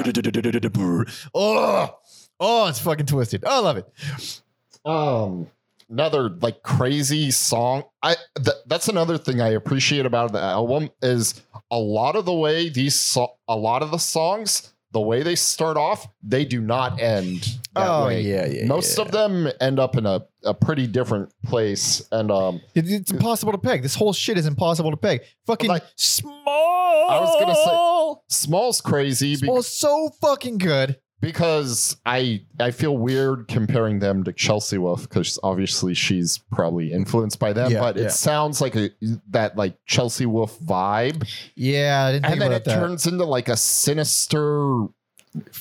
Oh, 1.35 1.99
oh, 2.41 2.69
it's 2.69 2.79
fucking 2.81 3.07
twisted. 3.07 3.45
I 3.45 3.59
love 3.61 3.77
it. 3.77 4.41
um 4.85 5.49
another 5.91 6.31
like 6.41 6.63
crazy 6.63 7.31
song 7.31 7.85
i 8.03 8.17
th- 8.37 8.57
that's 8.67 8.89
another 8.89 9.17
thing 9.19 9.41
i 9.41 9.49
appreciate 9.49 10.05
about 10.07 10.33
the 10.33 10.41
album 10.41 10.89
is 11.03 11.43
a 11.71 11.79
lot 11.79 12.17
of 12.17 12.25
the 12.25 12.33
way 12.33 12.69
these 12.71 12.99
so- 12.99 13.35
a 13.49 13.57
lot 13.57 13.83
of 13.83 13.91
the 13.91 13.99
songs 13.99 14.73
the 14.93 15.01
way 15.01 15.23
they 15.23 15.35
start 15.35 15.77
off 15.77 16.07
they 16.23 16.45
do 16.45 16.61
not 16.61 17.01
end 17.01 17.43
that 17.75 17.87
oh 17.89 18.07
way 18.07 18.23
yeah, 18.23 18.47
yeah. 18.47 18.65
most 18.67 18.97
yeah. 18.97 19.05
of 19.05 19.11
them 19.11 19.49
end 19.61 19.79
up 19.79 19.97
in 19.97 20.07
a, 20.07 20.23
a 20.45 20.55
pretty 20.55 20.87
different 20.87 21.31
place 21.45 22.07
and 22.13 22.31
um 22.31 22.61
It- 22.75 22.89
it's 22.91 23.11
impossible 23.11 23.53
to 23.53 23.59
peg. 23.59 23.83
This 23.83 23.95
whole 23.95 24.13
shit 24.13 24.39
is 24.39 24.47
impossible 24.47 24.91
to 24.91 24.97
peg. 24.97 25.21
Fucking 25.47 25.69
Like- 25.69 25.85
small. 25.97 27.11
I 27.11 27.21
was 27.21 27.37
gonna 27.41 27.55
say, 27.55 28.23
small's 28.47 28.81
crazy 28.81 29.33
be- 29.33 29.37
small, 29.37 29.63
so 29.63 30.11
fucking 30.21 30.59
good. 30.59 30.99
Because 31.25 31.97
i 32.07 32.43
i 32.61 32.71
feel 32.71 32.97
weird 32.97 33.49
comparing 33.49 33.99
them 33.99 34.23
to 34.25 34.33
Chelsea 34.33 34.79
Wolfe 34.79 35.03
because 35.09 35.39
obviously 35.43 35.95
she's 35.95 36.39
probably 36.53 36.93
influenced 36.93 37.39
by 37.39 37.53
them 37.53 37.71
Yeah, 37.73 37.81
but 37.81 37.97
yeah. 37.97 38.05
it 38.07 38.11
sounds 38.13 38.61
like 38.61 38.77
a 38.77 38.91
that 39.31 39.57
like 39.57 39.77
Chelsea 39.87 40.27
Wolfe 40.27 40.59
vibe 40.61 41.27
Yeah, 41.55 42.05
I 42.07 42.13
didn't 42.13 42.23
think 42.25 42.33
and 42.35 42.43
then 42.43 42.53
it 42.53 42.65
that. 42.65 42.75
turns 42.79 43.07
into 43.07 43.25
like 43.25 43.49
a 43.49 43.57
sinister 43.57 44.87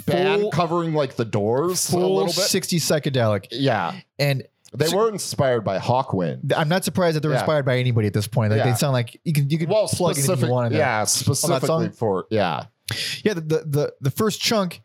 band 0.05 0.51
covering 0.51 0.93
like 0.93 1.15
the 1.15 1.25
doors 1.25 1.87
a 1.89 1.91
full 1.93 2.15
little 2.15 2.25
bit. 2.27 2.33
60 2.35 2.77
psychedelic. 2.79 3.47
yeah, 3.51 3.93
And 4.19 4.43
they 4.75 4.85
So- 4.87 4.97
were 4.97 5.09
inspired 5.09 5.63
by 5.63 5.79
Hawkwind. 5.79 6.51
I'm 6.55 6.69
not 6.69 6.83
surprised 6.83 7.15
that 7.15 7.21
they're 7.21 7.31
Yeah. 7.31 7.39
inspired 7.39 7.65
by 7.65 7.77
anybody 7.77 8.07
at 8.07 8.13
this 8.13 8.27
point. 8.27 8.51
Like 8.51 8.63
they 8.63 8.73
sound 8.73 8.93
like 8.93 9.19
you 9.23 9.33
can 9.33 9.49
you 9.49 9.57
can 9.57 9.69
Well, 9.69 9.87
plug 9.87 10.17
anything 10.17 10.39
you 10.39 10.51
want 10.51 10.73
in 10.73 10.79
yeah, 10.79 11.03
specifically 11.05 11.89
for 11.89 12.25
yeah, 12.29 12.65
Yeah, 13.23 13.33
the, 13.35 13.41
the 13.41 13.63
the 13.65 13.93
the 14.01 14.11
first 14.11 14.41
chunk 14.41 14.81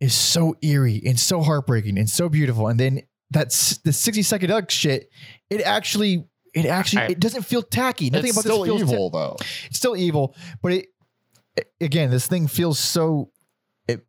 is 0.00 0.14
so 0.14 0.54
eerie 0.62 1.02
and 1.04 1.18
so 1.20 1.42
heartbreaking 1.42 1.98
and 1.98 2.08
so 2.08 2.28
beautiful, 2.28 2.68
and 2.68 2.80
then 2.80 3.02
that's 3.30 3.78
the 3.78 3.92
60 3.92 4.22
psychedelic 4.22 4.70
shit. 4.70 5.10
It 5.50 5.60
actually, 5.62 6.24
it 6.54 6.66
actually, 6.66 7.02
I- 7.02 7.06
it 7.08 7.20
doesn't 7.20 7.42
feel 7.42 7.62
tacky. 7.62 8.10
Nothing 8.10 8.30
about 8.30 8.40
still 8.44 8.58
this 8.64 8.66
feels 8.68 8.80
ta- 8.82 8.92
evil 8.94 9.10
though. 9.10 9.36
it's 9.66 9.76
still 9.78 9.96
evil, 9.96 10.34
but 10.62 10.72
it 10.72 10.86
again, 11.80 12.10
this 12.10 12.26
thing 12.26 12.46
feels 12.48 12.78
so 12.78 13.30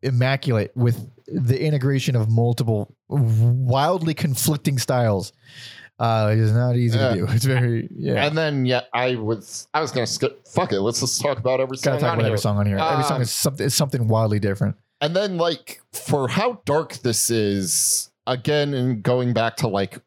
immaculate 0.04 0.72
with 0.76 1.10
the 1.28 1.60
integration 1.62 2.16
of 2.16 2.30
multiple 2.30 2.96
wildly 3.10 4.14
conflicting 4.14 4.78
styles. 4.78 5.34
Uh, 6.00 6.34
it's 6.36 6.52
not 6.52 6.76
easy 6.76 6.98
to 6.98 7.14
do. 7.14 7.28
It's 7.30 7.46
very 7.46 7.88
yeah. 7.96 8.26
And 8.26 8.36
then 8.38 8.66
yeah, 8.66 8.82
I 8.94 9.16
was 9.16 9.68
I 9.74 9.82
was 9.82 9.92
gonna 9.92 10.08
skip. 10.08 10.48
Fuck 10.48 10.72
it, 10.74 10.82
let's 10.82 11.00
just 11.00 11.22
talk 11.22 11.38
about 11.38 11.60
every 11.60 11.78
song 11.78 11.94
Gotta 11.94 12.02
talk 12.02 12.12
on 12.14 12.16
about 12.16 12.24
here. 12.24 12.28
every 12.34 12.40
song 12.42 12.58
on 12.58 12.66
here. 12.66 12.78
every 12.80 13.04
song 13.04 13.18
Um, 13.18 13.22
is 13.22 13.32
something 13.32 13.66
is 13.68 13.76
something 13.76 14.08
wildly 14.08 14.40
different. 14.40 14.78
And 15.02 15.16
then 15.16 15.38
like 15.38 15.82
for 15.94 16.28
how 16.28 16.62
dark 16.66 16.94
this 17.00 17.30
is, 17.30 18.12
again, 18.28 18.74
and 18.74 19.02
going 19.04 19.34
back 19.34 19.58
to 19.58 19.68
like. 19.68 20.00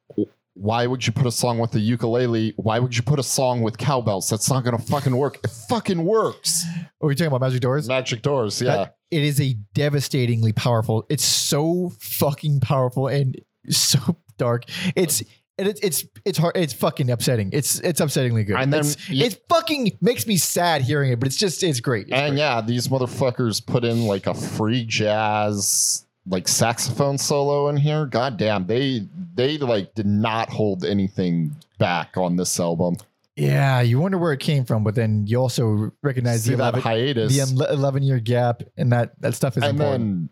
Why 0.57 0.87
would 0.87 1.05
you 1.05 1.13
put 1.13 1.27
a 1.27 1.33
song 1.33 1.59
with 1.59 1.73
the 1.73 1.81
ukulele? 1.81 2.55
Why 2.57 2.79
would 2.79 2.97
you 2.97 3.03
put 3.03 3.19
a 3.19 3.25
song 3.25 3.63
with 3.63 3.77
cowbells? 3.77 4.31
That's 4.31 4.49
not 4.49 4.63
gonna 4.63 4.79
fucking 4.79 5.17
work. 5.17 5.41
It 5.43 5.51
fucking 5.51 6.05
works. 6.05 6.65
Are 7.03 7.09
we 7.09 7.17
talking 7.17 7.27
about 7.27 7.41
Magic 7.41 7.61
Doors? 7.61 7.89
Magic 7.89 8.23
doors, 8.23 8.63
yeah. 8.63 8.77
That- 8.77 8.97
it 9.11 9.23
is 9.25 9.41
a 9.41 9.55
devastatingly 9.75 10.53
powerful. 10.53 11.07
It's 11.09 11.25
so 11.25 11.93
fucking 11.99 12.61
powerful 12.61 13.09
and 13.09 13.37
so 13.69 13.99
dark. 14.39 14.67
It's 14.95 15.25
and 15.59 15.69
it's 15.69 15.81
it's 15.81 16.05
it's 16.25 16.39
hard. 16.39 16.57
It's 16.57 16.73
fucking 16.73 17.11
upsetting. 17.11 17.51
It's 17.53 17.79
it's 17.81 18.01
upsettingly 18.01 18.47
good. 18.47 18.57
And 18.57 18.73
then 18.73 18.81
It's- 18.81 19.09
you- 19.09 19.25
it 19.25 19.43
fucking 19.49 19.99
makes 20.01 20.27
me 20.27 20.37
sad 20.37 20.83
hearing 20.83 21.13
it, 21.13 21.21
but 21.21 21.27
it's 21.27 21.37
just 21.37 21.63
it's 21.63 21.81
great. 21.81 22.07
It's 22.09 22.13
and 22.15 22.33
great. 22.33 22.39
yeah, 22.39 22.61
these 22.61 22.89
motherfuckers 22.89 23.65
put 23.65 23.85
in 23.85 24.07
like 24.07 24.27
a 24.27 24.35
free 24.35 24.85
jazz 24.85 26.05
like 26.27 26.49
saxophone 26.49 27.19
solo 27.19 27.69
in 27.69 27.77
here. 27.77 28.07
God 28.07 28.37
damn, 28.37 28.67
they 28.67 29.07
they 29.35 29.59
like 29.59 29.95
did 29.95 30.07
not 30.07 30.49
hold 30.51 30.85
anything 30.85 31.55
back 31.79 32.17
on 32.17 32.37
this 32.37 32.59
album. 32.59 32.97
yeah, 33.37 33.81
you 33.81 33.99
wonder 34.01 34.17
where 34.17 34.33
it 34.33 34.41
came 34.41 34.65
from, 34.65 34.85
but 34.85 34.95
then 34.95 35.27
you 35.27 35.39
also 35.41 35.91
recognize 36.03 36.45
See 36.45 36.53
the 36.53 36.57
that 36.59 36.75
11, 36.75 36.81
hiatus. 36.83 37.51
the 37.53 37.73
eleven 37.73 38.03
year 38.03 38.19
gap, 38.21 38.63
and 38.77 38.91
that 38.93 39.21
that 39.21 39.35
stuff 39.35 39.57
is 39.57 39.63
and 39.65 39.79
important. 39.79 40.31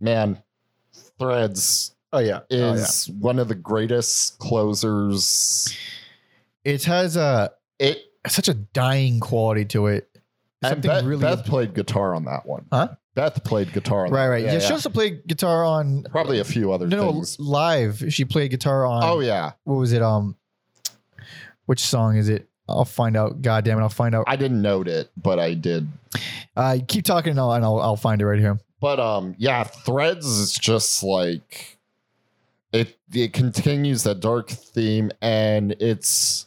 then 0.00 0.34
man, 0.34 0.42
Threads 1.18 1.94
oh 2.12 2.18
yeah, 2.18 2.40
oh, 2.40 2.44
yeah. 2.56 2.72
is 2.74 3.08
one 3.18 3.38
of 3.38 3.48
the 3.48 3.54
greatest 3.54 4.38
closers. 4.38 5.76
It 6.64 6.84
has 6.84 7.16
a 7.16 7.52
It 7.78 7.98
such 8.26 8.48
a 8.48 8.54
dying 8.54 9.20
quality 9.20 9.64
to 9.66 9.86
it. 9.86 10.08
Something 10.62 10.82
Beth, 10.90 11.04
really 11.04 11.22
Beth 11.22 11.44
played 11.46 11.72
guitar 11.74 12.14
on 12.14 12.24
that 12.24 12.44
one. 12.44 12.66
Huh? 12.72 12.88
Beth 13.14 13.42
played 13.44 13.72
guitar. 13.72 14.06
On 14.06 14.12
Right, 14.12 14.24
that. 14.24 14.28
right. 14.30 14.44
Yeah, 14.44 14.52
Yeah, 14.54 14.58
She 14.58 14.72
also 14.72 14.90
played 14.90 15.26
guitar 15.26 15.64
on 15.64 16.04
Probably 16.10 16.40
a 16.40 16.44
few 16.44 16.72
other 16.72 16.86
no 16.88 17.12
things. 17.12 17.38
live. 17.38 18.04
She 18.10 18.24
played 18.24 18.50
guitar 18.50 18.84
on. 18.84 19.02
Oh 19.04 19.20
yeah, 19.20 19.52
what 19.64 19.76
was 19.76 19.92
it? 19.92 20.02
Um, 20.02 20.36
which 21.66 21.80
song 21.80 22.16
is 22.16 22.28
it? 22.28 22.48
I'll 22.68 22.84
find 22.84 23.16
out. 23.16 23.40
God 23.40 23.64
damn 23.64 23.78
it, 23.78 23.82
I'll 23.82 23.88
find 23.88 24.14
out. 24.14 24.24
I 24.26 24.36
didn't 24.36 24.60
note 24.60 24.88
it, 24.88 25.10
but 25.16 25.38
I 25.38 25.54
did. 25.54 25.88
Uh, 26.56 26.78
keep 26.86 27.04
talking 27.04 27.30
and 27.30 27.40
I'll 27.40 27.52
and 27.52 27.64
I'll, 27.64 27.80
I'll 27.80 27.96
find 27.96 28.20
it 28.20 28.26
right 28.26 28.38
here. 28.38 28.58
But 28.80 29.00
um, 29.00 29.34
yeah, 29.38 29.64
Threads 29.64 30.26
is 30.26 30.52
just 30.52 31.02
like 31.02 31.77
it. 32.72 32.98
It 33.12 33.32
continues 33.32 34.02
that 34.04 34.20
dark 34.20 34.48
theme, 34.50 35.10
and 35.22 35.72
it's 35.80 36.46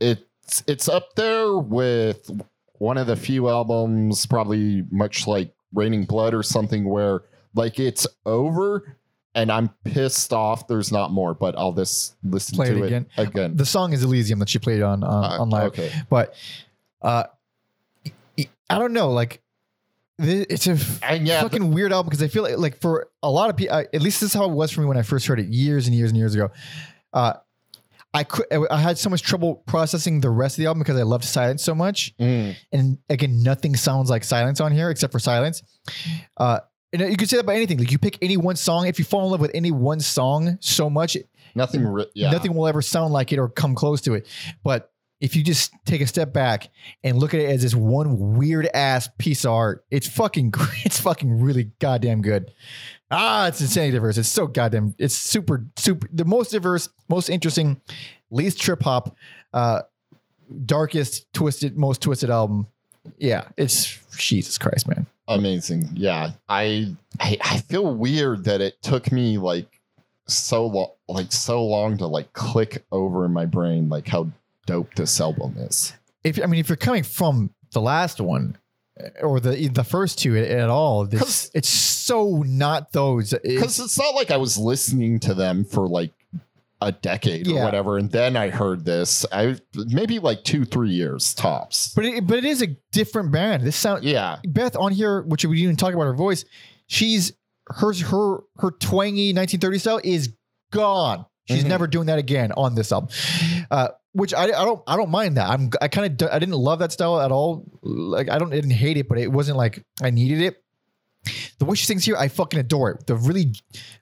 it's 0.00 0.62
it's 0.66 0.88
up 0.88 1.14
there 1.14 1.56
with 1.56 2.30
one 2.78 2.98
of 2.98 3.06
the 3.06 3.16
few 3.16 3.48
albums, 3.48 4.26
probably 4.26 4.84
much 4.90 5.26
like 5.26 5.52
Raining 5.74 6.04
Blood 6.04 6.34
or 6.34 6.42
something, 6.42 6.88
where 6.88 7.22
like 7.54 7.78
it's 7.78 8.06
over. 8.26 8.96
And 9.32 9.52
I'm 9.52 9.68
pissed 9.84 10.32
off. 10.32 10.66
There's 10.66 10.90
not 10.90 11.12
more, 11.12 11.34
but 11.34 11.56
I'll 11.56 11.72
just 11.72 12.16
listen 12.24 12.56
Play 12.56 12.70
to 12.70 12.82
it 12.82 12.86
again. 12.88 13.06
again. 13.16 13.56
The 13.56 13.64
song 13.64 13.92
is 13.92 14.02
Elysium 14.02 14.40
that 14.40 14.48
she 14.48 14.58
played 14.58 14.82
on 14.82 15.04
on, 15.04 15.24
Uh, 15.24 15.42
on 15.42 15.50
live. 15.50 15.66
Okay. 15.68 15.92
But 16.10 16.34
uh, 17.00 17.24
I 18.36 18.78
don't 18.78 18.92
know. 18.92 19.10
Like, 19.12 19.40
it's 20.22 20.66
a 20.66 20.76
And 21.04 21.26
yeah, 21.26 21.42
fucking 21.42 21.72
weird 21.72 21.92
album 21.92 22.10
because 22.10 22.22
I 22.22 22.28
feel 22.28 22.42
like, 22.42 22.58
like 22.58 22.80
for 22.80 23.08
a 23.22 23.30
lot 23.30 23.50
of 23.50 23.56
people, 23.56 23.76
at 23.76 24.00
least 24.00 24.20
this 24.20 24.30
is 24.30 24.34
how 24.34 24.44
it 24.44 24.52
was 24.52 24.70
for 24.70 24.80
me 24.80 24.86
when 24.86 24.96
I 24.96 25.02
first 25.02 25.26
heard 25.26 25.40
it 25.40 25.48
years 25.48 25.86
and 25.86 25.94
years 25.94 26.10
and 26.10 26.18
years 26.18 26.34
ago. 26.34 26.50
Uh, 27.12 27.34
I 28.12 28.24
could, 28.24 28.46
I 28.70 28.78
had 28.78 28.98
so 28.98 29.08
much 29.08 29.22
trouble 29.22 29.56
processing 29.66 30.20
the 30.20 30.30
rest 30.30 30.54
of 30.54 30.62
the 30.62 30.66
album 30.66 30.80
because 30.80 30.98
I 30.98 31.04
loved 31.04 31.24
Silence 31.24 31.62
so 31.62 31.74
much. 31.74 32.16
Mm. 32.18 32.56
And 32.72 32.98
again, 33.08 33.42
nothing 33.42 33.76
sounds 33.76 34.10
like 34.10 34.24
Silence 34.24 34.60
on 34.60 34.72
here 34.72 34.90
except 34.90 35.12
for 35.12 35.20
Silence. 35.20 35.62
Uh, 36.36 36.60
and 36.92 37.02
you 37.02 37.16
could 37.16 37.30
say 37.30 37.36
that 37.36 37.44
about 37.44 37.54
anything. 37.54 37.78
Like 37.78 37.92
you 37.92 37.98
pick 37.98 38.18
any 38.20 38.36
one 38.36 38.56
song, 38.56 38.88
if 38.88 38.98
you 38.98 39.04
fall 39.04 39.24
in 39.26 39.30
love 39.30 39.40
with 39.40 39.52
any 39.54 39.70
one 39.70 40.00
song 40.00 40.58
so 40.60 40.90
much, 40.90 41.16
nothing. 41.54 42.04
Yeah. 42.14 42.32
nothing 42.32 42.54
will 42.54 42.66
ever 42.66 42.82
sound 42.82 43.12
like 43.12 43.32
it 43.32 43.38
or 43.38 43.48
come 43.48 43.76
close 43.76 44.00
to 44.02 44.14
it. 44.14 44.26
But 44.64 44.90
if 45.20 45.36
you 45.36 45.42
just 45.44 45.72
take 45.84 46.00
a 46.00 46.06
step 46.06 46.32
back 46.32 46.70
and 47.04 47.18
look 47.18 47.34
at 47.34 47.40
it 47.40 47.50
as 47.50 47.62
this 47.62 47.74
one 47.74 48.36
weird 48.36 48.66
ass 48.74 49.08
piece 49.18 49.44
of 49.44 49.52
art, 49.52 49.84
it's 49.90 50.08
fucking 50.08 50.52
it's 50.84 50.98
fucking 51.00 51.40
really 51.40 51.70
goddamn 51.78 52.22
good. 52.22 52.52
Ah, 53.10 53.48
it's 53.48 53.60
insanely 53.60 53.90
diverse. 53.90 54.16
It's 54.18 54.28
so 54.28 54.46
goddamn. 54.46 54.94
It's 54.98 55.14
super 55.14 55.66
super 55.76 56.08
the 56.12 56.24
most 56.24 56.50
diverse, 56.52 56.88
most 57.08 57.28
interesting, 57.28 57.80
least 58.30 58.60
trip 58.60 58.82
hop, 58.82 59.16
uh, 59.52 59.82
darkest, 60.64 61.32
twisted, 61.32 61.76
most 61.76 62.00
twisted 62.00 62.30
album. 62.30 62.66
Yeah, 63.18 63.48
it's 63.56 63.98
Jesus 64.16 64.58
Christ, 64.58 64.86
man. 64.88 65.06
amazing 65.28 65.88
yeah 65.94 66.32
I, 66.48 66.94
I 67.20 67.38
i 67.44 67.58
feel 67.58 67.94
weird 67.94 68.44
that 68.44 68.60
it 68.60 68.82
took 68.82 69.12
me 69.12 69.38
like 69.38 69.80
so 70.26 70.66
long 70.66 70.90
like 71.08 71.30
so 71.30 71.64
long 71.64 71.96
to 71.98 72.06
like 72.08 72.32
click 72.32 72.84
over 72.90 73.24
in 73.24 73.32
my 73.32 73.46
brain 73.46 73.88
like 73.88 74.08
how 74.08 74.28
dope 74.70 74.94
this 74.94 75.20
album 75.20 75.54
is 75.58 75.92
If 76.24 76.38
I 76.42 76.46
mean, 76.46 76.60
if 76.60 76.68
you're 76.68 76.76
coming 76.76 77.02
from 77.02 77.50
the 77.72 77.80
last 77.80 78.20
one 78.20 78.56
uh, 79.00 79.08
or 79.26 79.40
the 79.40 79.68
the 79.68 79.84
first 79.84 80.18
two 80.18 80.36
at, 80.36 80.68
all, 80.70 81.06
this, 81.06 81.50
it's 81.54 81.68
so 81.68 82.42
not 82.46 82.92
those. 82.92 83.34
Because 83.42 83.78
it's 83.80 83.98
not 83.98 84.14
like 84.14 84.30
i 84.30 84.36
was 84.36 84.56
listening 84.58 85.20
to 85.20 85.34
them 85.34 85.64
for 85.64 85.88
like 85.88 86.12
a 86.82 86.92
decade 86.92 87.46
Yeah. 87.46 87.60
or 87.60 87.64
whatever 87.66 87.98
and 87.98 88.10
then 88.10 88.36
i 88.36 88.48
heard 88.48 88.84
this 88.86 89.26
i 89.32 89.56
maybe 89.74 90.18
like 90.18 90.44
two 90.44 90.64
three 90.64 90.90
years 90.90 91.34
tops 91.34 91.92
But 91.94 92.04
it, 92.06 92.26
but 92.26 92.38
it 92.38 92.44
is 92.46 92.62
a 92.62 92.68
different 92.92 93.32
band. 93.32 93.62
This 93.64 93.76
sound 93.76 94.02
yeah 94.04 94.38
Beth 94.46 94.76
on 94.76 94.92
here, 94.92 95.20
which 95.22 95.44
we 95.44 95.56
didn't 95.56 95.64
even 95.64 95.76
talk 95.76 95.92
about 95.94 96.04
her 96.04 96.14
voice. 96.14 96.44
She's 96.86 97.32
her 97.68 97.92
her 97.92 98.38
her 98.56 98.70
twangy 98.70 99.32
1930 99.34 99.78
style 99.78 100.00
is 100.02 100.32
gone. 100.72 101.26
She's 101.48 101.64
Mhm. 101.64 101.68
never 101.68 101.86
doing 101.86 102.06
that 102.06 102.18
again 102.18 102.50
on 102.52 102.74
this 102.74 102.92
album. 102.92 103.10
Uh, 103.70 103.88
which 104.12 104.34
I, 104.34 104.44
I 104.44 104.64
don't 104.64 104.82
I 104.86 104.96
don't 104.96 105.10
mind 105.10 105.36
that. 105.36 105.48
I'm 105.50 105.70
I 105.80 105.88
kind 105.88 106.20
of 106.22 106.28
I 106.30 106.38
didn't 106.38 106.56
love 106.56 106.78
that 106.80 106.92
style 106.92 107.20
at 107.20 107.30
all. 107.32 107.64
Like 107.82 108.28
I 108.28 108.38
don't 108.38 108.52
I 108.52 108.56
didn't 108.56 108.70
hate 108.72 108.96
it, 108.96 109.08
but 109.08 109.18
it 109.18 109.30
wasn't 109.30 109.56
like 109.56 109.84
I 110.02 110.10
needed 110.10 110.40
it. 110.40 110.62
The 111.58 111.64
way 111.64 111.76
she 111.76 111.84
sings 111.84 112.04
here, 112.04 112.16
I 112.16 112.28
fucking 112.28 112.58
adore 112.58 112.90
it. 112.92 113.06
The 113.06 113.14
really 113.14 113.52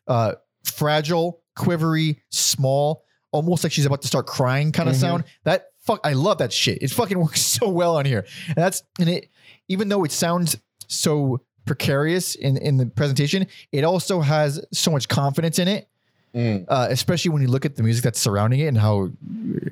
uh, 0.07 0.35
fragile, 0.65 1.43
quivery, 1.57 2.21
small, 2.31 3.05
almost 3.33 3.65
like 3.65 3.73
she's 3.73 3.87
about 3.87 4.03
to 4.03 4.09
start 4.09 4.27
crying 4.27 4.71
kind 4.73 4.89
of 4.89 4.95
Mhm. 4.95 5.01
sound. 5.01 5.25
That 5.45 5.67
fuck, 5.81 6.01
I 6.05 6.13
love 6.13 6.39
that 6.39 6.53
shit. 6.53 6.79
It 6.83 6.91
fucking 6.91 7.19
works 7.27 7.41
so 7.43 7.69
well 7.69 7.97
on 7.97 8.05
here. 8.05 8.25
And 8.47 8.57
that's 8.57 8.83
and 9.01 9.09
it. 9.09 9.29
Even 9.69 9.89
though 9.89 10.05
it 10.05 10.13
sounds 10.13 10.57
so 10.87 11.41
precarious 11.67 12.35
in 12.35 12.57
in 12.57 12.77
the 12.79 12.87
presentation, 12.87 13.47
it 13.73 13.85
also 13.85 14.21
has 14.21 14.65
so 14.73 14.91
much 14.91 15.09
confidence 15.09 15.59
in 15.59 15.69
it. 15.69 15.89
Mm. 16.35 16.67
Uh, 16.69 16.89
especially 16.91 17.31
when 17.31 17.43
you 17.43 17.49
look 17.49 17.65
at 17.65 17.77
the 17.77 17.83
music 17.83 18.05
that's 18.05 18.21
surrounding 18.21 18.61
it 18.61 18.67
and 18.67 18.79
how 18.79 19.11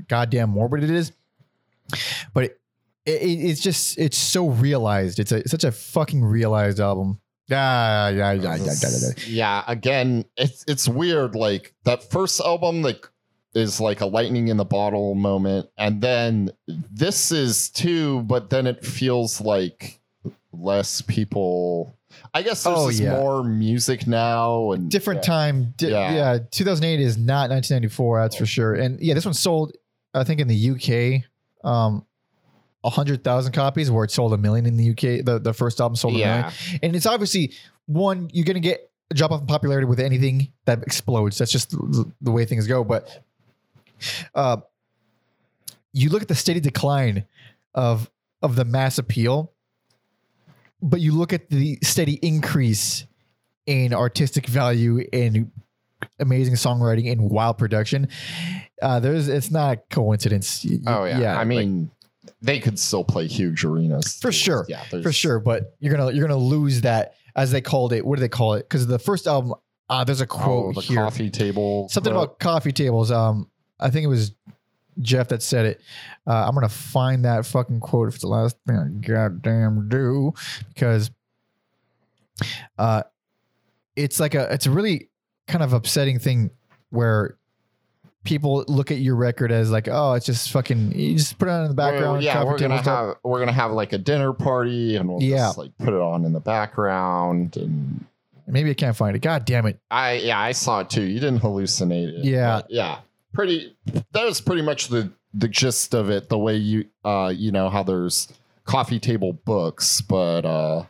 goddamn 0.08 0.50
morbid 0.50 0.84
it 0.84 0.90
is. 0.90 1.12
But 2.32 2.44
it, 2.44 2.60
it, 3.04 3.12
it's 3.12 3.60
just 3.60 3.98
it's 3.98 4.18
so 4.18 4.48
realized. 4.48 5.18
It's 5.18 5.32
a 5.32 5.46
such 5.48 5.64
a 5.64 5.72
fucking 5.72 6.24
realized 6.24 6.80
album. 6.80 7.20
Yeah, 7.48 8.08
yeah, 8.08 8.32
yeah, 8.32 8.42
yeah, 8.42 8.56
yeah, 8.56 8.72
yeah, 8.82 8.88
yeah. 8.98 9.12
yeah 9.28 9.64
again 9.68 10.24
it's 10.36 10.64
it's 10.66 10.88
weird 10.88 11.36
like 11.36 11.74
that 11.84 12.02
first 12.10 12.40
album 12.40 12.82
like 12.82 13.08
is 13.54 13.80
like 13.80 14.00
a 14.00 14.06
lightning 14.06 14.48
in 14.48 14.56
the 14.56 14.64
bottle 14.64 15.14
moment 15.14 15.68
and 15.78 16.02
then 16.02 16.50
this 16.66 17.30
is 17.30 17.70
too 17.70 18.22
but 18.22 18.50
then 18.50 18.66
it 18.66 18.84
feels 18.84 19.40
like 19.40 20.00
less 20.60 21.02
people 21.02 21.94
i 22.34 22.42
guess 22.42 22.62
there's 22.64 22.76
Oh, 22.78 22.88
just 22.90 23.02
yeah. 23.02 23.12
more 23.20 23.42
music 23.44 24.06
now 24.06 24.72
and 24.72 24.90
different 24.90 25.18
yeah. 25.24 25.26
time. 25.26 25.74
Di- 25.76 25.90
Yeah. 25.90 26.14
yeah. 26.14 26.38
2008 26.50 27.00
is 27.00 27.18
not 27.18 27.50
1994. 27.50 28.20
That's 28.22 28.36
for 28.36 28.46
sure. 28.46 28.74
And 28.74 28.98
yeah, 29.00 29.12
this 29.14 29.24
one 29.24 29.34
sold, 29.34 29.72
I 30.14 30.24
think, 30.24 30.40
in 30.40 30.48
the 30.48 30.70
UK, 30.70 31.24
um, 31.68 32.06
a 32.84 32.88
hundred 32.90 33.22
thousand 33.24 33.52
copies, 33.52 33.90
where 33.90 34.04
it 34.04 34.10
sold 34.12 34.32
a 34.32 34.38
million 34.38 34.64
in 34.66 34.76
the 34.76 34.90
UK. 34.90 35.24
The 35.26 35.40
the 35.42 35.52
first 35.52 35.80
album 35.80 35.96
sold 35.96 36.14
a 36.14 36.18
million, 36.18 36.44
and 36.82 36.96
it's 36.96 37.06
obviously 37.06 37.52
one 37.86 38.30
you're 38.32 38.44
gonna 38.46 38.60
get 38.60 38.90
a 39.10 39.14
drop 39.14 39.32
off 39.32 39.40
in 39.40 39.46
popularity 39.46 39.86
with 39.86 40.00
anything 40.00 40.52
that 40.64 40.82
explodes. 40.84 41.36
That's 41.38 41.52
just 41.52 41.70
the, 41.70 42.10
the 42.22 42.30
way 42.30 42.44
things 42.46 42.66
go. 42.66 42.82
But 42.84 43.22
uh, 44.34 44.58
you 45.92 46.10
look 46.10 46.22
at 46.22 46.28
the 46.28 46.34
steady 46.34 46.60
decline 46.60 47.24
of 47.74 48.10
of 48.42 48.56
the 48.56 48.64
mass 48.64 48.98
appeal, 48.98 49.52
but 50.82 51.00
you 51.00 51.12
look 51.12 51.32
at 51.32 51.50
the 51.50 51.78
steady 51.82 52.14
increase 52.22 53.06
in 53.66 53.92
artistic 53.92 54.46
value 54.46 55.04
and 55.12 55.50
amazing 56.18 56.54
songwriting 56.54 57.10
and 57.10 57.30
wild 57.30 57.58
production. 57.58 58.08
Uh, 58.80 59.00
there's 59.00 59.28
it's 59.28 59.50
not 59.50 59.72
a 59.72 59.76
coincidence. 59.90 60.66
Oh 60.86 61.04
yeah, 61.04 61.34
i 61.34 61.38
like, 61.38 61.46
mean 61.48 61.90
they 62.42 62.60
could 62.60 62.78
still 62.78 63.04
play 63.04 63.26
huge 63.26 63.64
arenas 63.64 64.18
For 64.20 64.28
too. 64.28 64.36
sure. 64.36 64.66
yeah 64.68 64.82
for 64.84 65.12
sure, 65.12 65.40
but 65.40 65.74
you're 65.80 65.94
gonna 65.94 66.12
you're 66.12 66.26
gonna 66.26 66.38
lose 66.40 66.82
that 66.82 67.14
as 67.34 67.50
they 67.50 67.60
called 67.60 67.92
it. 67.92 68.04
What 68.04 68.16
do 68.16 68.20
they 68.20 68.28
call 68.28 68.54
it? 68.54 68.68
Because 68.68 68.86
the 68.86 68.98
first 68.98 69.26
album, 69.26 69.54
uh, 69.88 70.04
there's 70.04 70.20
a 70.20 70.24
oh, 70.24 70.26
quote 70.26 70.74
the 70.74 70.80
here, 70.82 70.96
coffee 70.98 71.30
table 71.30 71.88
something 71.88 72.12
quote. 72.12 72.24
about 72.24 72.38
coffee 72.38 72.72
tables. 72.72 73.10
Um, 73.10 73.50
I 73.80 73.90
think 73.90 74.04
it 74.04 74.08
was 74.08 74.34
Geoff 75.00 75.28
that 75.28 75.42
said 75.42 75.66
it. 75.66 75.80
Uh, 76.26 76.46
I'm 76.48 76.54
gonna 76.54 76.68
find 76.68 77.24
that 77.24 77.44
fucking 77.46 77.80
quote 77.80 78.08
if 78.08 78.14
it's 78.14 78.22
the 78.22 78.28
last 78.28 78.56
thing 78.66 78.76
I 78.76 78.88
goddamn 79.06 79.88
do 79.88 80.32
because, 80.74 81.10
uh, 82.78 83.02
it's 83.94 84.20
like 84.20 84.34
a 84.34 84.52
it's 84.52 84.66
a 84.66 84.70
really 84.70 85.08
kind 85.48 85.62
of 85.62 85.72
upsetting 85.72 86.18
thing 86.18 86.50
where 86.90 87.36
people 88.24 88.64
look 88.66 88.90
at 88.90 88.98
your 88.98 89.14
record 89.14 89.52
as 89.52 89.70
like 89.70 89.86
oh 89.88 90.14
it's 90.14 90.26
just 90.26 90.50
fucking 90.50 90.90
you 90.98 91.16
just 91.16 91.38
put 91.38 91.46
it 91.46 91.52
on 91.52 91.62
in 91.62 91.68
the 91.68 91.74
background 91.74 92.22
yeah, 92.22 92.42
we're 92.42 92.58
gonna 92.58 92.82
have 92.82 93.14
we're 93.22 93.38
gonna 93.38 93.52
have 93.52 93.70
like 93.70 93.92
a 93.92 93.98
dinner 93.98 94.32
party, 94.32 94.96
and 94.96 95.08
we'll 95.08 95.22
Yeah. 95.22 95.36
just 95.46 95.58
like 95.58 95.76
put 95.78 95.88
it 95.94 96.00
on 96.00 96.24
in 96.24 96.32
the 96.32 96.40
background. 96.40 97.56
And 97.56 98.04
maybe 98.48 98.70
I 98.70 98.74
can't 98.74 98.96
find 98.96 99.14
it 99.16 99.20
god 99.20 99.44
damn 99.44 99.66
it 99.66 99.78
I 99.90 100.14
yeah, 100.14 100.38
I 100.40 100.52
saw 100.52 100.80
it 100.80 100.90
too. 100.90 101.02
You 101.02 101.20
didn't 101.20 101.40
hallucinate 101.40 102.18
it. 102.18 102.24
Yeah. 102.24 102.62
yeah. 102.68 102.98
Pretty. 103.36 103.76
That 104.12 104.24
was 104.24 104.40
pretty 104.40 104.62
much 104.62 104.88
the 104.88 105.12
the 105.34 105.46
gist 105.46 105.94
of 105.94 106.08
it. 106.10 106.28
The 106.30 106.38
way 106.38 106.56
you 106.56 106.86
uh 107.04 107.32
you 107.34 107.52
know 107.52 107.68
how 107.68 107.82
there's 107.82 108.28
coffee 108.64 108.98
table 108.98 109.34
books, 109.34 110.00
but 110.00 110.44
uh 110.46 110.84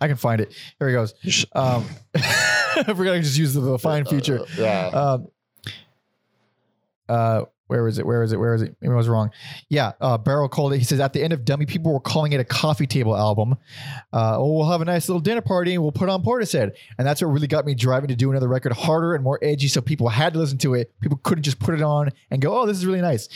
I 0.00 0.08
can 0.08 0.16
find 0.16 0.40
it. 0.40 0.54
Here 0.78 0.88
he 0.88 0.94
goes. 0.94 1.14
Um, 1.52 1.84
I 2.14 2.84
forgot 2.84 3.12
I 3.12 3.14
can 3.16 3.22
just 3.22 3.36
used 3.36 3.54
the, 3.54 3.60
the 3.60 3.78
find 3.78 4.08
feature. 4.08 4.40
uh, 4.40 4.46
yeah. 4.56 4.86
Um, 4.86 5.28
uh, 7.08 7.44
where 7.66 7.88
is 7.88 7.98
it? 7.98 8.06
Where 8.06 8.22
is 8.22 8.32
it? 8.32 8.36
Where 8.38 8.54
is 8.54 8.62
it? 8.62 8.76
Maybe 8.80 8.92
I 8.92 8.96
was 8.96 9.08
wrong. 9.08 9.30
Yeah, 9.68 9.92
uh, 10.00 10.18
Barrow 10.18 10.48
called 10.48 10.74
it. 10.74 10.78
He 10.78 10.84
says 10.84 11.00
at 11.00 11.12
the 11.12 11.22
end 11.22 11.32
of 11.32 11.44
Dummy, 11.44 11.64
people 11.66 11.92
were 11.92 12.00
calling 12.00 12.32
it 12.32 12.40
a 12.40 12.44
coffee 12.44 12.86
table 12.86 13.16
album. 13.16 13.56
Uh, 14.12 14.36
oh, 14.38 14.52
we'll 14.52 14.70
have 14.70 14.82
a 14.82 14.84
nice 14.84 15.08
little 15.08 15.20
dinner 15.20 15.40
party 15.40 15.74
and 15.74 15.82
we'll 15.82 15.92
put 15.92 16.08
on 16.08 16.22
Portishead, 16.22 16.72
and 16.98 17.06
that's 17.06 17.22
what 17.22 17.28
really 17.28 17.46
got 17.46 17.64
me 17.64 17.74
driving 17.74 18.08
to 18.08 18.16
do 18.16 18.30
another 18.30 18.48
record 18.48 18.72
harder 18.72 19.14
and 19.14 19.24
more 19.24 19.38
edgy, 19.42 19.68
so 19.68 19.80
people 19.80 20.08
had 20.08 20.34
to 20.34 20.38
listen 20.38 20.58
to 20.58 20.74
it. 20.74 20.92
People 21.00 21.18
couldn't 21.22 21.44
just 21.44 21.58
put 21.58 21.74
it 21.74 21.82
on 21.82 22.10
and 22.30 22.42
go, 22.42 22.60
"Oh, 22.60 22.66
this 22.66 22.76
is 22.76 22.86
really 22.86 23.00
nice." 23.00 23.28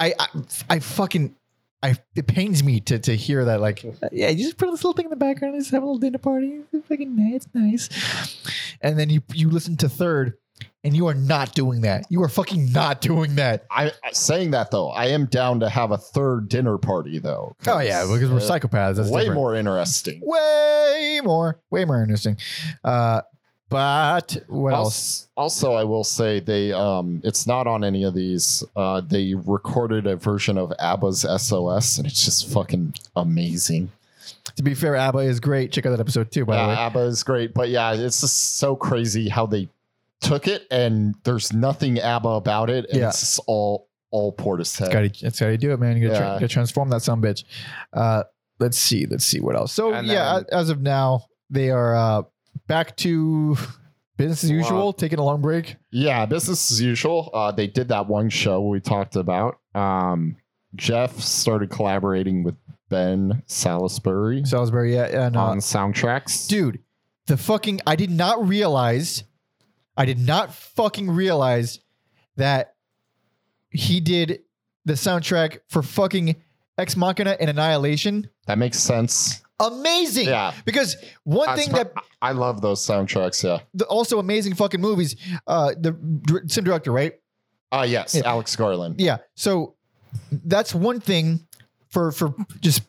I 0.00 0.14
I, 0.18 0.26
I 0.70 0.78
fucking 0.80 1.34
I 1.82 1.96
it 2.16 2.26
pains 2.26 2.64
me 2.64 2.80
to 2.80 2.98
to 2.98 3.16
hear 3.16 3.44
that 3.44 3.60
like 3.60 3.84
yeah 4.10 4.28
you 4.30 4.44
just 4.44 4.56
put 4.56 4.70
this 4.70 4.82
little 4.82 4.94
thing 4.94 5.06
in 5.06 5.10
the 5.10 5.16
background 5.16 5.54
and 5.54 5.62
just 5.62 5.72
have 5.72 5.82
a 5.82 5.86
little 5.86 5.98
dinner 5.98 6.18
party 6.18 6.60
it's 6.72 6.88
fucking 6.88 7.14
nice 7.14 7.46
it's 7.46 7.54
nice 7.54 8.68
and 8.80 8.98
then 8.98 9.10
you 9.10 9.22
you 9.32 9.48
listen 9.48 9.76
to 9.76 9.88
third 9.88 10.34
and 10.84 10.94
you 10.96 11.06
are 11.06 11.14
not 11.14 11.54
doing 11.54 11.80
that 11.80 12.06
you 12.08 12.22
are 12.22 12.28
fucking 12.28 12.70
not 12.72 13.00
doing 13.00 13.34
that 13.34 13.64
I 13.70 13.92
saying 14.12 14.52
that 14.52 14.70
though, 14.70 14.90
I 14.90 15.06
am 15.06 15.26
down 15.26 15.60
to 15.60 15.68
have 15.68 15.90
a 15.90 15.98
third 15.98 16.48
dinner 16.48 16.78
party 16.78 17.18
though. 17.18 17.56
oh 17.66 17.80
yeah 17.80 18.02
because 18.04 18.30
we're 18.30 18.36
uh, 18.36 18.40
psychopaths 18.40 18.96
that's 18.96 19.10
way 19.10 19.22
different. 19.22 19.40
more 19.40 19.54
interesting. 19.56 20.20
way 20.22 21.20
more 21.24 21.58
way 21.70 21.84
more 21.84 22.00
interesting 22.02 22.36
uh 22.84 23.22
but 23.70 24.38
what 24.46 24.72
else 24.72 25.28
Also, 25.36 25.68
also, 25.68 25.74
I 25.78 25.84
will 25.84 26.04
say 26.04 26.40
they 26.40 26.72
um 26.72 27.20
it's 27.22 27.46
not 27.46 27.66
on 27.66 27.84
any 27.84 28.02
of 28.04 28.14
these. 28.14 28.64
Uh 28.74 29.02
they 29.02 29.34
recorded 29.34 30.06
a 30.06 30.16
version 30.16 30.56
of 30.56 30.72
ABBA's 30.78 31.20
SOS 31.42 31.98
and 31.98 32.06
it's 32.06 32.24
just 32.24 32.48
fucking 32.50 32.94
amazing. 33.14 33.90
to 34.56 34.62
be 34.62 34.74
fair 34.74 34.96
abba 34.96 35.18
is 35.18 35.38
great 35.38 35.70
check 35.70 35.84
out 35.84 35.90
that 35.90 36.00
episode 36.00 36.30
too 36.30 36.46
by 36.46 36.56
the 36.62 36.68
way 36.68 36.74
ABBA 36.74 37.00
is 37.00 37.22
great, 37.22 37.52
but 37.52 37.68
yeah, 37.68 37.92
it's 37.92 38.20
just 38.22 38.56
so 38.56 38.74
crazy 38.74 39.28
how 39.28 39.44
they 39.44 39.68
took 40.20 40.46
it 40.48 40.66
and 40.70 41.14
there's 41.24 41.52
nothing 41.52 41.98
ABBA 41.98 42.28
about 42.28 42.70
it 42.70 42.86
and 42.90 42.98
Yeah. 43.00 43.08
it's 43.08 43.20
just 43.20 43.40
all 43.46 43.88
all 44.10 44.34
Portishead. 44.34 44.90
That's 45.20 45.38
gotta, 45.38 45.44
how 45.44 45.50
you 45.50 45.58
do 45.58 45.72
it, 45.72 45.80
man. 45.80 45.96
You 45.98 46.08
gotta, 46.08 46.18
tra- 46.18 46.26
gotta 46.34 46.48
transform 46.48 46.88
that 46.90 47.02
some 47.02 47.20
bitch. 47.20 47.44
Uh, 47.92 48.22
let's 48.58 48.78
see. 48.78 49.04
Let's 49.04 49.24
see 49.24 49.38
what 49.40 49.54
else. 49.54 49.70
So 49.72 49.92
And 49.92 50.06
yeah, 50.06 50.36
then- 50.36 50.46
as 50.58 50.70
of 50.70 50.80
now, 50.80 51.26
they 51.50 51.70
are 51.70 51.94
uh, 51.94 52.22
back 52.66 52.96
to 52.98 53.56
business 54.16 54.44
as 54.44 54.50
Wow. 54.50 54.56
usual. 54.56 54.92
Taking 54.94 55.18
a 55.18 55.24
long 55.24 55.42
break. 55.42 55.76
Yeah, 55.90 56.24
business 56.24 56.70
as 56.70 56.80
usual. 56.80 57.28
Uh, 57.34 57.52
they 57.52 57.66
did 57.66 57.88
that 57.88 58.06
one 58.08 58.30
show 58.30 58.62
we 58.62 58.80
talked 58.80 59.14
about. 59.14 59.58
Um, 59.74 60.36
Geoff 60.74 61.20
started 61.20 61.68
collaborating 61.70 62.44
with 62.44 62.54
Ben 62.88 63.42
Salisbury 63.46 64.42
Salisbury, 64.46 64.94
yeah, 64.94 65.04
and 65.26 65.36
uh, 65.36 65.42
on 65.44 65.58
soundtracks. 65.58 66.48
dude, 66.48 66.78
the 67.26 67.36
fucking 67.36 67.80
I 67.86 67.94
did 67.96 68.10
not 68.10 68.48
realize, 68.48 69.24
I 69.98 70.04
did 70.06 70.18
not 70.18 70.54
fucking 70.54 71.10
realize 71.10 71.80
that 72.36 72.74
he 73.70 74.00
did 74.00 74.40
the 74.84 74.94
soundtrack 74.94 75.58
for 75.68 75.82
fucking 75.82 76.36
Ex 76.78 76.96
Machina 76.96 77.36
and 77.38 77.50
Annihilation. 77.50 78.30
that 78.46 78.56
makes 78.58 78.78
sense. 78.78 79.42
Amazing. 79.60 80.28
Yeah. 80.28 80.52
Because 80.64 80.96
one 81.24 81.48
I 81.48 81.56
thing 81.56 81.66
spe- 81.70 81.74
that 81.76 81.92
I 82.22 82.30
love 82.30 82.60
those 82.62 82.80
soundtracks. 82.80 83.42
Yeah. 83.42 83.58
the 83.74 83.84
also 83.86 84.20
amazing 84.20 84.54
fucking 84.54 84.80
movies. 84.80 85.16
Uh, 85.48 85.74
the 85.76 86.42
same 86.46 86.62
director, 86.64 86.92
right? 86.92 87.14
Ah, 87.72 87.82
yes, 87.82 88.14
Yeah. 88.14 88.22
Alex 88.30 88.54
Garland. 88.54 89.00
Yeah. 89.00 89.18
So 89.34 89.74
that's 90.30 90.72
one 90.74 91.00
thing 91.00 91.40
for 91.88 92.12
for 92.12 92.34
just 92.60 92.82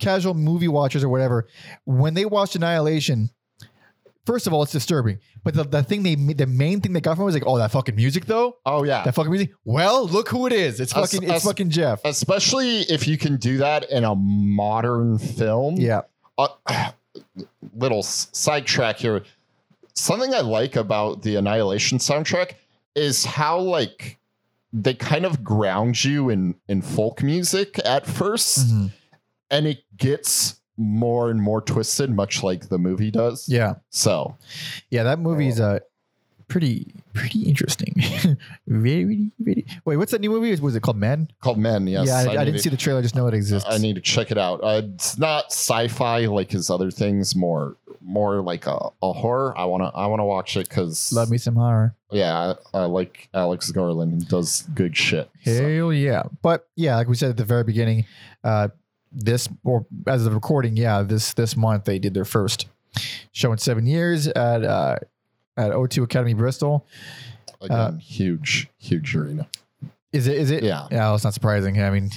casual 0.00 0.34
movie 0.34 0.68
watchers 0.68 1.04
or 1.04 1.08
whatever. 1.08 1.46
When 1.84 2.14
they 2.14 2.24
watch 2.24 2.56
Annihilation, 2.56 3.30
first 4.28 4.46
of 4.46 4.52
all, 4.52 4.62
it's 4.62 4.72
disturbing. 4.72 5.18
But 5.42 5.54
the, 5.54 5.64
the 5.64 5.82
thing 5.82 6.02
they 6.02 6.14
the 6.14 6.46
main 6.46 6.80
thing 6.82 6.92
they 6.92 7.00
got 7.00 7.16
from 7.16 7.22
it 7.22 7.26
was 7.32 7.34
like, 7.34 7.46
oh, 7.46 7.56
that 7.58 7.70
fucking 7.72 7.96
music 7.96 8.26
though. 8.26 8.58
Oh 8.66 8.84
yeah. 8.84 9.02
That 9.04 9.14
fucking 9.14 9.30
music. 9.32 9.50
Well, 9.64 10.06
look 10.06 10.28
who 10.28 10.46
it 10.46 10.52
is. 10.52 10.78
It's 10.80 10.92
fucking 10.92 11.22
it's 11.24 11.32
us- 11.32 11.44
fucking 11.44 11.70
Geoff. 11.70 12.00
Especially 12.04 12.80
if 12.82 13.08
you 13.08 13.16
can 13.18 13.36
do 13.38 13.56
that 13.58 13.90
in 13.90 14.04
a 14.04 14.14
modern 14.14 15.18
film. 15.18 15.76
Yeah. 15.76 16.02
uh, 16.36 16.48
little 17.74 18.02
sidetrack 18.02 18.98
here. 18.98 19.22
Something 19.94 20.34
I 20.34 20.40
like 20.40 20.76
about 20.76 21.22
the 21.22 21.36
Annihilation 21.36 21.98
soundtrack 21.98 22.52
is 22.94 23.24
how 23.24 23.58
like 23.58 24.18
they 24.72 24.94
kind 24.94 25.24
of 25.24 25.42
ground 25.42 26.04
you 26.04 26.28
in 26.30 26.54
in 26.68 26.82
folk 26.82 27.22
music 27.22 27.80
at 27.84 28.04
1st 28.04 28.58
Mhm. 28.66 28.92
and 29.50 29.66
it 29.66 29.82
gets 29.96 30.57
more 30.78 31.30
and 31.30 31.42
more 31.42 31.60
twisted, 31.60 32.08
much 32.10 32.42
like 32.42 32.68
the 32.70 32.78
movie 32.78 33.10
does. 33.10 33.48
Yeah. 33.48 33.74
So 33.90 34.36
Yeah. 34.90 35.02
That 35.02 35.18
movie's 35.18 35.60
uh 35.60 35.80
pretty 36.48 36.94
pretty 37.12 37.42
interesting. 37.42 37.94
very 38.66 39.30
very. 39.38 39.66
Wait, 39.84 39.96
what's 39.96 40.12
that 40.12 40.20
new 40.20 40.30
movie? 40.30 40.54
Was 40.62 40.74
it 40.76 40.80
called 40.80 40.96
Men? 40.96 41.28
called 41.42 41.58
Men. 41.58 41.86
Yes. 41.86 42.06
yeah, 42.06 42.14
I, 42.14 42.20
I, 42.20 42.24
need 42.24 42.44
didn't 42.46 42.52
to- 42.54 42.62
see 42.62 42.70
the 42.70 42.76
trailer. 42.76 43.00
I 43.00 43.02
just 43.02 43.14
know 43.14 43.26
it 43.26 43.34
exists. 43.34 43.68
I 43.70 43.76
need 43.78 43.96
to 43.96 44.00
check 44.00 44.30
it 44.30 44.38
out. 44.38 44.60
Uh, 44.62 44.82
it's 44.94 45.18
not 45.18 45.46
sci-fi 45.52 46.26
like 46.26 46.50
his 46.50 46.70
other 46.70 46.90
things. 46.90 47.36
More, 47.36 47.76
more 48.00 48.40
like 48.40 48.66
a, 48.66 48.78
a 49.02 49.12
horror. 49.12 49.52
I 49.58 49.64
wanna, 49.66 49.90
I 49.94 50.06
wanna 50.06 50.24
watch 50.24 50.56
it 50.56 50.68
because 50.68 51.12
Love 51.12 51.30
me 51.30 51.36
some 51.38 51.56
horror. 51.56 51.94
Yeah, 52.10 52.54
I, 52.72 52.78
I 52.78 52.84
like 52.86 53.28
Alex 53.34 53.70
Garland. 53.70 54.22
He 54.22 54.28
does 54.28 54.62
good 54.74 54.96
shit. 54.96 55.28
So, 55.44 55.52
Hell 55.52 55.92
yeah. 55.92 56.22
But 56.40 56.66
yeah, 56.76 56.96
like 56.96 57.08
we 57.08 57.16
said 57.16 57.28
at 57.30 57.36
the 57.36 57.44
very 57.44 57.64
beginning, 57.64 58.06
uh, 58.44 58.68
this 59.12 59.48
or 59.64 59.86
as 60.06 60.26
of 60.26 60.34
recording, 60.34 60.76
yeah, 60.76 61.02
this 61.02 61.34
this 61.34 61.56
month 61.56 61.84
they 61.84 61.98
did 61.98 62.14
their 62.14 62.24
first 62.24 62.66
show 63.32 63.52
in 63.52 63.58
seven 63.58 63.86
years 63.86 64.26
at 64.28 64.64
uh, 64.64 64.96
at 65.56 65.72
O2 65.72 66.04
Academy 66.04 66.34
Bristol. 66.34 66.86
again, 67.60 67.98
huge, 67.98 68.68
huge 68.78 69.14
arena. 69.14 69.48
Is 70.12 70.26
it? 70.26 70.36
Is 70.36 70.50
it? 70.50 70.62
Yeah. 70.62 70.86
Yeah, 70.90 71.14
it's 71.14 71.24
not 71.24 71.34
surprising. 71.34 71.80
I 71.82 71.90
mean, 71.90 72.10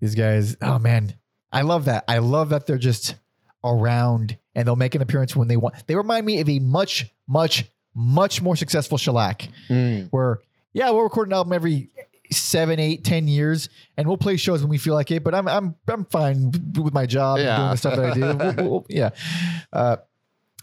these 0.00 0.14
guys. 0.14 0.56
Oh 0.62 0.78
man, 0.78 1.14
I 1.52 1.62
love 1.62 1.86
that. 1.86 2.04
I 2.08 2.18
love 2.18 2.50
that 2.50 2.66
they're 2.66 2.78
just 2.78 3.16
around 3.64 4.36
and 4.54 4.66
they'll 4.66 4.76
make 4.76 4.94
an 4.94 5.02
appearance 5.02 5.34
when 5.34 5.48
they 5.48 5.56
want. 5.56 5.86
They 5.86 5.96
remind 5.96 6.26
me 6.26 6.40
of 6.40 6.48
a 6.48 6.58
much, 6.58 7.06
much, 7.26 7.64
much 7.94 8.42
more 8.42 8.56
successful 8.56 8.98
shellac. 8.98 9.48
where 10.10 10.40
yeah, 10.72 10.90
we'll 10.90 11.02
record 11.02 11.28
an 11.28 11.32
album 11.34 11.52
every 11.52 11.90
seven, 12.34 12.78
eight, 12.78 13.04
ten 13.04 13.26
years, 13.28 13.68
and 13.96 14.06
we'll 14.06 14.16
play 14.16 14.36
shows 14.36 14.60
when 14.62 14.68
we 14.70 14.78
feel 14.78 14.94
like 14.94 15.10
it. 15.10 15.22
But 15.24 15.34
I'm 15.34 15.48
I'm 15.48 15.74
I'm 15.88 16.04
fine 16.06 16.50
with 16.76 16.92
my 16.94 17.06
job 17.06 17.38
and 17.38 17.46
Yeah. 17.46 17.56
doing 17.56 17.70
the 17.70 17.76
stuff 17.76 17.96
that 17.96 18.04
I 18.04 18.14
do. 18.14 18.20
We'll- 18.20 18.36
we'll- 18.56 18.70
we'll- 18.70 18.86
yeah, 18.88 19.10
uh, 19.72 19.96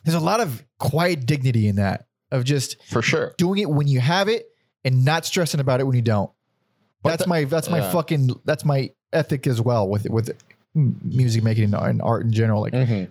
there's 0.03 0.15
a 0.15 0.19
lot 0.19 0.39
of 0.39 0.63
quiet 0.79 1.25
dignity 1.25 1.67
in 1.67 1.75
that 1.77 2.05
of 2.31 2.43
just 2.43 2.77
For 2.89 3.01
sure. 3.01 3.33
doing 3.37 3.59
it 3.59 3.69
when 3.69 3.87
you 3.87 3.99
have 3.99 4.27
it 4.27 4.47
and 4.85 5.03
not 5.05 5.25
stressing 5.25 5.59
about 5.59 5.79
it 5.79 5.83
when 5.85 5.95
you 5.95 6.01
don't. 6.01 6.31
But 7.03 7.09
That's 7.11 7.23
the- 7.23 7.29
my 7.29 7.43
that's 7.45 7.69
my 7.69 7.79
yeah. 7.79 7.91
fucking 7.91 8.29
that's 8.45 8.63
my 8.65 8.91
ethic 9.13 9.47
as 9.47 9.59
well 9.61 9.87
with 9.89 10.09
with 10.09 10.31
music 10.73 11.43
making 11.43 11.65
and, 11.65 11.75
and 11.75 12.01
art 12.01 12.23
in 12.23 12.31
general. 12.31 12.61
Like 12.61 12.73
Mhm. 12.73 13.09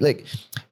like 0.00 0.26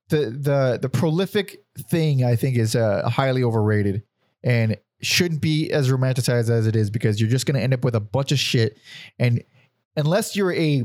the 0.09 0.27
the 0.31 0.79
the 0.83 0.89
prolific 0.89 1.63
thing 1.89 2.25
I 2.25 2.37
think 2.37 2.57
is 2.59 2.77
uh, 2.77 3.09
highly 3.09 3.43
overrated 3.43 4.03
and 4.45 4.77
shouldn't 5.03 5.41
be 5.41 5.71
as 5.73 5.91
romanticized 5.91 6.49
as 6.51 6.67
it 6.67 6.77
is 6.77 6.91
because 6.91 7.21
you're 7.21 7.31
just 7.31 7.45
going 7.47 7.57
to 7.57 7.61
end 7.63 7.75
up 7.75 7.85
with 7.85 7.95
a 7.95 8.01
bunch 8.01 8.33
of 8.33 8.39
shit. 8.39 8.79
And 9.19 9.43
unless 9.97 10.37
you're 10.37 10.53
a 10.55 10.85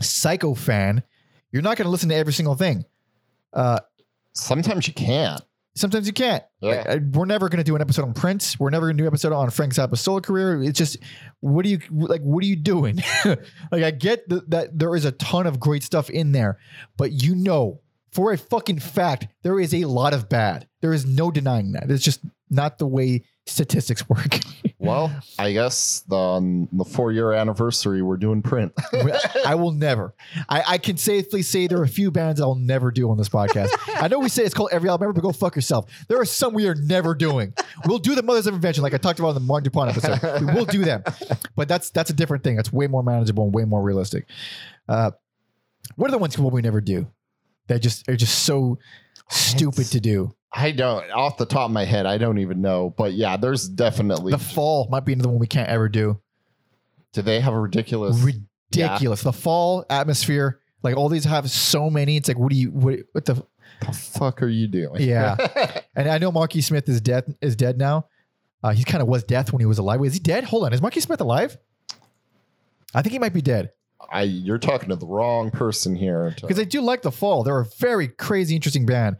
psycho 0.00 0.54
fan 0.54 1.02
you're 1.50 1.62
not 1.62 1.76
going 1.78 1.86
to 1.86 1.90
listen 1.90 2.08
to 2.10 2.14
every 2.14 2.32
single 2.32 2.54
thing. 2.54 2.84
Uh 3.52 3.80
Sometimes 4.34 4.86
you 4.86 4.92
can't. 4.94 5.40
sometimes 5.74 6.06
you 6.06 6.12
can't. 6.12 6.44
Yeah. 6.60 6.70
Like, 6.76 6.88
I- 6.88 6.98
we're 7.12 7.24
never 7.24 7.48
going 7.48 7.58
to 7.58 7.64
do 7.64 7.74
an 7.74 7.80
episode 7.80 8.02
on 8.04 8.12
Prince. 8.14 8.58
We're 8.60 8.70
never 8.70 8.86
going 8.86 8.96
to 8.96 9.02
do 9.02 9.06
an 9.06 9.12
episode 9.12 9.32
on 9.32 9.48
Frank 9.50 9.72
Zappa's 9.74 10.00
solo 10.00 10.20
career. 10.20 10.62
It's 10.62 10.78
just 10.78 10.98
what 11.40 11.64
are 11.64 11.68
you 11.68 11.78
like 11.90 12.20
what 12.20 12.44
are 12.44 12.46
you 12.46 12.56
doing? 12.56 13.00
Like 13.24 13.82
I 13.82 13.90
get 13.90 14.28
th- 14.28 14.42
that 14.48 14.78
there 14.78 14.94
is 14.94 15.04
a 15.04 15.12
ton 15.12 15.46
of 15.46 15.58
great 15.58 15.82
stuff 15.82 16.10
in 16.10 16.32
there 16.32 16.58
but 16.96 17.12
you 17.12 17.34
know 17.34 17.80
for 18.12 18.32
a 18.32 18.38
fucking 18.38 18.78
fact 18.80 19.28
there 19.42 19.58
is 19.58 19.72
a 19.74 19.84
lot 19.86 20.12
of 20.14 20.28
bad. 20.28 20.68
There 20.80 20.92
is 20.92 21.04
no 21.06 21.30
denying 21.30 21.72
that. 21.72 21.90
It's 21.90 22.04
just 22.04 22.20
not 22.50 22.78
the 22.78 22.86
way 22.86 23.22
statistics 23.46 24.08
work 24.08 24.40
Well, 24.80 25.12
I 25.38 25.52
guess 25.52 26.04
the, 26.08 26.14
on 26.14 26.68
the 26.72 26.84
four 26.84 27.10
year 27.10 27.32
anniversary, 27.32 28.00
we're 28.00 28.16
doing 28.16 28.42
Prince. 28.42 28.72
I 29.44 29.56
will 29.56 29.72
never. 29.72 30.14
I, 30.48 30.62
I 30.66 30.78
can 30.78 30.96
safely 30.96 31.42
say 31.42 31.66
there 31.66 31.80
are 31.80 31.84
a 31.84 31.88
few 31.88 32.12
bands 32.12 32.40
I'll 32.40 32.54
never 32.54 32.92
do 32.92 33.10
on 33.10 33.18
this 33.18 33.28
podcast. 33.28 33.70
I 34.00 34.06
know 34.06 34.20
we 34.20 34.28
say 34.28 34.44
it's 34.44 34.54
called 34.54 34.70
every 34.70 34.88
album 34.88 35.06
ever, 35.06 35.12
but 35.12 35.22
go 35.22 35.32
fuck 35.32 35.56
yourself. 35.56 35.90
There 36.06 36.20
are 36.20 36.24
some 36.24 36.54
we 36.54 36.68
are 36.68 36.76
never 36.76 37.16
doing. 37.16 37.54
We'll 37.86 37.98
do 37.98 38.14
the 38.14 38.22
Mothers 38.22 38.46
of 38.46 38.54
Invention, 38.54 38.84
like 38.84 38.94
I 38.94 38.98
talked 38.98 39.18
about 39.18 39.30
in 39.30 39.34
the 39.34 39.40
Martin 39.40 39.64
Dupont 39.64 39.90
episode. 39.90 40.46
We 40.46 40.54
will 40.54 40.64
do 40.64 40.84
them, 40.84 41.02
but 41.56 41.66
that's 41.66 41.90
that's 41.90 42.10
a 42.10 42.14
different 42.14 42.44
thing. 42.44 42.54
That's 42.54 42.72
way 42.72 42.86
more 42.86 43.02
manageable 43.02 43.44
and 43.44 43.54
way 43.54 43.64
more 43.64 43.82
realistic. 43.82 44.26
Uh, 44.88 45.10
what 45.96 46.08
are 46.08 46.12
the 46.12 46.18
ones 46.18 46.38
we 46.38 46.62
never 46.62 46.80
do? 46.80 47.08
That 47.66 47.80
just 47.80 48.08
are 48.08 48.16
just 48.16 48.44
so 48.44 48.78
stupid 49.28 49.86
to 49.86 50.00
do. 50.00 50.34
I 50.52 50.70
don't, 50.72 51.10
off 51.10 51.36
the 51.36 51.46
top 51.46 51.66
of 51.66 51.70
my 51.72 51.84
head, 51.84 52.06
I 52.06 52.16
don't 52.18 52.38
even 52.38 52.62
know. 52.62 52.94
But 52.96 53.12
yeah, 53.12 53.36
there's 53.36 53.68
definitely. 53.68 54.32
The 54.32 54.38
Fall 54.38 54.88
might 54.90 55.04
be 55.04 55.12
another 55.12 55.28
one 55.28 55.38
we 55.38 55.46
can't 55.46 55.68
ever 55.68 55.88
do. 55.88 56.20
do 57.12 57.22
they 57.22 57.40
have 57.40 57.52
a 57.52 57.60
ridiculous? 57.60 58.16
Ridiculous. 58.18 59.22
The 59.22 59.32
Fall 59.32 59.84
atmosphere. 59.90 60.60
Like 60.82 60.96
all 60.96 61.08
these 61.08 61.24
have 61.24 61.50
so 61.50 61.90
many. 61.90 62.16
It's 62.16 62.28
like, 62.28 62.38
what 62.38 62.50
do 62.50 62.56
you 62.56 62.70
what, 62.70 63.00
what 63.12 63.24
the 63.24 63.34
the 63.80 63.92
fuck 63.92 64.42
are 64.42 64.48
you 64.48 64.68
doing? 64.68 65.02
Yeah. 65.02 65.36
And 65.96 66.08
I 66.08 66.18
know 66.18 66.30
Marky 66.30 66.60
Smith 66.60 66.88
is 66.88 67.00
dead 67.00 67.36
is 67.42 67.56
dead 67.56 67.76
now. 67.76 68.06
Uh, 68.62 68.70
he 68.70 68.84
kind 68.84 69.02
of 69.02 69.08
was 69.08 69.24
death 69.24 69.52
when 69.52 69.58
he 69.58 69.66
was 69.66 69.78
alive. 69.78 69.98
Wait, 69.98 70.06
is 70.08 70.14
he 70.14 70.20
dead? 70.20 70.44
Hold 70.44 70.64
on. 70.64 70.72
Is 70.72 70.80
Marky 70.80 71.00
Smith 71.00 71.20
alive? 71.20 71.58
I 72.94 73.02
think 73.02 73.12
he 73.12 73.18
might 73.18 73.32
be 73.32 73.42
dead 73.42 73.72
I, 74.10 74.22
you're 74.22 74.58
talking 74.58 74.88
to 74.90 74.96
the 74.96 75.06
wrong 75.06 75.50
person 75.50 75.94
here. 75.96 76.34
because 76.40 76.58
I 76.58 76.64
do 76.64 76.80
like 76.80 77.02
the 77.02 77.10
Fall. 77.10 77.42
They're 77.42 77.58
a 77.60 77.66
very 77.78 78.08
crazy, 78.08 78.54
interesting 78.54 78.86
band, 78.86 79.16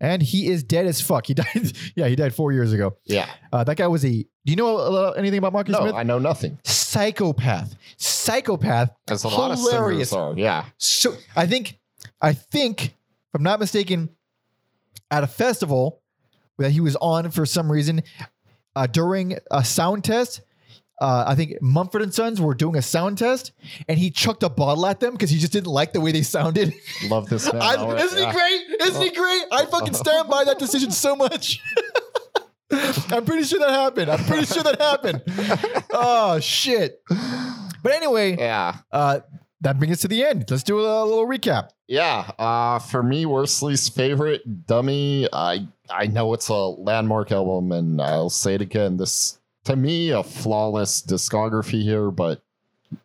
and 0.00 0.22
he 0.22 0.48
is 0.48 0.62
dead 0.64 0.86
as 0.86 1.00
fuck. 1.00 1.26
He 1.26 1.34
died. 1.42 1.72
yeah, 1.94 2.08
he 2.08 2.16
died 2.16 2.34
four 2.34 2.50
years 2.52 2.72
ago. 2.72 2.96
yeah. 3.04 3.28
Uh, 3.52 3.62
that 3.64 3.76
guy 3.76 3.86
was 3.86 4.04
a. 4.04 4.08
Do 4.44 4.50
you 4.50 4.56
know 4.56 4.74
little- 4.74 5.14
anything 5.14 5.38
about 5.38 5.52
Marky 5.52 5.70
No, 5.72 5.80
Smith? 5.80 5.94
I 5.94 6.02
know 6.02 6.18
nothing. 6.18 6.58
psychopath, 6.64 7.76
psychopath, 7.96 8.90
That's 9.06 9.24
a 9.24 9.28
lot 9.28 9.52
of 9.52 9.58
hilarious. 9.58 10.10
singers 10.10 10.12
are. 10.34 10.38
Yeah. 10.38 10.64
So 10.78 11.14
I 11.36 11.46
think, 11.46 11.78
I 12.20 12.32
think, 12.32 12.84
if 12.86 12.92
I'm 13.34 13.42
not 13.42 13.60
mistaken, 13.60 14.08
at 15.10 15.22
a 15.22 15.26
festival 15.28 16.00
that 16.58 16.70
he 16.72 16.80
was 16.80 16.96
on 16.96 17.30
for 17.30 17.44
some 17.46 17.70
reason 17.70 18.02
uh, 18.74 18.86
during 18.86 19.36
a 19.50 19.64
sound 19.64 20.04
test. 20.04 20.40
Uh, 21.00 21.24
I 21.26 21.34
think 21.34 21.60
Mumford 21.60 22.02
and 22.02 22.14
Sons 22.14 22.40
were 22.40 22.54
doing 22.54 22.76
a 22.76 22.82
sound 22.82 23.18
test, 23.18 23.52
and 23.88 23.98
he 23.98 24.10
chucked 24.10 24.42
a 24.44 24.48
bottle 24.48 24.86
at 24.86 25.00
them 25.00 25.12
because 25.12 25.30
he 25.30 25.38
just 25.38 25.52
didn't 25.52 25.66
like 25.72 25.92
the 25.92 26.00
way 26.00 26.12
they 26.12 26.22
sounded. 26.22 26.72
Love 27.08 27.28
this 27.28 27.52
man. 27.52 27.60
I, 27.60 27.94
isn't 27.96 28.18
he 28.18 28.32
great? 28.32 28.80
Isn't 28.88 29.02
he 29.02 29.10
great? 29.10 29.42
I 29.50 29.64
fucking 29.66 29.94
stand 29.94 30.28
by 30.28 30.44
that 30.44 30.58
decision 30.60 30.92
so 30.92 31.16
much. 31.16 31.60
I'm 33.10 33.24
pretty 33.24 33.42
sure 33.44 33.58
that 33.58 33.70
happened. 33.70 34.10
I'm 34.10 34.24
pretty 34.24 34.46
sure 34.46 34.62
that 34.62 34.80
happened. 34.80 35.22
Oh 35.94 36.40
shit. 36.40 37.02
But 37.82 37.92
anyway, 37.92 38.36
Yeah. 38.38 38.76
uh, 38.90 39.20
that 39.60 39.78
brings 39.78 39.92
us 39.96 40.00
to 40.02 40.08
the 40.08 40.24
end. 40.24 40.50
Let's 40.50 40.62
do 40.62 40.80
a, 40.80 41.04
little 41.04 41.26
recap. 41.26 41.68
Yeah, 41.86 42.30
uh, 42.38 42.78
for 42.78 43.02
me, 43.02 43.26
Worsley's 43.26 43.88
favorite 43.90 44.66
dummy. 44.66 45.28
I 45.32 45.68
I 45.90 46.06
know 46.06 46.32
it's 46.32 46.48
a 46.48 46.54
landmark 46.54 47.30
album, 47.30 47.72
and 47.72 48.00
I'll 48.00 48.30
say 48.30 48.54
it 48.54 48.62
again. 48.62 48.96
This 48.96 49.38
to 49.64 49.76
me 49.76 50.10
a 50.10 50.22
flawless 50.22 51.02
discography 51.02 51.82
here, 51.82 52.10
but 52.10 52.42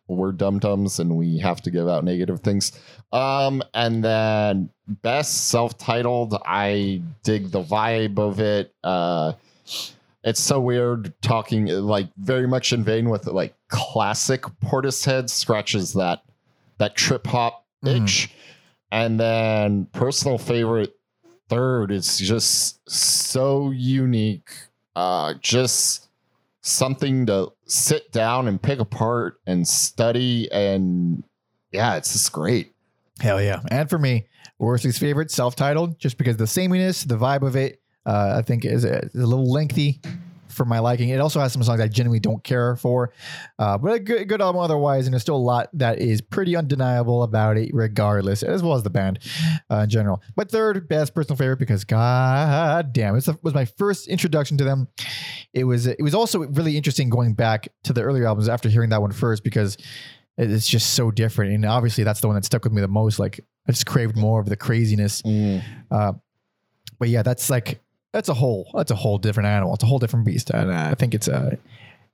we're 0.06 0.32
dum 0.32 0.58
dums, 0.58 0.98
and 0.98 1.16
we 1.16 1.38
have 1.38 1.62
to 1.62 1.70
give 1.70 1.88
out 1.88 2.04
negative 2.04 2.40
things. 2.40 2.72
Um, 3.12 3.62
and 3.72 4.04
then 4.04 4.68
best 4.86 5.48
self-titled. 5.48 6.36
I 6.44 7.00
dig 7.22 7.50
the 7.50 7.62
vibe 7.62 8.18
of 8.18 8.38
it. 8.40 8.74
Uh, 8.84 9.32
it's 10.24 10.40
so 10.40 10.60
weird 10.60 11.14
talking 11.22 11.66
like 11.66 12.08
very 12.18 12.46
much 12.46 12.72
in 12.72 12.84
vein 12.84 13.08
with 13.08 13.26
like 13.26 13.54
classic 13.68 14.42
Portishead 14.62 15.30
scratches 15.30 15.94
that 15.94 16.22
that 16.78 16.94
trip 16.96 17.26
hop 17.26 17.64
Mhm. 17.84 18.02
itch. 18.02 18.30
And 18.90 19.18
then 19.18 19.86
personal 19.92 20.38
favorite 20.38 20.94
third 21.48 21.90
is 21.90 22.18
just 22.18 22.78
so 22.90 23.70
unique. 23.70 24.50
Uh 24.96 25.34
just 25.40 26.07
something 26.68 27.26
to 27.26 27.52
sit 27.66 28.12
down 28.12 28.48
and 28.48 28.60
pick 28.60 28.78
apart 28.78 29.40
and 29.46 29.66
study 29.66 30.50
and 30.52 31.24
yeah, 31.72 31.96
it's 31.96 32.12
just 32.12 32.32
great. 32.32 32.74
Hell 33.20 33.42
yeah. 33.42 33.60
And 33.70 33.90
for 33.90 33.98
me, 33.98 34.26
Worsley's 34.58 34.98
favorite, 34.98 35.30
self-titled, 35.30 35.98
just 35.98 36.18
because 36.18 36.36
the 36.36 36.46
sameness, 36.46 37.04
the 37.04 37.16
vibe 37.16 37.42
of 37.42 37.56
it, 37.56 37.80
uh, 38.06 38.34
I 38.38 38.42
think 38.42 38.64
is 38.64 38.84
a, 38.84 39.00
is 39.06 39.14
a 39.14 39.26
little 39.26 39.50
lengthy 39.50 40.00
for 40.48 40.64
my 40.64 40.78
liking. 40.78 41.08
It 41.10 41.20
also 41.20 41.40
has 41.40 41.52
some 41.52 41.62
songs 41.62 41.80
I 41.80 41.88
genuinely 41.88 42.20
don't 42.20 42.42
care 42.42 42.76
for, 42.76 43.12
uh, 43.58 43.78
but 43.78 43.92
a 43.92 43.98
good, 43.98 44.28
good 44.28 44.40
album 44.40 44.60
otherwise. 44.60 45.06
And 45.06 45.14
there's 45.14 45.22
still 45.22 45.36
a 45.36 45.38
lot 45.38 45.68
that 45.74 45.98
is 45.98 46.20
pretty 46.20 46.56
undeniable 46.56 47.22
about 47.22 47.56
it, 47.56 47.70
regardless, 47.72 48.42
as 48.42 48.62
well 48.62 48.74
as 48.74 48.82
the 48.82 48.90
band 48.90 49.18
uh, 49.70 49.78
in 49.78 49.90
general. 49.90 50.22
My 50.36 50.44
third 50.44 50.88
best 50.88 51.14
personal 51.14 51.36
favorite 51.36 51.58
because 51.58 51.84
god 51.84 52.92
damn, 52.92 53.16
it 53.16 53.28
was 53.42 53.54
my 53.54 53.64
first 53.64 54.08
introduction 54.08 54.58
to 54.58 54.64
them. 54.64 54.88
It 55.52 55.64
was 55.64 55.86
it 55.86 56.02
was 56.02 56.14
also 56.14 56.40
really 56.40 56.76
interesting 56.76 57.08
going 57.08 57.34
back 57.34 57.68
to 57.84 57.92
the 57.92 58.02
earlier 58.02 58.26
albums 58.26 58.48
after 58.48 58.68
hearing 58.68 58.90
that 58.90 59.00
one 59.00 59.12
first 59.12 59.42
because 59.44 59.76
it's 60.36 60.68
just 60.68 60.94
so 60.94 61.10
different. 61.10 61.52
And 61.52 61.64
obviously, 61.64 62.04
that's 62.04 62.20
the 62.20 62.28
one 62.28 62.36
that 62.36 62.44
stuck 62.44 62.62
with 62.64 62.72
me 62.72 62.80
the 62.80 62.88
most. 62.88 63.18
Like, 63.18 63.40
I 63.66 63.72
just 63.72 63.86
craved 63.86 64.16
more 64.16 64.40
of 64.40 64.48
the 64.48 64.56
craziness. 64.56 65.22
Uh, 65.90 66.12
but 66.98 67.08
yeah, 67.08 67.22
that's 67.22 67.50
like 67.50 67.80
that's 68.12 68.28
a 68.28 68.34
whole 68.34 68.70
that's 68.74 68.90
a 68.90 68.94
whole 68.96 69.18
different 69.18 69.48
animal. 69.48 69.74
It's 69.74 69.82
a 69.84 69.86
whole 69.86 69.98
different 69.98 70.24
beast, 70.26 70.50
and 70.50 70.72
I 70.72 70.94
think 70.94 71.14
it's 71.14 71.28
uh, 71.28 71.56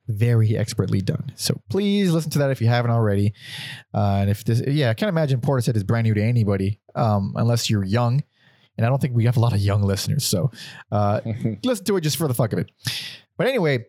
very 0.07 0.55
expertly 0.57 1.01
done. 1.01 1.31
So 1.35 1.59
please 1.69 2.11
listen 2.11 2.31
to 2.31 2.39
that 2.39 2.51
if 2.51 2.61
you 2.61 2.67
haven't 2.67 2.91
already. 2.91 3.33
Uh, 3.93 4.17
and 4.21 4.29
if 4.29 4.43
this, 4.43 4.61
yeah, 4.67 4.89
I 4.89 4.93
can't 4.93 5.09
imagine 5.09 5.41
Portishead 5.41 5.75
is 5.75 5.83
brand 5.83 6.05
new 6.05 6.13
to 6.13 6.21
anybody, 6.23 6.79
um, 6.95 7.33
unless 7.35 7.69
you're 7.69 7.83
young. 7.83 8.23
And 8.77 8.85
I 8.85 8.89
don't 8.89 9.01
think 9.01 9.15
we 9.15 9.25
have 9.25 9.37
a 9.37 9.39
lot 9.39 9.53
of 9.53 9.59
young 9.59 9.83
listeners, 9.83 10.25
so 10.25 10.51
uh, 10.91 11.21
listen 11.63 11.85
to 11.85 11.95
it 11.97 12.01
just 12.01 12.17
for 12.17 12.27
the 12.27 12.33
fuck 12.33 12.51
of 12.51 12.59
it. 12.59 12.69
But 13.37 13.47
anyway, 13.47 13.85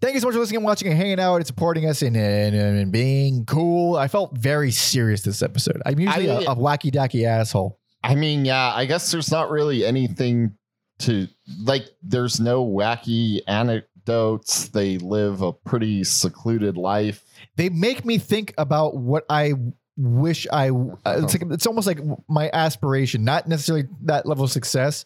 thank 0.00 0.14
you 0.14 0.20
so 0.20 0.26
much 0.26 0.34
for 0.34 0.40
listening 0.40 0.56
and 0.56 0.64
watching 0.66 0.88
and 0.88 0.96
hanging 0.96 1.20
out 1.20 1.36
and 1.36 1.46
supporting 1.46 1.86
us 1.86 2.02
and, 2.02 2.16
and, 2.16 2.54
and 2.56 2.90
being 2.92 3.44
cool. 3.46 3.94
I 3.96 4.08
felt 4.08 4.36
very 4.36 4.72
serious 4.72 5.22
this 5.22 5.40
episode. 5.40 5.80
I'm 5.86 6.00
usually 6.00 6.26
a 6.26 6.34
I- 6.40 6.52
a 6.52 6.56
wacky 6.56 6.90
dacky 6.92 7.24
asshole. 7.26 7.78
I 8.02 8.16
mean, 8.16 8.44
yeah, 8.44 8.72
I 8.74 8.86
guess 8.86 9.10
there's 9.12 9.30
not 9.30 9.50
really 9.50 9.84
anything 9.86 10.54
to 11.00 11.28
like, 11.62 11.86
there's 12.02 12.40
no 12.40 12.64
wacky 12.66 13.40
anecdotes. 13.46 14.68
They 14.68 14.98
live 14.98 15.42
a 15.42 15.52
pretty 15.52 16.04
secluded 16.04 16.76
life. 16.76 17.24
they 17.56 17.68
make 17.68 18.04
me 18.04 18.18
think 18.18 18.54
about 18.56 18.96
what 18.96 19.24
I 19.28 19.54
wish 19.96 20.46
I. 20.52 20.70
Uh, 20.70 20.94
it's 21.06 21.34
like 21.34 21.50
it's 21.52 21.66
almost 21.66 21.86
like 21.86 21.98
my 22.28 22.50
aspiration, 22.52 23.24
not 23.24 23.48
necessarily 23.48 23.88
that 24.02 24.26
level 24.26 24.44
of 24.44 24.50
success, 24.50 25.04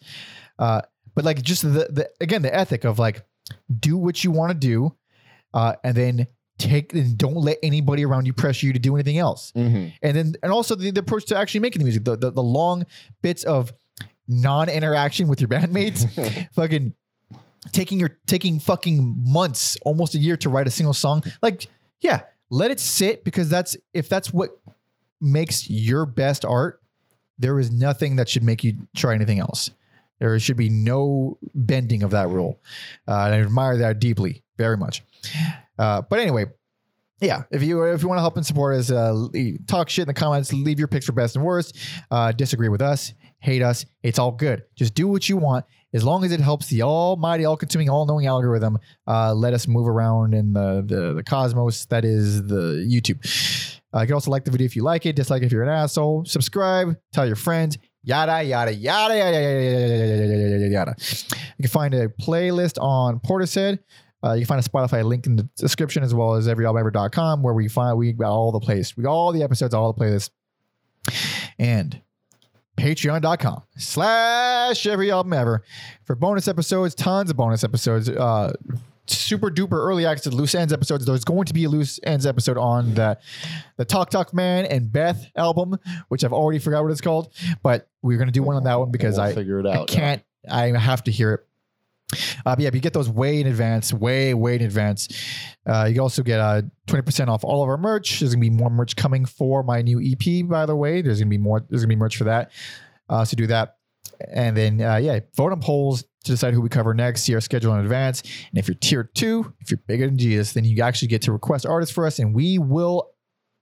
uh, 0.59 0.81
but 1.15 1.25
like 1.25 1.41
just 1.41 1.63
the 1.63 1.87
the 1.89 2.09
again 2.21 2.43
the 2.43 2.53
ethic 2.55 2.85
of 2.85 2.99
like 2.99 3.25
do 3.79 3.97
what 3.97 4.23
you 4.23 4.31
want 4.31 4.51
to 4.51 4.57
do, 4.57 4.95
uh, 5.53 5.75
and 5.83 5.95
then 5.95 6.27
take 6.59 6.93
and 6.93 7.17
don't 7.17 7.35
let 7.35 7.57
anybody 7.63 8.05
around 8.05 8.25
you 8.25 8.33
pressure 8.33 8.67
you 8.67 8.73
to 8.73 8.79
do 8.79 8.95
anything 8.95 9.17
else. 9.17 9.51
Mm-hmm. 9.55 9.87
And 10.01 10.15
then 10.15 10.35
and 10.43 10.51
also 10.51 10.75
the, 10.75 10.91
the 10.91 10.99
approach 10.99 11.25
to 11.25 11.37
actually 11.37 11.61
making 11.61 11.79
the 11.79 11.85
music, 11.85 12.05
the 12.05 12.15
the, 12.15 12.31
the 12.31 12.43
long 12.43 12.85
bits 13.21 13.43
of 13.43 13.73
non-interaction 14.27 15.27
with 15.27 15.41
your 15.41 15.47
bandmates, 15.47 16.07
fucking 16.53 16.93
taking 17.71 17.99
your 17.99 18.17
taking 18.27 18.59
fucking 18.59 19.15
months, 19.25 19.77
almost 19.83 20.15
a 20.15 20.17
year 20.17 20.37
to 20.37 20.49
write 20.49 20.67
a 20.67 20.71
single 20.71 20.93
song. 20.93 21.23
Like, 21.41 21.67
yeah, 22.01 22.21
let 22.49 22.71
it 22.71 22.79
sit 22.79 23.23
because 23.23 23.49
that's 23.49 23.75
if 23.93 24.09
that's 24.09 24.33
what 24.33 24.57
makes 25.21 25.69
your 25.69 26.05
best 26.05 26.45
art, 26.45 26.81
there 27.39 27.59
is 27.59 27.71
nothing 27.71 28.17
that 28.17 28.29
should 28.29 28.43
make 28.43 28.63
you 28.63 28.75
try 28.95 29.15
anything 29.15 29.39
else. 29.39 29.69
There 30.19 30.39
should 30.39 30.57
be 30.57 30.69
no 30.69 31.37
bending 31.53 32.03
of 32.03 32.11
that 32.11 32.29
rule. 32.29 32.59
Uh, 33.07 33.25
and 33.25 33.35
I 33.35 33.41
admire 33.41 33.77
that 33.77 33.99
deeply, 33.99 34.43
very 34.57 34.77
much. 34.77 35.03
Uh, 35.77 36.01
but 36.01 36.19
anyway, 36.19 36.45
yeah, 37.19 37.43
if 37.51 37.63
you 37.63 37.83
if 37.83 38.01
you 38.01 38.07
want 38.07 38.19
to 38.19 38.21
help 38.21 38.37
and 38.37 38.45
support 38.45 38.75
us, 38.75 38.91
uh, 38.91 39.27
talk 39.67 39.89
shit 39.89 40.03
in 40.03 40.07
the 40.07 40.13
comments, 40.13 40.53
leave 40.53 40.79
your 40.79 40.87
picks 40.87 41.05
for 41.05 41.13
best 41.13 41.35
and 41.35 41.43
worst. 41.43 41.77
Uh, 42.11 42.31
disagree 42.31 42.69
with 42.69 42.81
us, 42.81 43.13
hate 43.43 43.61
us. 43.61 43.85
It's 44.03 44.17
all 44.17 44.31
good. 44.31 44.63
Just 44.73 44.95
do 44.95 45.05
what 45.07 45.27
you 45.27 45.35
want. 45.35 45.65
As 45.93 46.03
long 46.03 46.23
as 46.23 46.31
it 46.31 46.39
helps 46.39 46.67
the 46.67 46.81
almighty, 46.81 47.43
all 47.43 47.57
consuming, 47.57 47.89
all 47.89 48.05
knowing 48.05 48.25
algorithm, 48.25 48.79
uh, 49.05 49.33
let 49.33 49.53
us 49.53 49.67
move 49.67 49.87
around 49.87 50.33
in 50.33 50.53
the, 50.53 50.81
the, 50.87 51.13
the 51.13 51.23
cosmos 51.23 51.85
that 51.87 52.05
is 52.05 52.47
the 52.47 52.87
YouTube. 52.89 53.19
Uh, 53.93 53.99
you 53.99 54.07
can 54.07 54.13
also 54.13 54.31
like 54.31 54.45
the 54.45 54.49
video 54.49 54.65
if 54.65 54.77
you 54.77 54.81
like 54.81 55.05
it, 55.05 55.17
dislike 55.17 55.43
if 55.43 55.51
you're 55.51 55.61
an 55.61 55.69
asshole, 55.69 56.23
subscribe, 56.23 56.95
tell 57.11 57.27
your 57.27 57.35
friends, 57.35 57.77
yada, 58.01 58.41
yada, 58.41 58.73
yada, 58.73 59.17
yada, 59.17 59.35
yada, 59.35 59.53
yada, 59.53 60.57
yada. 60.57 60.69
yada. 60.69 60.95
You 61.57 61.63
can 61.63 61.69
find 61.69 61.93
a 61.93 62.07
playlist 62.07 62.81
on 62.81 63.19
Portishead. 63.19 63.79
Uh, 64.23 64.33
you 64.33 64.45
can 64.45 64.47
find 64.47 64.65
a 64.65 64.67
Spotify 64.67 65.03
link 65.03 65.27
in 65.27 65.35
the 65.35 65.43
description 65.57 66.01
as 66.01 66.15
well 66.15 66.35
as 66.35 66.47
everyalbever.com 66.47 67.43
where 67.43 67.53
we 67.53 67.67
find 67.67 67.97
we 67.97 68.13
got 68.13 68.31
all 68.31 68.53
the 68.53 68.61
plays, 68.61 68.95
we 68.95 69.03
got 69.03 69.11
all 69.11 69.33
the 69.33 69.43
episodes, 69.43 69.73
all 69.73 69.91
the 69.91 69.99
playlists. 69.99 70.29
And 71.59 72.01
patreon.com 72.77 73.63
slash 73.77 74.85
every 74.87 75.11
album 75.11 75.33
ever 75.33 75.63
for 76.05 76.15
bonus 76.15 76.47
episodes, 76.47 76.95
tons 76.95 77.29
of 77.29 77.37
bonus 77.37 77.63
episodes, 77.63 78.09
uh, 78.09 78.53
super 79.05 79.49
duper 79.51 79.73
early 79.73 80.05
access 80.05 80.31
to 80.31 80.35
loose 80.37 80.55
ends 80.55 80.71
episodes. 80.73 81.05
There's 81.05 81.23
going 81.25 81.45
to 81.45 81.53
be 81.53 81.65
a 81.65 81.69
loose 81.69 81.99
ends 82.03 82.25
episode 82.25 82.57
on 82.57 82.93
the 82.93 83.17
the 83.77 83.85
Talk 83.85 84.09
Talk 84.09 84.33
Man 84.33 84.65
and 84.65 84.91
Beth 84.91 85.29
album, 85.35 85.77
which 86.07 86.23
I've 86.23 86.33
already 86.33 86.59
forgot 86.59 86.83
what 86.83 86.91
it's 86.91 87.01
called, 87.01 87.33
but 87.61 87.87
we're 88.01 88.17
gonna 88.17 88.31
do 88.31 88.43
one 88.43 88.55
on 88.55 88.63
that 88.63 88.79
one 88.79 88.91
because 88.91 89.17
We'll 89.17 89.27
I 89.27 89.33
figure 89.33 89.59
it 89.59 89.67
out. 89.67 89.91
yeah. 89.91 89.95
can't. 89.95 90.23
I 90.49 90.67
have 90.77 91.03
to 91.05 91.11
hear 91.11 91.33
it. 91.33 91.47
Uh, 92.45 92.55
but 92.55 92.59
yeah, 92.59 92.69
but 92.69 92.75
you 92.75 92.81
get 92.81 92.93
those 92.93 93.09
way 93.09 93.39
in 93.39 93.47
advance, 93.47 93.93
way, 93.93 94.33
way 94.33 94.55
in 94.55 94.61
advance. 94.61 95.07
Uh, 95.65 95.85
you 95.85 96.01
also 96.01 96.23
get 96.23 96.39
uh, 96.39 96.61
20% 96.87 97.27
off 97.27 97.43
all 97.43 97.63
of 97.63 97.69
our 97.69 97.77
merch. 97.77 98.19
There's 98.19 98.33
gonna 98.33 98.41
be 98.41 98.49
more 98.49 98.69
merch 98.69 98.95
coming 98.95 99.25
for 99.25 99.63
my 99.63 99.81
new 99.81 100.01
EP, 100.01 100.47
by 100.47 100.65
the 100.65 100.75
way. 100.75 101.01
There's 101.01 101.19
gonna 101.19 101.29
be 101.29 101.37
more, 101.37 101.65
there's 101.69 101.81
gonna 101.81 101.89
be 101.89 101.95
merch 101.95 102.17
for 102.17 102.25
that. 102.25 102.51
Uh, 103.09 103.25
so 103.25 103.35
do 103.35 103.47
that. 103.47 103.77
And 104.31 104.55
then 104.55 104.81
uh, 104.81 104.97
yeah, 104.97 105.19
vote 105.35 105.51
on 105.51 105.59
polls 105.59 106.03
to 106.23 106.31
decide 106.31 106.53
who 106.53 106.61
we 106.61 106.69
cover 106.69 106.93
next, 106.93 107.23
see 107.23 107.33
our 107.35 107.41
schedule 107.41 107.73
in 107.73 107.81
advance. 107.81 108.21
And 108.21 108.57
if 108.57 108.67
you're 108.67 108.75
tier 108.75 109.03
two, 109.03 109.53
if 109.59 109.69
you're 109.71 109.81
bigger 109.87 110.05
than 110.05 110.17
Jesus, 110.17 110.53
then 110.53 110.63
you 110.63 110.81
actually 110.81 111.09
get 111.09 111.21
to 111.23 111.31
request 111.31 111.65
artists 111.65 111.93
for 111.93 112.05
us, 112.05 112.19
and 112.19 112.33
we 112.33 112.57
will, 112.57 113.11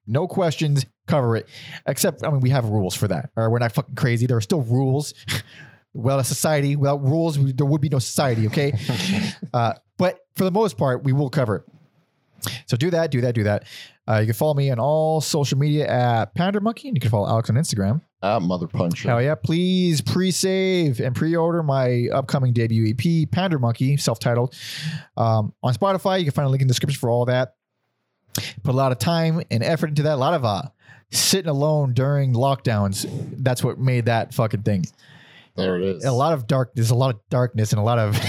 no 0.06 0.28
questions, 0.28 0.86
cover 1.08 1.36
it. 1.36 1.50
Except, 1.88 2.24
I 2.24 2.30
mean, 2.30 2.42
we 2.42 2.52
have 2.52 2.66
rules 2.66 2.96
for 2.96 3.08
that. 3.08 3.32
Or 3.36 3.50
we're 3.50 3.60
not 3.60 3.72
fucking 3.72 3.96
crazy. 3.96 4.28
There 4.28 4.38
are 4.38 4.42
still 4.42 4.62
rules. 4.62 5.14
well, 5.94 6.20
a 6.20 6.24
society 6.24 6.76
without 6.76 7.04
rules, 7.04 7.38
we- 7.40 7.52
there 7.52 7.66
would 7.66 7.82
be 7.82 7.90
no 7.90 8.00
society. 8.00 8.48
Okay, 8.48 8.74
uh, 9.54 9.74
but 9.98 10.20
for 10.36 10.44
the 10.44 10.52
most 10.52 10.78
part, 10.78 11.04
we 11.04 11.14
will 11.14 11.30
cover 11.30 11.58
it. 11.58 11.64
So 12.66 12.76
do 12.76 12.90
that, 12.90 13.12
do 13.12 13.22
that, 13.22 13.36
do 13.36 13.44
that. 13.44 13.66
Uh, 14.08 14.18
you 14.18 14.26
can 14.26 14.34
follow 14.34 14.56
me 14.56 14.72
on 14.72 14.80
all 14.80 15.22
social 15.22 15.60
media 15.60 15.88
at 15.88 16.34
Pounder 16.34 16.60
Monkey, 16.60 16.88
and 16.88 16.98
you 16.98 17.02
can 17.02 17.12
follow 17.12 17.28
Alex 17.28 17.50
on 17.52 17.56
Instagram. 17.56 18.02
Ah, 18.24 18.40
mother 18.40 18.68
puncher. 18.68 19.10
Hell 19.10 19.22
yeah! 19.22 19.36
Please 19.36 20.02
pre-save 20.02 21.00
and 21.00 21.16
pre-order 21.16 21.62
my 21.64 22.08
upcoming 22.12 22.54
debut 22.54 22.94
EP, 22.98 23.30
Pounder 23.32 23.60
Monkey, 23.60 23.98
self-titled, 23.98 24.56
um, 25.18 25.54
on 25.64 25.74
Spotify. 25.74 26.20
You 26.20 26.26
can 26.26 26.34
find 26.34 26.46
a 26.48 26.50
link 26.50 26.62
in 26.62 26.68
the 26.68 26.72
description 26.74 27.00
for 27.00 27.10
all 27.10 27.26
that. 27.26 27.56
Put 28.64 28.74
a 28.74 28.78
lot 28.78 28.92
of 28.92 28.98
time 29.00 29.42
and 29.52 29.64
effort 29.64 29.90
into 29.90 30.04
that. 30.04 30.14
A 30.14 30.16
lot 30.16 30.34
of 30.34 30.46
uh, 30.46 30.64
sitting 31.12 31.50
alone 31.50 31.94
during 31.94 32.34
lockdowns. 32.34 33.06
That's 33.44 33.64
what 33.64 33.78
made 33.78 34.06
that 34.06 34.34
fucking 34.34 34.64
thing. 34.64 34.86
There 35.56 35.78
it 35.78 35.84
is. 35.84 36.06
A 36.06 36.12
lot 36.12 36.34
of 36.34 36.48
dark. 36.48 36.72
There's 36.76 36.92
a 36.92 36.96
lot 36.96 37.16
of 37.16 37.22
darkness 37.30 37.72
and 37.72 37.80
a 37.80 37.84
lot 37.84 38.00
of. 38.00 38.18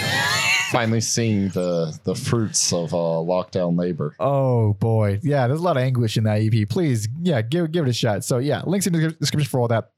Finally 0.70 1.02
seeing 1.02 1.48
the 1.50 1.98
the 2.04 2.14
fruits 2.14 2.72
of 2.72 2.94
uh, 2.94 2.96
lockdown 2.96 3.78
labor. 3.78 4.16
Oh 4.18 4.72
boy, 4.72 5.20
yeah, 5.22 5.46
there's 5.46 5.60
a 5.60 5.62
lot 5.62 5.76
of 5.76 5.82
anguish 5.82 6.16
in 6.16 6.24
that 6.24 6.40
EP. 6.40 6.66
Please, 6.66 7.08
yeah, 7.20 7.42
give 7.42 7.70
give 7.72 7.86
it 7.86 7.90
a 7.90 7.92
shot. 7.92 8.24
So 8.24 8.38
yeah, 8.38 8.62
links 8.64 8.86
in 8.86 8.94
the 8.94 9.10
description 9.10 9.50
for 9.50 9.60
all 9.60 9.68
that. 9.68 9.90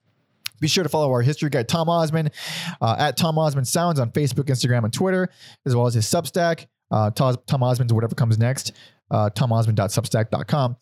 Be 0.60 0.66
sure 0.66 0.82
to 0.82 0.88
follow 0.88 1.12
our 1.12 1.22
history 1.22 1.48
guy 1.48 1.62
Tom 1.62 1.88
Osmond 1.88 2.32
uh, 2.80 2.96
at 2.98 3.16
Tom 3.16 3.38
Osmond 3.38 3.68
Sounds 3.68 4.00
on 4.00 4.10
Facebook, 4.10 4.46
Instagram, 4.46 4.82
and 4.82 4.92
Twitter, 4.92 5.28
as 5.64 5.76
well 5.76 5.86
as 5.86 5.94
his 5.94 6.06
Substack. 6.06 6.66
Uh, 6.90 7.10
Tom, 7.10 7.36
Tom 7.46 7.62
Osmond's 7.62 7.92
whatever 7.92 8.16
comes 8.16 8.36
next. 8.36 8.72
Uh, 9.10 9.28
TomOsmond.substack.com. 9.30 10.76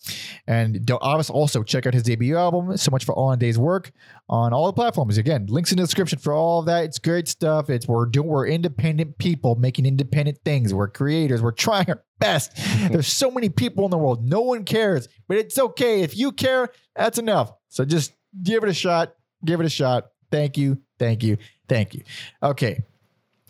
And 0.47 0.87
don't- 0.87 1.03
obviously 1.03 1.35
also 1.35 1.63
check 1.63 1.87
out 1.87 1.93
his 1.95 2.03
debut 2.05 2.37
album, 2.37 2.77
So 2.77 2.91
Much 2.91 3.05
for 3.05 3.15
All 3.15 3.33
in 3.33 3.39
Day's 3.39 3.59
Work, 3.59 3.93
on 4.29 4.53
all 4.53 4.67
the 4.67 4.73
platforms. 4.73 5.19
Again, 5.19 5.47
links 5.49 5.73
in 5.73 5.77
the 5.77 5.83
description 5.83 6.19
for 6.19 6.33
all 6.33 6.61
of 6.61 6.67
that. 6.67 6.85
It's 6.85 6.99
great 6.99 7.29
stuff. 7.29 7.69
It's 7.69 7.87
we're 7.87 8.07
doing 8.07 8.29
we're 8.29 8.47
independent 8.47 9.19
people 9.19 9.57
making 9.57 9.87
independent 9.87 10.39
things. 10.45 10.73
We're 10.73 10.89
creators. 10.89 11.43
We're 11.43 11.51
trying 11.53 11.91
our 11.91 12.03
best. 12.21 12.53
There's 12.91 13.09
so 13.09 13.31
many 13.31 13.49
people 13.49 13.85
in 13.85 13.91
the 13.91 13.99
world. 13.99 14.25
No 14.25 14.41
one 14.41 14.65
cares, 14.65 15.09
but 15.29 15.37
it's 15.37 15.59
okay. 15.59 16.03
If 16.03 16.17
you 16.17 16.33
care, 16.33 16.69
that's 16.95 17.19
enough. 17.19 17.53
So 17.69 17.85
just 17.85 18.13
give 18.43 18.63
it 18.63 18.69
a 18.69 18.75
shot. 18.75 19.15
Give 19.45 19.61
it 19.61 19.67
a 19.67 19.71
shot. 19.71 20.07
Thank 20.31 20.57
you. 20.57 20.79
Thank 20.99 21.23
you. 21.23 21.37
Thank 21.69 21.95
you. 21.95 22.03
Okay. 22.43 22.83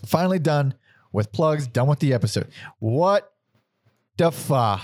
Finally 0.06 0.38
done 0.40 0.74
with 1.12 1.30
plugs, 1.30 1.66
done 1.66 1.86
with 1.86 1.98
the 2.00 2.14
episode. 2.14 2.48
What 2.78 3.31
the 4.16 4.30
fuck? 4.30 4.80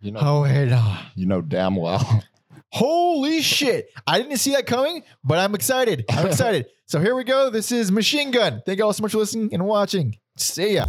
You 0.00 0.12
know, 0.12 0.20
Oh, 0.22 0.42
hey, 0.44 0.66
no. 0.66 0.96
you 1.14 1.26
know 1.26 1.40
damn 1.40 1.76
well. 1.76 2.22
Holy 2.72 3.40
shit. 3.40 3.88
I 4.06 4.20
didn't 4.20 4.38
see 4.38 4.52
that 4.52 4.66
coming, 4.66 5.02
but 5.22 5.38
I'm 5.38 5.54
excited. 5.54 6.04
I'm 6.10 6.26
excited. 6.26 6.66
so 6.86 7.00
here 7.00 7.14
we 7.14 7.22
go. 7.24 7.48
This 7.48 7.70
is 7.72 7.92
Machine 7.92 8.30
Gun. 8.32 8.62
Thank 8.66 8.78
you 8.78 8.84
all 8.84 8.92
so 8.92 9.02
much 9.02 9.12
for 9.12 9.18
listening 9.18 9.50
and 9.52 9.64
watching. 9.64 10.16
See 10.36 10.74
ya. 10.74 10.86